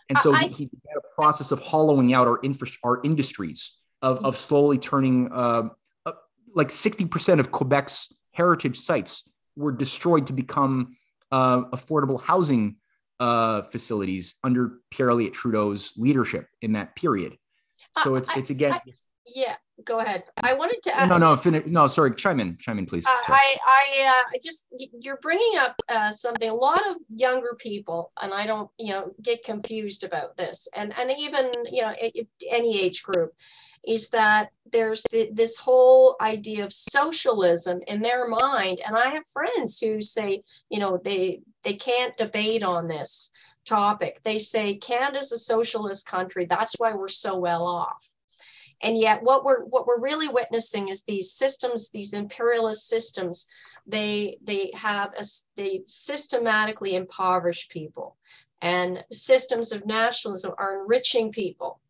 And 0.08 0.18
so 0.18 0.34
I, 0.34 0.48
he, 0.48 0.66
began 0.66 0.96
a 0.96 1.14
process 1.14 1.52
of 1.52 1.60
hollowing 1.60 2.12
out 2.12 2.26
our 2.26 2.38
infra- 2.42 2.68
our 2.84 3.00
industries, 3.02 3.72
of, 4.02 4.24
of 4.24 4.36
slowly 4.36 4.78
turning 4.78 5.30
uh, 5.32 5.68
uh, 6.04 6.12
like 6.54 6.68
60% 6.68 7.38
of 7.38 7.50
Quebec's 7.50 8.12
heritage 8.32 8.78
sites 8.78 9.28
were 9.56 9.72
destroyed 9.72 10.26
to 10.26 10.32
become 10.32 10.96
uh, 11.30 11.62
affordable 11.66 12.20
housing 12.20 12.76
uh, 13.20 13.62
facilities 13.62 14.34
under 14.42 14.78
Pierre 14.90 15.10
Elliott 15.10 15.32
Trudeau's 15.32 15.92
leadership 15.96 16.46
in 16.60 16.72
that 16.72 16.96
period. 16.96 17.36
So 17.98 18.14
uh, 18.14 18.18
it's 18.18 18.30
it's 18.36 18.50
again. 18.50 18.72
I, 18.72 18.80
yeah, 19.26 19.56
go 19.84 20.00
ahead. 20.00 20.24
I 20.42 20.54
wanted 20.54 20.82
to. 20.84 20.96
Add, 20.96 21.08
no, 21.08 21.18
no, 21.18 21.36
finish. 21.36 21.66
No, 21.66 21.86
sorry. 21.86 22.14
Chime 22.14 22.40
in. 22.40 22.56
Chime 22.58 22.78
in, 22.78 22.86
please. 22.86 23.06
Uh, 23.06 23.10
I, 23.10 23.56
I, 23.66 24.06
uh, 24.06 24.24
I 24.34 24.38
just 24.42 24.66
you're 25.00 25.18
bringing 25.22 25.58
up 25.58 25.80
uh, 25.88 26.10
something. 26.10 26.48
A 26.48 26.54
lot 26.54 26.80
of 26.88 26.96
younger 27.08 27.56
people, 27.58 28.12
and 28.20 28.32
I 28.32 28.46
don't, 28.46 28.70
you 28.78 28.92
know, 28.92 29.12
get 29.22 29.44
confused 29.44 30.04
about 30.04 30.36
this, 30.36 30.68
and 30.74 30.96
and 30.98 31.10
even 31.10 31.52
you 31.70 31.82
know, 31.82 31.94
it, 32.00 32.12
it, 32.14 32.28
any 32.48 32.80
age 32.80 33.02
group, 33.02 33.32
is 33.84 34.08
that 34.10 34.50
there's 34.70 35.02
the, 35.10 35.30
this 35.32 35.56
whole 35.58 36.16
idea 36.20 36.64
of 36.64 36.72
socialism 36.72 37.80
in 37.86 38.00
their 38.00 38.28
mind, 38.28 38.80
and 38.86 38.96
I 38.96 39.08
have 39.08 39.26
friends 39.26 39.78
who 39.78 40.00
say, 40.00 40.42
you 40.70 40.78
know, 40.78 41.00
they 41.02 41.40
they 41.62 41.74
can't 41.74 42.16
debate 42.16 42.62
on 42.62 42.88
this 42.88 43.30
topic. 43.64 44.20
They 44.24 44.38
say 44.38 44.74
Canada's 44.74 45.32
a 45.32 45.38
socialist 45.38 46.06
country. 46.06 46.46
That's 46.46 46.74
why 46.78 46.94
we're 46.94 47.08
so 47.08 47.36
well 47.36 47.64
off 47.64 48.11
and 48.82 48.98
yet 48.98 49.22
what 49.22 49.44
we're 49.44 49.64
what 49.64 49.86
we're 49.86 50.00
really 50.00 50.28
witnessing 50.28 50.88
is 50.88 51.02
these 51.02 51.32
systems 51.32 51.90
these 51.90 52.12
imperialist 52.12 52.88
systems 52.88 53.46
they 53.86 54.38
they 54.42 54.70
have 54.74 55.12
a, 55.18 55.24
they 55.56 55.82
systematically 55.86 56.96
impoverish 56.96 57.68
people. 57.68 58.16
And 58.60 59.04
systems 59.10 59.72
of 59.72 59.86
nationalism 59.86 60.54
are 60.56 60.82
enriching 60.82 61.32
people. 61.32 61.80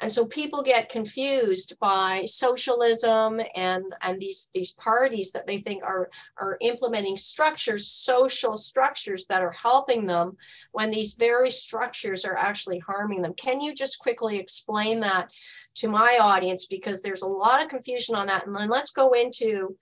And 0.00 0.12
so 0.12 0.26
people 0.26 0.62
get 0.62 0.88
confused 0.88 1.76
by 1.80 2.24
socialism 2.26 3.40
and 3.56 3.84
and 4.00 4.20
these 4.20 4.48
these 4.54 4.72
parties 4.72 5.32
that 5.32 5.46
they 5.46 5.58
think 5.58 5.82
are 5.82 6.08
are 6.36 6.56
implementing 6.60 7.16
structures 7.16 7.88
social 7.88 8.56
structures 8.56 9.26
that 9.26 9.42
are 9.42 9.50
helping 9.50 10.06
them 10.06 10.36
when 10.70 10.90
these 10.90 11.14
very 11.14 11.50
structures 11.50 12.24
are 12.24 12.36
actually 12.36 12.78
harming 12.78 13.22
them. 13.22 13.34
Can 13.34 13.60
you 13.60 13.74
just 13.74 13.98
quickly 13.98 14.38
explain 14.38 15.00
that 15.00 15.30
to 15.80 15.88
my 15.88 16.18
audience 16.20 16.66
because 16.66 17.02
there's 17.02 17.22
a 17.22 17.26
lot 17.26 17.62
of 17.62 17.68
confusion 17.68 18.14
on 18.14 18.26
that. 18.26 18.46
And 18.46 18.54
then 18.54 18.68
let's 18.68 18.90
go 18.90 19.12
into 19.12 19.76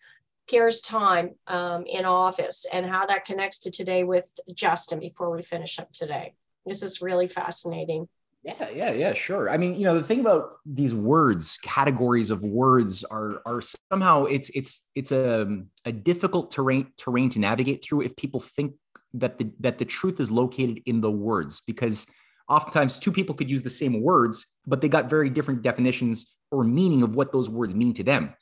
Pierre's 0.48 0.80
time 0.80 1.34
um, 1.46 1.84
in 1.86 2.04
office 2.04 2.66
and 2.72 2.86
how 2.86 3.06
that 3.06 3.24
connects 3.24 3.58
to 3.60 3.70
today 3.70 4.04
with 4.04 4.30
Justin 4.54 5.00
before 5.00 5.30
we 5.30 5.42
finish 5.42 5.78
up 5.78 5.92
today. 5.92 6.34
This 6.64 6.82
is 6.82 7.02
really 7.02 7.28
fascinating. 7.28 8.08
Yeah, 8.42 8.68
yeah, 8.72 8.92
yeah, 8.92 9.12
sure. 9.12 9.50
I 9.50 9.56
mean, 9.56 9.74
you 9.74 9.84
know, 9.84 9.98
the 9.98 10.06
thing 10.06 10.20
about 10.20 10.58
these 10.64 10.94
words, 10.94 11.58
categories 11.64 12.30
of 12.30 12.42
words 12.42 13.02
are 13.02 13.42
are 13.44 13.60
somehow 13.90 14.24
it's 14.26 14.50
it's 14.50 14.84
it's 14.94 15.10
a, 15.10 15.62
a 15.84 15.90
difficult 15.90 16.52
terrain 16.52 16.92
terrain 16.96 17.28
to 17.30 17.40
navigate 17.40 17.82
through 17.82 18.02
if 18.02 18.14
people 18.14 18.38
think 18.38 18.74
that 19.14 19.38
the 19.38 19.50
that 19.58 19.78
the 19.78 19.84
truth 19.84 20.20
is 20.20 20.30
located 20.30 20.80
in 20.86 21.00
the 21.00 21.10
words 21.10 21.60
because 21.66 22.06
oftentimes 22.48 22.98
two 22.98 23.12
people 23.12 23.34
could 23.34 23.50
use 23.50 23.62
the 23.62 23.70
same 23.70 24.02
words, 24.02 24.46
but 24.66 24.80
they 24.80 24.88
got 24.88 25.10
very 25.10 25.30
different 25.30 25.62
definitions 25.62 26.36
or 26.50 26.64
meaning 26.64 27.02
of 27.02 27.16
what 27.16 27.32
those 27.32 27.50
words 27.50 27.74
mean 27.74 27.92
to 27.94 28.04
them. 28.04 28.34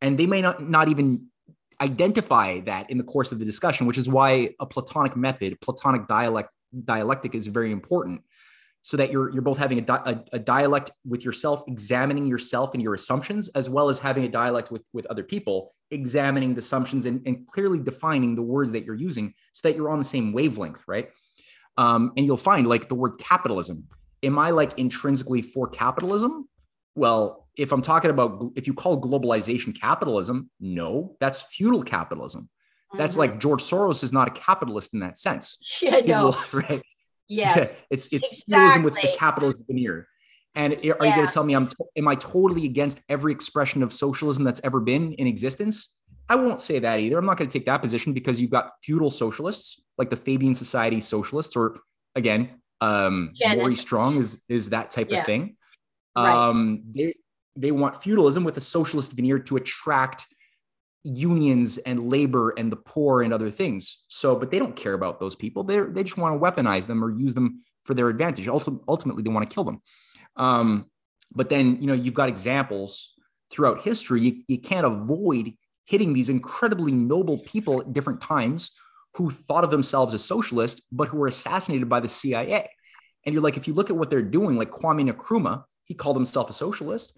And 0.00 0.18
they 0.18 0.26
may 0.26 0.42
not, 0.42 0.68
not 0.68 0.88
even 0.88 1.26
identify 1.80 2.60
that 2.60 2.90
in 2.90 2.98
the 2.98 3.04
course 3.04 3.32
of 3.32 3.38
the 3.38 3.44
discussion, 3.44 3.86
which 3.86 3.98
is 3.98 4.08
why 4.08 4.50
a 4.60 4.66
Platonic 4.66 5.16
method, 5.16 5.60
Platonic 5.60 6.08
dialect, 6.08 6.50
dialectic 6.84 7.34
is 7.34 7.46
very 7.46 7.72
important. 7.72 8.22
so 8.84 8.96
that 8.96 9.12
you're 9.12 9.30
you're 9.32 9.42
both 9.42 9.58
having 9.58 9.78
a, 9.78 9.80
di- 9.80 10.02
a, 10.06 10.36
a, 10.36 10.38
dialect 10.38 10.90
with 11.06 11.24
yourself 11.24 11.62
examining 11.68 12.26
yourself 12.26 12.74
and 12.74 12.82
your 12.82 12.94
assumptions 12.94 13.48
as 13.50 13.70
well 13.70 13.88
as 13.88 14.00
having 14.00 14.24
a 14.24 14.28
dialect 14.28 14.72
with 14.72 14.84
with 14.92 15.06
other 15.06 15.22
people 15.22 15.72
examining 15.92 16.54
the 16.54 16.58
assumptions 16.58 17.06
and, 17.06 17.22
and 17.26 17.46
clearly 17.46 17.78
defining 17.78 18.34
the 18.34 18.42
words 18.42 18.72
that 18.72 18.84
you're 18.84 18.96
using 18.96 19.32
so 19.52 19.68
that 19.68 19.76
you're 19.76 19.88
on 19.88 19.98
the 19.98 20.04
same 20.04 20.32
wavelength 20.32 20.82
right 20.88 21.10
um, 21.76 22.12
and 22.16 22.26
you'll 22.26 22.36
find 22.36 22.66
like 22.66 22.88
the 22.88 22.94
word 22.94 23.18
capitalism 23.18 23.86
am 24.22 24.38
i 24.38 24.50
like 24.50 24.78
intrinsically 24.78 25.42
for 25.42 25.68
capitalism 25.68 26.48
well 26.94 27.48
if 27.56 27.72
i'm 27.72 27.82
talking 27.82 28.10
about 28.10 28.50
if 28.56 28.66
you 28.66 28.74
call 28.74 29.00
globalization 29.00 29.78
capitalism 29.78 30.50
no 30.60 31.16
that's 31.20 31.42
feudal 31.42 31.82
capitalism 31.82 32.48
that's 32.94 33.14
mm-hmm. 33.14 33.32
like 33.32 33.40
george 33.40 33.62
soros 33.62 34.04
is 34.04 34.12
not 34.12 34.28
a 34.28 34.30
capitalist 34.32 34.92
in 34.94 35.00
that 35.00 35.16
sense 35.16 35.58
yeah, 35.82 35.98
no. 36.06 36.34
right 36.52 36.82
Yes. 37.32 37.56
Yeah, 37.56 37.78
it's 37.90 38.08
it's 38.12 38.30
exactly. 38.30 38.44
feudalism 38.46 38.82
with 38.82 38.94
the 38.94 39.16
capitalist 39.16 39.66
veneer. 39.66 40.06
And 40.54 40.74
are 40.74 40.76
yeah. 40.76 40.90
you 40.90 41.14
going 41.14 41.26
to 41.26 41.32
tell 41.32 41.44
me 41.44 41.54
I'm 41.54 41.68
am 41.96 42.08
I 42.08 42.14
totally 42.14 42.66
against 42.66 43.00
every 43.08 43.32
expression 43.32 43.82
of 43.82 43.92
socialism 43.92 44.44
that's 44.44 44.60
ever 44.62 44.80
been 44.80 45.14
in 45.14 45.26
existence? 45.26 45.98
I 46.28 46.36
won't 46.36 46.60
say 46.60 46.78
that 46.78 47.00
either. 47.00 47.18
I'm 47.18 47.26
not 47.26 47.36
going 47.36 47.48
to 47.48 47.58
take 47.58 47.66
that 47.66 47.78
position 47.78 48.12
because 48.12 48.40
you've 48.40 48.50
got 48.50 48.70
feudal 48.82 49.10
socialists 49.10 49.82
like 49.98 50.10
the 50.10 50.16
Fabian 50.16 50.54
Society 50.54 51.00
socialists, 51.00 51.56
or 51.56 51.78
again, 52.14 52.50
um, 52.80 53.32
Maurice 53.40 53.80
Strong 53.80 54.18
is 54.18 54.42
is 54.48 54.70
that 54.70 54.90
type 54.90 55.08
yeah. 55.10 55.20
of 55.20 55.26
thing. 55.26 55.56
Um, 56.16 56.70
right. 56.72 56.94
They 56.94 57.14
they 57.56 57.70
want 57.70 57.96
feudalism 57.96 58.44
with 58.44 58.56
a 58.56 58.60
socialist 58.60 59.12
veneer 59.12 59.38
to 59.40 59.56
attract 59.56 60.26
unions 61.04 61.78
and 61.78 62.08
labor 62.08 62.54
and 62.56 62.70
the 62.70 62.76
poor 62.76 63.22
and 63.22 63.32
other 63.32 63.50
things. 63.50 64.04
So, 64.08 64.36
but 64.36 64.50
they 64.50 64.58
don't 64.58 64.76
care 64.76 64.94
about 64.94 65.20
those 65.20 65.34
people. 65.34 65.64
They 65.64 65.80
they 65.80 66.02
just 66.02 66.18
want 66.18 66.34
to 66.34 66.40
weaponize 66.40 66.86
them 66.86 67.04
or 67.04 67.10
use 67.10 67.34
them 67.34 67.62
for 67.84 67.94
their 67.94 68.08
advantage. 68.08 68.48
Ultimately, 68.48 69.22
they 69.22 69.30
want 69.30 69.48
to 69.48 69.54
kill 69.54 69.64
them. 69.64 69.82
Um, 70.36 70.86
but 71.34 71.48
then 71.48 71.80
you 71.80 71.86
know 71.86 71.94
you've 71.94 72.14
got 72.14 72.28
examples 72.28 73.12
throughout 73.50 73.82
history. 73.82 74.22
You, 74.22 74.42
you 74.48 74.58
can't 74.58 74.86
avoid 74.86 75.52
hitting 75.86 76.12
these 76.12 76.28
incredibly 76.28 76.92
noble 76.92 77.38
people 77.38 77.80
at 77.80 77.92
different 77.92 78.20
times 78.20 78.70
who 79.14 79.30
thought 79.30 79.64
of 79.64 79.70
themselves 79.70 80.14
as 80.14 80.24
socialist, 80.24 80.82
but 80.90 81.08
who 81.08 81.18
were 81.18 81.26
assassinated 81.26 81.88
by 81.88 82.00
the 82.00 82.08
CIA. 82.08 82.70
And 83.24 83.32
you're 83.32 83.42
like, 83.42 83.56
if 83.56 83.68
you 83.68 83.74
look 83.74 83.90
at 83.90 83.96
what 83.96 84.10
they're 84.10 84.22
doing, 84.22 84.56
like 84.56 84.70
Kwame 84.70 85.10
Nkrumah, 85.10 85.64
he 85.84 85.94
called 85.94 86.16
himself 86.16 86.50
a 86.50 86.52
socialist. 86.52 87.16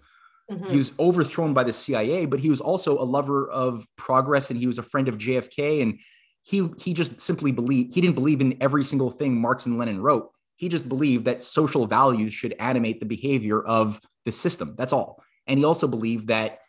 Mm-hmm. 0.51 0.69
He 0.69 0.77
was 0.77 0.91
overthrown 0.99 1.53
by 1.53 1.63
the 1.63 1.73
CIA, 1.73 2.25
but 2.25 2.39
he 2.39 2.49
was 2.49 2.61
also 2.61 2.99
a 2.99 3.03
lover 3.03 3.49
of 3.49 3.85
progress 3.97 4.51
and 4.51 4.59
he 4.59 4.67
was 4.67 4.77
a 4.77 4.83
friend 4.83 5.07
of 5.07 5.17
JFK. 5.17 5.81
And 5.81 5.99
he 6.43 6.69
he 6.77 6.93
just 6.93 7.19
simply 7.19 7.51
believed 7.51 7.95
he 7.95 8.01
didn't 8.01 8.15
believe 8.15 8.41
in 8.41 8.57
every 8.61 8.83
single 8.83 9.09
thing 9.09 9.39
Marx 9.39 9.65
and 9.65 9.79
Lenin 9.79 10.01
wrote. 10.01 10.29
He 10.57 10.69
just 10.69 10.87
believed 10.87 11.25
that 11.25 11.41
social 11.41 11.87
values 11.87 12.33
should 12.33 12.55
animate 12.59 12.99
the 12.99 13.05
behavior 13.05 13.61
of 13.61 13.99
the 14.25 14.31
system. 14.31 14.75
That's 14.77 14.93
all. 14.93 15.21
And 15.47 15.57
he 15.57 15.65
also 15.65 15.87
believed 15.87 16.27
that 16.27 16.59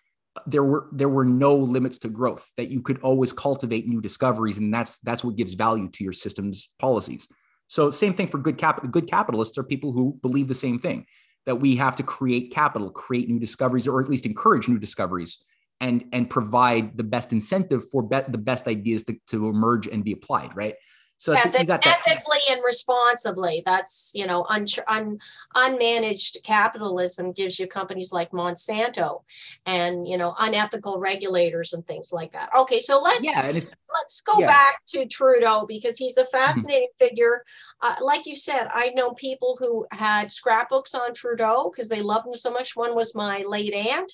there 0.46 0.64
were 0.64 0.88
there 0.92 1.08
were 1.08 1.24
no 1.24 1.54
limits 1.56 1.98
to 1.98 2.08
growth, 2.08 2.50
that 2.56 2.68
you 2.68 2.80
could 2.80 2.98
always 3.00 3.32
cultivate 3.32 3.86
new 3.86 4.00
discoveries, 4.00 4.58
and 4.58 4.72
that's 4.72 4.98
that's 4.98 5.24
what 5.24 5.36
gives 5.36 5.54
value 5.54 5.88
to 5.88 6.04
your 6.04 6.12
system's 6.12 6.70
policies. 6.78 7.28
So 7.68 7.90
same 7.90 8.14
thing 8.14 8.28
for 8.28 8.38
good 8.38 8.58
cap 8.58 8.90
good 8.90 9.08
capitalists 9.08 9.58
are 9.58 9.64
people 9.64 9.92
who 9.92 10.18
believe 10.22 10.48
the 10.48 10.54
same 10.54 10.78
thing 10.78 11.06
that 11.46 11.56
we 11.56 11.76
have 11.76 11.96
to 11.96 12.02
create 12.02 12.52
capital, 12.52 12.90
create 12.90 13.28
new 13.28 13.38
discoveries, 13.38 13.86
or 13.86 14.00
at 14.00 14.08
least 14.08 14.26
encourage 14.26 14.68
new 14.68 14.78
discoveries, 14.78 15.44
and 15.80 16.04
and 16.12 16.28
provide 16.30 16.96
the 16.96 17.04
best 17.04 17.32
incentive 17.32 17.88
for 17.88 18.02
be- 18.02 18.20
the 18.28 18.38
best 18.38 18.66
ideas 18.68 19.04
to, 19.04 19.16
to 19.28 19.48
emerge 19.48 19.86
and 19.86 20.04
be 20.04 20.12
applied. 20.12 20.56
Right. 20.56 20.74
So 21.18 21.32
yeah, 21.32 21.60
you 21.60 21.64
got 21.64 21.82
that. 21.82 22.02
ethically 22.06 22.38
and 22.50 22.60
responsibly. 22.64 23.62
That's 23.64 24.10
you 24.14 24.26
know 24.26 24.44
un, 24.48 24.66
un, 24.86 25.18
unmanaged 25.54 26.42
capitalism 26.42 27.32
gives 27.32 27.58
you 27.58 27.66
companies 27.66 28.12
like 28.12 28.30
Monsanto, 28.32 29.22
and 29.64 30.06
you 30.06 30.18
know 30.18 30.34
unethical 30.38 30.98
regulators 30.98 31.72
and 31.72 31.86
things 31.86 32.12
like 32.12 32.32
that. 32.32 32.50
Okay, 32.54 32.80
so 32.80 33.00
let's 33.00 33.24
yeah, 33.24 33.50
let's 33.50 34.20
go 34.20 34.38
yeah. 34.38 34.46
back 34.46 34.84
to 34.88 35.06
Trudeau 35.06 35.64
because 35.66 35.96
he's 35.96 36.18
a 36.18 36.22
mm-hmm. 36.22 36.36
fascinating 36.36 36.88
mm-hmm. 37.00 37.06
figure. 37.06 37.42
Uh, 37.80 37.94
like 38.02 38.26
you 38.26 38.36
said, 38.36 38.68
I 38.72 38.90
know 38.94 39.12
people 39.12 39.56
who 39.58 39.86
had 39.92 40.30
scrapbooks 40.30 40.94
on 40.94 41.14
Trudeau 41.14 41.70
because 41.70 41.88
they 41.88 42.02
loved 42.02 42.26
him 42.26 42.34
so 42.34 42.50
much. 42.50 42.76
One 42.76 42.94
was 42.94 43.14
my 43.14 43.42
late 43.46 43.72
aunt, 43.72 44.12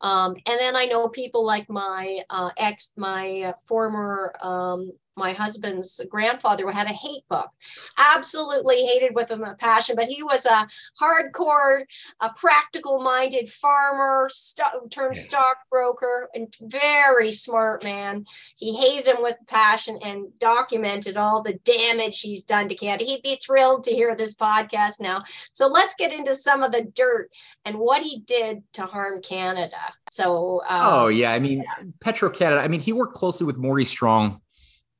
um, 0.00 0.36
and 0.46 0.60
then 0.60 0.76
I 0.76 0.84
know 0.84 1.08
people 1.08 1.44
like 1.44 1.68
my 1.68 2.20
uh, 2.30 2.50
ex, 2.56 2.92
my 2.96 3.42
uh, 3.42 3.52
former 3.66 4.32
um, 4.40 4.92
my 5.16 5.32
husband's 5.32 6.00
grandfather 6.08 6.70
had 6.70 6.86
a 6.86 6.92
hate 6.92 7.26
book. 7.28 7.50
Absolutely 7.98 8.86
hated 8.86 9.14
with 9.14 9.30
him 9.30 9.42
a 9.42 9.54
passion 9.54 9.96
but 9.96 10.06
he 10.06 10.22
was 10.22 10.44
a 10.46 10.66
hardcore 11.00 11.82
a 12.20 12.30
practical 12.36 13.00
minded 13.00 13.48
farmer 13.48 14.28
st- 14.32 14.90
turned 14.90 15.16
yeah. 15.16 15.22
stockbroker 15.22 16.28
and 16.34 16.54
very 16.60 17.32
smart 17.32 17.82
man. 17.84 18.24
He 18.56 18.76
hated 18.76 19.06
him 19.06 19.22
with 19.22 19.36
passion 19.48 19.98
and 20.02 20.26
documented 20.38 21.16
all 21.16 21.42
the 21.42 21.54
damage 21.64 22.20
he's 22.20 22.44
done 22.44 22.68
to 22.68 22.74
canada. 22.74 23.04
He'd 23.04 23.22
be 23.22 23.40
thrilled 23.44 23.84
to 23.84 23.90
hear 23.90 24.14
this 24.14 24.34
podcast 24.34 25.00
now. 25.00 25.22
So 25.52 25.66
let's 25.66 25.94
get 25.94 26.12
into 26.12 26.34
some 26.34 26.62
of 26.62 26.72
the 26.72 26.82
dirt 26.94 27.30
and 27.64 27.78
what 27.78 28.02
he 28.02 28.20
did 28.20 28.62
to 28.74 28.82
harm 28.82 29.22
canada. 29.22 29.76
So 30.10 30.62
um, 30.68 30.80
oh 30.92 31.08
yeah 31.08 31.32
i 31.32 31.38
mean 31.38 31.58
yeah. 31.58 31.84
petro 32.00 32.30
canada 32.30 32.60
i 32.60 32.68
mean 32.68 32.80
he 32.80 32.92
worked 32.92 33.14
closely 33.14 33.46
with 33.46 33.56
maurice 33.56 33.88
strong 33.88 34.40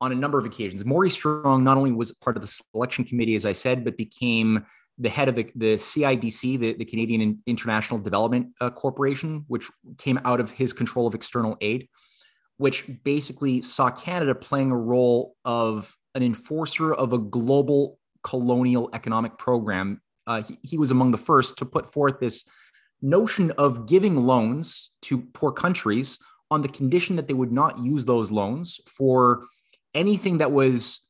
on 0.01 0.13
a 0.13 0.15
number 0.15 0.39
of 0.39 0.47
occasions. 0.47 0.85
Maurice 0.85 1.15
Strong 1.15 1.65
not 1.65 1.77
only 1.77 1.93
was 1.93 2.13
part 2.13 2.37
of 2.37 2.43
the 2.43 2.47
selection 2.47 3.05
committee, 3.05 3.35
as 3.35 3.47
I 3.47 3.53
said, 3.53 3.85
but 3.85 3.97
became 3.97 4.65
the 4.99 5.09
head 5.09 5.29
of 5.29 5.37
the, 5.37 5.51
the 5.55 5.75
CIDC, 5.75 6.59
the, 6.59 6.73
the 6.75 6.85
Canadian 6.85 7.43
International 7.47 7.99
Development 7.99 8.49
uh, 8.61 8.71
Corporation, 8.71 9.45
which 9.49 9.69
came 9.99 10.19
out 10.25 10.41
of 10.41 10.51
his 10.51 10.73
control 10.73 11.07
of 11.07 11.15
external 11.15 11.57
aid, 11.61 11.89
which 12.57 12.85
basically 13.05 13.63
saw 13.63 13.91
Canada 13.91 14.35
playing 14.35 14.71
a 14.71 14.77
role 14.77 15.37
of 15.45 15.95
an 16.15 16.23
enforcer 16.23 16.95
of 16.95 17.13
a 17.13 17.19
global 17.19 17.99
colonial 18.23 18.89
economic 18.95 19.37
program. 19.39 20.01
Uh, 20.27 20.43
he, 20.43 20.59
he 20.63 20.79
was 20.79 20.91
among 20.91 21.11
the 21.11 21.19
first 21.19 21.59
to 21.59 21.67
put 21.67 21.93
forth 21.93 22.19
this 22.19 22.45
notion 23.03 23.51
of 23.53 23.87
giving 23.87 24.27
loans 24.27 24.91
to 25.03 25.21
poor 25.35 25.53
countries 25.53 26.19
on 26.51 26.63
the 26.63 26.69
condition 26.69 27.17
that 27.17 27.29
they 27.29 27.35
would 27.35 27.53
not 27.53 27.79
use 27.79 28.05
those 28.05 28.31
loans 28.31 28.81
for 28.87 29.45
anything 29.97 30.39
that 30.39 30.53
was 30.53 31.01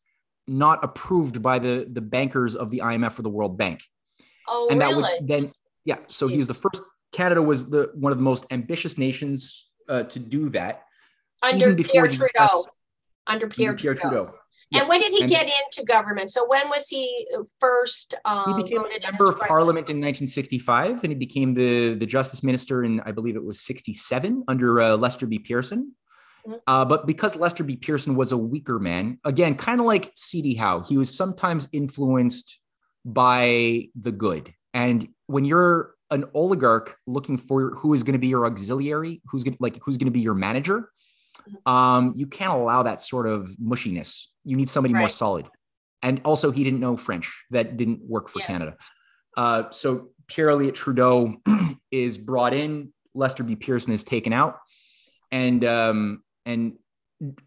not 0.46 0.82
approved 0.84 1.42
by 1.42 1.58
the 1.58 1.86
the 1.90 2.00
bankers 2.00 2.54
of 2.54 2.70
the 2.70 2.78
IMF 2.78 3.18
or 3.18 3.22
the 3.22 3.28
World 3.28 3.58
Bank. 3.58 3.82
Oh, 4.48 4.68
and 4.70 4.80
that 4.80 4.90
really? 4.90 5.02
would 5.02 5.28
then 5.28 5.52
yeah. 5.84 5.98
So 6.06 6.28
he 6.28 6.38
was 6.38 6.48
the 6.48 6.54
first. 6.54 6.82
Canada 7.12 7.42
was 7.42 7.70
the 7.70 7.90
one 7.94 8.12
of 8.12 8.18
the 8.18 8.24
most 8.24 8.46
ambitious 8.50 8.98
nations 8.98 9.68
uh, 9.88 10.04
to 10.04 10.18
do 10.18 10.48
that. 10.50 10.82
Under 11.42 11.74
Pierre 11.74 12.08
Trudeau. 12.08 12.28
US, 12.38 12.66
under 13.26 13.46
Pierre, 13.46 13.70
under 13.70 13.80
Pierre 13.80 13.94
Trudeau. 13.94 14.24
Trudeau. 14.24 14.38
And 14.74 14.82
yeah. 14.82 14.88
when 14.88 15.00
did 15.00 15.12
he 15.12 15.22
and 15.22 15.30
get 15.30 15.46
into 15.46 15.84
government? 15.84 16.30
So 16.30 16.44
when 16.48 16.68
was 16.68 16.88
he 16.88 17.28
first? 17.60 18.16
Um, 18.24 18.56
he 18.56 18.64
became 18.64 18.80
a 18.80 19.10
member 19.10 19.30
of 19.30 19.38
parliament 19.38 19.88
in 19.88 19.96
1965, 19.98 21.04
and 21.04 21.12
he 21.12 21.14
became 21.14 21.54
the 21.54 21.94
the 21.94 22.06
justice 22.06 22.42
minister 22.42 22.82
in 22.82 23.00
I 23.00 23.12
believe 23.12 23.36
it 23.36 23.44
was 23.44 23.60
67 23.60 24.44
under 24.48 24.80
uh, 24.80 24.96
Lester 24.96 25.26
B. 25.26 25.38
Pearson. 25.38 25.94
Mm-hmm. 26.46 26.54
Uh, 26.66 26.84
but 26.84 27.06
because 27.06 27.36
Lester 27.36 27.64
B. 27.64 27.76
Pearson 27.76 28.14
was 28.14 28.32
a 28.32 28.38
weaker 28.38 28.78
man, 28.78 29.18
again, 29.24 29.54
kind 29.56 29.80
of 29.80 29.86
like 29.86 30.12
C.D. 30.14 30.54
Howe, 30.54 30.80
he 30.80 30.96
was 30.96 31.14
sometimes 31.14 31.68
influenced 31.72 32.60
by 33.04 33.88
the 33.94 34.12
good. 34.12 34.52
And 34.74 35.08
when 35.26 35.44
you're 35.44 35.94
an 36.10 36.24
oligarch 36.34 36.96
looking 37.06 37.36
for 37.36 37.70
who 37.70 37.94
is 37.94 38.02
going 38.02 38.12
to 38.12 38.18
be 38.18 38.28
your 38.28 38.46
auxiliary, 38.46 39.22
who's 39.26 39.42
going 39.42 39.54
to 39.54 39.62
like 39.62 39.78
who's 39.82 39.96
going 39.96 40.06
to 40.06 40.12
be 40.12 40.20
your 40.20 40.34
manager, 40.34 40.90
mm-hmm. 41.40 41.72
um, 41.72 42.12
you 42.14 42.26
can't 42.26 42.52
allow 42.52 42.82
that 42.84 43.00
sort 43.00 43.26
of 43.26 43.48
mushiness. 43.62 44.26
You 44.44 44.56
need 44.56 44.68
somebody 44.68 44.94
right. 44.94 45.00
more 45.00 45.08
solid. 45.08 45.46
And 46.02 46.20
also, 46.24 46.50
he 46.50 46.62
didn't 46.62 46.80
know 46.80 46.96
French. 46.96 47.44
That 47.50 47.76
didn't 47.76 48.00
work 48.02 48.28
for 48.28 48.38
yeah. 48.40 48.46
Canada. 48.46 48.76
Uh, 49.36 49.64
so 49.70 50.10
Pierre 50.28 50.50
Elliott 50.50 50.74
Trudeau 50.74 51.36
is 51.90 52.18
brought 52.18 52.54
in. 52.54 52.92
Lester 53.14 53.42
B. 53.42 53.56
Pearson 53.56 53.94
is 53.94 54.04
taken 54.04 54.34
out, 54.34 54.58
and 55.32 55.64
um, 55.64 56.22
and 56.46 56.78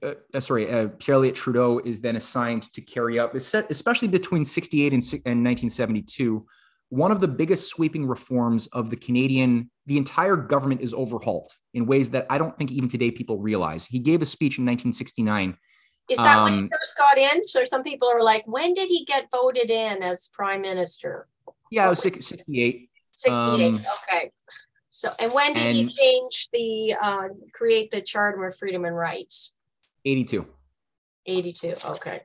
uh, 0.03 0.13
uh, 0.33 0.39
sorry, 0.39 0.69
uh, 0.71 0.87
Pierre 0.99 1.15
Elliott 1.15 1.35
Trudeau 1.35 1.79
is 1.79 2.01
then 2.01 2.15
assigned 2.15 2.71
to 2.73 2.81
carry 2.81 3.19
out, 3.19 3.35
especially 3.35 4.07
between 4.07 4.43
68 4.43 4.93
and, 4.93 5.03
and 5.25 5.45
1972, 5.45 6.45
one 6.89 7.11
of 7.11 7.19
the 7.19 7.27
biggest 7.27 7.69
sweeping 7.69 8.07
reforms 8.07 8.65
of 8.67 8.89
the 8.89 8.95
Canadian, 8.95 9.69
the 9.85 9.97
entire 9.97 10.35
government 10.35 10.81
is 10.81 10.93
overhauled 10.93 11.51
in 11.75 11.85
ways 11.85 12.09
that 12.09 12.25
I 12.31 12.39
don't 12.39 12.57
think 12.57 12.71
even 12.71 12.89
today 12.89 13.11
people 13.11 13.37
realize. 13.37 13.85
He 13.85 13.99
gave 13.99 14.23
a 14.23 14.25
speech 14.25 14.57
in 14.57 14.65
1969. 14.65 15.55
Is 16.09 16.17
that 16.17 16.37
um, 16.37 16.43
when 16.45 16.53
he 16.53 16.59
um, 16.61 16.69
first 16.71 16.97
got 16.97 17.17
in? 17.19 17.43
So 17.43 17.63
some 17.63 17.83
people 17.83 18.09
are 18.09 18.23
like, 18.23 18.43
when 18.47 18.73
did 18.73 18.87
he 18.87 19.05
get 19.05 19.27
voted 19.31 19.69
in 19.69 20.01
as 20.01 20.29
prime 20.33 20.61
minister? 20.61 21.27
Yeah, 21.69 21.85
it 21.85 21.89
was 21.89 21.99
68. 21.99 22.89
68, 23.11 23.37
um, 23.37 23.75
okay. 23.75 24.31
So, 24.89 25.13
and 25.19 25.31
when 25.31 25.53
did 25.53 25.63
and 25.63 25.75
he 25.75 25.95
change 25.95 26.49
the 26.51 26.95
uh, 27.01 27.27
create 27.53 27.91
the 27.91 28.01
Charter 28.01 28.45
of 28.45 28.57
Freedom 28.57 28.85
and 28.85 28.95
Rights? 28.95 29.53
82. 30.05 30.45
82. 31.25 31.75
Okay. 31.85 32.21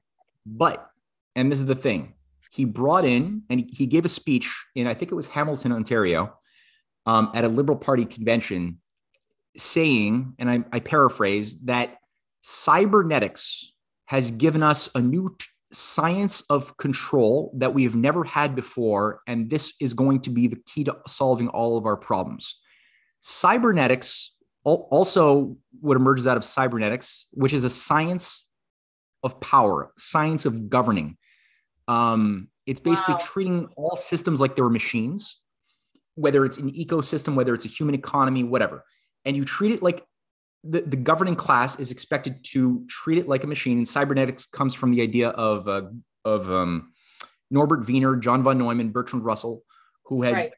But, 0.47 0.91
and 1.37 1.53
this 1.53 1.59
is 1.59 1.67
the 1.67 1.75
thing, 1.75 2.15
he 2.51 2.65
brought 2.65 3.05
in 3.05 3.43
and 3.51 3.69
he 3.71 3.87
gave 3.87 4.05
a 4.05 4.09
speech 4.09 4.53
in, 4.75 4.87
I 4.87 4.95
think 4.95 5.11
it 5.11 5.15
was 5.15 5.27
Hamilton, 5.27 5.73
Ontario, 5.73 6.39
um, 7.05 7.31
at 7.35 7.45
a 7.45 7.49
Liberal 7.49 7.79
Party 7.79 8.05
convention, 8.05 8.81
saying, 9.57 10.35
and 10.39 10.51
I, 10.51 10.65
I 10.73 10.81
paraphrase, 10.81 11.61
that 11.63 11.99
cybernetics 12.43 13.73
has 14.07 14.31
given 14.31 14.63
us 14.63 14.89
a 14.95 15.01
new 15.01 15.37
science 15.75 16.43
of 16.51 16.77
control 16.77 17.53
that 17.57 17.75
we 17.75 17.85
have 17.85 17.97
never 17.97 18.25
had 18.25 18.55
before. 18.55 19.21
And 19.27 19.51
this 19.51 19.75
is 19.81 19.95
going 19.95 20.21
to 20.23 20.31
be 20.31 20.47
the 20.47 20.57
key 20.67 20.85
to 20.85 20.97
solving 21.07 21.49
all 21.49 21.77
of 21.77 21.87
our 21.87 21.97
problems. 21.97 22.57
Cybernetics, 23.21 24.33
also 24.65 25.57
what 25.81 25.97
emerges 25.97 26.27
out 26.27 26.37
of 26.37 26.45
cybernetics, 26.45 27.27
which 27.33 27.53
is 27.53 27.65
a 27.65 27.71
science 27.71 28.51
of 29.23 29.41
power, 29.41 29.93
science 29.99 30.47
of 30.47 30.71
governing. 30.71 31.17
Um, 31.89 32.49
it's 32.67 32.81
basically 32.81 33.15
wow. 33.15 33.21
treating 33.25 33.69
all 33.77 33.97
systems 33.97 34.41
like 34.41 34.57
they 34.57 34.63
were 34.63 34.71
machines, 34.71 35.41
whether 36.15 36.45
it's 36.45 36.59
an 36.59 36.71
ecosystem, 36.73 37.35
whether 37.35 37.55
it's 37.55 37.65
a 37.65 37.69
human 37.69 37.95
economy, 37.95 38.43
whatever. 38.43 38.85
And 39.25 39.37
you 39.37 39.45
treat 39.45 39.73
it 39.73 39.83
like 39.83 40.05
the, 40.67 40.81
the 40.83 40.97
governing 40.97 41.37
class 41.37 41.79
is 41.79 41.91
expected 41.91 42.43
to 42.53 42.85
treat 42.89 43.19
it 43.19 43.29
like 43.29 43.45
a 43.45 43.47
machine. 43.47 43.79
And 43.79 43.89
cybernetics 43.89 44.47
comes 44.47 44.75
from 44.75 44.93
the 44.93 45.03
idea 45.03 45.29
of, 45.31 45.69
uh, 45.69 45.83
of 46.25 46.51
um, 46.51 46.93
Norbert 47.51 47.87
Wiener, 47.87 48.17
John 48.17 48.43
von 48.43 48.59
Neumann, 48.59 48.91
Bertrand 48.91 49.25
Russell, 49.25 49.63
who 50.07 50.23
had 50.23 50.35
right. 50.35 50.53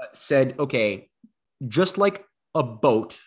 Uh, 0.00 0.06
said, 0.12 0.56
okay, 0.58 1.08
just 1.68 1.98
like 1.98 2.24
a 2.54 2.62
boat, 2.62 3.18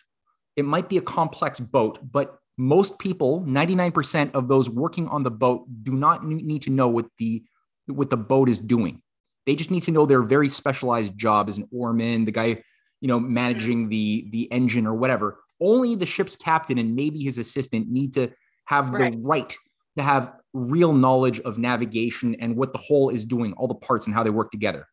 it 0.56 0.64
might 0.64 0.88
be 0.88 0.96
a 0.96 1.02
complex 1.02 1.60
boat, 1.60 1.98
but 2.02 2.38
most 2.58 2.98
people 2.98 3.42
99% 3.42 4.34
of 4.34 4.48
those 4.48 4.68
working 4.68 5.06
on 5.08 5.22
the 5.22 5.30
boat 5.30 5.64
do 5.84 5.92
not 5.92 6.26
need 6.26 6.62
to 6.62 6.70
know 6.70 6.88
what 6.88 7.06
the 7.18 7.44
what 7.86 8.10
the 8.10 8.16
boat 8.16 8.48
is 8.48 8.58
doing 8.58 9.00
they 9.46 9.54
just 9.54 9.70
need 9.70 9.84
to 9.84 9.92
know 9.92 10.04
their 10.04 10.22
very 10.22 10.48
specialized 10.48 11.16
job 11.16 11.48
as 11.48 11.56
an 11.56 11.68
oarman 11.72 12.26
the 12.26 12.32
guy 12.32 12.60
you 13.00 13.06
know 13.06 13.20
managing 13.20 13.88
the 13.88 14.28
the 14.30 14.50
engine 14.52 14.86
or 14.86 14.94
whatever 14.94 15.38
only 15.60 15.94
the 15.94 16.06
ship's 16.06 16.36
captain 16.36 16.78
and 16.78 16.94
maybe 16.94 17.22
his 17.22 17.38
assistant 17.38 17.88
need 17.88 18.14
to 18.14 18.30
have 18.66 18.90
right. 18.90 19.12
the 19.12 19.18
right 19.26 19.56
to 19.96 20.02
have 20.02 20.32
real 20.52 20.92
knowledge 20.92 21.40
of 21.40 21.58
navigation 21.58 22.34
and 22.36 22.56
what 22.56 22.72
the 22.72 22.78
whole 22.78 23.10
is 23.10 23.24
doing 23.24 23.52
all 23.54 23.66
the 23.66 23.74
parts 23.74 24.06
and 24.06 24.14
how 24.14 24.22
they 24.22 24.30
work 24.30 24.50
together 24.50 24.86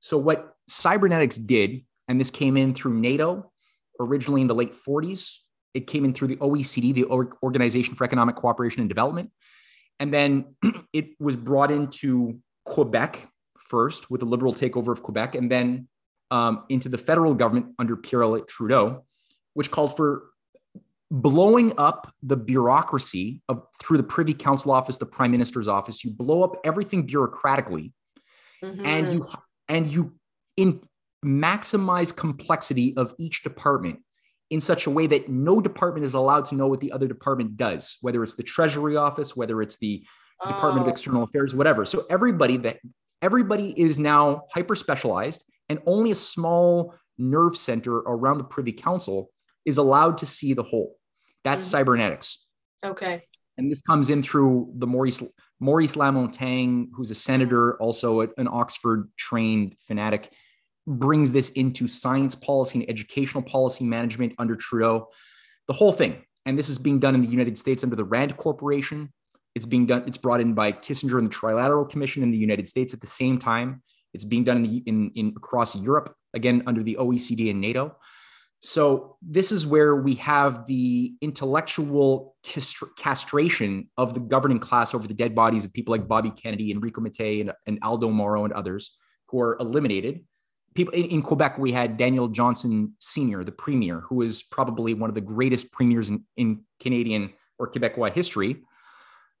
so 0.00 0.16
what 0.16 0.54
cybernetics 0.68 1.36
did 1.36 1.82
and 2.08 2.20
this 2.20 2.30
came 2.30 2.56
in 2.56 2.74
through 2.74 2.94
nato 2.94 3.50
originally 4.00 4.40
in 4.40 4.46
the 4.46 4.54
late 4.54 4.74
40s 4.74 5.38
it 5.76 5.86
came 5.86 6.06
in 6.06 6.14
through 6.14 6.28
the 6.28 6.36
OECD, 6.36 6.94
the 6.94 7.04
Organization 7.42 7.94
for 7.96 8.04
Economic 8.04 8.34
Cooperation 8.34 8.80
and 8.80 8.88
Development. 8.88 9.30
And 10.00 10.12
then 10.12 10.56
it 10.94 11.10
was 11.20 11.36
brought 11.36 11.70
into 11.70 12.40
Quebec 12.64 13.28
first 13.58 14.10
with 14.10 14.20
the 14.20 14.26
liberal 14.26 14.54
takeover 14.54 14.88
of 14.88 15.02
Quebec, 15.02 15.34
and 15.34 15.50
then 15.50 15.88
um, 16.30 16.64
into 16.70 16.88
the 16.88 16.96
federal 16.96 17.34
government 17.34 17.74
under 17.78 17.94
Pierre 17.94 18.40
Trudeau, 18.48 19.04
which 19.56 19.70
called 19.70 19.96
for 19.96 20.24
blowing 21.10 21.72
up 21.78 22.12
the 22.22 22.36
bureaucracy 22.36 23.40
of 23.48 23.62
through 23.80 23.96
the 23.96 24.02
Privy 24.02 24.34
Council 24.34 24.70
office, 24.70 24.98
the 24.98 25.06
Prime 25.06 25.30
Minister's 25.30 25.66
office. 25.66 26.04
You 26.04 26.10
blow 26.10 26.42
up 26.42 26.56
everything 26.62 27.06
bureaucratically, 27.06 27.92
mm-hmm. 28.62 28.84
and 28.84 29.14
you 29.14 29.26
and 29.66 29.90
you 29.90 30.12
in 30.58 30.82
maximize 31.24 32.14
complexity 32.14 32.94
of 32.98 33.14
each 33.18 33.42
department 33.44 34.00
in 34.50 34.60
such 34.60 34.86
a 34.86 34.90
way 34.90 35.06
that 35.06 35.30
no 35.30 35.62
department 35.62 36.04
is 36.04 36.12
allowed 36.12 36.44
to 36.46 36.54
know 36.54 36.66
what 36.66 36.80
the 36.80 36.92
other 36.92 37.08
department 37.08 37.56
does, 37.56 37.96
whether 38.02 38.22
it's 38.22 38.34
the 38.34 38.42
Treasury 38.42 38.94
Office, 38.94 39.34
whether 39.34 39.62
it's 39.62 39.78
the 39.78 40.04
oh. 40.42 40.48
Department 40.48 40.82
of 40.82 40.88
oh. 40.88 40.92
External 40.92 41.22
Affairs, 41.22 41.54
whatever. 41.54 41.86
So 41.86 42.04
everybody 42.10 42.58
that 42.58 42.76
everybody 43.22 43.72
is 43.80 43.98
now 43.98 44.42
hyper 44.52 44.76
specialized, 44.76 45.44
and 45.70 45.78
only 45.86 46.10
a 46.10 46.14
small 46.14 46.94
nerve 47.16 47.56
center 47.56 47.96
around 47.96 48.36
the 48.36 48.44
Privy 48.44 48.72
Council 48.72 49.30
is 49.66 49.76
allowed 49.76 50.18
to 50.18 50.26
see 50.26 50.54
the 50.54 50.62
whole. 50.62 50.96
That's 51.44 51.64
mm-hmm. 51.64 51.70
cybernetics. 51.70 52.46
Okay. 52.84 53.24
And 53.58 53.70
this 53.70 53.82
comes 53.82 54.08
in 54.08 54.22
through 54.22 54.72
the 54.76 54.86
Maurice 54.86 55.22
Maurice 55.60 55.96
Lamontagne, 55.96 56.88
who's 56.94 57.10
a 57.10 57.14
senator, 57.14 57.76
also 57.78 58.20
an 58.20 58.48
Oxford 58.48 59.10
trained 59.16 59.74
fanatic 59.86 60.30
brings 60.86 61.32
this 61.32 61.50
into 61.50 61.88
science 61.88 62.34
policy 62.34 62.80
and 62.80 62.88
educational 62.88 63.42
policy 63.42 63.84
management 63.84 64.34
under 64.38 64.54
Trudeau, 64.54 65.08
the 65.66 65.72
whole 65.72 65.92
thing. 65.92 66.22
And 66.44 66.56
this 66.56 66.68
is 66.68 66.78
being 66.78 67.00
done 67.00 67.14
in 67.14 67.20
the 67.20 67.26
United 67.26 67.58
States 67.58 67.82
under 67.82 67.96
the 67.96 68.04
Rand 68.04 68.36
Corporation. 68.36 69.12
It's 69.54 69.66
being 69.66 69.86
done, 69.86 70.04
it's 70.06 70.18
brought 70.18 70.40
in 70.40 70.54
by 70.54 70.70
Kissinger 70.70 71.18
and 71.18 71.28
the 71.28 71.34
Trilateral 71.34 71.88
Commission 71.88 72.22
in 72.22 72.30
the 72.30 72.38
United 72.38 72.68
States 72.68 72.94
at 72.94 73.00
the 73.00 73.06
same 73.06 73.38
time. 73.38 73.82
It's 74.14 74.24
being 74.24 74.44
done 74.44 74.58
in, 74.58 74.62
the, 74.62 74.82
in, 74.86 75.10
in 75.14 75.28
across 75.36 75.74
Europe, 75.74 76.14
again, 76.34 76.62
under 76.66 76.82
the 76.82 76.96
OECD 77.00 77.50
and 77.50 77.60
NATO. 77.60 77.96
So 78.66 79.16
this 79.22 79.52
is 79.52 79.64
where 79.64 79.94
we 79.94 80.14
have 80.16 80.66
the 80.66 81.14
intellectual 81.20 82.34
castration 82.96 83.88
of 83.96 84.12
the 84.12 84.20
governing 84.20 84.58
class 84.58 84.92
over 84.92 85.06
the 85.06 85.14
dead 85.14 85.34
bodies 85.34 85.64
of 85.64 85.72
people 85.72 85.92
like 85.92 86.08
Bobby 86.08 86.30
Kennedy, 86.30 86.72
Enrico 86.72 87.00
Mattei, 87.00 87.40
and, 87.40 87.52
and 87.66 87.78
Aldo 87.82 88.10
Moro 88.10 88.44
and 88.44 88.52
others 88.52 88.96
who 89.28 89.40
are 89.40 89.56
eliminated 89.60 90.24
people 90.76 90.94
in, 90.94 91.06
in, 91.06 91.22
Quebec, 91.22 91.58
we 91.58 91.72
had 91.72 91.96
Daniel 91.96 92.28
Johnson 92.28 92.94
Sr., 92.98 93.42
the 93.42 93.50
premier, 93.50 94.00
who 94.00 94.22
is 94.22 94.42
probably 94.42 94.94
one 94.94 95.10
of 95.10 95.14
the 95.14 95.20
greatest 95.20 95.72
premiers 95.72 96.08
in, 96.08 96.24
in 96.36 96.62
Canadian 96.78 97.32
or 97.58 97.68
Quebecois 97.68 98.12
history, 98.12 98.62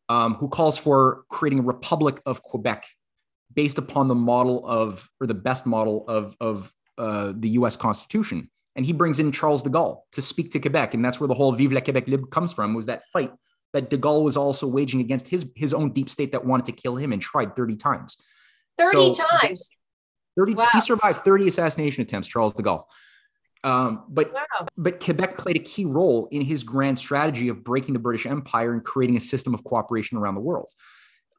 um, 0.08 0.34
who 0.34 0.48
calls 0.48 0.78
for 0.78 1.24
creating 1.28 1.60
a 1.60 1.62
Republic 1.62 2.20
of 2.26 2.42
Quebec 2.42 2.86
based 3.52 3.78
upon 3.78 4.08
the 4.08 4.14
model 4.14 4.66
of, 4.66 5.08
or 5.20 5.26
the 5.26 5.34
best 5.34 5.66
model 5.66 6.04
of, 6.08 6.34
of 6.40 6.72
uh, 6.98 7.32
the 7.36 7.50
US 7.50 7.76
Constitution. 7.76 8.50
And 8.76 8.86
he 8.86 8.92
brings 8.92 9.18
in 9.18 9.32
Charles 9.32 9.62
de 9.62 9.70
Gaulle 9.70 10.02
to 10.12 10.22
speak 10.22 10.52
to 10.52 10.60
Quebec. 10.60 10.94
And 10.94 11.04
that's 11.04 11.18
where 11.18 11.28
the 11.28 11.34
whole 11.34 11.52
Vive 11.52 11.72
la 11.72 11.80
Québec 11.80 12.06
Libre 12.06 12.28
comes 12.28 12.52
from, 12.52 12.74
was 12.74 12.86
that 12.86 13.04
fight 13.12 13.32
that 13.72 13.90
de 13.90 13.98
Gaulle 13.98 14.22
was 14.22 14.36
also 14.36 14.66
waging 14.66 15.00
against 15.00 15.28
his, 15.28 15.50
his 15.56 15.74
own 15.74 15.92
deep 15.92 16.08
state 16.08 16.32
that 16.32 16.44
wanted 16.44 16.66
to 16.66 16.72
kill 16.72 16.96
him 16.96 17.12
and 17.12 17.20
tried 17.20 17.56
30 17.56 17.76
times. 17.76 18.18
30 18.78 19.14
so, 19.14 19.24
times. 19.40 19.70
30, 20.38 20.54
wow. 20.54 20.68
He 20.72 20.80
survived 20.80 21.24
30 21.24 21.48
assassination 21.48 22.02
attempts, 22.02 22.28
Charles 22.28 22.54
de 22.54 22.62
Gaulle. 22.62 22.84
Um, 23.64 24.04
but 24.08 24.32
wow. 24.32 24.66
but 24.76 25.02
Quebec 25.02 25.38
played 25.38 25.56
a 25.56 25.60
key 25.60 25.86
role 25.86 26.28
in 26.30 26.42
his 26.42 26.62
grand 26.62 26.98
strategy 26.98 27.48
of 27.48 27.64
breaking 27.64 27.94
the 27.94 27.98
British 27.98 28.24
Empire 28.24 28.72
and 28.72 28.84
creating 28.84 29.16
a 29.16 29.20
system 29.20 29.54
of 29.54 29.64
cooperation 29.64 30.18
around 30.18 30.36
the 30.36 30.40
world. 30.40 30.70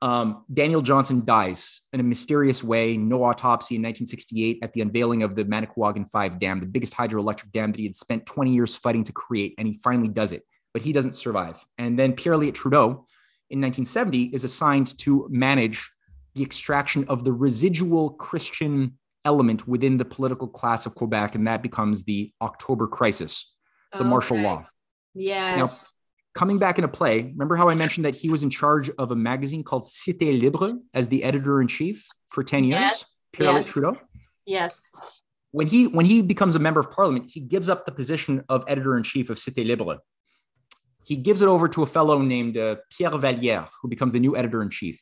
Um, 0.02 0.44
Daniel 0.53 0.82
Johnson 0.82 1.26
dies 1.26 1.82
in 1.91 1.99
a 1.99 2.03
mysterious 2.03 2.64
way, 2.64 2.98
no 2.98 3.24
autopsy 3.24 3.76
in 3.76 3.82
1968 3.82 4.60
at 4.61 4.74
the 4.74 4.82
unveiling 4.82 5.24
of 5.24 5.36
the 5.36 5.44
Manicouagan 5.45 6.07
5 6.07 6.40
dam, 6.40 6.60
the 6.60 6.68
biggest 6.68 6.94
hydroelectric 6.94 7.52
dam 7.52 7.72
that 7.72 7.80
he 7.80 7.86
had 7.86 7.95
spent 7.95 8.26
20 8.26 8.53
years 8.53 8.76
fighting 8.76 9.03
to 9.03 9.11
create, 9.11 9.56
and 9.57 9.68
he 9.68 9.74
finally 9.74 10.07
does 10.07 10.32
it, 10.32 10.44
but 10.74 10.84
he 10.84 10.94
doesn't 10.94 11.14
survive. 11.14 11.65
And 11.78 11.98
then 11.98 12.14
Pierre 12.14 12.36
Elliott 12.36 12.56
Trudeau 12.56 13.07
in 13.49 13.60
1970 13.61 14.26
is 14.26 14.44
assigned 14.44 14.95
to 14.99 15.28
manage 15.32 15.91
the 16.36 16.44
extraction 16.44 17.06
of 17.07 17.24
the 17.24 17.34
residual 17.34 18.11
Christian 18.11 18.99
element 19.26 19.68
within 19.68 19.98
the 19.98 20.06
political 20.06 20.48
class 20.48 20.86
of 20.86 20.94
Quebec, 20.94 21.34
and 21.34 21.48
that 21.48 21.64
becomes 21.64 22.03
the 22.03 22.32
October 22.41 22.88
Crisis, 22.88 23.52
the 23.91 23.99
okay. 23.99 24.07
martial 24.07 24.38
law. 24.38 24.65
Yes. 25.15 25.57
Now, 25.57 25.97
coming 26.38 26.59
back 26.59 26.77
into 26.77 26.88
play, 26.88 27.23
remember 27.23 27.55
how 27.55 27.68
I 27.68 27.73
mentioned 27.73 28.05
that 28.05 28.15
he 28.15 28.30
was 28.30 28.43
in 28.43 28.51
charge 28.51 28.91
of 28.99 29.09
a 29.09 29.15
magazine 29.15 29.64
called 29.64 29.84
Cité 29.84 30.39
Libre 30.39 30.77
as 30.93 31.07
the 31.07 31.23
editor 31.23 31.59
in 31.59 31.68
chief 31.68 32.07
for 32.30 32.43
10 32.43 32.64
years? 32.64 32.80
Yes. 32.80 33.11
Pierre 33.34 33.53
yes. 33.53 33.65
Trudeau? 33.65 33.97
Yes. 34.45 34.81
When 35.51 35.65
he 35.65 35.88
when 35.88 36.05
he 36.05 36.22
becomes 36.22 36.55
a 36.55 36.59
member 36.59 36.80
of 36.80 36.91
parliament, 36.91 37.31
he 37.34 37.39
gives 37.39 37.69
up 37.69 37.85
the 37.85 37.91
position 37.91 38.43
of 38.49 38.64
editor 38.68 38.95
in 38.95 39.01
chief 39.03 39.31
of 39.31 39.38
Cité 39.38 39.68
Libre. 39.68 39.97
He 41.03 41.15
gives 41.15 41.41
it 41.41 41.47
over 41.47 41.68
to 41.69 41.81
a 41.81 41.88
fellow 41.88 42.19
named 42.22 42.55
uh, 42.55 42.76
Pierre 42.91 43.11
Vallières, 43.11 43.69
who 43.81 43.88
becomes 43.88 44.11
the 44.14 44.19
new 44.19 44.38
editor 44.38 44.61
in 44.61 44.69
chief. 44.69 45.01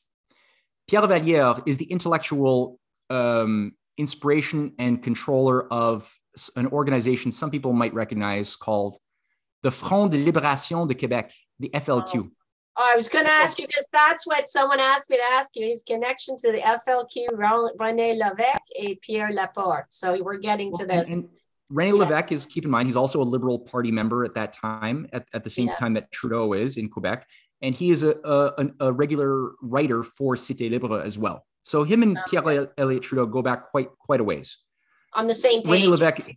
Pierre 0.87 1.01
Vallières 1.01 1.61
is 1.67 1.77
the 1.77 1.85
intellectual 1.85 2.79
um, 3.09 3.73
inspiration 3.97 4.73
and 4.79 5.03
controller 5.03 5.67
of 5.73 6.13
an 6.55 6.67
organization 6.67 7.31
some 7.31 7.49
people 7.49 7.73
might 7.73 7.93
recognize 7.93 8.55
called 8.55 8.97
the 9.65 9.71
Front 9.71 10.11
de 10.11 10.17
Libération 10.23 10.87
de 10.87 10.93
Québec, 10.93 11.33
the 11.59 11.69
FLQ. 11.73 12.29
Oh, 12.77 12.89
I 12.91 12.95
was 12.95 13.09
going 13.09 13.25
to 13.25 13.31
ask 13.31 13.57
you 13.57 13.65
because 13.65 13.87
that's 13.91 14.27
what 14.27 14.47
someone 14.47 14.79
asked 14.79 15.09
me 15.09 15.17
to 15.17 15.23
ask 15.31 15.55
you 15.55 15.65
his 15.65 15.81
connection 15.81 16.37
to 16.37 16.51
the 16.51 16.59
FLQ, 16.59 17.29
René 17.79 18.19
Lévesque 18.21 18.69
and 18.79 19.01
Pierre 19.01 19.31
Laporte. 19.33 19.87
So 19.89 20.21
we're 20.21 20.37
getting 20.37 20.71
to 20.73 20.85
this. 20.85 21.09
And, 21.09 21.23
and 21.23 21.29
René 21.71 21.97
yeah. 21.97 22.05
Lévesque 22.05 22.31
is, 22.33 22.45
keep 22.45 22.65
in 22.65 22.69
mind, 22.69 22.87
he's 22.87 22.95
also 22.95 23.21
a 23.21 23.27
Liberal 23.35 23.57
Party 23.57 23.91
member 23.91 24.23
at 24.23 24.35
that 24.35 24.53
time, 24.53 25.07
at, 25.11 25.25
at 25.33 25.43
the 25.43 25.49
same 25.49 25.67
yeah. 25.67 25.75
time 25.77 25.93
that 25.95 26.11
Trudeau 26.11 26.53
is 26.53 26.77
in 26.77 26.89
Quebec 26.89 27.27
and 27.63 27.73
he 27.73 27.89
is 27.89 28.03
a, 28.03 28.15
a, 28.23 28.67
a 28.81 28.93
regular 28.93 29.53
writer 29.61 30.03
for 30.03 30.35
Cité 30.35 30.69
Libre 30.69 31.03
as 31.03 31.17
well. 31.17 31.45
So 31.63 31.83
him 31.83 32.03
and 32.03 32.17
okay. 32.17 32.41
Pierre 32.41 32.69
Elliott 32.77 33.01
Trudeau 33.01 33.25
go 33.25 33.41
back 33.41 33.71
quite 33.71 33.89
quite 33.97 34.19
a 34.19 34.23
ways. 34.23 34.59
On 35.13 35.25
the 35.25 35.33
same 35.33 35.63
page. 35.63 35.83
René 35.83 35.87
Lévesque, 35.87 36.35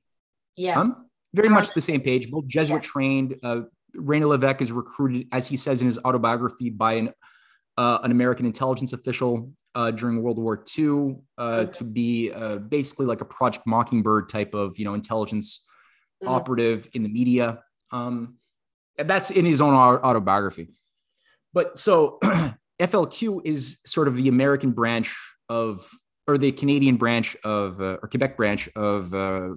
yeah, 0.57 0.81
um, 0.81 1.08
very 1.35 1.49
much 1.49 1.73
the 1.73 1.81
same 1.81 2.01
page. 2.01 2.31
Both 2.31 2.47
Jesuit 2.47 2.83
yeah. 2.83 2.91
trained. 2.91 3.37
Uh, 3.43 3.61
René 3.97 4.25
Lévesque 4.25 4.63
is 4.63 4.73
recruited, 4.73 5.29
as 5.33 5.49
he 5.49 5.57
says 5.57 5.81
in 5.81 5.87
his 5.87 5.99
autobiography, 5.99 6.71
by 6.71 6.95
an 6.95 7.13
uh, 7.77 7.99
an 8.03 8.11
American 8.11 8.47
intelligence 8.47 8.93
official. 8.93 9.53
uh, 9.75 9.93
during 9.93 10.23
World 10.23 10.39
War 10.39 10.65
II 10.77 11.17
uh, 11.39 11.43
okay. 11.43 11.73
to 11.73 11.85
be 11.85 12.33
uh, 12.33 12.57
basically 12.57 13.07
like 13.07 13.21
a 13.21 13.25
Project 13.25 13.65
Mockingbird 13.67 14.29
type 14.29 14.53
of 14.55 14.79
you 14.79 14.85
know 14.85 14.95
intelligence 14.95 15.65
mm-hmm. 16.23 16.33
operative 16.33 16.89
in 16.95 17.03
the 17.03 17.09
media. 17.09 17.63
Um, 17.93 18.39
that's 18.97 19.31
in 19.31 19.45
his 19.45 19.61
own 19.61 19.75
autobiography. 19.75 20.71
But 21.53 21.79
so 21.79 22.19
FLQ 22.81 23.43
is 23.45 23.79
sort 23.87 24.09
of 24.09 24.17
the 24.17 24.29
American 24.29 24.73
branch 24.73 25.17
of, 25.49 25.89
or 26.27 26.37
the 26.37 26.53
Canadian 26.53 26.97
branch 26.97 27.37
of, 27.45 27.81
uh, 27.81 27.99
or 28.03 28.09
Quebec 28.09 28.37
branch 28.37 28.69
of 28.75 29.15
uh, 29.15 29.51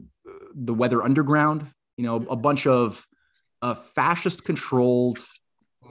the 0.55 0.73
Weather 0.73 1.01
Underground. 1.03 1.67
You 1.97 2.05
know, 2.05 2.15
a 2.29 2.35
bunch 2.35 2.65
of 2.67 3.05
uh, 3.61 3.75
fascist 3.75 4.43
controlled 4.43 5.19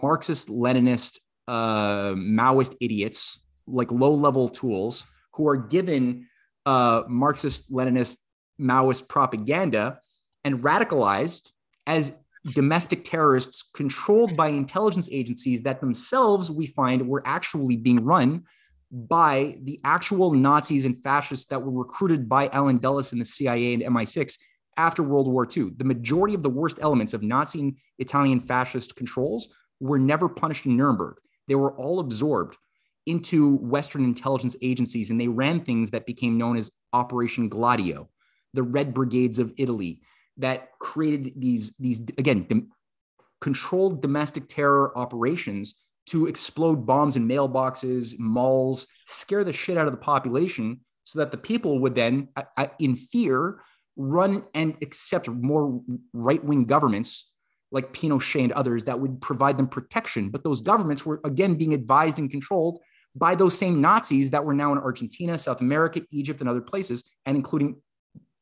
Marxist 0.02 0.48
Leninist 0.48 1.18
uh, 1.46 2.14
Maoist 2.14 2.76
idiots, 2.80 3.38
like 3.66 3.90
low 3.90 4.14
level 4.14 4.48
tools, 4.48 5.04
who 5.34 5.48
are 5.48 5.56
given 5.56 6.26
uh, 6.66 7.02
Marxist 7.08 7.72
Leninist 7.72 8.18
Maoist 8.60 9.08
propaganda 9.08 10.00
and 10.44 10.60
radicalized 10.60 11.52
as 11.86 12.12
domestic 12.54 13.04
terrorists 13.04 13.64
controlled 13.74 14.36
by 14.36 14.48
intelligence 14.48 15.08
agencies 15.12 15.62
that 15.62 15.80
themselves 15.80 16.50
we 16.50 16.66
find 16.66 17.06
were 17.06 17.22
actually 17.26 17.76
being 17.76 18.04
run 18.04 18.44
by 18.90 19.56
the 19.62 19.78
actual 19.84 20.32
Nazis 20.32 20.84
and 20.84 21.00
fascists 21.02 21.46
that 21.46 21.62
were 21.62 21.84
recruited 21.84 22.28
by 22.28 22.48
Allen 22.48 22.78
Dulles 22.78 23.12
and 23.12 23.20
the 23.20 23.26
CIA 23.26 23.74
and 23.74 23.82
MI6 23.82 24.38
after 24.76 25.02
World 25.02 25.28
War 25.28 25.46
II. 25.46 25.70
The 25.76 25.84
majority 25.84 26.34
of 26.34 26.42
the 26.42 26.50
worst 26.50 26.78
elements 26.80 27.14
of 27.14 27.22
Nazi 27.22 27.60
and 27.60 27.76
Italian 27.98 28.40
fascist 28.40 28.96
controls 28.96 29.48
were 29.80 29.98
never 29.98 30.28
punished 30.28 30.66
in 30.66 30.76
Nuremberg. 30.76 31.16
They 31.48 31.54
were 31.54 31.72
all 31.72 32.00
absorbed 32.00 32.56
into 33.06 33.56
Western 33.56 34.04
intelligence 34.04 34.56
agencies, 34.62 35.10
and 35.10 35.20
they 35.20 35.28
ran 35.28 35.60
things 35.60 35.90
that 35.90 36.06
became 36.06 36.38
known 36.38 36.56
as 36.56 36.70
Operation 36.92 37.48
Gladio, 37.48 38.08
the 38.54 38.62
Red 38.62 38.94
Brigades 38.94 39.38
of 39.38 39.52
Italy, 39.58 40.02
that 40.36 40.70
created 40.78 41.32
these 41.36 41.74
these 41.78 42.00
again 42.18 42.70
controlled 43.40 44.02
domestic 44.02 44.48
terror 44.48 44.96
operations 44.96 45.76
to 46.06 46.26
explode 46.26 46.86
bombs 46.86 47.16
in 47.16 47.26
mailboxes, 47.26 48.18
malls, 48.18 48.86
scare 49.06 49.44
the 49.44 49.52
shit 49.52 49.78
out 49.78 49.86
of 49.86 49.92
the 49.92 49.98
population, 49.98 50.80
so 51.04 51.18
that 51.18 51.30
the 51.30 51.38
people 51.38 51.78
would 51.78 51.94
then, 51.94 52.28
uh, 52.36 52.42
uh, 52.56 52.66
in 52.78 52.94
fear, 52.96 53.60
run 54.00 54.44
and 54.54 54.76
accept 54.80 55.28
more 55.28 55.82
right 56.14 56.42
wing 56.42 56.64
governments 56.64 57.26
like 57.70 57.92
Pinochet 57.92 58.42
and 58.42 58.52
others 58.52 58.84
that 58.84 58.98
would 58.98 59.20
provide 59.20 59.58
them 59.58 59.68
protection. 59.68 60.30
But 60.30 60.42
those 60.42 60.60
governments 60.60 61.04
were 61.04 61.20
again 61.24 61.54
being 61.54 61.74
advised 61.74 62.18
and 62.18 62.30
controlled 62.30 62.80
by 63.14 63.34
those 63.34 63.56
same 63.56 63.80
Nazis 63.80 64.30
that 64.30 64.44
were 64.44 64.54
now 64.54 64.72
in 64.72 64.78
Argentina, 64.78 65.36
South 65.36 65.60
America, 65.60 66.00
Egypt, 66.10 66.40
and 66.40 66.48
other 66.48 66.60
places, 66.60 67.04
and 67.26 67.36
including 67.36 67.76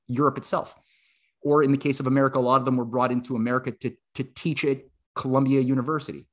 Europe 0.07 0.39
itself. 0.39 0.75
Or 1.43 1.63
in 1.63 1.73
the 1.73 1.79
case 1.79 2.01
of 2.01 2.07
America, 2.07 2.39
a 2.39 2.41
lot 2.41 2.61
of 2.61 2.65
them 2.65 2.77
were 2.77 2.85
brought 2.85 3.11
into 3.11 3.37
America 3.37 3.73
to, 3.73 3.93
to 4.15 4.25
teach 4.25 4.65
at 4.65 4.83
Columbia 5.15 5.61
University 5.61 6.27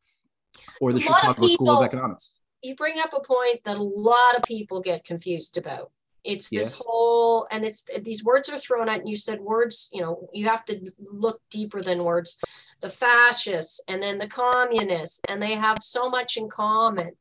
or 0.80 0.94
the 0.94 1.00
Chicago 1.00 1.34
people, 1.34 1.50
School 1.50 1.78
of 1.78 1.84
Economics. 1.84 2.32
You 2.62 2.76
bring 2.76 3.00
up 3.00 3.14
a 3.14 3.22
point 3.22 3.64
that 3.66 3.78
a 3.78 3.84
lot 3.84 4.36
of 4.36 4.44
people 4.44 4.82
get 4.82 5.04
confused 5.04 5.58
about. 5.58 5.92
It's 6.26 6.50
this 6.50 6.72
yeah. 6.72 6.84
whole, 6.84 7.48
and 7.52 7.64
it's 7.64 7.86
these 8.02 8.24
words 8.24 8.50
are 8.50 8.58
thrown 8.58 8.90
at. 8.90 9.02
and 9.02 9.10
you 9.10 9.16
said 9.16 9.40
words, 9.40 9.90
you 9.94 10.02
know, 10.02 10.28
you 10.34 10.48
have 10.48 10.66
to 10.66 10.92
look 11.00 11.40
deeper 11.50 11.82
than 11.82 12.04
words. 12.04 12.38
The 12.82 12.90
fascists 12.90 13.80
and 13.88 14.02
then 14.02 14.18
the 14.18 14.28
communists, 14.28 15.22
and 15.30 15.42
they 15.42 15.54
have 15.54 15.82
so 15.82 16.10
much 16.10 16.38
in 16.38 16.50
common 16.50 17.12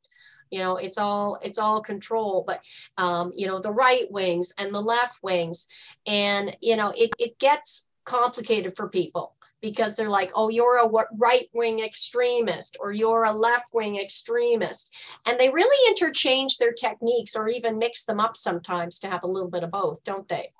you 0.50 0.58
know 0.60 0.76
it's 0.76 0.98
all 0.98 1.38
it's 1.42 1.58
all 1.58 1.80
control 1.80 2.44
but 2.46 2.60
um, 2.98 3.32
you 3.34 3.46
know 3.46 3.58
the 3.58 3.72
right 3.72 4.10
wings 4.10 4.52
and 4.58 4.72
the 4.72 4.80
left 4.80 5.22
wings 5.22 5.68
and 6.06 6.56
you 6.60 6.76
know 6.76 6.92
it, 6.96 7.10
it 7.18 7.38
gets 7.38 7.86
complicated 8.04 8.76
for 8.76 8.88
people 8.88 9.34
because 9.64 9.94
they're 9.94 10.10
like, 10.10 10.30
oh, 10.34 10.50
you're 10.50 10.76
a 10.76 11.06
right 11.16 11.48
wing 11.54 11.80
extremist 11.80 12.76
or 12.80 12.92
you're 12.92 13.24
a 13.24 13.32
left 13.32 13.72
wing 13.72 13.98
extremist. 13.98 14.94
And 15.24 15.40
they 15.40 15.48
really 15.48 15.88
interchange 15.88 16.58
their 16.58 16.74
techniques 16.74 17.34
or 17.34 17.48
even 17.48 17.78
mix 17.78 18.04
them 18.04 18.20
up 18.20 18.36
sometimes 18.36 18.98
to 18.98 19.08
have 19.08 19.22
a 19.22 19.26
little 19.26 19.48
bit 19.48 19.62
of 19.62 19.70
both, 19.70 20.04
don't 20.04 20.28
they? 20.28 20.52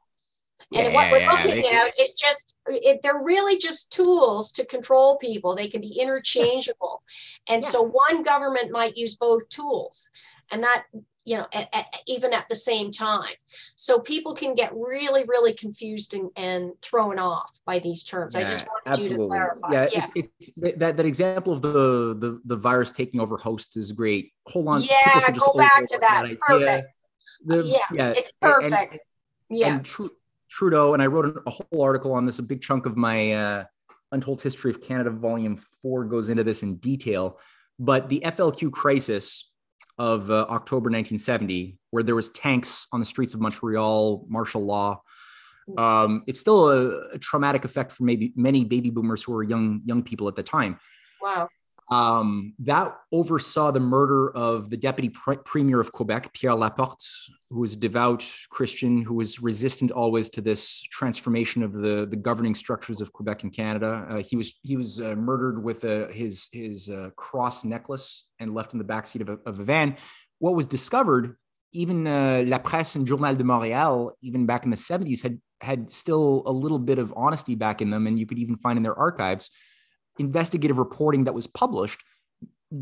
And 0.73 0.91
yeah, 0.91 0.95
what 0.95 1.13
we're 1.13 1.31
looking 1.31 1.67
yeah, 1.67 1.89
at 1.89 2.01
is 2.01 2.15
just, 2.15 2.55
it, 2.67 3.01
they're 3.03 3.23
really 3.23 3.59
just 3.59 3.93
tools 3.93 4.51
to 4.53 4.65
control 4.65 5.19
people. 5.19 5.55
They 5.55 5.69
can 5.69 5.83
be 5.83 6.01
interchangeable. 6.01 7.03
And 7.47 7.63
yeah. 7.63 7.69
so 7.69 7.83
one 7.83 8.23
government 8.23 8.71
might 8.71 8.97
use 8.97 9.17
both 9.17 9.47
tools. 9.51 10.09
And 10.51 10.63
that, 10.63 10.85
you 11.25 11.39
know, 11.39 11.47
at, 11.53 11.75
at, 11.75 11.87
even 12.07 12.33
at 12.33 12.47
the 12.49 12.57
same 12.57 12.93
time. 12.93 13.35
So 13.77 13.99
people 13.99 14.35
can 14.35 14.55
get 14.55 14.73
really, 14.75 15.25
really 15.25 15.55
confused 15.55 16.15
and, 16.15 16.31
and 16.37 16.73
thrown 16.83 17.19
off 17.19 17.59
by 17.65 17.79
these 17.79 18.05
terms. 18.05 18.35
I 18.35 18.43
just 18.43 18.67
wanted 18.67 18.91
absolutely. 18.91 19.17
you 19.17 19.23
to 19.23 19.29
clarify. 19.29 19.73
Yeah, 19.73 19.87
yeah. 19.91 20.07
It's, 20.15 20.31
it's, 20.39 20.79
that, 20.79 20.97
that 20.97 21.07
example 21.07 21.55
of 21.55 21.63
the, 21.63 22.15
the, 22.19 22.41
the 22.45 22.57
virus 22.57 22.91
taking 22.91 23.21
over 23.21 23.39
hosts 23.39 23.77
is 23.77 23.93
great. 23.93 24.33
Hold 24.49 24.69
on. 24.69 24.83
Yeah, 24.83 25.31
go 25.33 25.55
back 25.55 25.87
to 25.87 25.99
that. 26.01 26.27
that 26.29 26.41
perfect. 26.41 26.89
The, 27.47 27.63
yeah, 27.63 27.79
yeah, 27.93 28.09
it's 28.11 28.33
perfect. 28.41 28.73
And, 28.73 28.91
and, 28.93 29.01
yeah. 29.51 29.77
And 29.77 29.85
true, 29.85 30.11
Trudeau, 30.49 30.95
and 30.95 31.03
I 31.03 31.07
wrote 31.07 31.43
a 31.47 31.51
whole 31.51 31.83
article 31.83 32.13
on 32.13 32.27
this. 32.27 32.39
A 32.39 32.43
big 32.43 32.61
chunk 32.61 32.87
of 32.87 32.97
my 32.97 33.33
uh, 33.33 33.65
Untold 34.13 34.43
History 34.43 34.71
of 34.71 34.81
Canada, 34.81 35.11
Volume 35.11 35.57
Four, 35.57 36.05
goes 36.05 36.29
into 36.29 36.45
this 36.45 36.63
in 36.63 36.77
detail. 36.77 37.39
But 37.79 38.09
the 38.09 38.23
FLQ 38.25 38.73
crisis 38.73 39.51
of 39.99 40.31
uh, 40.31 40.47
October 40.49 40.91
1970, 40.91 41.79
where 41.91 42.03
there 42.03 42.15
was 42.15 42.31
tanks 42.31 42.87
on 42.93 43.01
the 43.01 43.07
streets 43.07 43.35
of 43.35 43.41
Montreal, 43.41 44.25
martial 44.29 44.65
law. 44.65 45.03
Um, 45.79 46.25
it's 46.27 46.41
still 46.41 46.69
a, 46.69 47.15
a, 47.15 47.19
traumatic 47.19 47.65
effect 47.65 47.91
for 47.93 48.05
maybe 48.05 48.35
many 48.37 48.65
baby 48.65 48.91
boomers 48.91 49.23
who 49.23 49.33
were 49.33 49.43
young 49.43 49.81
young 49.87 50.03
people 50.03 50.29
at 50.29 50.37
the 50.37 50.43
time. 50.43 50.79
Wow 51.23 51.49
um, 51.91 52.55
that 52.61 52.97
oversaw 53.13 53.71
the 53.71 53.81
murder 53.81 54.31
of 54.35 54.71
the 54.71 54.77
deputy 54.77 55.11
pre- 55.11 55.37
premier 55.45 55.81
of 55.81 55.93
Quebec, 55.93 56.33
Pierre 56.33 56.55
Laporte, 56.55 57.05
who 57.51 57.61
was 57.61 57.75
a 57.75 57.77
devout 57.77 58.25
Christian 58.49 59.03
who 59.03 59.15
was 59.15 59.43
resistant 59.43 59.91
always 59.91 60.31
to 60.31 60.41
this 60.41 60.83
transformation 60.83 61.63
of 61.63 61.75
the, 61.75 62.07
the 62.09 62.17
governing 62.17 62.55
structures 62.55 63.01
of 63.01 63.13
Quebec 63.13 63.43
and 63.43 63.53
Canada. 63.53 64.07
Uh, 64.09 64.17
he 64.17 64.37
was 64.37 64.59
he 64.63 64.77
was 64.77 65.01
uh, 65.01 65.15
murdered 65.15 65.63
with 65.63 65.85
uh, 65.85 66.09
his 66.09 66.49
his 66.53 66.89
uh, 66.89 67.11
cross 67.17 67.65
necklace 67.65 68.25
and 68.41 68.55
left 68.55 68.73
in 68.73 68.79
the 68.79 68.85
backseat 68.85 69.21
of 69.21 69.29
a, 69.29 69.39
of 69.47 69.59
a 69.61 69.65
van. 69.65 69.97
What 70.39 70.55
was 70.55 70.67
discovered, 70.67 71.37
even 71.73 72.07
uh, 72.07 72.45
La 72.47 72.59
Presse 72.59 72.97
and 72.97 73.07
Journal 73.07 73.35
de 73.35 73.45
Montréal, 73.45 74.13
even 74.23 74.47
back 74.47 74.65
in 74.65 74.71
the 74.71 74.77
70s, 74.77 75.23
had 75.23 75.39
had 75.61 75.91
still 75.91 76.43
a 76.47 76.51
little 76.51 76.79
bit 76.79 76.99
of 76.99 77.13
honesty 77.15 77.55
back 77.55 77.83
in 77.83 77.91
them, 77.91 78.07
and 78.07 78.19
you 78.19 78.25
could 78.25 78.39
even 78.39 78.57
find 78.57 78.79
in 78.79 78.83
their 78.83 78.99
archives 78.99 79.51
investigative 80.19 80.79
reporting 80.79 81.25
that 81.25 81.35
was 81.35 81.47
published 81.47 82.03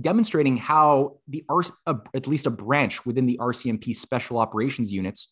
demonstrating 0.00 0.56
how 0.56 1.18
the 1.28 1.44
R, 1.48 1.62
at 2.14 2.26
least 2.26 2.46
a 2.46 2.50
branch 2.50 3.04
within 3.04 3.26
the 3.26 3.38
RCMP 3.38 3.94
special 3.94 4.38
operations 4.38 4.92
units 4.92 5.28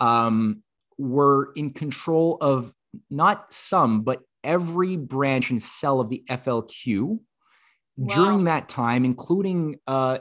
um, 0.00 0.62
were 0.98 1.52
in 1.54 1.72
control 1.72 2.38
of 2.40 2.72
not 3.10 3.52
some, 3.52 4.02
but 4.02 4.20
every 4.42 4.96
branch 4.96 5.50
and 5.50 5.62
cell 5.62 6.00
of 6.00 6.08
the 6.08 6.24
FLQ 6.28 7.18
wow. 7.96 8.14
during 8.14 8.44
that 8.44 8.68
time, 8.68 9.04
including 9.04 9.76
uh, 9.86 10.18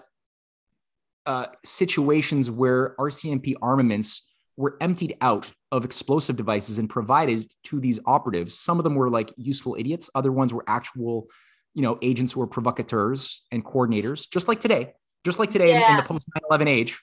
uh, 1.26 1.46
situations 1.64 2.50
where 2.52 2.96
RCMP 3.00 3.56
armaments 3.62 4.28
were 4.58 4.78
emptied 4.82 5.18
out 5.22 5.52
of 5.72 5.84
explosive 5.84 6.36
devices 6.36 6.78
and 6.78 6.90
provided 6.90 7.52
to 7.64 7.80
these 7.80 8.00
operatives. 8.06 8.58
Some 8.58 8.80
of 8.80 8.84
them 8.84 8.96
were 8.96 9.10
like 9.10 9.34
useful 9.38 9.76
idiots. 9.78 10.10
Other 10.14 10.32
ones 10.32 10.54
were 10.54 10.64
actual, 10.68 11.28
you 11.74 11.82
know, 11.82 11.98
agents 12.02 12.32
who 12.32 12.40
were 12.40 12.48
provocateurs 12.48 13.42
and 13.52 13.66
coordinators, 13.66 14.30
just 14.30 14.48
like 14.48 14.60
today, 14.60 14.94
just 15.26 15.40
like 15.40 15.50
today 15.50 15.70
yeah. 15.70 15.86
in, 15.86 15.92
in, 15.92 15.98
the 15.98 16.04
post 16.04 16.30
9/11 16.52 16.68
age. 16.68 17.02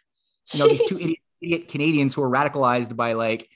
You 0.54 0.60
know, 0.60 0.68
these 0.68 0.84
two 0.84 0.96
idiot, 1.00 1.18
idiot, 1.40 1.68
Canadians 1.68 2.14
who 2.14 2.20
were 2.20 2.30
radicalized 2.30 2.94
by 2.94 3.14
like 3.14 3.48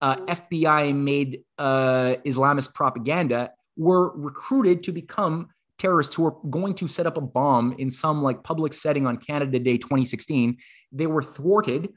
uh, 0.00 0.16
FBI 0.16 0.94
made 0.94 1.42
uh, 1.58 2.16
Islamist 2.24 2.74
propaganda 2.74 3.52
were 3.76 4.14
recruited 4.16 4.82
to 4.84 4.92
become 4.92 5.48
terrorists 5.78 6.14
who 6.14 6.22
were 6.22 6.36
going 6.48 6.74
to 6.74 6.88
set 6.88 7.06
up 7.06 7.16
a 7.16 7.20
bomb 7.20 7.74
in 7.78 7.90
some 7.90 8.22
like 8.22 8.42
public 8.42 8.72
setting 8.72 9.06
on 9.06 9.16
Canada 9.16 9.58
Day 9.58 9.78
2016. 9.78 10.56
They 10.92 11.06
were 11.06 11.22
thwarted, 11.22 11.90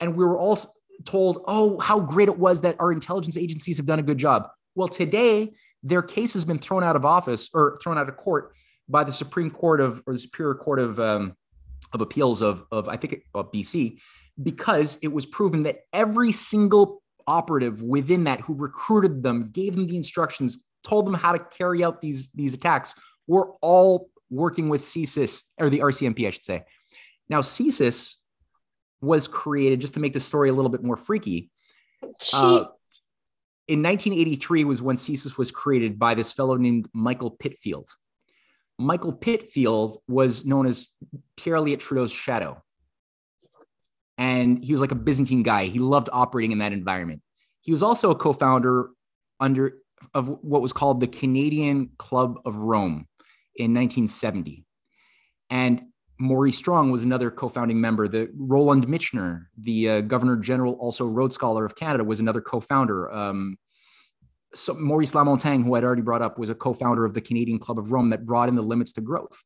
and 0.00 0.14
we 0.16 0.24
were 0.24 0.38
all 0.38 0.58
told, 1.04 1.42
oh, 1.46 1.78
how 1.78 2.00
great 2.00 2.28
it 2.28 2.38
was 2.38 2.60
that 2.62 2.76
our 2.78 2.92
intelligence 2.92 3.36
agencies 3.36 3.76
have 3.76 3.86
done 3.86 3.98
a 3.98 4.02
good 4.02 4.18
job. 4.18 4.48
Well, 4.74 4.88
today, 4.88 5.52
their 5.82 6.02
case 6.02 6.34
has 6.34 6.44
been 6.44 6.58
thrown 6.58 6.84
out 6.84 6.96
of 6.96 7.04
office 7.04 7.48
or 7.54 7.78
thrown 7.82 7.98
out 7.98 8.08
of 8.08 8.16
court 8.16 8.52
by 8.88 9.04
the 9.04 9.12
Supreme 9.12 9.50
Court 9.50 9.80
of, 9.80 10.02
or 10.06 10.12
the 10.12 10.18
Superior 10.18 10.54
Court 10.54 10.78
of, 10.78 11.00
um, 11.00 11.36
of 11.92 12.00
Appeals 12.00 12.42
of, 12.42 12.64
of 12.70 12.88
I 12.88 12.96
think, 12.96 13.22
of 13.34 13.50
BC, 13.52 13.98
because 14.42 14.98
it 15.02 15.08
was 15.08 15.26
proven 15.26 15.62
that 15.62 15.80
every 15.92 16.32
single 16.32 17.02
operative 17.26 17.82
within 17.82 18.24
that 18.24 18.40
who 18.40 18.54
recruited 18.54 19.22
them, 19.22 19.50
gave 19.52 19.74
them 19.74 19.86
the 19.86 19.96
instructions, 19.96 20.66
told 20.82 21.06
them 21.06 21.14
how 21.14 21.32
to 21.32 21.38
carry 21.38 21.84
out 21.84 22.00
these, 22.00 22.28
these 22.34 22.54
attacks, 22.54 22.94
were 23.26 23.52
all 23.62 24.10
working 24.30 24.68
with 24.68 24.80
CSIS 24.80 25.42
or 25.58 25.70
the 25.70 25.80
RCMP, 25.80 26.26
I 26.26 26.30
should 26.30 26.44
say. 26.44 26.62
Now, 27.28 27.40
CSIS 27.40 28.16
was 29.00 29.28
created 29.28 29.80
just 29.80 29.94
to 29.94 30.00
make 30.00 30.12
the 30.12 30.20
story 30.20 30.48
a 30.48 30.52
little 30.52 30.70
bit 30.70 30.82
more 30.82 30.96
freaky. 30.96 31.50
Uh, 32.32 32.64
in 33.68 33.82
1983 33.82 34.64
was 34.64 34.82
when 34.82 34.96
CSIS 34.96 35.38
was 35.38 35.50
created 35.50 35.98
by 35.98 36.14
this 36.14 36.32
fellow 36.32 36.56
named 36.56 36.88
Michael 36.92 37.30
Pitfield. 37.30 37.88
Michael 38.78 39.12
Pitfield 39.12 39.98
was 40.08 40.44
known 40.44 40.66
as 40.66 40.88
Pierre 41.36 41.56
Elliott 41.56 41.80
Trudeau's 41.80 42.12
shadow. 42.12 42.62
And 44.18 44.62
he 44.62 44.72
was 44.72 44.80
like 44.80 44.92
a 44.92 44.96
Byzantine 44.96 45.42
guy. 45.42 45.66
He 45.66 45.78
loved 45.78 46.08
operating 46.12 46.52
in 46.52 46.58
that 46.58 46.72
environment. 46.72 47.22
He 47.60 47.72
was 47.72 47.82
also 47.82 48.10
a 48.10 48.14
co-founder 48.14 48.90
under 49.38 49.78
of 50.14 50.28
what 50.28 50.62
was 50.62 50.72
called 50.72 51.00
the 51.00 51.06
Canadian 51.06 51.90
Club 51.98 52.38
of 52.44 52.56
Rome 52.56 53.06
in 53.54 53.74
1970. 53.74 54.64
And 55.50 55.82
Maurice 56.20 56.58
Strong 56.58 56.90
was 56.90 57.02
another 57.02 57.30
co-founding 57.30 57.80
member. 57.80 58.06
The 58.06 58.30
Roland 58.36 58.86
Michener, 58.86 59.46
the 59.58 59.88
uh, 59.88 60.00
Governor 60.02 60.36
General, 60.36 60.74
also 60.74 61.06
Rhodes 61.06 61.34
Scholar 61.34 61.64
of 61.64 61.74
Canada, 61.74 62.04
was 62.04 62.20
another 62.20 62.42
co-founder. 62.42 63.10
Um, 63.10 63.56
so 64.54 64.74
Maurice 64.74 65.12
Lamontagne, 65.12 65.64
who 65.64 65.74
I'd 65.74 65.84
already 65.84 66.02
brought 66.02 66.20
up, 66.20 66.38
was 66.38 66.50
a 66.50 66.54
co-founder 66.54 67.06
of 67.06 67.14
the 67.14 67.22
Canadian 67.22 67.58
Club 67.58 67.78
of 67.78 67.90
Rome 67.90 68.10
that 68.10 68.26
brought 68.26 68.50
in 68.50 68.54
the 68.54 68.62
limits 68.62 68.92
to 68.92 69.00
growth. 69.00 69.42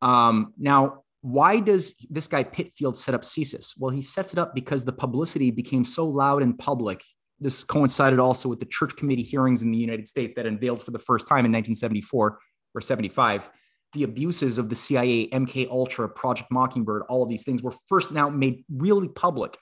Um, 0.00 0.54
now, 0.56 1.02
why 1.20 1.60
does 1.60 1.94
this 2.08 2.26
guy 2.26 2.44
Pitfield 2.44 2.96
set 2.96 3.14
up 3.14 3.20
CSIS? 3.20 3.74
Well, 3.78 3.90
he 3.90 4.00
sets 4.00 4.32
it 4.32 4.38
up 4.38 4.54
because 4.54 4.86
the 4.86 4.92
publicity 4.92 5.50
became 5.50 5.84
so 5.84 6.06
loud 6.06 6.42
and 6.42 6.58
public. 6.58 7.04
This 7.40 7.62
coincided 7.62 8.18
also 8.18 8.48
with 8.48 8.60
the 8.60 8.66
Church 8.66 8.96
Committee 8.96 9.22
hearings 9.22 9.60
in 9.60 9.70
the 9.70 9.76
United 9.76 10.08
States 10.08 10.32
that 10.36 10.46
unveiled 10.46 10.82
for 10.82 10.92
the 10.92 10.98
first 10.98 11.28
time 11.28 11.44
in 11.44 11.52
1974 11.52 12.38
or 12.74 12.80
75 12.80 13.50
the 13.92 14.04
abuses 14.04 14.58
of 14.58 14.68
the 14.68 14.76
CIA, 14.76 15.28
MK 15.30 15.68
Ultra, 15.68 16.08
Project 16.08 16.50
Mockingbird, 16.50 17.02
all 17.08 17.22
of 17.22 17.28
these 17.28 17.44
things 17.44 17.62
were 17.62 17.74
first 17.88 18.12
now 18.12 18.28
made 18.28 18.64
really 18.70 19.08
public 19.08 19.56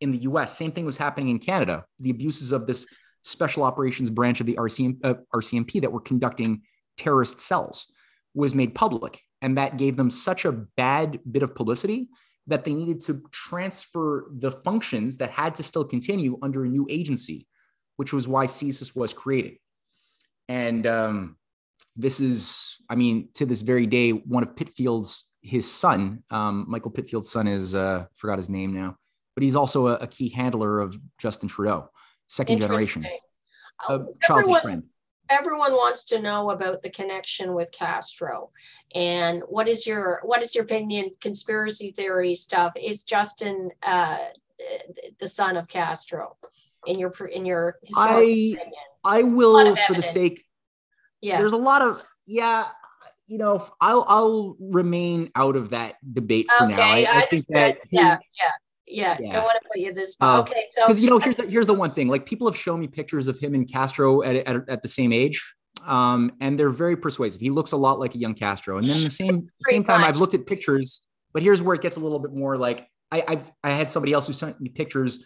in 0.00 0.12
the 0.12 0.18
US. 0.18 0.56
Same 0.56 0.72
thing 0.72 0.84
was 0.84 0.98
happening 0.98 1.30
in 1.30 1.38
Canada. 1.38 1.84
The 1.98 2.10
abuses 2.10 2.52
of 2.52 2.66
this 2.66 2.86
special 3.22 3.62
operations 3.62 4.10
branch 4.10 4.40
of 4.40 4.46
the 4.46 4.56
RCM, 4.56 4.98
uh, 5.04 5.14
RCMP 5.34 5.80
that 5.82 5.92
were 5.92 6.00
conducting 6.00 6.62
terrorist 6.96 7.40
cells 7.40 7.86
was 8.34 8.54
made 8.54 8.74
public. 8.74 9.20
And 9.42 9.56
that 9.56 9.76
gave 9.76 9.96
them 9.96 10.10
such 10.10 10.44
a 10.44 10.52
bad 10.52 11.20
bit 11.30 11.42
of 11.42 11.54
publicity 11.54 12.08
that 12.46 12.64
they 12.64 12.74
needed 12.74 13.00
to 13.00 13.22
transfer 13.30 14.30
the 14.36 14.50
functions 14.50 15.18
that 15.18 15.30
had 15.30 15.54
to 15.54 15.62
still 15.62 15.84
continue 15.84 16.38
under 16.42 16.64
a 16.64 16.68
new 16.68 16.86
agency, 16.90 17.46
which 17.96 18.12
was 18.12 18.26
why 18.26 18.46
CSIS 18.46 18.94
was 18.96 19.12
created. 19.12 19.56
And 20.48 20.86
um, 20.86 21.36
this 22.00 22.20
is, 22.20 22.76
I 22.88 22.94
mean, 22.94 23.28
to 23.34 23.46
this 23.46 23.62
very 23.62 23.86
day, 23.86 24.10
one 24.10 24.42
of 24.42 24.56
Pitfield's, 24.56 25.30
his 25.42 25.70
son, 25.70 26.22
um, 26.30 26.66
Michael 26.68 26.90
Pitfield's 26.90 27.30
son 27.30 27.46
is, 27.46 27.74
uh, 27.74 28.06
forgot 28.16 28.38
his 28.38 28.48
name 28.48 28.72
now, 28.74 28.96
but 29.34 29.42
he's 29.42 29.56
also 29.56 29.88
a, 29.88 29.94
a 29.94 30.06
key 30.06 30.28
handler 30.28 30.80
of 30.80 30.96
Justin 31.18 31.48
Trudeau, 31.48 31.90
second 32.28 32.58
generation, 32.58 33.06
a 33.88 33.92
uh, 33.92 34.04
childhood 34.22 34.62
friend. 34.62 34.82
Everyone 35.28 35.72
wants 35.72 36.04
to 36.06 36.20
know 36.20 36.50
about 36.50 36.82
the 36.82 36.90
connection 36.90 37.54
with 37.54 37.70
Castro, 37.70 38.50
and 38.96 39.44
what 39.48 39.68
is 39.68 39.86
your 39.86 40.20
what 40.24 40.42
is 40.42 40.56
your 40.56 40.64
opinion? 40.64 41.10
Conspiracy 41.20 41.92
theory 41.92 42.34
stuff 42.34 42.72
is 42.74 43.04
Justin 43.04 43.70
uh, 43.84 44.18
the 45.20 45.28
son 45.28 45.56
of 45.56 45.68
Castro 45.68 46.36
in 46.86 46.98
your 46.98 47.12
in 47.32 47.46
your 47.46 47.76
I 47.96 48.10
opinion? 48.10 48.58
I 49.04 49.22
will 49.22 49.76
for 49.76 49.94
the 49.94 50.02
sake 50.02 50.44
yeah 51.20 51.38
there's 51.38 51.52
a 51.52 51.56
lot 51.56 51.82
of 51.82 52.02
yeah 52.26 52.66
you 53.26 53.38
know 53.38 53.66
i'll 53.80 54.04
i'll 54.08 54.56
remain 54.60 55.30
out 55.34 55.56
of 55.56 55.70
that 55.70 55.96
debate 56.12 56.46
for 56.58 56.66
okay, 56.66 56.76
now 56.76 56.82
i, 56.82 57.00
I, 57.02 57.22
I 57.22 57.26
think 57.26 57.46
that 57.48 57.78
he, 57.88 57.96
yeah 57.96 58.18
yeah 58.38 58.50
yeah, 58.92 59.16
yeah. 59.20 59.40
I 59.40 59.44
want 59.44 59.56
to 59.62 59.68
put 59.68 59.78
you 59.78 59.94
this. 59.94 60.16
Uh, 60.20 60.40
okay, 60.40 60.64
so 60.72 60.82
because 60.82 61.00
you 61.00 61.08
know, 61.08 61.18
here's 61.18 61.36
the 61.36 61.46
here's 61.46 61.66
the 61.66 61.74
one 61.74 61.92
thing. 61.92 62.08
Like 62.08 62.26
people 62.26 62.48
have 62.48 62.56
shown 62.56 62.80
me 62.80 62.88
pictures 62.88 63.28
of 63.28 63.38
him 63.38 63.54
and 63.54 63.70
Castro 63.70 64.22
at 64.22 64.36
at, 64.36 64.68
at 64.68 64.82
the 64.82 64.88
same 64.88 65.12
age, 65.12 65.54
um, 65.86 66.32
and 66.40 66.58
they're 66.58 66.70
very 66.70 66.96
persuasive. 66.96 67.40
He 67.40 67.50
looks 67.50 67.72
a 67.72 67.76
lot 67.76 67.98
like 68.00 68.14
a 68.14 68.18
young 68.18 68.34
Castro. 68.34 68.78
And 68.78 68.88
then 68.88 69.02
the 69.02 69.10
same 69.10 69.48
same 69.68 69.84
time, 69.84 70.02
I've 70.02 70.16
looked 70.16 70.34
at 70.34 70.46
pictures, 70.46 71.02
but 71.32 71.42
here's 71.42 71.62
where 71.62 71.74
it 71.74 71.82
gets 71.82 71.96
a 71.96 72.00
little 72.00 72.18
bit 72.18 72.32
more 72.32 72.56
like 72.56 72.88
I 73.10 73.24
I've 73.26 73.50
I 73.62 73.70
had 73.70 73.90
somebody 73.90 74.12
else 74.12 74.26
who 74.26 74.32
sent 74.32 74.60
me 74.60 74.70
pictures 74.70 75.24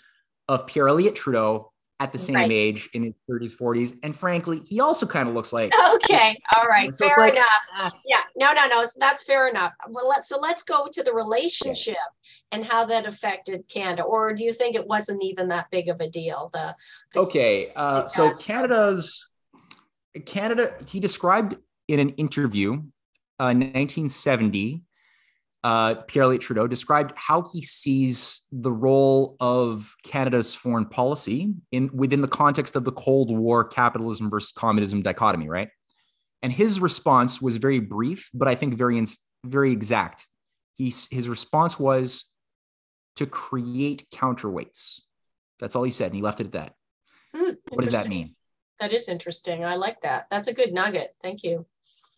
of 0.48 0.66
Pierre 0.66 0.88
Elliott 0.88 1.14
Trudeau 1.14 1.72
at 2.04 2.12
the 2.12 2.18
same 2.18 2.34
right. 2.34 2.52
age 2.52 2.90
in 2.92 3.02
his 3.02 3.14
30s, 3.30 3.56
40s. 3.56 3.98
And 4.02 4.14
frankly, 4.14 4.60
he 4.66 4.78
also 4.78 5.06
kind 5.06 5.26
of 5.26 5.34
looks 5.34 5.54
like 5.54 5.72
okay, 5.94 6.38
all 6.54 6.64
right, 6.64 6.92
so 6.92 7.08
fair 7.08 7.16
like, 7.16 7.32
enough. 7.32 7.46
Uh, 7.80 7.90
yeah, 8.04 8.20
no, 8.36 8.52
no, 8.52 8.66
no. 8.66 8.84
So 8.84 8.98
that's 9.00 9.24
fair 9.24 9.48
enough. 9.48 9.72
Well, 9.88 10.06
let's 10.06 10.28
so 10.28 10.38
let's 10.38 10.62
go 10.62 10.86
to 10.92 11.02
the 11.02 11.14
relationship 11.14 11.96
yeah. 11.96 12.52
and 12.52 12.62
how 12.62 12.84
that 12.84 13.06
affected 13.06 13.66
Canada. 13.68 14.02
Or 14.02 14.34
do 14.34 14.44
you 14.44 14.52
think 14.52 14.76
it 14.76 14.86
wasn't 14.86 15.24
even 15.24 15.48
that 15.48 15.70
big 15.70 15.88
of 15.88 15.98
a 16.02 16.10
deal? 16.10 16.50
The, 16.52 16.76
the 17.14 17.20
okay, 17.20 17.72
uh, 17.74 18.04
so 18.04 18.34
Canada's 18.34 19.26
Canada. 20.26 20.74
He 20.86 21.00
described 21.00 21.56
in 21.88 22.00
an 22.00 22.10
interview, 22.10 22.74
uh, 23.40 23.56
1970 23.56 24.82
uh, 25.64 25.94
Pierre 26.06 26.24
Elliott 26.24 26.42
Trudeau 26.42 26.66
described 26.66 27.14
how 27.16 27.48
he 27.50 27.62
sees 27.62 28.42
the 28.52 28.70
role 28.70 29.34
of 29.40 29.96
Canada's 30.04 30.54
foreign 30.54 30.84
policy 30.84 31.54
in 31.72 31.90
within 31.94 32.20
the 32.20 32.28
context 32.28 32.76
of 32.76 32.84
the 32.84 32.92
Cold 32.92 33.34
War 33.34 33.64
capitalism 33.64 34.28
versus 34.28 34.52
communism 34.52 35.00
dichotomy, 35.00 35.48
right? 35.48 35.70
And 36.42 36.52
his 36.52 36.80
response 36.80 37.40
was 37.40 37.56
very 37.56 37.80
brief, 37.80 38.28
but 38.34 38.46
I 38.46 38.54
think 38.54 38.74
very 38.74 39.02
very 39.44 39.72
exact. 39.72 40.26
He, 40.76 40.92
his 41.10 41.28
response 41.28 41.78
was 41.78 42.26
to 43.16 43.24
create 43.24 44.06
counterweights. 44.12 45.00
That's 45.60 45.74
all 45.76 45.84
he 45.84 45.90
said, 45.90 46.06
and 46.06 46.16
he 46.16 46.22
left 46.22 46.40
it 46.40 46.46
at 46.46 46.52
that. 46.52 46.74
Hmm, 47.34 47.52
what 47.70 47.82
does 47.84 47.92
that 47.92 48.08
mean? 48.08 48.36
That 48.80 48.92
is 48.92 49.08
interesting. 49.08 49.64
I 49.64 49.76
like 49.76 50.02
that. 50.02 50.26
That's 50.30 50.48
a 50.48 50.52
good 50.52 50.74
nugget. 50.74 51.14
Thank 51.22 51.42
you. 51.42 51.64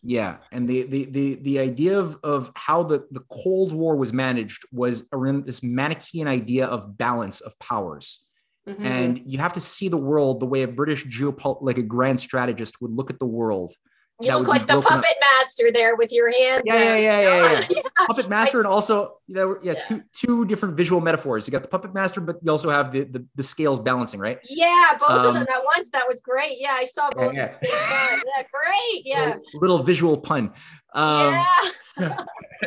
Yeah, 0.07 0.37
and 0.53 0.69
the 0.69 0.83
the 0.83 1.03
the 1.03 1.35
the 1.35 1.59
idea 1.59 1.99
of 1.99 2.17
of 2.23 2.49
how 2.55 2.81
the 2.81 3.05
the 3.11 3.19
Cold 3.29 3.73
War 3.73 3.97
was 3.97 4.13
managed 4.13 4.63
was 4.71 5.05
around 5.11 5.45
this 5.45 5.59
Manichean 5.59 6.27
idea 6.27 6.65
of 6.65 6.97
balance 6.97 7.41
of 7.41 7.59
powers. 7.59 8.23
Mm-hmm. 8.69 8.85
And 8.85 9.21
you 9.25 9.39
have 9.39 9.51
to 9.53 9.59
see 9.59 9.89
the 9.89 9.97
world 9.97 10.39
the 10.39 10.45
way 10.45 10.61
a 10.61 10.67
British 10.67 11.05
geopolitical, 11.05 11.61
like 11.61 11.77
a 11.77 11.83
grand 11.83 12.21
strategist 12.21 12.81
would 12.81 12.91
look 12.91 13.09
at 13.09 13.19
the 13.19 13.25
world 13.25 13.73
you 14.19 14.33
look 14.33 14.47
like 14.47 14.65
the 14.65 14.81
puppet 14.81 15.05
up. 15.11 15.17
master 15.37 15.71
there 15.71 15.95
with 15.95 16.11
your 16.11 16.31
hands. 16.31 16.63
Yeah, 16.65 16.75
yeah, 16.75 16.95
yeah, 16.97 17.21
yeah, 17.21 17.51
yeah, 17.51 17.67
yeah. 17.69 18.05
Puppet 18.07 18.29
master, 18.29 18.59
and 18.59 18.67
also 18.67 19.17
you 19.27 19.35
know, 19.35 19.57
yeah, 19.61 19.73
yeah, 19.73 19.81
two 19.81 20.03
two 20.11 20.45
different 20.45 20.75
visual 20.75 21.01
metaphors. 21.01 21.47
You 21.47 21.51
got 21.51 21.61
the 21.61 21.69
puppet 21.69 21.93
master, 21.93 22.19
but 22.19 22.37
you 22.41 22.51
also 22.51 22.69
have 22.69 22.91
the 22.91 23.03
the, 23.03 23.25
the 23.35 23.43
scales 23.43 23.79
balancing, 23.79 24.19
right? 24.19 24.39
Yeah, 24.49 24.97
both 24.99 25.09
um, 25.09 25.25
of 25.25 25.33
them 25.35 25.43
at 25.43 25.63
once. 25.63 25.91
That 25.91 26.07
was 26.07 26.21
great. 26.21 26.57
Yeah, 26.59 26.73
I 26.73 26.83
saw 26.83 27.09
both. 27.11 27.33
Yeah, 27.33 27.55
yeah. 27.61 28.19
yeah 28.25 28.43
great. 28.51 29.03
Yeah. 29.05 29.35
little 29.53 29.83
visual 29.83 30.17
pun. 30.17 30.51
Um, 30.93 31.33
yeah. 31.33 31.45
so, 31.79 32.09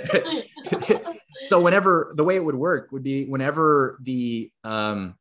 so 1.43 1.61
whenever 1.61 2.13
the 2.15 2.23
way 2.23 2.37
it 2.37 2.45
would 2.45 2.55
work 2.55 2.93
would 2.93 3.03
be 3.03 3.27
whenever 3.27 3.99
the 4.03 4.53
um 4.63 5.17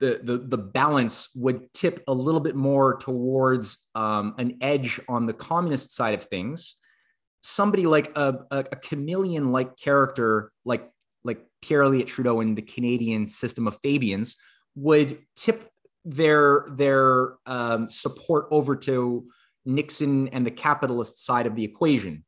the, 0.00 0.20
the, 0.22 0.38
the 0.38 0.58
balance 0.58 1.28
would 1.36 1.72
tip 1.72 2.02
a 2.08 2.12
little 2.12 2.40
bit 2.40 2.56
more 2.56 2.96
towards 2.98 3.88
um, 3.94 4.34
an 4.38 4.56
edge 4.60 4.98
on 5.08 5.26
the 5.26 5.34
communist 5.34 5.94
side 5.94 6.14
of 6.14 6.24
things. 6.24 6.76
Somebody 7.42 7.86
like 7.86 8.16
a, 8.16 8.40
a, 8.50 8.58
a 8.58 8.76
chameleon 8.76 9.52
like 9.52 9.76
character, 9.76 10.52
like, 10.64 10.90
like 11.22 11.44
Pierre 11.62 11.82
Elliott 11.82 12.08
Trudeau 12.08 12.40
in 12.40 12.54
the 12.54 12.62
Canadian 12.62 13.26
system 13.26 13.68
of 13.68 13.78
Fabians, 13.82 14.36
would 14.74 15.18
tip 15.36 15.68
their, 16.04 16.66
their 16.70 17.34
um, 17.44 17.88
support 17.88 18.46
over 18.50 18.76
to 18.76 19.26
Nixon 19.66 20.28
and 20.28 20.46
the 20.46 20.50
capitalist 20.50 21.24
side 21.24 21.46
of 21.46 21.54
the 21.54 21.64
equation. 21.64 22.24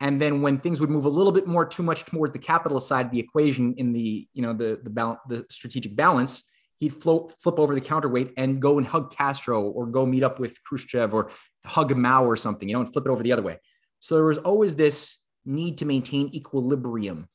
And 0.00 0.20
then 0.20 0.42
when 0.42 0.58
things 0.58 0.80
would 0.80 0.90
move 0.90 1.04
a 1.04 1.08
little 1.08 1.32
bit 1.32 1.46
more 1.46 1.64
too 1.64 1.82
much 1.82 2.04
toward 2.04 2.32
the 2.32 2.38
capitalist 2.38 2.88
side 2.88 3.06
of 3.06 3.12
the 3.12 3.20
equation 3.20 3.74
in 3.76 3.92
the, 3.92 4.26
you 4.32 4.42
know, 4.42 4.52
the, 4.52 4.80
the, 4.82 4.90
balance, 4.90 5.20
the 5.28 5.46
strategic 5.48 5.94
balance, 5.94 6.48
he'd 6.82 7.00
float, 7.00 7.32
flip 7.40 7.60
over 7.60 7.76
the 7.76 7.80
counterweight 7.80 8.32
and 8.36 8.60
go 8.60 8.76
and 8.76 8.84
hug 8.84 9.14
Castro 9.14 9.62
or 9.62 9.86
go 9.86 10.04
meet 10.04 10.24
up 10.24 10.40
with 10.40 10.60
Khrushchev 10.64 11.14
or 11.14 11.30
hug 11.64 11.96
Mao 11.96 12.24
or 12.24 12.34
something, 12.34 12.68
you 12.68 12.74
know, 12.74 12.80
and 12.80 12.92
flip 12.92 13.06
it 13.06 13.10
over 13.10 13.22
the 13.22 13.30
other 13.30 13.42
way. 13.42 13.60
So 14.00 14.16
there 14.16 14.24
was 14.24 14.38
always 14.38 14.74
this 14.74 15.18
need 15.44 15.78
to 15.78 15.84
maintain 15.84 16.34
equilibrium 16.34 17.28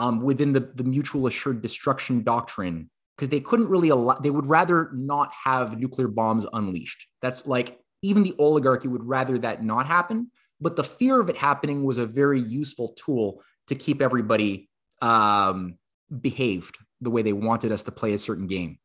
um, 0.00 0.22
within 0.22 0.52
the, 0.52 0.60
the 0.60 0.82
mutual 0.82 1.26
assured 1.26 1.60
destruction 1.60 2.22
doctrine 2.22 2.88
because 3.16 3.28
they 3.28 3.40
couldn't 3.40 3.68
really 3.68 3.90
allow, 3.90 4.14
they 4.14 4.30
would 4.30 4.46
rather 4.46 4.90
not 4.94 5.30
have 5.44 5.78
nuclear 5.78 6.08
bombs 6.08 6.46
unleashed. 6.54 7.06
That's 7.20 7.46
like 7.46 7.78
even 8.00 8.22
the 8.22 8.34
oligarchy 8.38 8.88
would 8.88 9.04
rather 9.04 9.36
that 9.40 9.62
not 9.62 9.86
happen. 9.86 10.30
But 10.58 10.76
the 10.76 10.84
fear 10.84 11.20
of 11.20 11.28
it 11.28 11.36
happening 11.36 11.84
was 11.84 11.98
a 11.98 12.06
very 12.06 12.40
useful 12.40 12.94
tool 12.96 13.42
to 13.66 13.74
keep 13.74 14.00
everybody 14.00 14.70
um, 15.02 15.74
behaved 16.18 16.78
the 17.02 17.10
way 17.10 17.20
they 17.20 17.34
wanted 17.34 17.72
us 17.72 17.82
to 17.82 17.92
play 17.92 18.14
a 18.14 18.18
certain 18.18 18.46
game. 18.46 18.78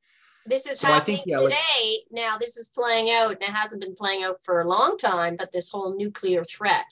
This 0.45 0.65
is 0.65 0.80
so 0.80 0.88
happening 0.88 1.18
think, 1.18 1.27
yeah, 1.27 1.39
today. 1.39 1.55
Like, 1.55 2.05
now 2.11 2.38
this 2.38 2.57
is 2.57 2.69
playing 2.69 3.11
out, 3.11 3.31
and 3.31 3.41
it 3.41 3.49
hasn't 3.49 3.81
been 3.81 3.95
playing 3.95 4.23
out 4.23 4.43
for 4.43 4.61
a 4.61 4.68
long 4.68 4.97
time. 4.97 5.35
But 5.38 5.51
this 5.51 5.69
whole 5.69 5.95
nuclear 5.95 6.43
threat 6.43 6.85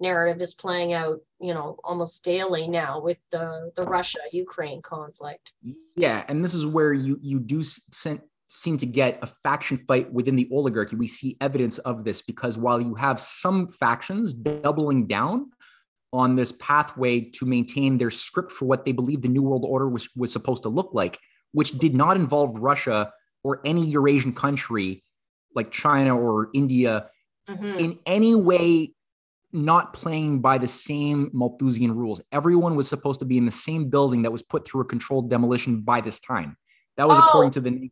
narrative 0.00 0.40
is 0.40 0.54
playing 0.54 0.92
out, 0.92 1.20
you 1.40 1.54
know, 1.54 1.78
almost 1.84 2.24
daily 2.24 2.68
now 2.68 3.00
with 3.00 3.18
the 3.30 3.72
the 3.76 3.84
Russia 3.84 4.20
Ukraine 4.32 4.82
conflict. 4.82 5.52
Yeah, 5.96 6.24
and 6.28 6.44
this 6.44 6.54
is 6.54 6.66
where 6.66 6.92
you 6.92 7.18
you 7.22 7.40
do 7.40 7.62
seem 8.48 8.76
to 8.76 8.86
get 8.86 9.18
a 9.20 9.26
faction 9.26 9.76
fight 9.76 10.12
within 10.12 10.36
the 10.36 10.48
oligarchy. 10.52 10.96
We 10.96 11.08
see 11.08 11.36
evidence 11.40 11.78
of 11.78 12.04
this 12.04 12.22
because 12.22 12.56
while 12.56 12.80
you 12.80 12.94
have 12.94 13.20
some 13.20 13.66
factions 13.66 14.32
doubling 14.32 15.08
down 15.08 15.50
on 16.12 16.36
this 16.36 16.52
pathway 16.52 17.20
to 17.20 17.44
maintain 17.44 17.98
their 17.98 18.12
script 18.12 18.52
for 18.52 18.66
what 18.66 18.84
they 18.84 18.92
believe 18.92 19.22
the 19.22 19.28
New 19.28 19.42
World 19.42 19.64
Order 19.66 19.88
was, 19.88 20.08
was 20.14 20.32
supposed 20.32 20.62
to 20.62 20.68
look 20.68 20.90
like, 20.94 21.18
which 21.54 21.78
did 21.78 21.94
not 21.94 22.16
involve 22.16 22.56
Russia 22.56 23.12
or 23.42 23.60
any 23.64 23.86
Eurasian 23.86 24.34
country 24.34 25.02
like 25.54 25.70
China 25.70 26.18
or 26.18 26.50
India 26.52 27.08
mm-hmm. 27.48 27.78
in 27.78 27.98
any 28.06 28.34
way 28.34 28.92
not 29.52 29.92
playing 29.92 30.40
by 30.40 30.58
the 30.58 30.66
same 30.66 31.30
Malthusian 31.32 31.94
rules. 31.94 32.20
Everyone 32.32 32.74
was 32.74 32.88
supposed 32.88 33.20
to 33.20 33.24
be 33.24 33.38
in 33.38 33.46
the 33.46 33.52
same 33.52 33.88
building 33.88 34.22
that 34.22 34.32
was 34.32 34.42
put 34.42 34.66
through 34.66 34.80
a 34.80 34.84
controlled 34.84 35.30
demolition 35.30 35.80
by 35.80 36.00
this 36.00 36.18
time. 36.18 36.56
That 36.96 37.08
was 37.08 37.18
oh, 37.18 37.24
according 37.24 37.52
to 37.52 37.60
the 37.60 37.90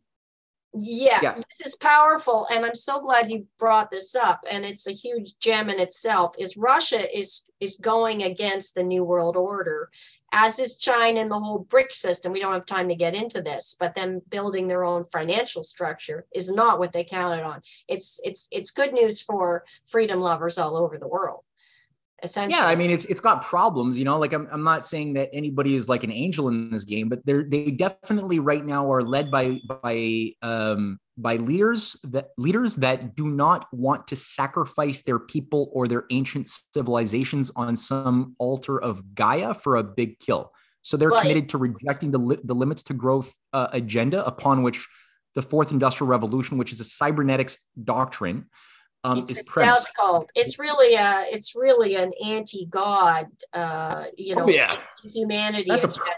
yeah, 0.75 1.19
yeah, 1.21 1.35
this 1.35 1.67
is 1.67 1.75
powerful, 1.75 2.47
and 2.51 2.65
I'm 2.65 2.73
so 2.73 2.99
glad 2.99 3.29
you 3.29 3.45
brought 3.59 3.91
this 3.91 4.15
up. 4.15 4.43
And 4.49 4.65
it's 4.65 4.87
a 4.87 4.91
huge 4.91 5.35
gem 5.39 5.69
in 5.69 5.79
itself. 5.79 6.33
Is 6.39 6.57
Russia 6.57 7.15
is 7.15 7.45
is 7.59 7.75
going 7.75 8.23
against 8.23 8.73
the 8.73 8.81
New 8.81 9.03
World 9.03 9.37
Order, 9.37 9.89
as 10.33 10.57
is 10.57 10.77
China 10.77 11.21
and 11.21 11.31
the 11.31 11.39
whole 11.39 11.59
BRIC 11.59 11.93
system. 11.93 12.33
We 12.33 12.39
don't 12.39 12.53
have 12.53 12.65
time 12.65 12.89
to 12.89 12.95
get 12.95 13.13
into 13.13 13.41
this, 13.41 13.75
but 13.79 13.93
them 13.93 14.21
building 14.29 14.67
their 14.67 14.83
own 14.83 15.05
financial 15.05 15.63
structure 15.63 16.25
is 16.33 16.49
not 16.49 16.79
what 16.79 16.91
they 16.91 17.03
counted 17.03 17.43
on. 17.43 17.61
It's 17.87 18.19
it's 18.23 18.47
it's 18.51 18.71
good 18.71 18.93
news 18.93 19.21
for 19.21 19.63
freedom 19.85 20.19
lovers 20.19 20.57
all 20.57 20.75
over 20.75 20.97
the 20.97 21.07
world 21.07 21.43
essentially. 22.23 22.59
Yeah, 22.59 22.67
I 22.67 22.75
mean 22.75 22.89
it's 22.89 23.05
it's 23.05 23.19
got 23.19 23.43
problems, 23.43 23.99
you 23.99 24.05
know. 24.05 24.17
Like 24.17 24.33
I'm 24.33 24.47
I'm 24.51 24.63
not 24.63 24.85
saying 24.85 25.13
that 25.13 25.29
anybody 25.33 25.75
is 25.75 25.89
like 25.89 26.03
an 26.03 26.11
angel 26.11 26.47
in 26.47 26.71
this 26.71 26.85
game, 26.85 27.09
but 27.09 27.25
they're 27.25 27.43
they 27.43 27.71
definitely 27.71 28.39
right 28.39 28.65
now 28.65 28.91
are 28.91 29.03
led 29.03 29.29
by 29.29 29.59
by 29.81 30.31
um 30.41 30.99
by 31.17 31.35
leaders 31.35 31.95
that 32.03 32.29
leaders 32.37 32.77
that 32.77 33.15
do 33.15 33.27
not 33.29 33.67
want 33.71 34.07
to 34.07 34.15
sacrifice 34.15 35.03
their 35.03 35.19
people 35.19 35.69
or 35.73 35.87
their 35.87 36.05
ancient 36.09 36.47
civilizations 36.47 37.51
on 37.55 37.75
some 37.75 38.35
altar 38.39 38.81
of 38.81 39.13
Gaia 39.13 39.53
for 39.53 39.75
a 39.75 39.83
big 39.83 40.19
kill. 40.19 40.51
So 40.81 40.97
they're 40.97 41.09
right. 41.09 41.21
committed 41.21 41.49
to 41.49 41.57
rejecting 41.57 42.11
the 42.11 42.17
li- 42.17 42.39
the 42.43 42.55
limits 42.55 42.83
to 42.83 42.93
growth 42.93 43.33
uh, 43.51 43.67
agenda 43.71 44.25
upon 44.25 44.63
which 44.63 44.87
the 45.35 45.41
fourth 45.41 45.71
industrial 45.71 46.09
revolution, 46.09 46.57
which 46.57 46.71
is 46.71 46.79
a 46.79 46.83
cybernetics 46.83 47.57
doctrine, 47.83 48.45
um, 49.03 49.19
it's 49.19 49.39
is 49.39 49.43
premised. 49.45 49.87
called. 49.95 50.29
It's 50.35 50.59
really 50.59 50.95
a, 50.95 51.25
it's 51.29 51.55
really 51.55 51.95
an 51.95 52.11
anti-God, 52.25 53.27
uh, 53.53 54.05
you 54.17 54.35
oh, 54.35 54.39
know, 54.39 54.45
oh, 54.45 54.49
yeah. 54.49 54.77
humanity. 55.03 55.69
That's 55.69 55.83
agenda. 55.83 56.01
a, 56.01 56.13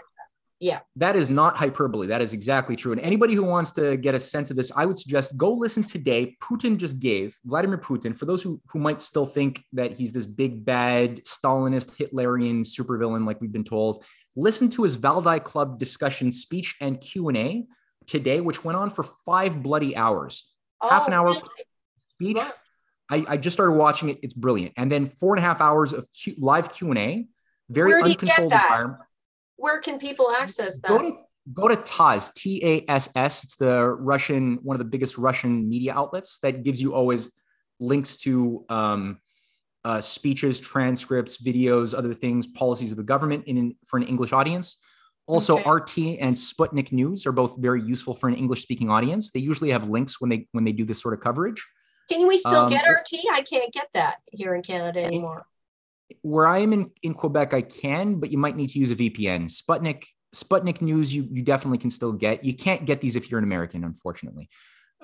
yeah. 0.58 0.80
That 0.96 1.16
is 1.16 1.28
not 1.28 1.56
hyperbole. 1.56 2.06
That 2.06 2.22
is 2.22 2.32
exactly 2.32 2.76
true. 2.76 2.92
And 2.92 3.00
anybody 3.00 3.34
who 3.34 3.42
wants 3.42 3.72
to 3.72 3.96
get 3.96 4.14
a 4.14 4.18
sense 4.18 4.50
of 4.50 4.56
this, 4.56 4.72
I 4.74 4.86
would 4.86 4.96
suggest 4.96 5.36
go 5.36 5.52
listen 5.52 5.84
today. 5.84 6.36
Putin 6.42 6.78
just 6.78 6.98
gave 6.98 7.38
Vladimir 7.44 7.78
Putin, 7.78 8.16
for 8.16 8.24
those 8.24 8.42
who, 8.42 8.60
who 8.68 8.78
might 8.78 9.02
still 9.02 9.26
think 9.26 9.62
that 9.74 9.92
he's 9.92 10.12
this 10.12 10.26
big 10.26 10.64
bad 10.64 11.24
Stalinist 11.24 11.96
Hitlerian 11.96 12.60
supervillain, 12.60 13.26
like 13.26 13.40
we've 13.40 13.52
been 13.52 13.64
told, 13.64 14.04
listen 14.34 14.70
to 14.70 14.82
his 14.84 14.96
Valdai 14.96 15.42
Club 15.42 15.78
discussion 15.78 16.32
speech 16.32 16.76
and 16.80 17.00
Q&A 17.00 17.66
today, 18.06 18.40
which 18.40 18.64
went 18.64 18.78
on 18.78 18.88
for 18.88 19.02
five 19.02 19.62
bloody 19.62 19.94
hours. 19.94 20.52
Oh, 20.80 20.88
Half 20.88 21.08
an 21.08 21.14
hour 21.14 21.28
really? 21.28 21.42
speech. 22.14 22.38
I, 23.10 23.24
I, 23.28 23.36
just 23.36 23.54
started 23.54 23.72
watching 23.72 24.08
it. 24.08 24.18
It's 24.22 24.34
brilliant. 24.34 24.72
And 24.76 24.90
then 24.90 25.06
four 25.06 25.34
and 25.34 25.38
a 25.38 25.46
half 25.46 25.60
hours 25.60 25.92
of 25.92 26.08
Q, 26.12 26.34
live 26.38 26.72
Q 26.72 26.90
and 26.90 26.98
A, 26.98 27.26
very 27.70 27.92
Where 27.92 28.02
uncontrolled 28.02 28.52
environment. 28.52 29.02
Where 29.56 29.80
can 29.80 29.98
people 29.98 30.30
access 30.30 30.78
that? 30.80 30.88
Go 30.88 30.98
to, 30.98 31.16
go 31.52 31.68
to 31.68 31.76
TASS, 31.76 32.32
T 32.32 32.60
A 32.64 32.90
S 32.90 33.10
S. 33.14 33.44
It's 33.44 33.56
the 33.56 33.84
Russian, 33.84 34.58
one 34.62 34.74
of 34.74 34.78
the 34.78 34.84
biggest 34.84 35.18
Russian 35.18 35.68
media 35.68 35.94
outlets 35.94 36.38
that 36.40 36.62
gives 36.62 36.80
you 36.80 36.94
always 36.94 37.30
links 37.78 38.16
to 38.18 38.64
um, 38.68 39.18
uh, 39.84 40.00
speeches, 40.00 40.60
transcripts, 40.60 41.40
videos, 41.40 41.96
other 41.96 42.12
things, 42.12 42.46
policies 42.46 42.90
of 42.90 42.96
the 42.96 43.04
government 43.04 43.44
in 43.46 43.74
for 43.86 43.96
an 43.96 44.02
English 44.02 44.32
audience. 44.32 44.78
Also, 45.28 45.58
okay. 45.58 45.70
RT 45.70 45.98
and 46.20 46.36
Sputnik 46.36 46.92
News 46.92 47.26
are 47.26 47.32
both 47.32 47.56
very 47.58 47.82
useful 47.82 48.14
for 48.14 48.28
an 48.28 48.34
English 48.34 48.62
speaking 48.62 48.90
audience. 48.90 49.32
They 49.32 49.40
usually 49.40 49.70
have 49.70 49.88
links 49.88 50.20
when 50.20 50.30
they 50.30 50.48
when 50.52 50.64
they 50.64 50.72
do 50.72 50.84
this 50.84 51.00
sort 51.00 51.14
of 51.14 51.20
coverage. 51.20 51.64
Can 52.08 52.26
we 52.28 52.36
still 52.36 52.64
um, 52.64 52.70
get 52.70 52.84
RT? 52.88 53.20
I 53.32 53.42
can't 53.42 53.72
get 53.72 53.88
that 53.94 54.16
here 54.30 54.54
in 54.54 54.62
Canada 54.62 55.02
anymore. 55.02 55.46
Where 56.22 56.46
I 56.46 56.58
am 56.58 56.72
in, 56.72 56.90
in 57.02 57.14
Quebec, 57.14 57.52
I 57.52 57.62
can, 57.62 58.20
but 58.20 58.30
you 58.30 58.38
might 58.38 58.56
need 58.56 58.68
to 58.70 58.78
use 58.78 58.90
a 58.90 58.96
VPN. 58.96 59.50
Sputnik 59.50 60.04
Sputnik 60.34 60.80
News, 60.80 61.12
you 61.12 61.26
you 61.30 61.42
definitely 61.42 61.78
can 61.78 61.90
still 61.90 62.12
get. 62.12 62.44
You 62.44 62.54
can't 62.54 62.84
get 62.84 63.00
these 63.00 63.16
if 63.16 63.30
you're 63.30 63.38
an 63.38 63.44
American, 63.44 63.84
unfortunately. 63.84 64.48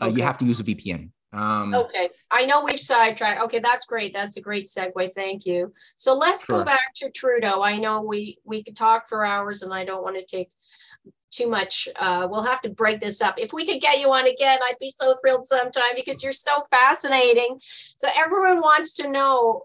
Uh, 0.00 0.06
okay. 0.06 0.16
You 0.16 0.22
have 0.22 0.38
to 0.38 0.44
use 0.44 0.60
a 0.60 0.64
VPN. 0.64 1.10
Um, 1.32 1.74
okay, 1.74 2.10
I 2.30 2.44
know 2.44 2.62
we've 2.62 2.78
sidetracked. 2.78 3.40
Okay, 3.44 3.58
that's 3.58 3.86
great. 3.86 4.12
That's 4.12 4.36
a 4.36 4.40
great 4.40 4.66
segue. 4.66 5.14
Thank 5.14 5.46
you. 5.46 5.72
So 5.96 6.14
let's 6.14 6.44
sure. 6.44 6.58
go 6.58 6.64
back 6.64 6.92
to 6.96 7.10
Trudeau. 7.10 7.62
I 7.62 7.78
know 7.78 8.02
we 8.02 8.38
we 8.44 8.62
could 8.62 8.76
talk 8.76 9.08
for 9.08 9.24
hours, 9.24 9.62
and 9.62 9.72
I 9.72 9.84
don't 9.84 10.02
want 10.02 10.16
to 10.16 10.24
take 10.24 10.50
too 11.32 11.48
much. 11.48 11.88
Uh, 11.96 12.28
we'll 12.30 12.42
have 12.42 12.60
to 12.62 12.70
break 12.70 13.00
this 13.00 13.20
up. 13.20 13.34
If 13.38 13.52
we 13.52 13.66
could 13.66 13.80
get 13.80 13.98
you 13.98 14.12
on 14.12 14.26
again, 14.26 14.58
I'd 14.62 14.78
be 14.78 14.94
so 14.96 15.16
thrilled 15.20 15.46
sometime 15.46 15.94
because 15.96 16.22
you're 16.22 16.32
so 16.32 16.64
fascinating. 16.70 17.58
So 17.96 18.08
everyone 18.14 18.60
wants 18.60 18.92
to 18.94 19.08
know 19.08 19.64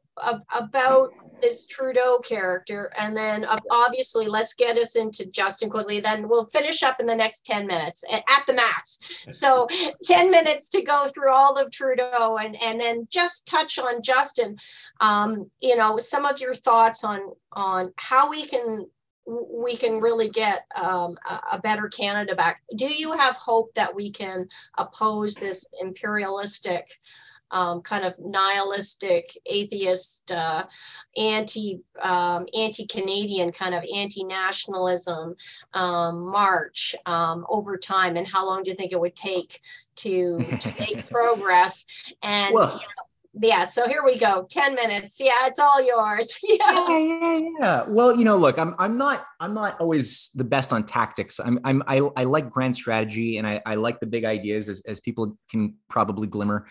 about 0.54 1.12
this 1.42 1.68
Trudeau 1.68 2.20
character. 2.20 2.92
And 2.98 3.16
then 3.16 3.46
uh, 3.46 3.60
obviously, 3.70 4.28
let's 4.28 4.54
get 4.54 4.78
us 4.78 4.96
into 4.96 5.26
Justin 5.28 5.70
quickly. 5.70 6.00
Then 6.00 6.28
we'll 6.28 6.48
finish 6.48 6.82
up 6.84 7.00
in 7.00 7.06
the 7.06 7.16
next 7.16 7.46
10 7.46 7.68
minutes 7.68 8.04
at 8.12 8.44
the 8.48 8.54
max. 8.54 9.00
So 9.32 9.68
10 10.04 10.32
minutes 10.32 10.70
to 10.70 10.82
go 10.82 11.08
through 11.08 11.32
all 11.32 11.58
of 11.58 11.72
Trudeau 11.72 12.38
and, 12.42 12.56
and 12.62 12.80
then 12.80 13.08
just 13.12 13.46
touch 13.46 13.78
on 13.78 14.02
Justin. 14.02 14.58
Um, 15.00 15.52
you 15.60 15.76
know, 15.76 15.98
some 16.00 16.26
of 16.26 16.40
your 16.40 16.56
thoughts 16.56 17.04
on 17.04 17.34
on 17.54 17.94
how 17.98 18.30
we 18.30 18.46
can 18.46 18.88
we 19.28 19.76
can 19.76 20.00
really 20.00 20.30
get 20.30 20.66
um, 20.76 21.18
a, 21.52 21.60
better 21.60 21.90
Canada 21.90 22.36
back. 22.36 22.62
Do 22.76 22.86
you 22.88 23.12
have 23.12 23.36
hope 23.36 23.74
that 23.76 23.94
we 23.94 24.10
can 24.10 24.48
oppose 24.78 25.36
this 25.36 25.66
imperialistic, 25.82 26.98
um, 27.52 27.82
kind 27.82 28.06
of 28.06 28.14
nihilistic, 28.20 29.38
atheist, 29.46 30.32
uh, 30.32 30.66
anti 31.18 31.82
um, 32.02 32.46
anti 32.58 32.88
Canadian 32.88 33.52
kind 33.52 33.76
of 33.76 33.84
anti 33.94 34.24
nationalism 34.24 35.36
um, 35.74 36.32
march 36.32 36.96
um, 37.06 37.46
over 37.50 37.78
time? 37.78 38.16
And 38.16 38.28
how 38.28 38.46
long 38.46 38.64
do 38.64 38.72
you 38.72 38.78
think 38.78 38.94
it 38.94 39.00
would 39.00 39.16
take 39.16 39.62
to, 39.98 40.40
to 40.40 40.74
make 40.80 41.10
progress? 41.12 41.86
And 42.24 42.54
well, 42.54 42.74
you 42.74 42.80
know, 42.80 43.07
yeah 43.42 43.66
so 43.66 43.88
here 43.88 44.04
we 44.06 44.18
go 44.18 44.46
10 44.50 44.76
minutes. 44.76 45.20
Yeah 45.20 45.32
it's 45.46 45.60
all 45.60 45.82
yours. 45.84 46.38
Yeah. 46.48 46.88
yeah 46.90 47.00
yeah 47.00 47.50
yeah. 47.60 47.84
Well 47.88 48.16
you 48.16 48.24
know 48.24 48.38
look 48.38 48.58
i'm 48.58 48.76
i'm 48.80 48.98
not 48.98 49.26
i'm 49.40 49.54
not 49.54 49.80
always 49.80 50.30
the 50.36 50.44
best 50.44 50.72
on 50.72 50.86
tactics. 50.86 51.40
I'm 51.40 51.60
i'm 51.64 51.84
i, 51.88 52.02
I 52.16 52.24
like 52.24 52.50
grand 52.50 52.76
strategy 52.76 53.38
and 53.38 53.48
I, 53.48 53.62
I 53.66 53.76
like 53.76 54.00
the 54.00 54.06
big 54.06 54.26
ideas 54.26 54.70
as, 54.70 54.82
as 54.88 55.00
people 55.00 55.38
can 55.50 55.76
probably 55.90 56.28
glimmer 56.28 56.68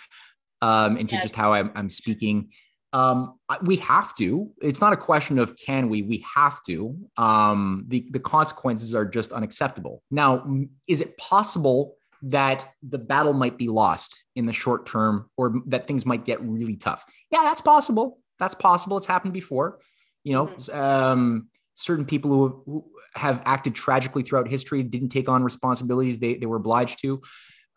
um 0.62 0.96
into 0.96 1.14
yes. 1.14 1.24
just 1.24 1.36
how 1.36 1.52
I'm, 1.52 1.70
I'm 1.74 1.88
speaking. 1.88 2.50
Um 2.92 3.38
we 3.62 3.76
have 3.76 4.14
to. 4.16 4.50
It's 4.62 4.80
not 4.80 4.92
a 4.92 4.96
question 4.96 5.38
of 5.38 5.56
can 5.56 5.88
we 5.88 6.02
we 6.02 6.24
have 6.34 6.62
to. 6.66 6.96
Um 7.16 7.84
the 7.88 8.06
the 8.10 8.20
consequences 8.20 8.94
are 8.94 9.04
just 9.04 9.32
unacceptable. 9.32 10.02
Now 10.10 10.46
is 10.86 11.00
it 11.00 11.16
possible 11.18 11.95
that 12.22 12.66
the 12.82 12.98
battle 12.98 13.32
might 13.32 13.58
be 13.58 13.68
lost 13.68 14.24
in 14.34 14.46
the 14.46 14.52
short 14.52 14.86
term 14.86 15.30
or 15.36 15.54
that 15.66 15.86
things 15.86 16.06
might 16.06 16.24
get 16.24 16.40
really 16.42 16.76
tough. 16.76 17.04
Yeah, 17.30 17.40
that's 17.42 17.60
possible. 17.60 18.18
That's 18.38 18.54
possible. 18.54 18.96
It's 18.96 19.06
happened 19.06 19.32
before. 19.32 19.80
You 20.24 20.32
know, 20.32 20.46
mm-hmm. 20.46 20.80
um, 20.80 21.48
certain 21.74 22.04
people 22.04 22.30
who, 22.30 22.62
who, 22.66 22.84
have 23.14 23.42
acted 23.46 23.74
tragically 23.74 24.22
throughout 24.22 24.48
history 24.48 24.82
didn't 24.82 25.08
take 25.08 25.26
on 25.26 25.42
responsibilities 25.42 26.18
they, 26.18 26.34
they 26.34 26.44
were 26.44 26.56
obliged 26.56 27.00
to 27.00 27.22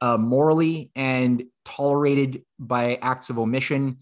uh, 0.02 0.18
morally 0.18 0.92
and 0.96 1.44
tolerated 1.64 2.44
by 2.58 2.98
acts 3.02 3.30
of 3.30 3.40
omission 3.40 3.98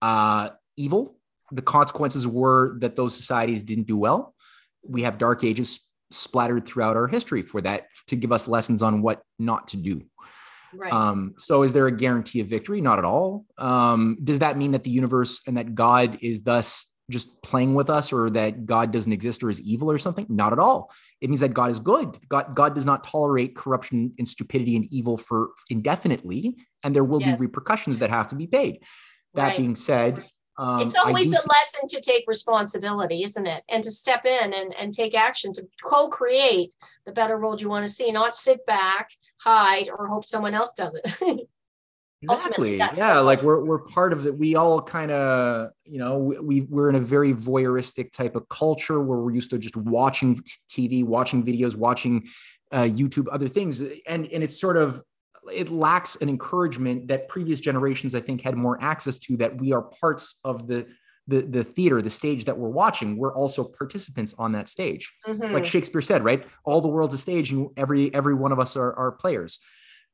uh, 0.00 0.50
evil. 0.76 1.16
The 1.50 1.62
consequences 1.62 2.26
were 2.26 2.78
that 2.80 2.96
those 2.96 3.14
societies 3.14 3.62
didn't 3.62 3.86
do 3.86 3.96
well. 3.96 4.34
We 4.82 5.02
have 5.02 5.18
dark 5.18 5.44
ages 5.44 5.80
splattered 6.12 6.66
throughout 6.66 6.96
our 6.96 7.08
history 7.08 7.42
for 7.42 7.60
that 7.62 7.86
to 8.08 8.16
give 8.16 8.32
us 8.32 8.48
lessons 8.48 8.82
on 8.82 9.02
what 9.02 9.22
not 9.38 9.68
to 9.68 9.76
do. 9.76 10.02
Right. 10.74 10.92
Um, 10.92 11.34
so 11.38 11.62
is 11.62 11.72
there 11.72 11.86
a 11.86 11.92
guarantee 11.92 12.40
of 12.40 12.48
victory? 12.48 12.80
Not 12.80 12.98
at 12.98 13.04
all. 13.04 13.44
Um, 13.58 14.18
does 14.22 14.38
that 14.38 14.56
mean 14.56 14.72
that 14.72 14.84
the 14.84 14.90
universe 14.90 15.42
and 15.46 15.56
that 15.56 15.74
God 15.74 16.18
is 16.22 16.42
thus 16.42 16.86
just 17.10 17.42
playing 17.42 17.74
with 17.74 17.90
us 17.90 18.12
or 18.12 18.30
that 18.30 18.64
God 18.64 18.90
doesn't 18.90 19.12
exist 19.12 19.42
or 19.42 19.50
is 19.50 19.60
evil 19.60 19.90
or 19.90 19.98
something? 19.98 20.26
Not 20.28 20.52
at 20.52 20.58
all. 20.58 20.90
it 21.20 21.28
means 21.28 21.40
that 21.40 21.54
God 21.54 21.70
is 21.70 21.78
good. 21.78 22.18
God, 22.28 22.54
God 22.54 22.74
does 22.74 22.86
not 22.86 23.04
tolerate 23.04 23.54
corruption 23.54 24.12
and 24.18 24.26
stupidity 24.26 24.76
and 24.76 24.86
evil 24.90 25.18
for 25.18 25.50
indefinitely, 25.68 26.56
and 26.82 26.94
there 26.94 27.04
will 27.04 27.20
yes. 27.20 27.38
be 27.38 27.46
repercussions 27.46 27.98
that 27.98 28.10
have 28.10 28.28
to 28.28 28.34
be 28.34 28.46
paid. 28.46 28.82
That 29.34 29.42
right. 29.42 29.56
being 29.56 29.76
said, 29.76 30.24
um, 30.58 30.80
it's 30.80 30.94
always 30.94 31.28
a 31.28 31.30
lesson 31.30 31.88
to 31.88 32.00
take 32.00 32.24
responsibility, 32.26 33.24
isn't 33.24 33.46
it? 33.46 33.62
And 33.68 33.82
to 33.84 33.90
step 33.90 34.26
in 34.26 34.52
and, 34.52 34.74
and 34.78 34.92
take 34.92 35.14
action 35.14 35.52
to 35.54 35.66
co-create 35.82 36.72
the 37.06 37.12
better 37.12 37.38
world 37.38 37.60
you 37.60 37.68
want 37.68 37.86
to 37.86 37.92
see, 37.92 38.12
not 38.12 38.36
sit 38.36 38.64
back, 38.66 39.10
hide, 39.40 39.88
or 39.88 40.06
hope 40.08 40.26
someone 40.26 40.54
else 40.54 40.72
does 40.72 40.94
it. 40.94 41.48
exactly 42.22 42.76
yeah 42.76 43.18
like 43.18 43.42
we're, 43.42 43.64
we're 43.64 43.80
part 43.80 44.12
of 44.12 44.26
it 44.26 44.38
we 44.38 44.54
all 44.54 44.80
kind 44.80 45.10
of 45.10 45.70
you 45.84 45.98
know 45.98 46.18
we, 46.18 46.60
we're 46.60 46.88
in 46.88 46.94
a 46.94 47.00
very 47.00 47.34
voyeuristic 47.34 48.12
type 48.12 48.36
of 48.36 48.48
culture 48.48 49.00
where 49.00 49.18
we're 49.18 49.32
used 49.32 49.50
to 49.50 49.58
just 49.58 49.76
watching 49.76 50.40
tv 50.70 51.04
watching 51.04 51.42
videos 51.42 51.74
watching 51.74 52.24
uh, 52.70 52.82
youtube 52.82 53.26
other 53.32 53.48
things 53.48 53.80
and 53.80 54.26
and 54.26 54.44
it's 54.44 54.60
sort 54.60 54.76
of 54.76 55.02
it 55.52 55.70
lacks 55.70 56.16
an 56.16 56.28
encouragement 56.28 57.08
that 57.08 57.28
previous 57.28 57.60
generations 57.60 58.14
i 58.14 58.20
think 58.20 58.40
had 58.40 58.56
more 58.56 58.78
access 58.82 59.18
to 59.18 59.36
that 59.36 59.60
we 59.60 59.72
are 59.72 59.82
parts 59.82 60.40
of 60.44 60.66
the 60.66 60.86
the, 61.28 61.42
the 61.42 61.62
theater 61.62 62.02
the 62.02 62.10
stage 62.10 62.44
that 62.44 62.58
we're 62.58 62.68
watching 62.68 63.16
we're 63.16 63.34
also 63.34 63.62
participants 63.62 64.34
on 64.38 64.52
that 64.52 64.68
stage 64.68 65.12
mm-hmm. 65.26 65.52
like 65.52 65.64
shakespeare 65.64 66.02
said 66.02 66.24
right 66.24 66.44
all 66.64 66.80
the 66.80 66.88
world's 66.88 67.14
a 67.14 67.18
stage 67.18 67.52
and 67.52 67.68
every 67.76 68.12
every 68.12 68.34
one 68.34 68.50
of 68.50 68.58
us 68.58 68.76
are, 68.76 68.92
are 68.94 69.12
players 69.12 69.60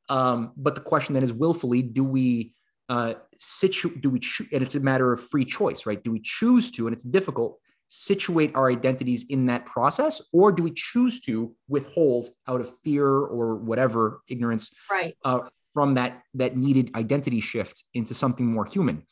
um, 0.09 0.51
but 0.57 0.75
the 0.75 0.81
question 0.81 1.13
then 1.13 1.23
is 1.23 1.31
willfully, 1.31 1.81
do 1.81 2.03
we 2.03 2.53
uh, 2.89 3.13
situ- 3.37 3.95
do 3.99 4.09
we 4.09 4.19
cho- 4.19 4.45
and 4.51 4.63
it's 4.63 4.75
a 4.75 4.79
matter 4.79 5.13
of 5.13 5.21
free 5.21 5.45
choice, 5.45 5.85
right? 5.85 6.03
Do 6.03 6.11
we 6.11 6.19
choose 6.19 6.71
to, 6.71 6.87
and 6.87 6.93
it's 6.93 7.03
difficult, 7.03 7.59
situate 7.89 8.55
our 8.55 8.71
identities 8.71 9.25
in 9.29 9.47
that 9.47 9.65
process, 9.65 10.21
or 10.31 10.51
do 10.51 10.63
we 10.63 10.71
choose 10.71 11.19
to 11.21 11.53
withhold 11.67 12.29
out 12.47 12.61
of 12.61 12.69
fear 12.79 13.07
or 13.07 13.55
whatever 13.55 14.21
ignorance 14.29 14.71
right. 14.89 15.15
uh, 15.25 15.39
from 15.73 15.95
that 15.95 16.21
that 16.35 16.55
needed 16.55 16.91
identity 16.95 17.41
shift 17.41 17.83
into 17.93 18.13
something 18.13 18.45
more 18.45 18.65
human? 18.65 19.03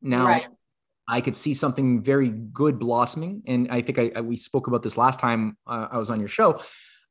Now, 0.00 0.26
right. 0.26 0.46
I 1.08 1.22
could 1.22 1.34
see 1.34 1.54
something 1.54 2.02
very 2.02 2.28
good 2.28 2.78
blossoming, 2.78 3.42
and 3.46 3.70
I 3.70 3.80
think 3.80 3.98
I, 3.98 4.12
I 4.14 4.20
we 4.20 4.36
spoke 4.36 4.66
about 4.66 4.82
this 4.82 4.98
last 4.98 5.18
time 5.18 5.56
uh, 5.66 5.88
I 5.90 5.98
was 5.98 6.10
on 6.10 6.20
your 6.20 6.28
show. 6.28 6.60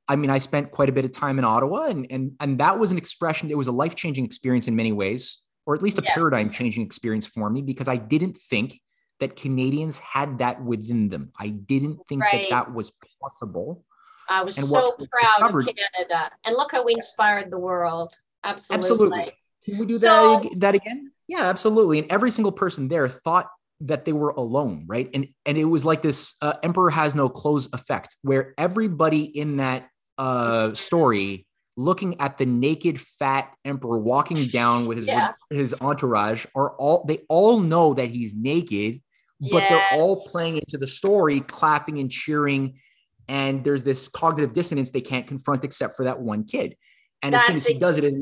I 0.07 0.15
mean, 0.15 0.29
I 0.29 0.37
spent 0.37 0.71
quite 0.71 0.87
a 0.87 0.91
bit 0.91 1.03
of 1.03 1.11
time 1.11 1.39
in 1.39 1.45
Ottawa, 1.45 1.87
and 1.87 2.05
and 2.11 2.33
and 2.39 2.59
that 2.59 2.77
was 2.79 2.91
an 2.91 2.97
expression. 2.99 3.49
It 3.49 3.57
was 3.57 3.67
a 3.67 3.71
life 3.71 3.95
changing 3.95 4.23
experience 4.23 4.67
in 4.67 4.75
many 4.75 4.91
ways, 4.91 5.39
or 5.65 5.73
at 5.73 5.81
least 5.81 5.97
a 5.97 6.03
paradigm 6.03 6.51
changing 6.51 6.85
experience 6.85 7.25
for 7.25 7.49
me, 7.49 7.63
because 7.63 7.87
I 7.87 7.97
didn't 7.97 8.37
think 8.37 8.79
that 9.19 9.35
Canadians 9.35 9.99
had 9.99 10.39
that 10.39 10.63
within 10.63 11.09
them. 11.09 11.31
I 11.39 11.49
didn't 11.49 11.99
think 12.07 12.21
right. 12.21 12.47
that 12.49 12.65
that 12.65 12.73
was 12.73 12.91
possible. 13.21 13.83
I 14.29 14.43
was 14.43 14.57
and 14.57 14.67
so 14.67 14.91
proud 14.91 15.49
of 15.49 15.65
Canada, 15.65 16.31
and 16.45 16.55
look 16.55 16.71
how 16.71 16.83
we 16.83 16.93
inspired 16.93 17.49
the 17.49 17.59
world. 17.59 18.13
Absolutely. 18.43 18.79
Absolutely. 18.79 19.31
Can 19.63 19.77
we 19.77 19.85
do 19.85 19.99
that 19.99 20.43
so, 20.43 20.49
that 20.57 20.75
again? 20.75 21.11
Yeah, 21.27 21.43
absolutely. 21.43 21.99
And 21.99 22.11
every 22.11 22.31
single 22.31 22.51
person 22.51 22.87
there 22.87 23.07
thought 23.07 23.49
that 23.81 24.05
they 24.05 24.13
were 24.13 24.29
alone, 24.29 24.85
right? 24.87 25.09
And 25.13 25.27
and 25.45 25.57
it 25.57 25.65
was 25.65 25.85
like 25.85 26.01
this 26.01 26.35
uh, 26.41 26.53
emperor 26.63 26.89
has 26.89 27.15
no 27.15 27.29
clothes 27.29 27.69
effect, 27.73 28.15
where 28.21 28.53
everybody 28.57 29.23
in 29.23 29.57
that 29.57 29.89
uh, 30.17 30.73
story 30.73 31.45
looking 31.75 32.19
at 32.19 32.37
the 32.37 32.45
naked 32.45 32.99
fat 32.99 33.53
emperor 33.63 33.99
walking 33.99 34.47
down 34.47 34.87
with 34.87 34.97
his 34.97 35.07
yeah. 35.07 35.33
his 35.49 35.75
entourage 35.79 36.45
are 36.55 36.75
all 36.77 37.05
they 37.07 37.19
all 37.29 37.59
know 37.59 37.93
that 37.93 38.09
he's 38.09 38.33
naked 38.33 38.99
but 39.39 39.63
yeah. 39.63 39.69
they're 39.69 39.87
all 39.93 40.25
playing 40.25 40.57
into 40.57 40.77
the 40.77 40.87
story 40.87 41.41
clapping 41.41 41.99
and 41.99 42.11
cheering 42.11 42.79
and 43.27 43.63
there's 43.63 43.83
this 43.83 44.07
cognitive 44.07 44.53
dissonance 44.53 44.89
they 44.89 45.01
can't 45.01 45.27
confront 45.27 45.63
except 45.63 45.95
for 45.95 46.05
that 46.05 46.19
one 46.19 46.43
kid 46.43 46.75
and 47.21 47.33
that's 47.33 47.43
as 47.43 47.47
soon 47.47 47.55
as 47.57 47.65
he 47.67 47.79
does 47.79 47.97
it 47.97 48.13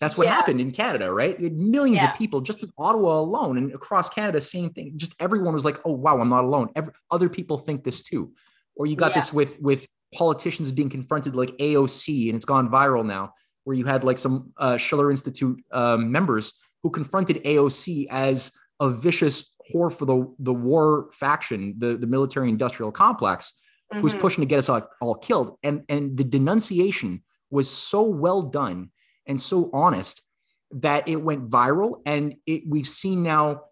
that's 0.00 0.16
what 0.16 0.26
yeah. 0.26 0.34
happened 0.34 0.60
in 0.60 0.70
Canada, 0.70 1.12
right? 1.12 1.40
Millions 1.40 2.02
of 2.02 2.14
people 2.14 2.40
just 2.40 2.62
in 2.62 2.70
Ottawa 2.78 3.18
alone 3.18 3.58
and 3.58 3.74
across 3.74 4.08
Canada, 4.08 4.40
same 4.40 4.70
thing. 4.70 4.92
Just 4.96 5.14
everyone 5.18 5.54
was 5.54 5.64
like, 5.64 5.78
"Oh 5.84 5.92
wow, 5.92 6.20
I'm 6.20 6.28
not 6.28 6.44
alone." 6.44 6.68
Every, 6.76 6.92
other 7.10 7.28
people 7.28 7.58
think 7.58 7.84
this 7.84 8.02
too. 8.02 8.32
Or 8.76 8.86
you 8.86 8.94
got 8.94 9.14
this 9.14 9.32
with 9.32 9.60
with 9.60 9.86
politicians 10.14 10.70
being 10.70 10.88
confronted 10.88 11.34
like 11.34 11.50
AOC, 11.58 12.28
and 12.28 12.36
it's 12.36 12.44
gone 12.44 12.68
viral 12.70 13.04
now, 13.04 13.34
where 13.64 13.76
you 13.76 13.86
had 13.86 14.04
like 14.04 14.18
some 14.18 14.52
uh, 14.56 14.76
Schiller 14.76 15.10
Institute 15.10 15.60
um, 15.72 16.12
members 16.12 16.52
who 16.82 16.90
confronted 16.90 17.42
AOC 17.44 18.06
as 18.08 18.52
a 18.78 18.88
vicious 18.88 19.52
whore 19.72 19.92
for 19.92 20.04
the, 20.04 20.34
the 20.38 20.52
war 20.52 21.08
faction, 21.12 21.74
the, 21.78 21.96
the 21.96 22.06
military 22.06 22.48
industrial 22.48 22.92
complex, 22.92 23.52
mm-hmm. 23.92 24.00
who's 24.00 24.14
pushing 24.14 24.42
to 24.42 24.46
get 24.46 24.58
us 24.58 24.68
all, 24.68 24.88
all 25.00 25.14
killed. 25.14 25.56
And, 25.62 25.84
and 25.88 26.16
the 26.16 26.24
denunciation 26.24 27.22
was 27.50 27.70
so 27.70 28.02
well 28.02 28.42
done 28.42 28.90
and 29.26 29.40
so 29.40 29.70
honest 29.72 30.22
that 30.70 31.08
it 31.08 31.16
went 31.16 31.48
viral. 31.48 32.00
And 32.06 32.36
it, 32.46 32.62
we've 32.66 32.86
seen 32.86 33.22
now 33.22 33.62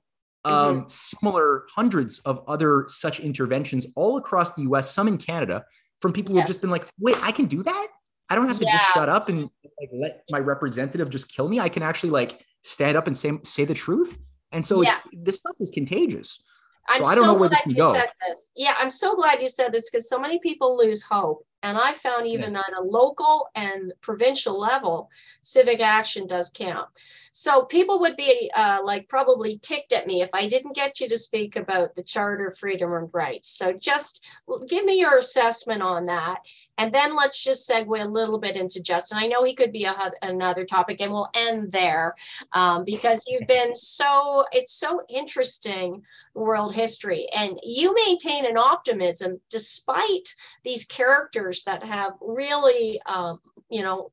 um, 0.45 0.53
mm-hmm. 0.53 0.89
similar 0.89 1.65
hundreds 1.75 2.21
of 2.21 2.43
other 2.47 2.87
such 2.89 3.21
interventions 3.21 3.87
all 3.97 4.17
across 4.17 4.53
the 4.55 4.63
US, 4.63 4.91
some 4.91 5.09
in 5.09 5.19
Canada, 5.19 5.65
from 6.01 6.13
people 6.13 6.33
who 6.33 6.39
have 6.39 6.47
just 6.47 6.61
been 6.61 6.71
like, 6.71 6.87
wait, 7.01 7.17
I 7.23 7.33
can 7.33 7.47
do 7.47 7.63
that? 7.63 7.87
I 8.29 8.35
don't 8.35 8.49
have 8.49 8.59
to 8.59 8.65
yeah. 8.65 8.73
just 8.73 8.95
shut 8.95 9.09
up 9.09 9.29
and 9.29 9.43
like 9.81 9.91
let 9.93 10.23
my 10.31 10.39
representative 10.39 11.11
just 11.11 11.35
kill 11.35 11.49
me. 11.49 11.61
I 11.61 11.69
can 11.69 11.83
actually 11.83 12.11
like 12.11 12.41
stand 12.63 12.97
up 12.97 13.07
and 13.07 13.17
say 13.17 13.33
say 13.45 13.65
the 13.65 13.75
truth. 13.75 14.19
And 14.57 14.65
so 14.65 14.83
yeah. 14.83 14.97
it's 15.13 15.23
this 15.23 15.39
stuff 15.39 15.57
is 15.61 15.71
contagious. 15.71 16.41
I'm 16.89 17.05
so 17.05 17.11
I 17.11 17.15
don't 17.15 17.25
so 17.25 17.33
know 17.33 17.39
where 17.39 17.51
this 17.51 17.61
can 17.61 17.75
go. 17.75 17.93
This. 17.93 18.51
Yeah, 18.57 18.75
I'm 18.79 18.89
so 18.89 19.15
glad 19.15 19.43
you 19.43 19.49
said 19.49 19.71
this 19.71 19.91
because 19.91 20.09
so 20.09 20.19
many 20.19 20.39
people 20.39 20.79
lose 20.79 21.03
hope. 21.03 21.45
And 21.63 21.77
I 21.77 21.93
found 21.93 22.27
even 22.27 22.55
yeah. 22.55 22.61
on 22.61 22.75
a 22.79 22.81
local 22.81 23.49
and 23.55 23.93
provincial 24.01 24.59
level, 24.59 25.11
civic 25.43 25.81
action 25.81 26.27
does 26.27 26.51
count. 26.55 26.89
So 27.39 27.67
people 27.67 28.01
would 28.01 28.17
be 28.17 28.51
uh, 28.55 28.81
like 28.83 29.11
probably 29.11 29.59
ticked 29.59 29.93
at 29.93 30.07
me 30.07 30.23
if 30.23 30.31
I 30.33 30.49
didn't 30.49 30.75
get 30.75 31.01
you 31.01 31.09
to 31.11 31.19
speak 31.19 31.57
about 31.57 31.95
the 31.95 32.03
Charter 32.03 32.49
of 32.49 32.57
Freedom 32.57 32.95
and 32.95 33.11
Rights. 33.13 33.51
So 33.59 33.75
just 33.75 34.25
give 34.67 34.87
me 34.87 34.99
your 34.99 35.19
assessment 35.19 35.83
on 35.83 36.07
that. 36.07 36.39
And 36.79 36.95
then 36.95 37.15
let's 37.15 37.45
just 37.45 37.69
segue 37.69 38.03
a 38.03 38.09
little 38.09 38.39
bit 38.39 38.57
into 38.57 38.81
Justin. 38.81 39.19
I 39.19 39.27
know 39.27 39.45
he 39.45 39.55
could 39.55 39.71
be 39.71 39.85
a, 39.85 40.13
another 40.23 40.65
topic 40.65 41.03
and 41.03 41.13
we'll 41.13 41.29
end 41.37 41.73
there 41.73 42.15
um, 42.53 42.87
because 42.87 43.23
you've 43.27 43.47
been 43.47 43.75
so, 43.75 44.47
it's 44.51 44.73
so 44.73 45.03
interesting 45.11 46.03
world 46.33 46.75
history. 46.75 47.29
And 47.37 47.61
you 47.63 47.95
maintain 48.07 48.47
an 48.47 48.57
optimism 48.57 49.43
despite 49.51 50.35
these 50.65 50.87
characters 50.87 51.65
that 51.65 51.85
have 51.85 52.15
really, 52.23 52.99
um, 53.05 53.41
you 53.69 53.83
know, 53.83 54.11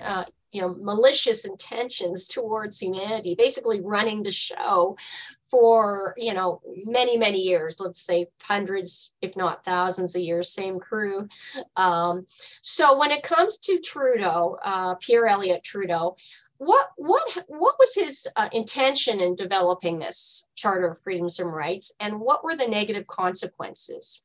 uh, 0.00 0.24
you 0.54 0.60
know 0.60 0.74
malicious 0.78 1.44
intentions 1.44 2.28
towards 2.28 2.78
humanity 2.78 3.34
basically 3.36 3.80
running 3.80 4.22
the 4.22 4.30
show 4.30 4.96
for 5.50 6.14
you 6.16 6.32
know 6.32 6.60
many 6.86 7.18
many 7.18 7.40
years 7.40 7.80
let's 7.80 8.00
say 8.00 8.26
hundreds 8.40 9.10
if 9.20 9.36
not 9.36 9.64
thousands 9.64 10.14
of 10.14 10.22
years 10.22 10.50
same 10.50 10.78
crew. 10.78 11.28
Um, 11.76 12.26
so 12.62 12.96
when 12.98 13.10
it 13.10 13.22
comes 13.22 13.58
to 13.58 13.80
trudeau 13.80 14.56
uh, 14.62 14.94
pierre 14.94 15.26
elliott 15.26 15.64
trudeau 15.64 16.16
what 16.58 16.88
what 16.96 17.44
what 17.48 17.74
was 17.78 17.94
his 17.94 18.26
uh, 18.36 18.48
intention 18.52 19.20
in 19.20 19.34
developing 19.34 19.98
this 19.98 20.46
charter 20.54 20.92
of 20.92 21.02
freedoms 21.02 21.40
and 21.40 21.52
rights 21.52 21.92
and 21.98 22.18
what 22.18 22.44
were 22.44 22.56
the 22.56 22.66
negative 22.66 23.06
consequences 23.08 24.22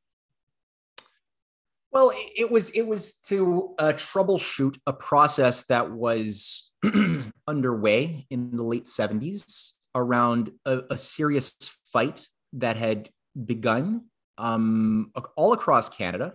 well, 1.91 2.11
it 2.15 2.51
was 2.51 2.69
it 2.71 2.83
was 2.87 3.15
to 3.25 3.73
uh, 3.79 3.93
troubleshoot 3.93 4.77
a 4.85 4.93
process 4.93 5.65
that 5.65 5.91
was 5.91 6.71
underway 7.47 8.25
in 8.29 8.51
the 8.55 8.63
late 8.63 8.85
'70s 8.85 9.73
around 9.95 10.51
a, 10.65 10.81
a 10.91 10.97
serious 10.97 11.55
fight 11.91 12.27
that 12.53 12.77
had 12.77 13.09
begun 13.45 14.05
um, 14.37 15.11
all 15.35 15.53
across 15.53 15.89
Canada 15.89 16.33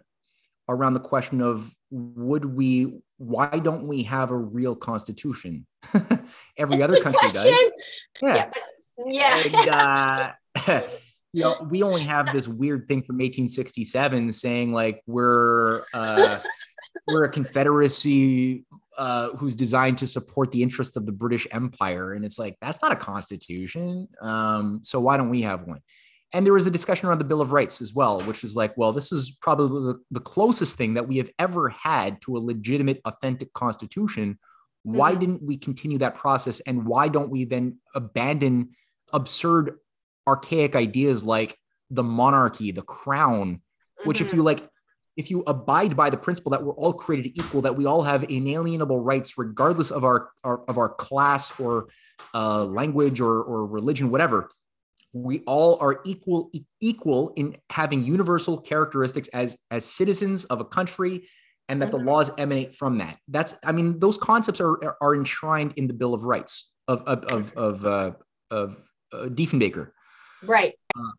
around 0.68 0.94
the 0.94 1.01
question 1.01 1.40
of 1.40 1.74
would 1.90 2.44
we 2.44 3.01
why 3.18 3.59
don't 3.59 3.86
we 3.86 4.02
have 4.02 4.31
a 4.31 4.36
real 4.36 4.74
constitution 4.74 5.66
every 6.56 6.82
other 6.82 7.01
country 7.01 7.28
question. 7.28 7.52
does 7.52 7.70
yeah 8.22 8.51
yeah, 8.98 9.43
yeah. 9.44 10.32
And, 10.56 10.72
uh, 10.72 10.82
you 11.35 11.43
know, 11.43 11.66
we 11.69 11.82
only 11.82 12.05
have 12.05 12.32
this 12.32 12.47
weird 12.47 12.86
thing 12.86 13.02
from 13.02 13.16
1867 13.16 14.31
saying 14.32 14.73
like 14.73 15.02
we're 15.06 15.82
uh, 15.93 16.39
we're 17.09 17.24
a 17.24 17.28
confederacy 17.28 18.65
uh, 18.97 19.31
who's 19.31 19.56
designed 19.56 19.98
to 19.98 20.06
support 20.06 20.52
the 20.52 20.62
interests 20.62 20.94
of 20.94 21.06
the 21.06 21.12
British 21.12 21.48
Empire, 21.51 22.12
and 22.12 22.24
it's 22.24 22.39
like 22.39 22.56
that's 22.61 22.81
not 22.81 22.93
a 22.93 22.97
constitution. 22.97 24.06
Um, 24.23 24.81
so 24.85 25.01
why 25.01 25.16
don't 25.16 25.28
we 25.28 25.43
have 25.43 25.66
one? 25.66 25.81
And 26.32 26.47
there 26.47 26.52
was 26.52 26.66
a 26.66 26.70
discussion 26.70 27.09
around 27.09 27.19
the 27.19 27.24
Bill 27.24 27.40
of 27.40 27.52
Rights 27.52 27.81
as 27.81 27.93
well, 27.93 28.20
which 28.20 28.43
was 28.43 28.55
like, 28.55 28.77
well, 28.77 28.93
this 28.93 29.11
is 29.11 29.32
probably 29.40 29.93
the, 29.93 30.01
the 30.12 30.20
closest 30.20 30.78
thing 30.78 30.94
that 30.94 31.09
we 31.09 31.16
have 31.16 31.31
ever 31.40 31.69
had 31.69 32.23
to 32.23 32.36
a 32.36 32.39
legitimate, 32.39 33.01
authentic 33.05 33.52
constitution. 33.55 34.39
Why 34.85 35.11
mm-hmm. 35.11 35.20
didn't 35.20 35.43
we 35.43 35.56
continue 35.56 35.98
that 35.98 36.15
process? 36.15 36.61
And 36.61 36.86
why 36.86 37.09
don't 37.09 37.31
we 37.31 37.44
then 37.44 37.78
abandon 37.93 38.70
absurd 39.12 39.78
archaic 40.26 40.76
ideas 40.76 41.24
like 41.24 41.56
the 41.90 42.02
monarchy, 42.02 42.70
the 42.70 42.82
crown, 42.82 43.60
which 44.05 44.18
mm-hmm. 44.18 44.26
if 44.26 44.34
you 44.34 44.42
like 44.42 44.68
if 45.16 45.30
you 45.30 45.44
abide 45.46 45.96
by 45.96 46.10
the 46.10 46.16
principle 46.16 46.51
that 46.51 46.64
we're 46.64 46.74
all 46.74 46.92
created 46.92 47.32
equal, 47.36 47.62
that 47.62 47.76
we 47.76 47.86
all 47.86 48.02
have 48.02 48.24
inalienable 48.24 49.01
rights, 49.01 49.38
regardless 49.38 49.90
of 49.90 50.05
our, 50.05 50.30
our 50.42 50.64
of 50.64 50.76
our 50.76 50.88
class 50.88 51.59
or 51.60 51.88
uh, 52.34 52.64
language 52.64 53.20
or, 53.20 53.42
or 53.42 53.66
religion, 53.66 54.10
whatever, 54.10 54.51
we 55.14 55.40
all 55.46 55.78
are 55.80 56.01
equal 56.05 56.51
equal 56.80 57.32
in 57.36 57.56
having 57.70 58.02
universal 58.02 58.60
characteristics 58.60 59.28
as 59.28 59.56
as 59.70 59.84
citizens 59.84 60.44
of 60.46 60.60
a 60.60 60.64
country 60.64 61.28
and 61.68 61.80
that 61.80 61.90
mm-hmm. 61.90 62.05
the 62.05 62.10
laws 62.10 62.30
emanate 62.36 62.74
from 62.74 62.98
that 62.98 63.16
that's 63.28 63.55
i 63.64 63.70
mean 63.70 63.98
those 64.01 64.18
concepts 64.18 64.60
are 64.60 64.96
are 65.01 65.14
enshrined 65.14 65.72
in 65.76 65.86
the 65.86 65.94
bill 65.94 66.14
of 66.14 66.24
rights 66.24 66.72
of 66.88 67.02
of 67.02 67.24
of 67.24 67.52
of, 67.56 67.84
uh, 67.86 68.10
of 68.51 68.76
uh, 69.12 69.26
diefenbaker 69.26 69.92
right. 70.46 70.74
Uh, 70.98 71.10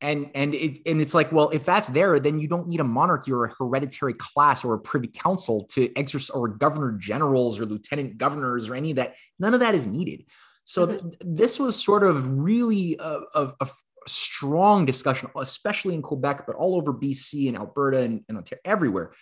and 0.00 0.30
and 0.34 0.54
it 0.54 0.78
and 0.86 1.00
it's 1.00 1.12
like 1.12 1.32
well 1.32 1.48
if 1.48 1.64
that's 1.64 1.88
there 1.88 2.20
then 2.20 2.38
you 2.38 2.46
don't 2.46 2.68
need 2.68 2.78
a 2.78 2.84
monarchy 2.84 3.32
or 3.32 3.44
a 3.44 3.52
hereditary 3.58 4.14
class 4.14 4.64
or 4.64 4.74
a 4.74 4.78
privy 4.78 5.08
council 5.08 5.64
to 5.64 5.92
exercise 5.96 6.30
or 6.30 6.46
governor 6.46 6.92
generals 6.92 7.58
or 7.58 7.66
lieutenant 7.66 8.16
governors 8.16 8.68
or 8.68 8.74
any 8.74 8.90
of 8.90 8.96
that. 8.96 9.16
None 9.38 9.54
of 9.54 9.60
that 9.60 9.74
is 9.74 9.86
needed. 9.86 10.24
So 10.64 10.86
th- 10.86 11.00
this 11.20 11.58
was 11.58 11.82
sort 11.82 12.04
of 12.04 12.38
really 12.38 12.96
a, 13.00 13.20
a, 13.34 13.54
a, 13.60 13.68
strong 14.06 14.86
discussion, 14.86 15.28
especially 15.36 15.94
in 15.94 16.02
Quebec, 16.02 16.46
but 16.46 16.56
all 16.56 16.76
over 16.76 16.92
BC 16.92 17.48
and 17.48 17.56
Alberta 17.56 18.00
and, 18.00 18.24
and 18.28 18.38
Ontario, 18.38 18.60
everywhere. 18.64 19.12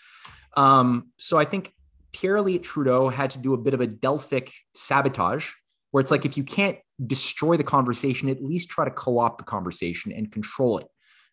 Um, 0.56 1.10
so 1.18 1.38
I 1.38 1.44
think 1.44 1.72
Pierre 2.12 2.38
Elliott 2.38 2.62
Trudeau 2.62 3.08
had 3.08 3.30
to 3.30 3.38
do 3.38 3.52
a 3.54 3.58
bit 3.58 3.74
of 3.74 3.80
a 3.80 3.86
Delphic 3.86 4.52
sabotage, 4.74 5.52
where 5.90 6.00
it's 6.00 6.10
like 6.10 6.24
if 6.24 6.36
you 6.36 6.44
can't 6.44 6.78
destroy 7.06 7.56
the 7.56 7.64
conversation, 7.64 8.28
at 8.28 8.42
least 8.42 8.68
try 8.68 8.84
to 8.84 8.90
co-opt 8.90 9.38
the 9.38 9.44
conversation 9.44 10.12
and 10.12 10.32
control 10.32 10.78
it. 10.78 10.86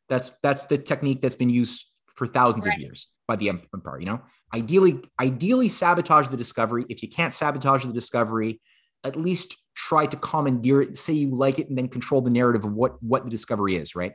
That's 0.09 0.31
that's 0.41 0.65
the 0.65 0.77
technique 0.77 1.21
that's 1.21 1.35
been 1.35 1.49
used 1.49 1.87
for 2.15 2.27
thousands 2.27 2.65
right. 2.65 2.75
of 2.75 2.81
years 2.81 3.07
by 3.27 3.35
the 3.35 3.49
empire. 3.49 3.99
You 3.99 4.05
know, 4.05 4.21
ideally, 4.53 4.99
ideally 5.19 5.69
sabotage 5.69 6.29
the 6.29 6.37
discovery. 6.37 6.85
If 6.89 7.01
you 7.01 7.09
can't 7.09 7.33
sabotage 7.33 7.85
the 7.85 7.93
discovery, 7.93 8.61
at 9.03 9.15
least 9.15 9.57
try 9.75 10.05
to 10.05 10.17
commandeer 10.17 10.81
it, 10.81 10.97
say 10.97 11.13
you 11.13 11.35
like 11.35 11.59
it, 11.59 11.69
and 11.69 11.77
then 11.77 11.87
control 11.87 12.21
the 12.21 12.29
narrative 12.29 12.63
of 12.63 12.73
what 12.73 13.01
what 13.01 13.23
the 13.23 13.29
discovery 13.29 13.75
is, 13.75 13.95
right? 13.95 14.13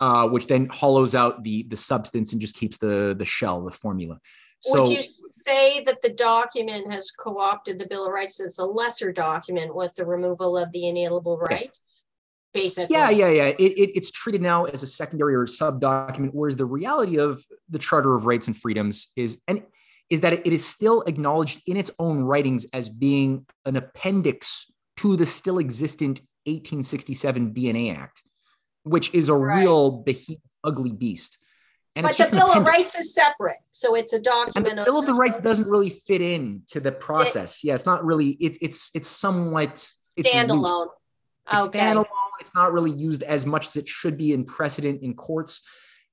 Uh, 0.00 0.28
which 0.28 0.46
then 0.46 0.68
hollows 0.68 1.14
out 1.14 1.42
the 1.42 1.64
the 1.64 1.76
substance 1.76 2.32
and 2.32 2.40
just 2.40 2.56
keeps 2.56 2.78
the 2.78 3.14
the 3.16 3.24
shell, 3.24 3.62
the 3.62 3.70
formula. 3.70 4.18
So, 4.60 4.82
Would 4.82 4.90
you 4.90 5.02
say 5.46 5.82
that 5.84 6.02
the 6.02 6.10
document 6.10 6.92
has 6.92 7.10
co-opted 7.10 7.78
the 7.78 7.86
Bill 7.86 8.06
of 8.06 8.12
Rights 8.12 8.40
as 8.40 8.58
a 8.58 8.64
lesser 8.64 9.10
document 9.10 9.74
with 9.74 9.94
the 9.94 10.04
removal 10.04 10.56
of 10.58 10.70
the 10.72 10.88
inalienable 10.88 11.38
rights? 11.38 12.02
Yeah. 12.54 12.60
Basically. 12.62 12.96
Yeah, 12.96 13.10
yeah, 13.10 13.30
yeah. 13.30 13.44
It, 13.44 13.60
it, 13.60 13.96
it's 13.96 14.10
treated 14.10 14.42
now 14.42 14.64
as 14.64 14.82
a 14.82 14.86
secondary 14.86 15.34
or 15.34 15.46
sub 15.46 15.80
document, 15.80 16.34
whereas 16.34 16.56
the 16.56 16.66
reality 16.66 17.16
of 17.18 17.42
the 17.68 17.78
Charter 17.78 18.14
of 18.14 18.26
Rights 18.26 18.48
and 18.48 18.56
Freedoms 18.56 19.08
is, 19.16 19.40
and 19.46 19.62
is 20.10 20.20
that 20.22 20.32
it 20.32 20.52
is 20.52 20.66
still 20.66 21.02
acknowledged 21.02 21.62
in 21.66 21.76
its 21.76 21.92
own 21.98 22.20
writings 22.20 22.66
as 22.72 22.88
being 22.88 23.46
an 23.64 23.76
appendix 23.76 24.66
to 24.96 25.16
the 25.16 25.24
still 25.24 25.58
existent 25.58 26.18
1867 26.44 27.54
BNA 27.54 27.96
Act, 27.96 28.22
which 28.82 29.14
is 29.14 29.28
a 29.28 29.34
right. 29.34 29.60
real 29.60 29.90
behemoth, 29.90 30.42
ugly 30.64 30.92
beast. 30.92 31.38
And 31.96 32.06
but 32.06 32.16
the 32.16 32.28
Bill 32.30 32.52
of 32.52 32.64
Rights 32.64 32.96
is 32.96 33.12
separate, 33.12 33.56
so 33.72 33.96
it's 33.96 34.12
a 34.12 34.20
document. 34.20 34.68
And 34.68 34.78
the 34.78 34.84
Bill 34.84 34.98
of 34.98 35.06
the 35.06 35.14
Rights 35.14 35.38
doesn't 35.38 35.68
really 35.68 35.90
fit 35.90 36.20
in 36.20 36.62
to 36.68 36.78
the 36.78 36.92
process. 36.92 37.64
It, 37.64 37.68
yeah, 37.68 37.74
it's 37.74 37.86
not 37.86 38.04
really. 38.04 38.36
It's 38.40 38.58
it's 38.62 38.90
it's 38.94 39.08
somewhat 39.08 39.90
it's 40.16 40.30
standalone. 40.30 40.86
It's 41.52 41.62
okay. 41.64 41.80
standalone. 41.80 42.06
It's 42.40 42.54
not 42.54 42.72
really 42.72 42.92
used 42.92 43.24
as 43.24 43.44
much 43.44 43.66
as 43.66 43.76
it 43.76 43.88
should 43.88 44.16
be 44.16 44.32
in 44.32 44.44
precedent 44.44 45.02
in 45.02 45.14
courts. 45.14 45.62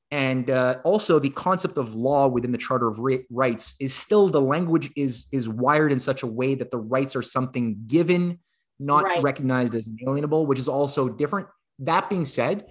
And 0.09 0.49
uh, 0.49 0.77
also, 0.83 1.19
the 1.19 1.29
concept 1.29 1.77
of 1.77 1.93
law 1.93 2.27
within 2.27 2.51
the 2.51 2.57
Charter 2.57 2.87
of 2.87 2.99
Rights 3.29 3.75
is 3.79 3.93
still 3.93 4.29
the 4.29 4.41
language 4.41 4.89
is 4.95 5.25
is 5.31 5.47
wired 5.47 5.91
in 5.91 5.99
such 5.99 6.23
a 6.23 6.27
way 6.27 6.55
that 6.55 6.71
the 6.71 6.79
rights 6.79 7.15
are 7.15 7.21
something 7.21 7.83
given, 7.85 8.39
not 8.79 9.03
right. 9.03 9.21
recognized 9.21 9.75
as 9.75 9.87
inalienable, 9.87 10.47
which 10.47 10.59
is 10.59 10.67
also 10.67 11.07
different. 11.07 11.47
That 11.79 12.09
being 12.09 12.25
said, 12.25 12.65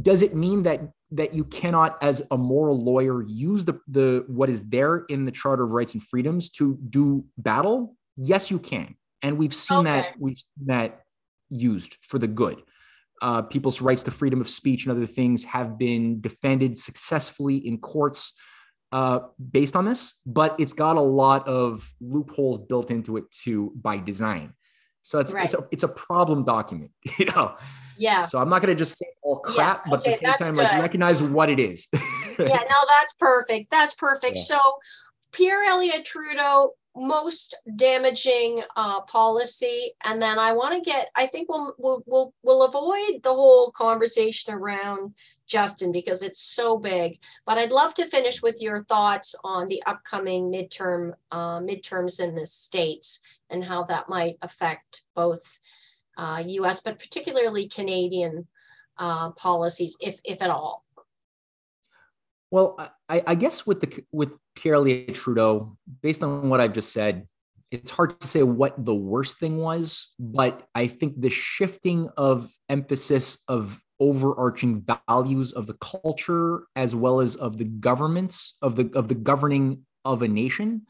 does 0.00 0.22
it 0.22 0.34
mean 0.34 0.64
that 0.64 0.80
that 1.12 1.34
you 1.34 1.44
cannot, 1.44 2.02
as 2.02 2.22
a 2.30 2.36
moral 2.36 2.78
lawyer, 2.82 3.22
use 3.22 3.64
the 3.64 3.80
the 3.88 4.24
what 4.26 4.48
is 4.48 4.68
there 4.68 4.98
in 5.08 5.24
the 5.24 5.32
Charter 5.32 5.64
of 5.64 5.70
Rights 5.70 5.94
and 5.94 6.02
Freedoms 6.02 6.50
to 6.50 6.78
do 6.88 7.24
battle? 7.38 7.96
Yes, 8.16 8.50
you 8.50 8.58
can, 8.58 8.96
and 9.22 9.38
we've 9.38 9.54
seen 9.54 9.78
okay. 9.78 9.90
that 9.90 10.14
we've 10.18 10.36
seen 10.36 10.66
that 10.66 11.02
used 11.48 11.96
for 12.02 12.18
the 12.18 12.26
good 12.26 12.62
uh, 13.22 13.42
people's 13.42 13.80
rights 13.80 14.02
to 14.04 14.10
freedom 14.10 14.40
of 14.40 14.48
speech 14.48 14.84
and 14.84 14.96
other 14.96 15.06
things 15.06 15.44
have 15.44 15.78
been 15.78 16.20
defended 16.20 16.76
successfully 16.76 17.56
in 17.56 17.78
courts 17.78 18.32
uh, 18.92 19.20
based 19.50 19.74
on 19.74 19.84
this, 19.84 20.20
but 20.26 20.54
it's 20.58 20.72
got 20.72 20.96
a 20.96 21.00
lot 21.00 21.46
of 21.48 21.92
loopholes 22.00 22.58
built 22.58 22.90
into 22.90 23.16
it 23.16 23.30
too 23.30 23.72
by 23.80 23.98
design. 23.98 24.52
So 25.02 25.18
it's 25.18 25.32
right. 25.32 25.44
it's 25.44 25.54
a 25.54 25.68
it's 25.70 25.82
a 25.82 25.88
problem 25.88 26.44
document, 26.44 26.90
you 27.18 27.26
know. 27.26 27.56
Yeah. 27.98 28.24
So 28.24 28.38
I'm 28.38 28.48
not 28.48 28.62
going 28.62 28.76
to 28.76 28.78
just 28.78 28.98
say 28.98 29.06
all 29.22 29.38
crap, 29.38 29.86
yeah. 29.86 29.94
okay, 29.94 29.96
but 29.96 29.98
at 29.98 30.04
the 30.04 30.12
same 30.12 30.34
time, 30.34 30.54
good. 30.54 30.62
like 30.62 30.82
recognize 30.82 31.22
what 31.22 31.50
it 31.50 31.58
is. 31.60 31.88
yeah. 31.92 31.98
No, 32.38 32.46
that's 32.88 33.14
perfect. 33.18 33.70
That's 33.70 33.94
perfect. 33.94 34.36
Yeah. 34.36 34.42
So 34.42 34.58
Pierre 35.32 35.62
Elliott 35.64 36.04
Trudeau 36.04 36.72
most 36.96 37.54
damaging 37.76 38.62
uh, 38.74 39.02
policy 39.02 39.92
and 40.04 40.20
then 40.20 40.38
i 40.38 40.50
want 40.50 40.74
to 40.74 40.90
get 40.90 41.08
i 41.14 41.26
think 41.26 41.48
we'll, 41.48 41.74
we'll 41.78 42.02
we'll 42.06 42.34
we'll 42.42 42.62
avoid 42.62 43.22
the 43.22 43.32
whole 43.32 43.70
conversation 43.72 44.54
around 44.54 45.14
justin 45.46 45.92
because 45.92 46.22
it's 46.22 46.40
so 46.40 46.78
big 46.78 47.18
but 47.44 47.58
i'd 47.58 47.70
love 47.70 47.92
to 47.92 48.08
finish 48.08 48.40
with 48.40 48.62
your 48.62 48.82
thoughts 48.84 49.34
on 49.44 49.68
the 49.68 49.82
upcoming 49.84 50.50
midterm 50.50 51.12
uh, 51.32 51.60
midterms 51.60 52.18
in 52.18 52.34
the 52.34 52.46
states 52.46 53.20
and 53.50 53.62
how 53.62 53.84
that 53.84 54.08
might 54.08 54.38
affect 54.40 55.02
both 55.14 55.58
uh, 56.16 56.42
us 56.62 56.80
but 56.80 56.98
particularly 56.98 57.68
canadian 57.68 58.46
uh, 58.98 59.30
policies 59.32 59.96
if 60.00 60.18
if 60.24 60.42
at 60.42 60.50
all. 60.50 60.84
Well, 62.50 62.76
I, 63.08 63.22
I, 63.26 63.34
guess 63.34 63.66
with 63.66 63.80
the 63.80 64.04
with 64.12 64.32
Pierre 64.54 64.76
Elliott 64.76 65.14
Trudeau, 65.14 65.76
based 66.00 66.22
on 66.22 66.48
what 66.48 66.60
I've 66.60 66.72
just 66.72 66.92
said, 66.92 67.26
it's 67.70 67.90
hard 67.90 68.18
to 68.20 68.26
say 68.26 68.42
what 68.42 68.84
the 68.84 68.94
worst 68.94 69.38
thing 69.38 69.58
was, 69.58 70.12
but 70.18 70.68
I 70.74 70.86
think 70.86 71.20
the 71.20 71.30
shifting 71.30 72.08
of 72.16 72.48
emphasis 72.68 73.42
of 73.48 73.82
overarching 73.98 74.86
values 75.08 75.52
of 75.52 75.66
the 75.66 75.74
culture 75.74 76.62
as 76.76 76.94
well 76.94 77.20
as 77.20 77.34
of 77.34 77.58
the 77.58 77.64
governments 77.64 78.56
of 78.62 78.76
the 78.76 78.90
of 78.94 79.08
the 79.08 79.14
governing 79.14 79.84
of 80.04 80.22
a 80.22 80.28
nation 80.28 80.82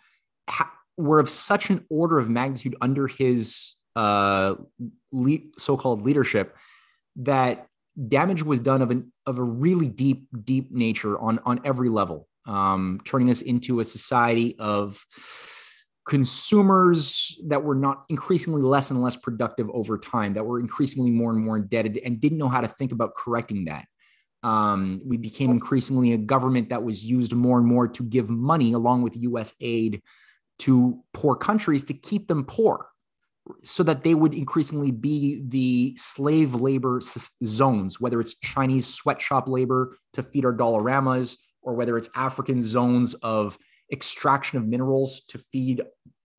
ha- 0.50 0.72
were 0.96 1.20
of 1.20 1.30
such 1.30 1.70
an 1.70 1.84
order 1.88 2.18
of 2.18 2.28
magnitude 2.28 2.74
under 2.80 3.06
his 3.06 3.76
uh, 3.94 4.56
le- 5.16 5.38
so-called 5.58 6.02
leadership 6.02 6.56
that 7.16 7.66
damage 8.08 8.42
was 8.42 8.60
done 8.60 8.82
of 8.82 8.90
an 8.90 9.12
of 9.24 9.38
a 9.38 9.42
really 9.42 9.88
deep, 9.88 10.28
deep 10.44 10.70
nature 10.70 11.18
on 11.18 11.40
on 11.44 11.60
every 11.64 11.88
level, 11.88 12.28
um, 12.46 13.00
turning 13.04 13.30
us 13.30 13.42
into 13.42 13.80
a 13.80 13.84
society 13.84 14.56
of 14.58 15.04
consumers 16.06 17.40
that 17.48 17.64
were 17.64 17.74
not 17.74 18.04
increasingly 18.08 18.62
less 18.62 18.90
and 18.90 19.02
less 19.02 19.16
productive 19.16 19.68
over 19.70 19.98
time, 19.98 20.34
that 20.34 20.44
were 20.44 20.60
increasingly 20.60 21.10
more 21.10 21.32
and 21.32 21.44
more 21.44 21.56
indebted, 21.56 21.98
and 22.04 22.20
didn't 22.20 22.38
know 22.38 22.48
how 22.48 22.60
to 22.60 22.68
think 22.68 22.92
about 22.92 23.14
correcting 23.16 23.64
that. 23.64 23.86
Um, 24.42 25.00
we 25.04 25.16
became 25.16 25.50
increasingly 25.50 26.12
a 26.12 26.18
government 26.18 26.68
that 26.68 26.84
was 26.84 27.04
used 27.04 27.32
more 27.32 27.58
and 27.58 27.66
more 27.66 27.88
to 27.88 28.04
give 28.04 28.30
money 28.30 28.74
along 28.74 29.02
with 29.02 29.16
U.S. 29.16 29.54
aid 29.60 30.02
to 30.60 31.02
poor 31.12 31.34
countries 31.34 31.84
to 31.86 31.94
keep 31.94 32.28
them 32.28 32.44
poor 32.44 32.88
so 33.62 33.82
that 33.82 34.02
they 34.04 34.14
would 34.14 34.34
increasingly 34.34 34.90
be 34.90 35.42
the 35.48 35.94
slave 35.96 36.54
labor 36.54 37.00
zones, 37.44 38.00
whether 38.00 38.20
it's 38.20 38.38
Chinese 38.40 38.86
sweatshop 38.86 39.48
labor 39.48 39.96
to 40.12 40.22
feed 40.22 40.44
our 40.44 40.52
Dollaramas, 40.52 41.36
or 41.62 41.74
whether 41.74 41.96
it's 41.96 42.10
African 42.14 42.62
zones 42.62 43.14
of 43.14 43.58
extraction 43.92 44.58
of 44.58 44.66
minerals 44.66 45.22
to 45.28 45.38
feed 45.38 45.82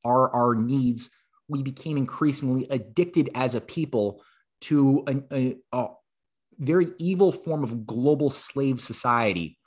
our, 0.04 0.30
our 0.30 0.54
needs. 0.54 1.10
We 1.48 1.62
became 1.62 1.96
increasingly 1.96 2.66
addicted 2.70 3.30
as 3.34 3.54
a 3.54 3.60
people 3.60 4.22
to 4.62 5.04
a, 5.06 5.36
a, 5.36 5.56
a 5.72 5.86
very 6.58 6.88
evil 6.98 7.32
form 7.32 7.62
of 7.62 7.86
global 7.86 8.30
slave 8.30 8.80
society. 8.80 9.58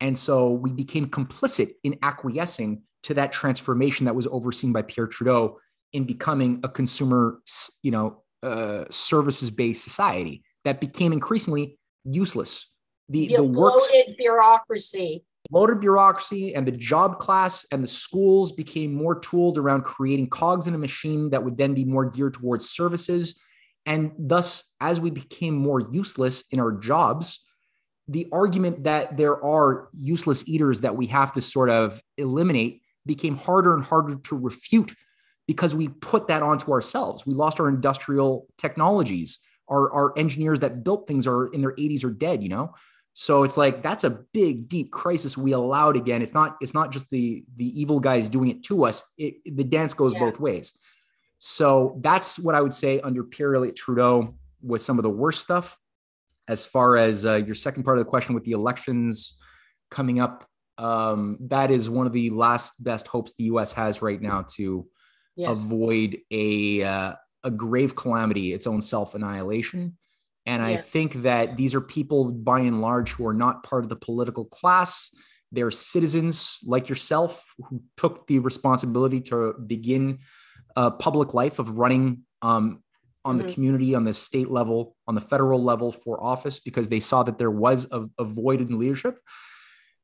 And 0.00 0.16
so 0.16 0.50
we 0.50 0.70
became 0.70 1.06
complicit 1.06 1.72
in 1.82 1.98
acquiescing 2.02 2.82
to 3.04 3.14
that 3.14 3.32
transformation 3.32 4.06
that 4.06 4.14
was 4.14 4.26
overseen 4.26 4.72
by 4.72 4.82
Pierre 4.82 5.06
Trudeau 5.06 5.58
in 5.92 6.04
becoming 6.04 6.60
a 6.64 6.68
consumer, 6.68 7.40
you 7.82 7.90
know, 7.90 8.22
uh, 8.42 8.84
services 8.90 9.50
based 9.50 9.82
society 9.82 10.42
that 10.64 10.80
became 10.80 11.12
increasingly 11.12 11.78
useless. 12.04 12.70
The, 13.08 13.28
the 13.28 13.42
bloated 13.42 14.16
bureaucracy. 14.16 15.24
Bloated 15.50 15.80
bureaucracy 15.80 16.54
and 16.54 16.66
the 16.66 16.72
job 16.72 17.18
class 17.18 17.64
and 17.72 17.82
the 17.82 17.88
schools 17.88 18.52
became 18.52 18.92
more 18.92 19.18
tooled 19.18 19.56
around 19.56 19.82
creating 19.82 20.28
cogs 20.28 20.66
in 20.66 20.74
a 20.74 20.78
machine 20.78 21.30
that 21.30 21.42
would 21.42 21.56
then 21.56 21.74
be 21.74 21.84
more 21.84 22.04
geared 22.04 22.34
towards 22.34 22.68
services. 22.68 23.40
And 23.86 24.12
thus, 24.18 24.74
as 24.80 25.00
we 25.00 25.10
became 25.10 25.54
more 25.54 25.80
useless 25.80 26.44
in 26.52 26.60
our 26.60 26.72
jobs, 26.72 27.42
the 28.08 28.26
argument 28.32 28.84
that 28.84 29.16
there 29.16 29.42
are 29.42 29.88
useless 29.94 30.46
eaters 30.46 30.80
that 30.80 30.96
we 30.96 31.06
have 31.06 31.32
to 31.32 31.40
sort 31.40 31.70
of 31.70 32.02
eliminate 32.18 32.82
became 33.06 33.36
harder 33.36 33.74
and 33.74 33.84
harder 33.84 34.16
to 34.16 34.36
refute 34.36 34.94
because 35.48 35.74
we 35.74 35.88
put 35.88 36.28
that 36.28 36.42
onto 36.42 36.70
ourselves. 36.70 37.26
We 37.26 37.34
lost 37.34 37.58
our 37.58 37.68
industrial 37.68 38.46
technologies. 38.58 39.38
Our, 39.66 39.90
our 39.92 40.16
engineers 40.16 40.60
that 40.60 40.84
built 40.84 41.08
things 41.08 41.26
are 41.26 41.46
in 41.46 41.62
their 41.62 41.72
80s 41.72 42.04
or 42.04 42.10
dead, 42.10 42.42
you 42.42 42.50
know? 42.50 42.74
So 43.14 43.42
it's 43.42 43.56
like 43.56 43.82
that's 43.82 44.04
a 44.04 44.20
big, 44.32 44.68
deep 44.68 44.92
crisis 44.92 45.36
we 45.36 45.52
allowed 45.52 45.96
again. 45.96 46.22
It's 46.22 46.34
not, 46.34 46.56
it's 46.60 46.74
not 46.74 46.92
just 46.92 47.10
the 47.10 47.44
the 47.56 47.80
evil 47.80 47.98
guys 47.98 48.28
doing 48.28 48.50
it 48.50 48.62
to 48.64 48.84
us. 48.84 49.12
It, 49.18 49.34
the 49.44 49.64
dance 49.64 49.92
goes 49.92 50.14
yeah. 50.14 50.20
both 50.20 50.38
ways. 50.38 50.78
So 51.38 51.98
that's 52.00 52.38
what 52.38 52.54
I 52.54 52.60
would 52.60 52.72
say 52.72 53.00
under 53.00 53.24
Pierre 53.24 53.56
Elliott 53.56 53.74
Trudeau 53.74 54.36
was 54.62 54.84
some 54.84 55.00
of 55.00 55.02
the 55.02 55.10
worst 55.10 55.42
stuff. 55.42 55.76
As 56.46 56.64
far 56.64 56.96
as 56.96 57.26
uh, 57.26 57.34
your 57.34 57.56
second 57.56 57.82
part 57.82 57.98
of 57.98 58.04
the 58.04 58.08
question 58.08 58.36
with 58.36 58.44
the 58.44 58.52
elections 58.52 59.36
coming 59.90 60.20
up, 60.20 60.46
um, 60.78 61.38
that 61.40 61.72
is 61.72 61.90
one 61.90 62.06
of 62.06 62.12
the 62.12 62.30
last 62.30 62.82
best 62.82 63.08
hopes 63.08 63.34
the 63.34 63.44
U.S. 63.44 63.72
has 63.72 64.00
right 64.00 64.22
now 64.22 64.46
to 64.54 64.86
yes. 65.38 65.64
avoid 65.64 66.18
a 66.30 66.82
uh, 66.82 67.12
a 67.44 67.50
grave 67.50 67.94
calamity, 67.94 68.52
its 68.52 68.66
own 68.66 68.80
self 68.80 69.14
annihilation. 69.14 69.96
And 70.44 70.62
yeah. 70.62 70.68
I 70.68 70.76
think 70.78 71.22
that 71.22 71.56
these 71.56 71.74
are 71.74 71.80
people, 71.80 72.30
by 72.30 72.60
and 72.60 72.80
large, 72.80 73.12
who 73.12 73.26
are 73.26 73.34
not 73.34 73.62
part 73.62 73.84
of 73.84 73.88
the 73.88 73.96
political 73.96 74.44
class. 74.46 75.10
They're 75.52 75.70
citizens 75.70 76.58
like 76.64 76.88
yourself 76.88 77.44
who 77.68 77.82
took 77.96 78.26
the 78.26 78.38
responsibility 78.38 79.20
to 79.22 79.54
begin 79.66 80.18
a 80.76 80.90
public 80.90 81.32
life 81.34 81.58
of 81.58 81.78
running 81.78 82.24
um, 82.42 82.82
on 83.24 83.38
mm-hmm. 83.38 83.46
the 83.46 83.54
community, 83.54 83.94
on 83.94 84.04
the 84.04 84.14
state 84.14 84.50
level, 84.50 84.96
on 85.06 85.14
the 85.14 85.20
federal 85.20 85.62
level 85.62 85.92
for 85.92 86.22
office 86.22 86.60
because 86.60 86.88
they 86.88 87.00
saw 87.00 87.22
that 87.22 87.38
there 87.38 87.50
was 87.50 87.86
a, 87.90 88.08
a 88.18 88.24
void 88.24 88.60
in 88.60 88.78
leadership. 88.78 89.18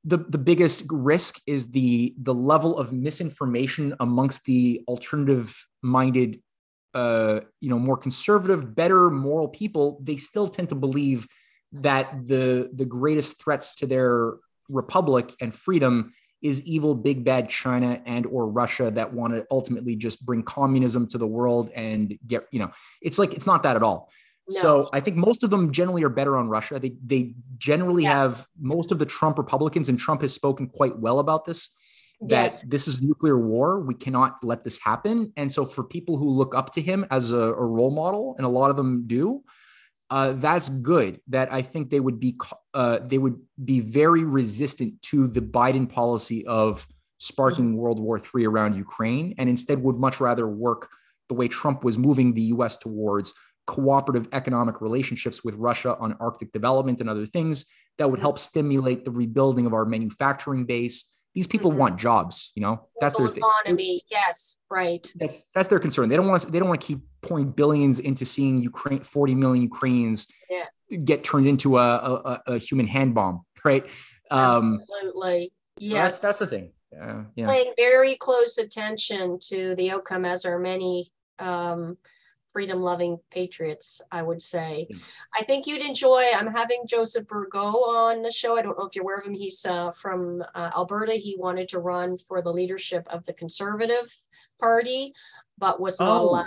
The, 0.05 0.19
the 0.19 0.39
biggest 0.39 0.85
risk 0.91 1.41
is 1.47 1.71
the 1.71 2.15
the 2.21 2.35
level 2.35 2.79
of 2.79 2.93
misinformation 2.93 3.95
amongst 4.01 4.45
the 4.45 4.83
alternative 4.87 5.67
minded 5.83 6.43
uh, 6.93 7.41
you 7.61 7.71
know 7.71 7.79
more 7.79 7.97
conservative 7.97 8.75
better 8.75 9.11
moral 9.11 9.49
people. 9.49 10.01
They 10.03 10.17
still 10.17 10.49
tend 10.49 10.69
to 10.69 10.75
believe 10.75 11.27
that 11.73 12.27
the 12.27 12.71
the 12.73 12.85
greatest 12.85 13.43
threats 13.43 13.75
to 13.77 13.87
their 13.87 14.35
republic 14.69 15.35
and 15.41 15.55
freedom 15.55 16.13
is 16.41 16.63
evil 16.65 16.95
big 16.95 17.25
bad 17.25 17.51
china 17.51 18.01
and 18.07 18.27
or 18.27 18.47
russia 18.47 18.91
that 18.91 19.13
want 19.13 19.35
to 19.35 19.45
ultimately 19.51 19.97
just 19.97 20.25
bring 20.25 20.43
communism 20.43 21.07
to 21.07 21.19
the 21.19 21.27
world 21.27 21.71
and 21.75 22.17
get 22.27 22.47
you 22.51 22.59
know 22.59 22.71
it's 23.03 23.19
like 23.19 23.35
it's 23.35 23.47
not 23.47 23.63
that 23.63 23.77
at 23.77 23.83
all 23.83 24.09
no. 24.49 24.61
so 24.61 24.89
i 24.93 25.01
think 25.01 25.17
most 25.17 25.43
of 25.43 25.51
them 25.51 25.73
generally 25.73 26.03
are 26.03 26.09
better 26.09 26.37
on 26.37 26.49
russia 26.49 26.79
they 26.79 26.97
they 27.05 27.35
generally 27.59 28.03
yeah. 28.03 28.13
have 28.13 28.47
most 28.61 28.93
of 28.93 28.99
the 28.99 29.07
trump 29.07 29.39
republicans 29.39 29.89
and 29.89 29.99
trump 29.99 30.21
has 30.21 30.33
spoken 30.33 30.67
quite 30.69 30.99
well 30.99 31.19
about 31.19 31.45
this 31.45 31.71
that 32.21 32.53
yes. 32.53 32.65
this 32.67 32.89
is 32.89 33.03
nuclear 33.03 33.39
war 33.39 33.81
we 33.81 33.95
cannot 33.95 34.43
let 34.43 34.65
this 34.65 34.79
happen 34.79 35.33
and 35.37 35.51
so 35.51 35.65
for 35.65 35.83
people 35.83 36.17
who 36.17 36.29
look 36.31 36.55
up 36.55 36.73
to 36.73 36.81
him 36.81 37.05
as 37.11 37.33
a, 37.33 37.37
a 37.37 37.65
role 37.65 37.91
model 37.91 38.35
and 38.39 38.47
a 38.47 38.51
lot 38.51 38.71
of 38.71 38.77
them 38.77 39.05
do 39.07 39.43
uh, 40.11 40.33
that's 40.33 40.69
good. 40.69 41.21
That 41.29 41.53
I 41.53 41.63
think 41.63 41.91
they 41.91 42.01
would 42.01 42.21
be 42.21 42.39
uh, 42.73 42.99
they 43.03 43.19
would 43.19 43.41
be 43.65 43.81
very 43.81 44.23
resistant 44.23 45.01
to 45.03 45.27
the 45.27 45.41
Biden 45.41 45.91
policy 45.91 46.47
of 46.47 46.87
sparking 47.19 47.71
mm-hmm. 47.71 47.79
World 47.79 48.01
War 48.01 48.21
III 48.21 48.47
around 48.47 48.77
Ukraine, 48.77 49.35
and 49.39 49.49
instead 49.49 49.83
would 49.83 49.97
much 49.97 50.21
rather 50.21 50.47
work 50.47 50.91
the 51.29 51.35
way 51.35 51.49
Trump 51.49 51.85
was 51.85 51.97
moving 51.97 52.35
the 52.35 52.43
U.S. 52.43 52.77
towards 52.77 53.33
cooperative 53.67 54.29
economic 54.33 54.81
relationships 54.81 55.43
with 55.43 55.55
Russia 55.55 55.97
on 55.99 56.17
Arctic 56.21 56.53
development 56.53 57.01
and 57.01 57.09
other 57.09 57.27
things 57.27 57.67
that 57.99 58.11
would 58.11 58.19
mm-hmm. 58.19 58.25
help 58.25 58.39
stimulate 58.39 59.05
the 59.05 59.11
rebuilding 59.11 59.67
of 59.67 59.75
our 59.75 59.85
manufacturing 59.85 60.65
base 60.65 61.15
these 61.35 61.49
people 61.49 61.71
mm-hmm. 61.71 61.81
want 61.81 61.99
jobs, 61.99 62.53
you 62.55 62.63
know. 62.63 62.87
That's 63.01 63.17
their 63.17 63.27
economy. 63.27 63.99
Thing. 63.99 64.01
Yes, 64.09 64.57
right. 64.71 65.05
That's 65.17 65.47
that's 65.55 65.69
their 65.69 65.81
concern. 65.81 66.09
They 66.09 66.17
don't 66.17 66.29
want 66.29 66.43
to. 66.43 66.51
They 66.51 66.61
don't 66.61 66.69
want 66.69 66.81
to 66.81 66.87
keep 66.87 67.01
pouring 67.23 67.51
billions 67.51 67.99
into 67.99 68.25
seeing 68.25 68.61
Ukraine, 68.61 69.01
forty 69.01 69.35
million 69.35 69.63
Ukrainians 69.63 70.29
yeah. 70.49 70.97
get 70.97 71.25
turned 71.25 71.49
into 71.49 71.79
a, 71.79 71.99
a, 71.99 72.43
a 72.47 72.59
human 72.59 72.87
hand 72.87 73.15
bomb, 73.15 73.45
right? 73.65 73.85
Um, 74.31 74.81
Absolutely. 74.83 75.53
Yes, 75.77 76.21
that's, 76.21 76.21
that's 76.21 76.39
the 76.39 76.47
thing. 76.47 76.73
Uh, 76.99 77.25
yeah. 77.35 77.49
Paying 77.49 77.73
very 77.77 78.15
close 78.17 78.59
attention 78.59 79.39
to 79.49 79.75
the 79.75 79.91
outcome, 79.91 80.25
as 80.25 80.45
are 80.45 80.61
many 80.61 81.11
um, 81.41 81.99
freedom 82.55 82.81
loving 82.81 83.19
patriots, 83.31 84.01
I 84.13 84.23
would 84.23 84.41
say. 84.41 84.87
Mm. 84.91 85.01
I 85.39 85.43
think 85.43 85.67
you'd 85.67 85.83
enjoy. 85.83 86.31
I'm 86.35 86.47
having 86.47 86.85
Joseph 86.87 87.27
Bourgault 87.27 87.89
on 87.89 88.23
the 88.23 88.31
show. 88.31 88.57
I 88.57 88.63
don't 88.63 88.79
know 88.79 88.87
if 88.87 88.95
you're 88.95 89.03
aware 89.03 89.19
of 89.19 89.27
him. 89.27 89.35
He's 89.35 89.67
uh, 89.67 89.91
from 89.91 90.43
uh, 90.55 90.71
Alberta. 90.75 91.15
He 91.15 91.35
wanted 91.37 91.69
to 91.71 91.81
run 91.81 92.17
for 92.17 92.41
the 92.41 92.53
leadership 92.53 93.07
of 93.11 93.25
the 93.25 93.33
Conservative 93.33 94.17
Party, 94.61 95.13
but 95.59 95.81
was 95.81 95.99
not 95.99 96.21
oh. 96.21 96.29
allowed. 96.31 96.47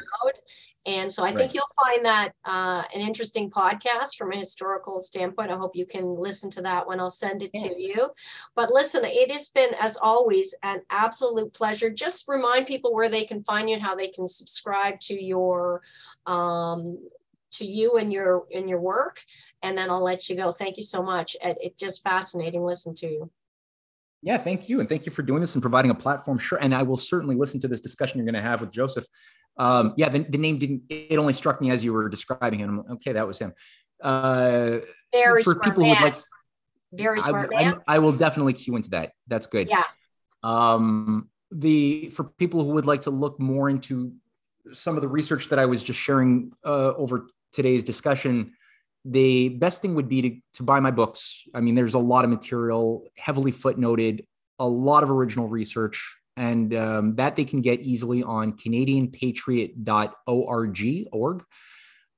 And 0.88 1.12
so 1.12 1.24
I 1.24 1.28
right. 1.28 1.36
think 1.36 1.54
you'll 1.54 1.66
find 1.84 2.06
that 2.06 2.32
uh, 2.46 2.82
an 2.96 3.02
interesting 3.02 3.52
podcast 3.52 4.16
from 4.18 4.32
a 4.32 4.38
historical 4.38 5.02
standpoint. 5.02 5.52
I 5.52 5.58
hope 5.58 5.76
you 5.76 5.86
can 5.86 6.16
listen 6.16 6.50
to 6.52 6.62
that 6.62 6.88
when 6.88 7.02
I'll 7.02 7.10
send 7.10 7.44
it 7.44 7.52
yeah. 7.54 7.64
to 7.64 7.80
you. 7.80 8.10
But 8.56 8.72
listen, 8.72 9.02
it 9.04 9.30
has 9.30 9.50
been, 9.50 9.72
as 9.82 9.98
always, 9.98 10.56
an 10.64 10.82
absolute 10.90 11.54
pleasure. 11.54 11.90
Just 11.90 12.30
remind 12.30 12.68
people 12.68 12.96
where 12.96 13.10
they 13.10 13.26
can 13.26 13.44
find 13.44 13.70
you 13.70 13.76
and 13.76 13.84
how 13.84 13.96
they 13.96 14.08
can 14.08 14.30
subscribe 14.30 15.02
to 15.02 15.22
your 15.22 15.82
um, 16.26 16.98
to 17.52 17.66
you 17.66 17.98
and 17.98 18.14
your 18.14 18.46
in 18.50 18.70
your 18.70 18.80
work. 18.80 19.22
And 19.64 19.78
then 19.78 19.90
I'll 19.90 20.04
let 20.04 20.30
you 20.30 20.38
go. 20.38 20.54
Thank 20.54 20.78
you 20.78 20.84
so 20.84 21.04
much. 21.04 21.36
It, 21.44 21.58
it's 21.60 21.80
just 21.80 22.02
fascinating 22.02 22.64
listen 22.64 22.96
to 22.96 23.08
you. 23.08 23.32
Yeah, 24.22 24.38
thank 24.38 24.68
you. 24.70 24.80
And 24.80 24.90
thank 24.90 25.06
you 25.06 25.12
for 25.12 25.22
doing 25.22 25.42
this 25.42 25.56
and 25.56 25.62
providing 25.62 25.92
a 25.92 25.96
platform. 25.96 26.40
Sure. 26.40 26.58
And 26.60 26.74
I 26.74 26.84
will 26.84 26.98
certainly 26.98 27.36
listen 27.36 27.60
to 27.62 27.68
this 27.68 27.80
discussion 27.80 28.18
you're 28.18 28.26
going 28.26 28.42
to 28.42 28.50
have 28.50 28.62
with 28.62 28.72
Joseph. 28.72 29.06
Um, 29.58 29.94
yeah, 29.98 30.10
the, 30.10 30.20
the 30.20 30.38
name 30.38 30.60
didn't, 30.60 30.84
it 30.90 31.18
only 31.18 31.34
struck 31.34 31.62
me 31.62 31.72
as 31.72 31.84
you 31.84 31.94
were 31.94 32.10
describing 32.10 32.60
him. 32.60 32.84
Okay, 32.92 33.14
that 33.14 33.28
was 33.28 33.40
him. 33.40 33.54
Uh, 34.02 34.78
Very 35.12 35.44
for 35.44 35.60
people 35.60 35.84
man. 35.84 35.96
who 35.96 36.04
would 36.04 36.14
like, 36.14 36.24
very 36.94 37.20
smart 37.20 37.52
I, 37.54 37.64
man. 37.64 37.82
I, 37.88 37.96
I, 37.96 38.00
will 38.00 38.12
definitely 38.12 38.54
cue 38.54 38.76
into 38.76 38.92
that. 38.92 39.12
That's 39.28 39.48
good. 39.48 39.70
Yeah. 39.70 39.84
Um, 40.44 41.30
the 41.52 42.10
for 42.10 42.26
people 42.26 42.64
who 42.64 42.72
would 42.74 42.86
like 42.86 43.02
to 43.02 43.10
look 43.10 43.40
more 43.40 43.70
into 43.70 44.14
some 44.74 44.96
of 44.96 45.02
the 45.02 45.08
research 45.08 45.50
that 45.50 45.60
I 45.60 45.66
was 45.66 45.84
just 45.84 46.00
sharing 46.00 46.52
uh, 46.66 46.94
over 46.94 47.28
today's 47.52 47.84
discussion, 47.84 48.54
the 49.06 49.50
best 49.50 49.82
thing 49.82 49.96
would 49.96 50.10
be 50.10 50.22
to, 50.22 50.36
to 50.56 50.64
buy 50.64 50.80
my 50.80 50.92
books. 50.92 51.44
I 51.54 51.62
mean, 51.62 51.76
there's 51.76 51.94
a 51.94 52.00
lot 52.00 52.24
of 52.24 52.30
material, 52.30 53.08
heavily 53.18 53.52
footnoted, 53.52 54.26
a 54.60 54.68
lot 54.68 55.04
of 55.04 55.10
original 55.10 55.48
research 55.48 56.18
and 56.38 56.74
um, 56.76 57.16
that 57.16 57.36
they 57.36 57.44
can 57.44 57.62
get 57.62 57.82
easily 57.82 58.24
on 58.24 58.54
canadianpatriot.org 58.54 61.08
org 61.12 61.44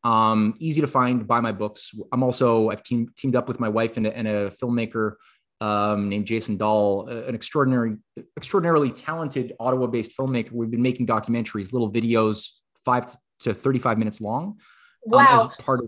um, 0.03 0.53
easy 0.59 0.81
to 0.81 0.87
find 0.87 1.25
buy 1.27 1.41
my 1.41 1.51
books. 1.51 1.93
I'm 2.11 2.23
also 2.23 2.69
i've 2.69 2.83
team, 2.83 3.11
teamed 3.17 3.35
up 3.35 3.47
with 3.47 3.59
my 3.59 3.69
wife 3.69 3.97
and 3.97 4.05
a, 4.05 4.15
and 4.15 4.27
a 4.27 4.51
filmmaker 4.51 5.13
um, 5.61 6.09
named 6.09 6.27
jason 6.27 6.57
dahl 6.57 7.07
an 7.07 7.33
extraordinary 7.35 7.97
extraordinarily 8.37 8.91
talented 8.91 9.53
ottawa 9.59 9.87
based 9.87 10.15
filmmaker. 10.17 10.51
We've 10.51 10.69
been 10.69 10.81
making 10.81 11.07
documentaries 11.07 11.73
little 11.73 11.91
videos 11.91 12.49
five 12.85 13.15
to 13.41 13.53
35 13.53 13.97
minutes 13.97 14.21
long 14.21 14.59
wow. 15.05 15.19
Um, 15.19 15.27
as 15.39 15.47
part 15.63 15.79
of 15.79 15.87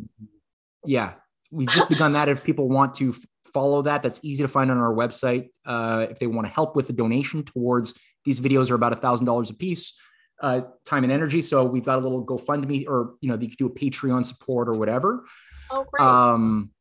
yeah 0.85 1.13
we've 1.51 1.69
just 1.69 1.89
begun 1.89 2.13
that. 2.13 2.29
If 2.29 2.43
people 2.43 2.69
want 2.69 2.93
to 2.95 3.13
follow 3.53 3.81
that 3.81 4.01
that's 4.01 4.19
easy 4.23 4.43
to 4.43 4.47
find 4.47 4.71
on 4.71 4.77
our 4.77 4.93
website 4.93 5.49
uh, 5.65 6.07
if 6.09 6.19
they 6.19 6.27
want 6.27 6.47
to 6.47 6.53
help 6.53 6.75
with 6.75 6.89
a 6.89 6.93
donation 6.93 7.43
towards 7.43 7.93
these 8.26 8.39
videos 8.39 8.72
are 8.72 8.76
about 8.76 8.93
a 8.93 8.98
thousand 8.98 9.26
dollars 9.26 9.49
a 9.49 9.53
piece, 9.53 9.93
uh, 10.41 10.61
time 10.85 11.03
and 11.03 11.11
energy. 11.11 11.41
So 11.41 11.65
we've 11.65 11.85
got 11.85 11.99
a 11.99 12.02
little 12.02 12.26
GoFundMe, 12.26 12.88
or 12.88 13.15
you 13.22 13.30
know, 13.30 13.38
you 13.39 13.49
could 13.49 13.57
do 13.57 13.68
a 13.68 13.69
Patreon 13.69 14.26
support 14.26 14.68
or 14.68 14.73
whatever. 14.73 15.26
Oh, 15.69 15.85
great. 15.91 16.06
Um, 16.06 16.72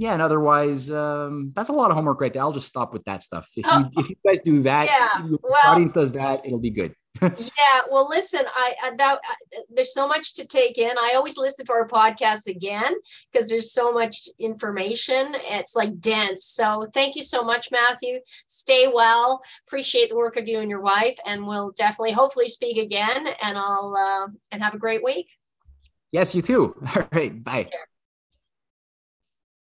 yeah, 0.00 0.12
and 0.12 0.22
otherwise, 0.22 0.90
um, 0.90 1.52
that's 1.56 1.70
a 1.70 1.72
lot 1.72 1.90
of 1.90 1.96
homework 1.96 2.20
right 2.20 2.32
there. 2.32 2.42
I'll 2.42 2.52
just 2.52 2.68
stop 2.68 2.92
with 2.92 3.04
that 3.04 3.22
stuff. 3.22 3.50
If 3.56 3.66
you 3.66 3.90
if 3.96 4.10
you 4.10 4.16
guys 4.24 4.40
do 4.42 4.62
that, 4.62 4.86
yeah. 4.86 5.24
if 5.24 5.40
well, 5.42 5.60
audience 5.66 5.92
does 5.92 6.12
that, 6.12 6.46
it'll 6.46 6.60
be 6.60 6.70
good. 6.70 6.94
Yeah, 7.22 7.80
well, 7.90 8.08
listen, 8.08 8.42
I, 8.54 8.74
I 8.82 8.90
that 8.96 9.18
I, 9.24 9.58
there's 9.74 9.92
so 9.92 10.06
much 10.06 10.34
to 10.34 10.46
take 10.46 10.78
in. 10.78 10.96
I 10.98 11.14
always 11.16 11.36
listen 11.36 11.66
to 11.66 11.72
our 11.72 11.88
podcast 11.88 12.46
again 12.46 12.94
because 13.32 13.48
there's 13.48 13.72
so 13.72 13.92
much 13.92 14.28
information. 14.38 15.34
It's 15.34 15.74
like 15.74 16.00
dense. 16.00 16.44
So 16.44 16.86
thank 16.94 17.16
you 17.16 17.22
so 17.22 17.42
much, 17.42 17.70
Matthew. 17.70 18.18
Stay 18.46 18.88
well. 18.92 19.42
Appreciate 19.66 20.10
the 20.10 20.16
work 20.16 20.36
of 20.36 20.48
you 20.48 20.60
and 20.60 20.70
your 20.70 20.80
wife, 20.80 21.16
and 21.26 21.46
we'll 21.46 21.72
definitely, 21.72 22.12
hopefully, 22.12 22.48
speak 22.48 22.78
again. 22.78 23.26
And 23.42 23.58
I'll 23.58 23.96
uh, 23.96 24.30
and 24.52 24.62
have 24.62 24.74
a 24.74 24.78
great 24.78 25.02
week. 25.02 25.28
Yes, 26.12 26.34
you 26.34 26.42
too. 26.42 26.74
All 26.96 27.08
right, 27.12 27.42
bye. 27.42 27.68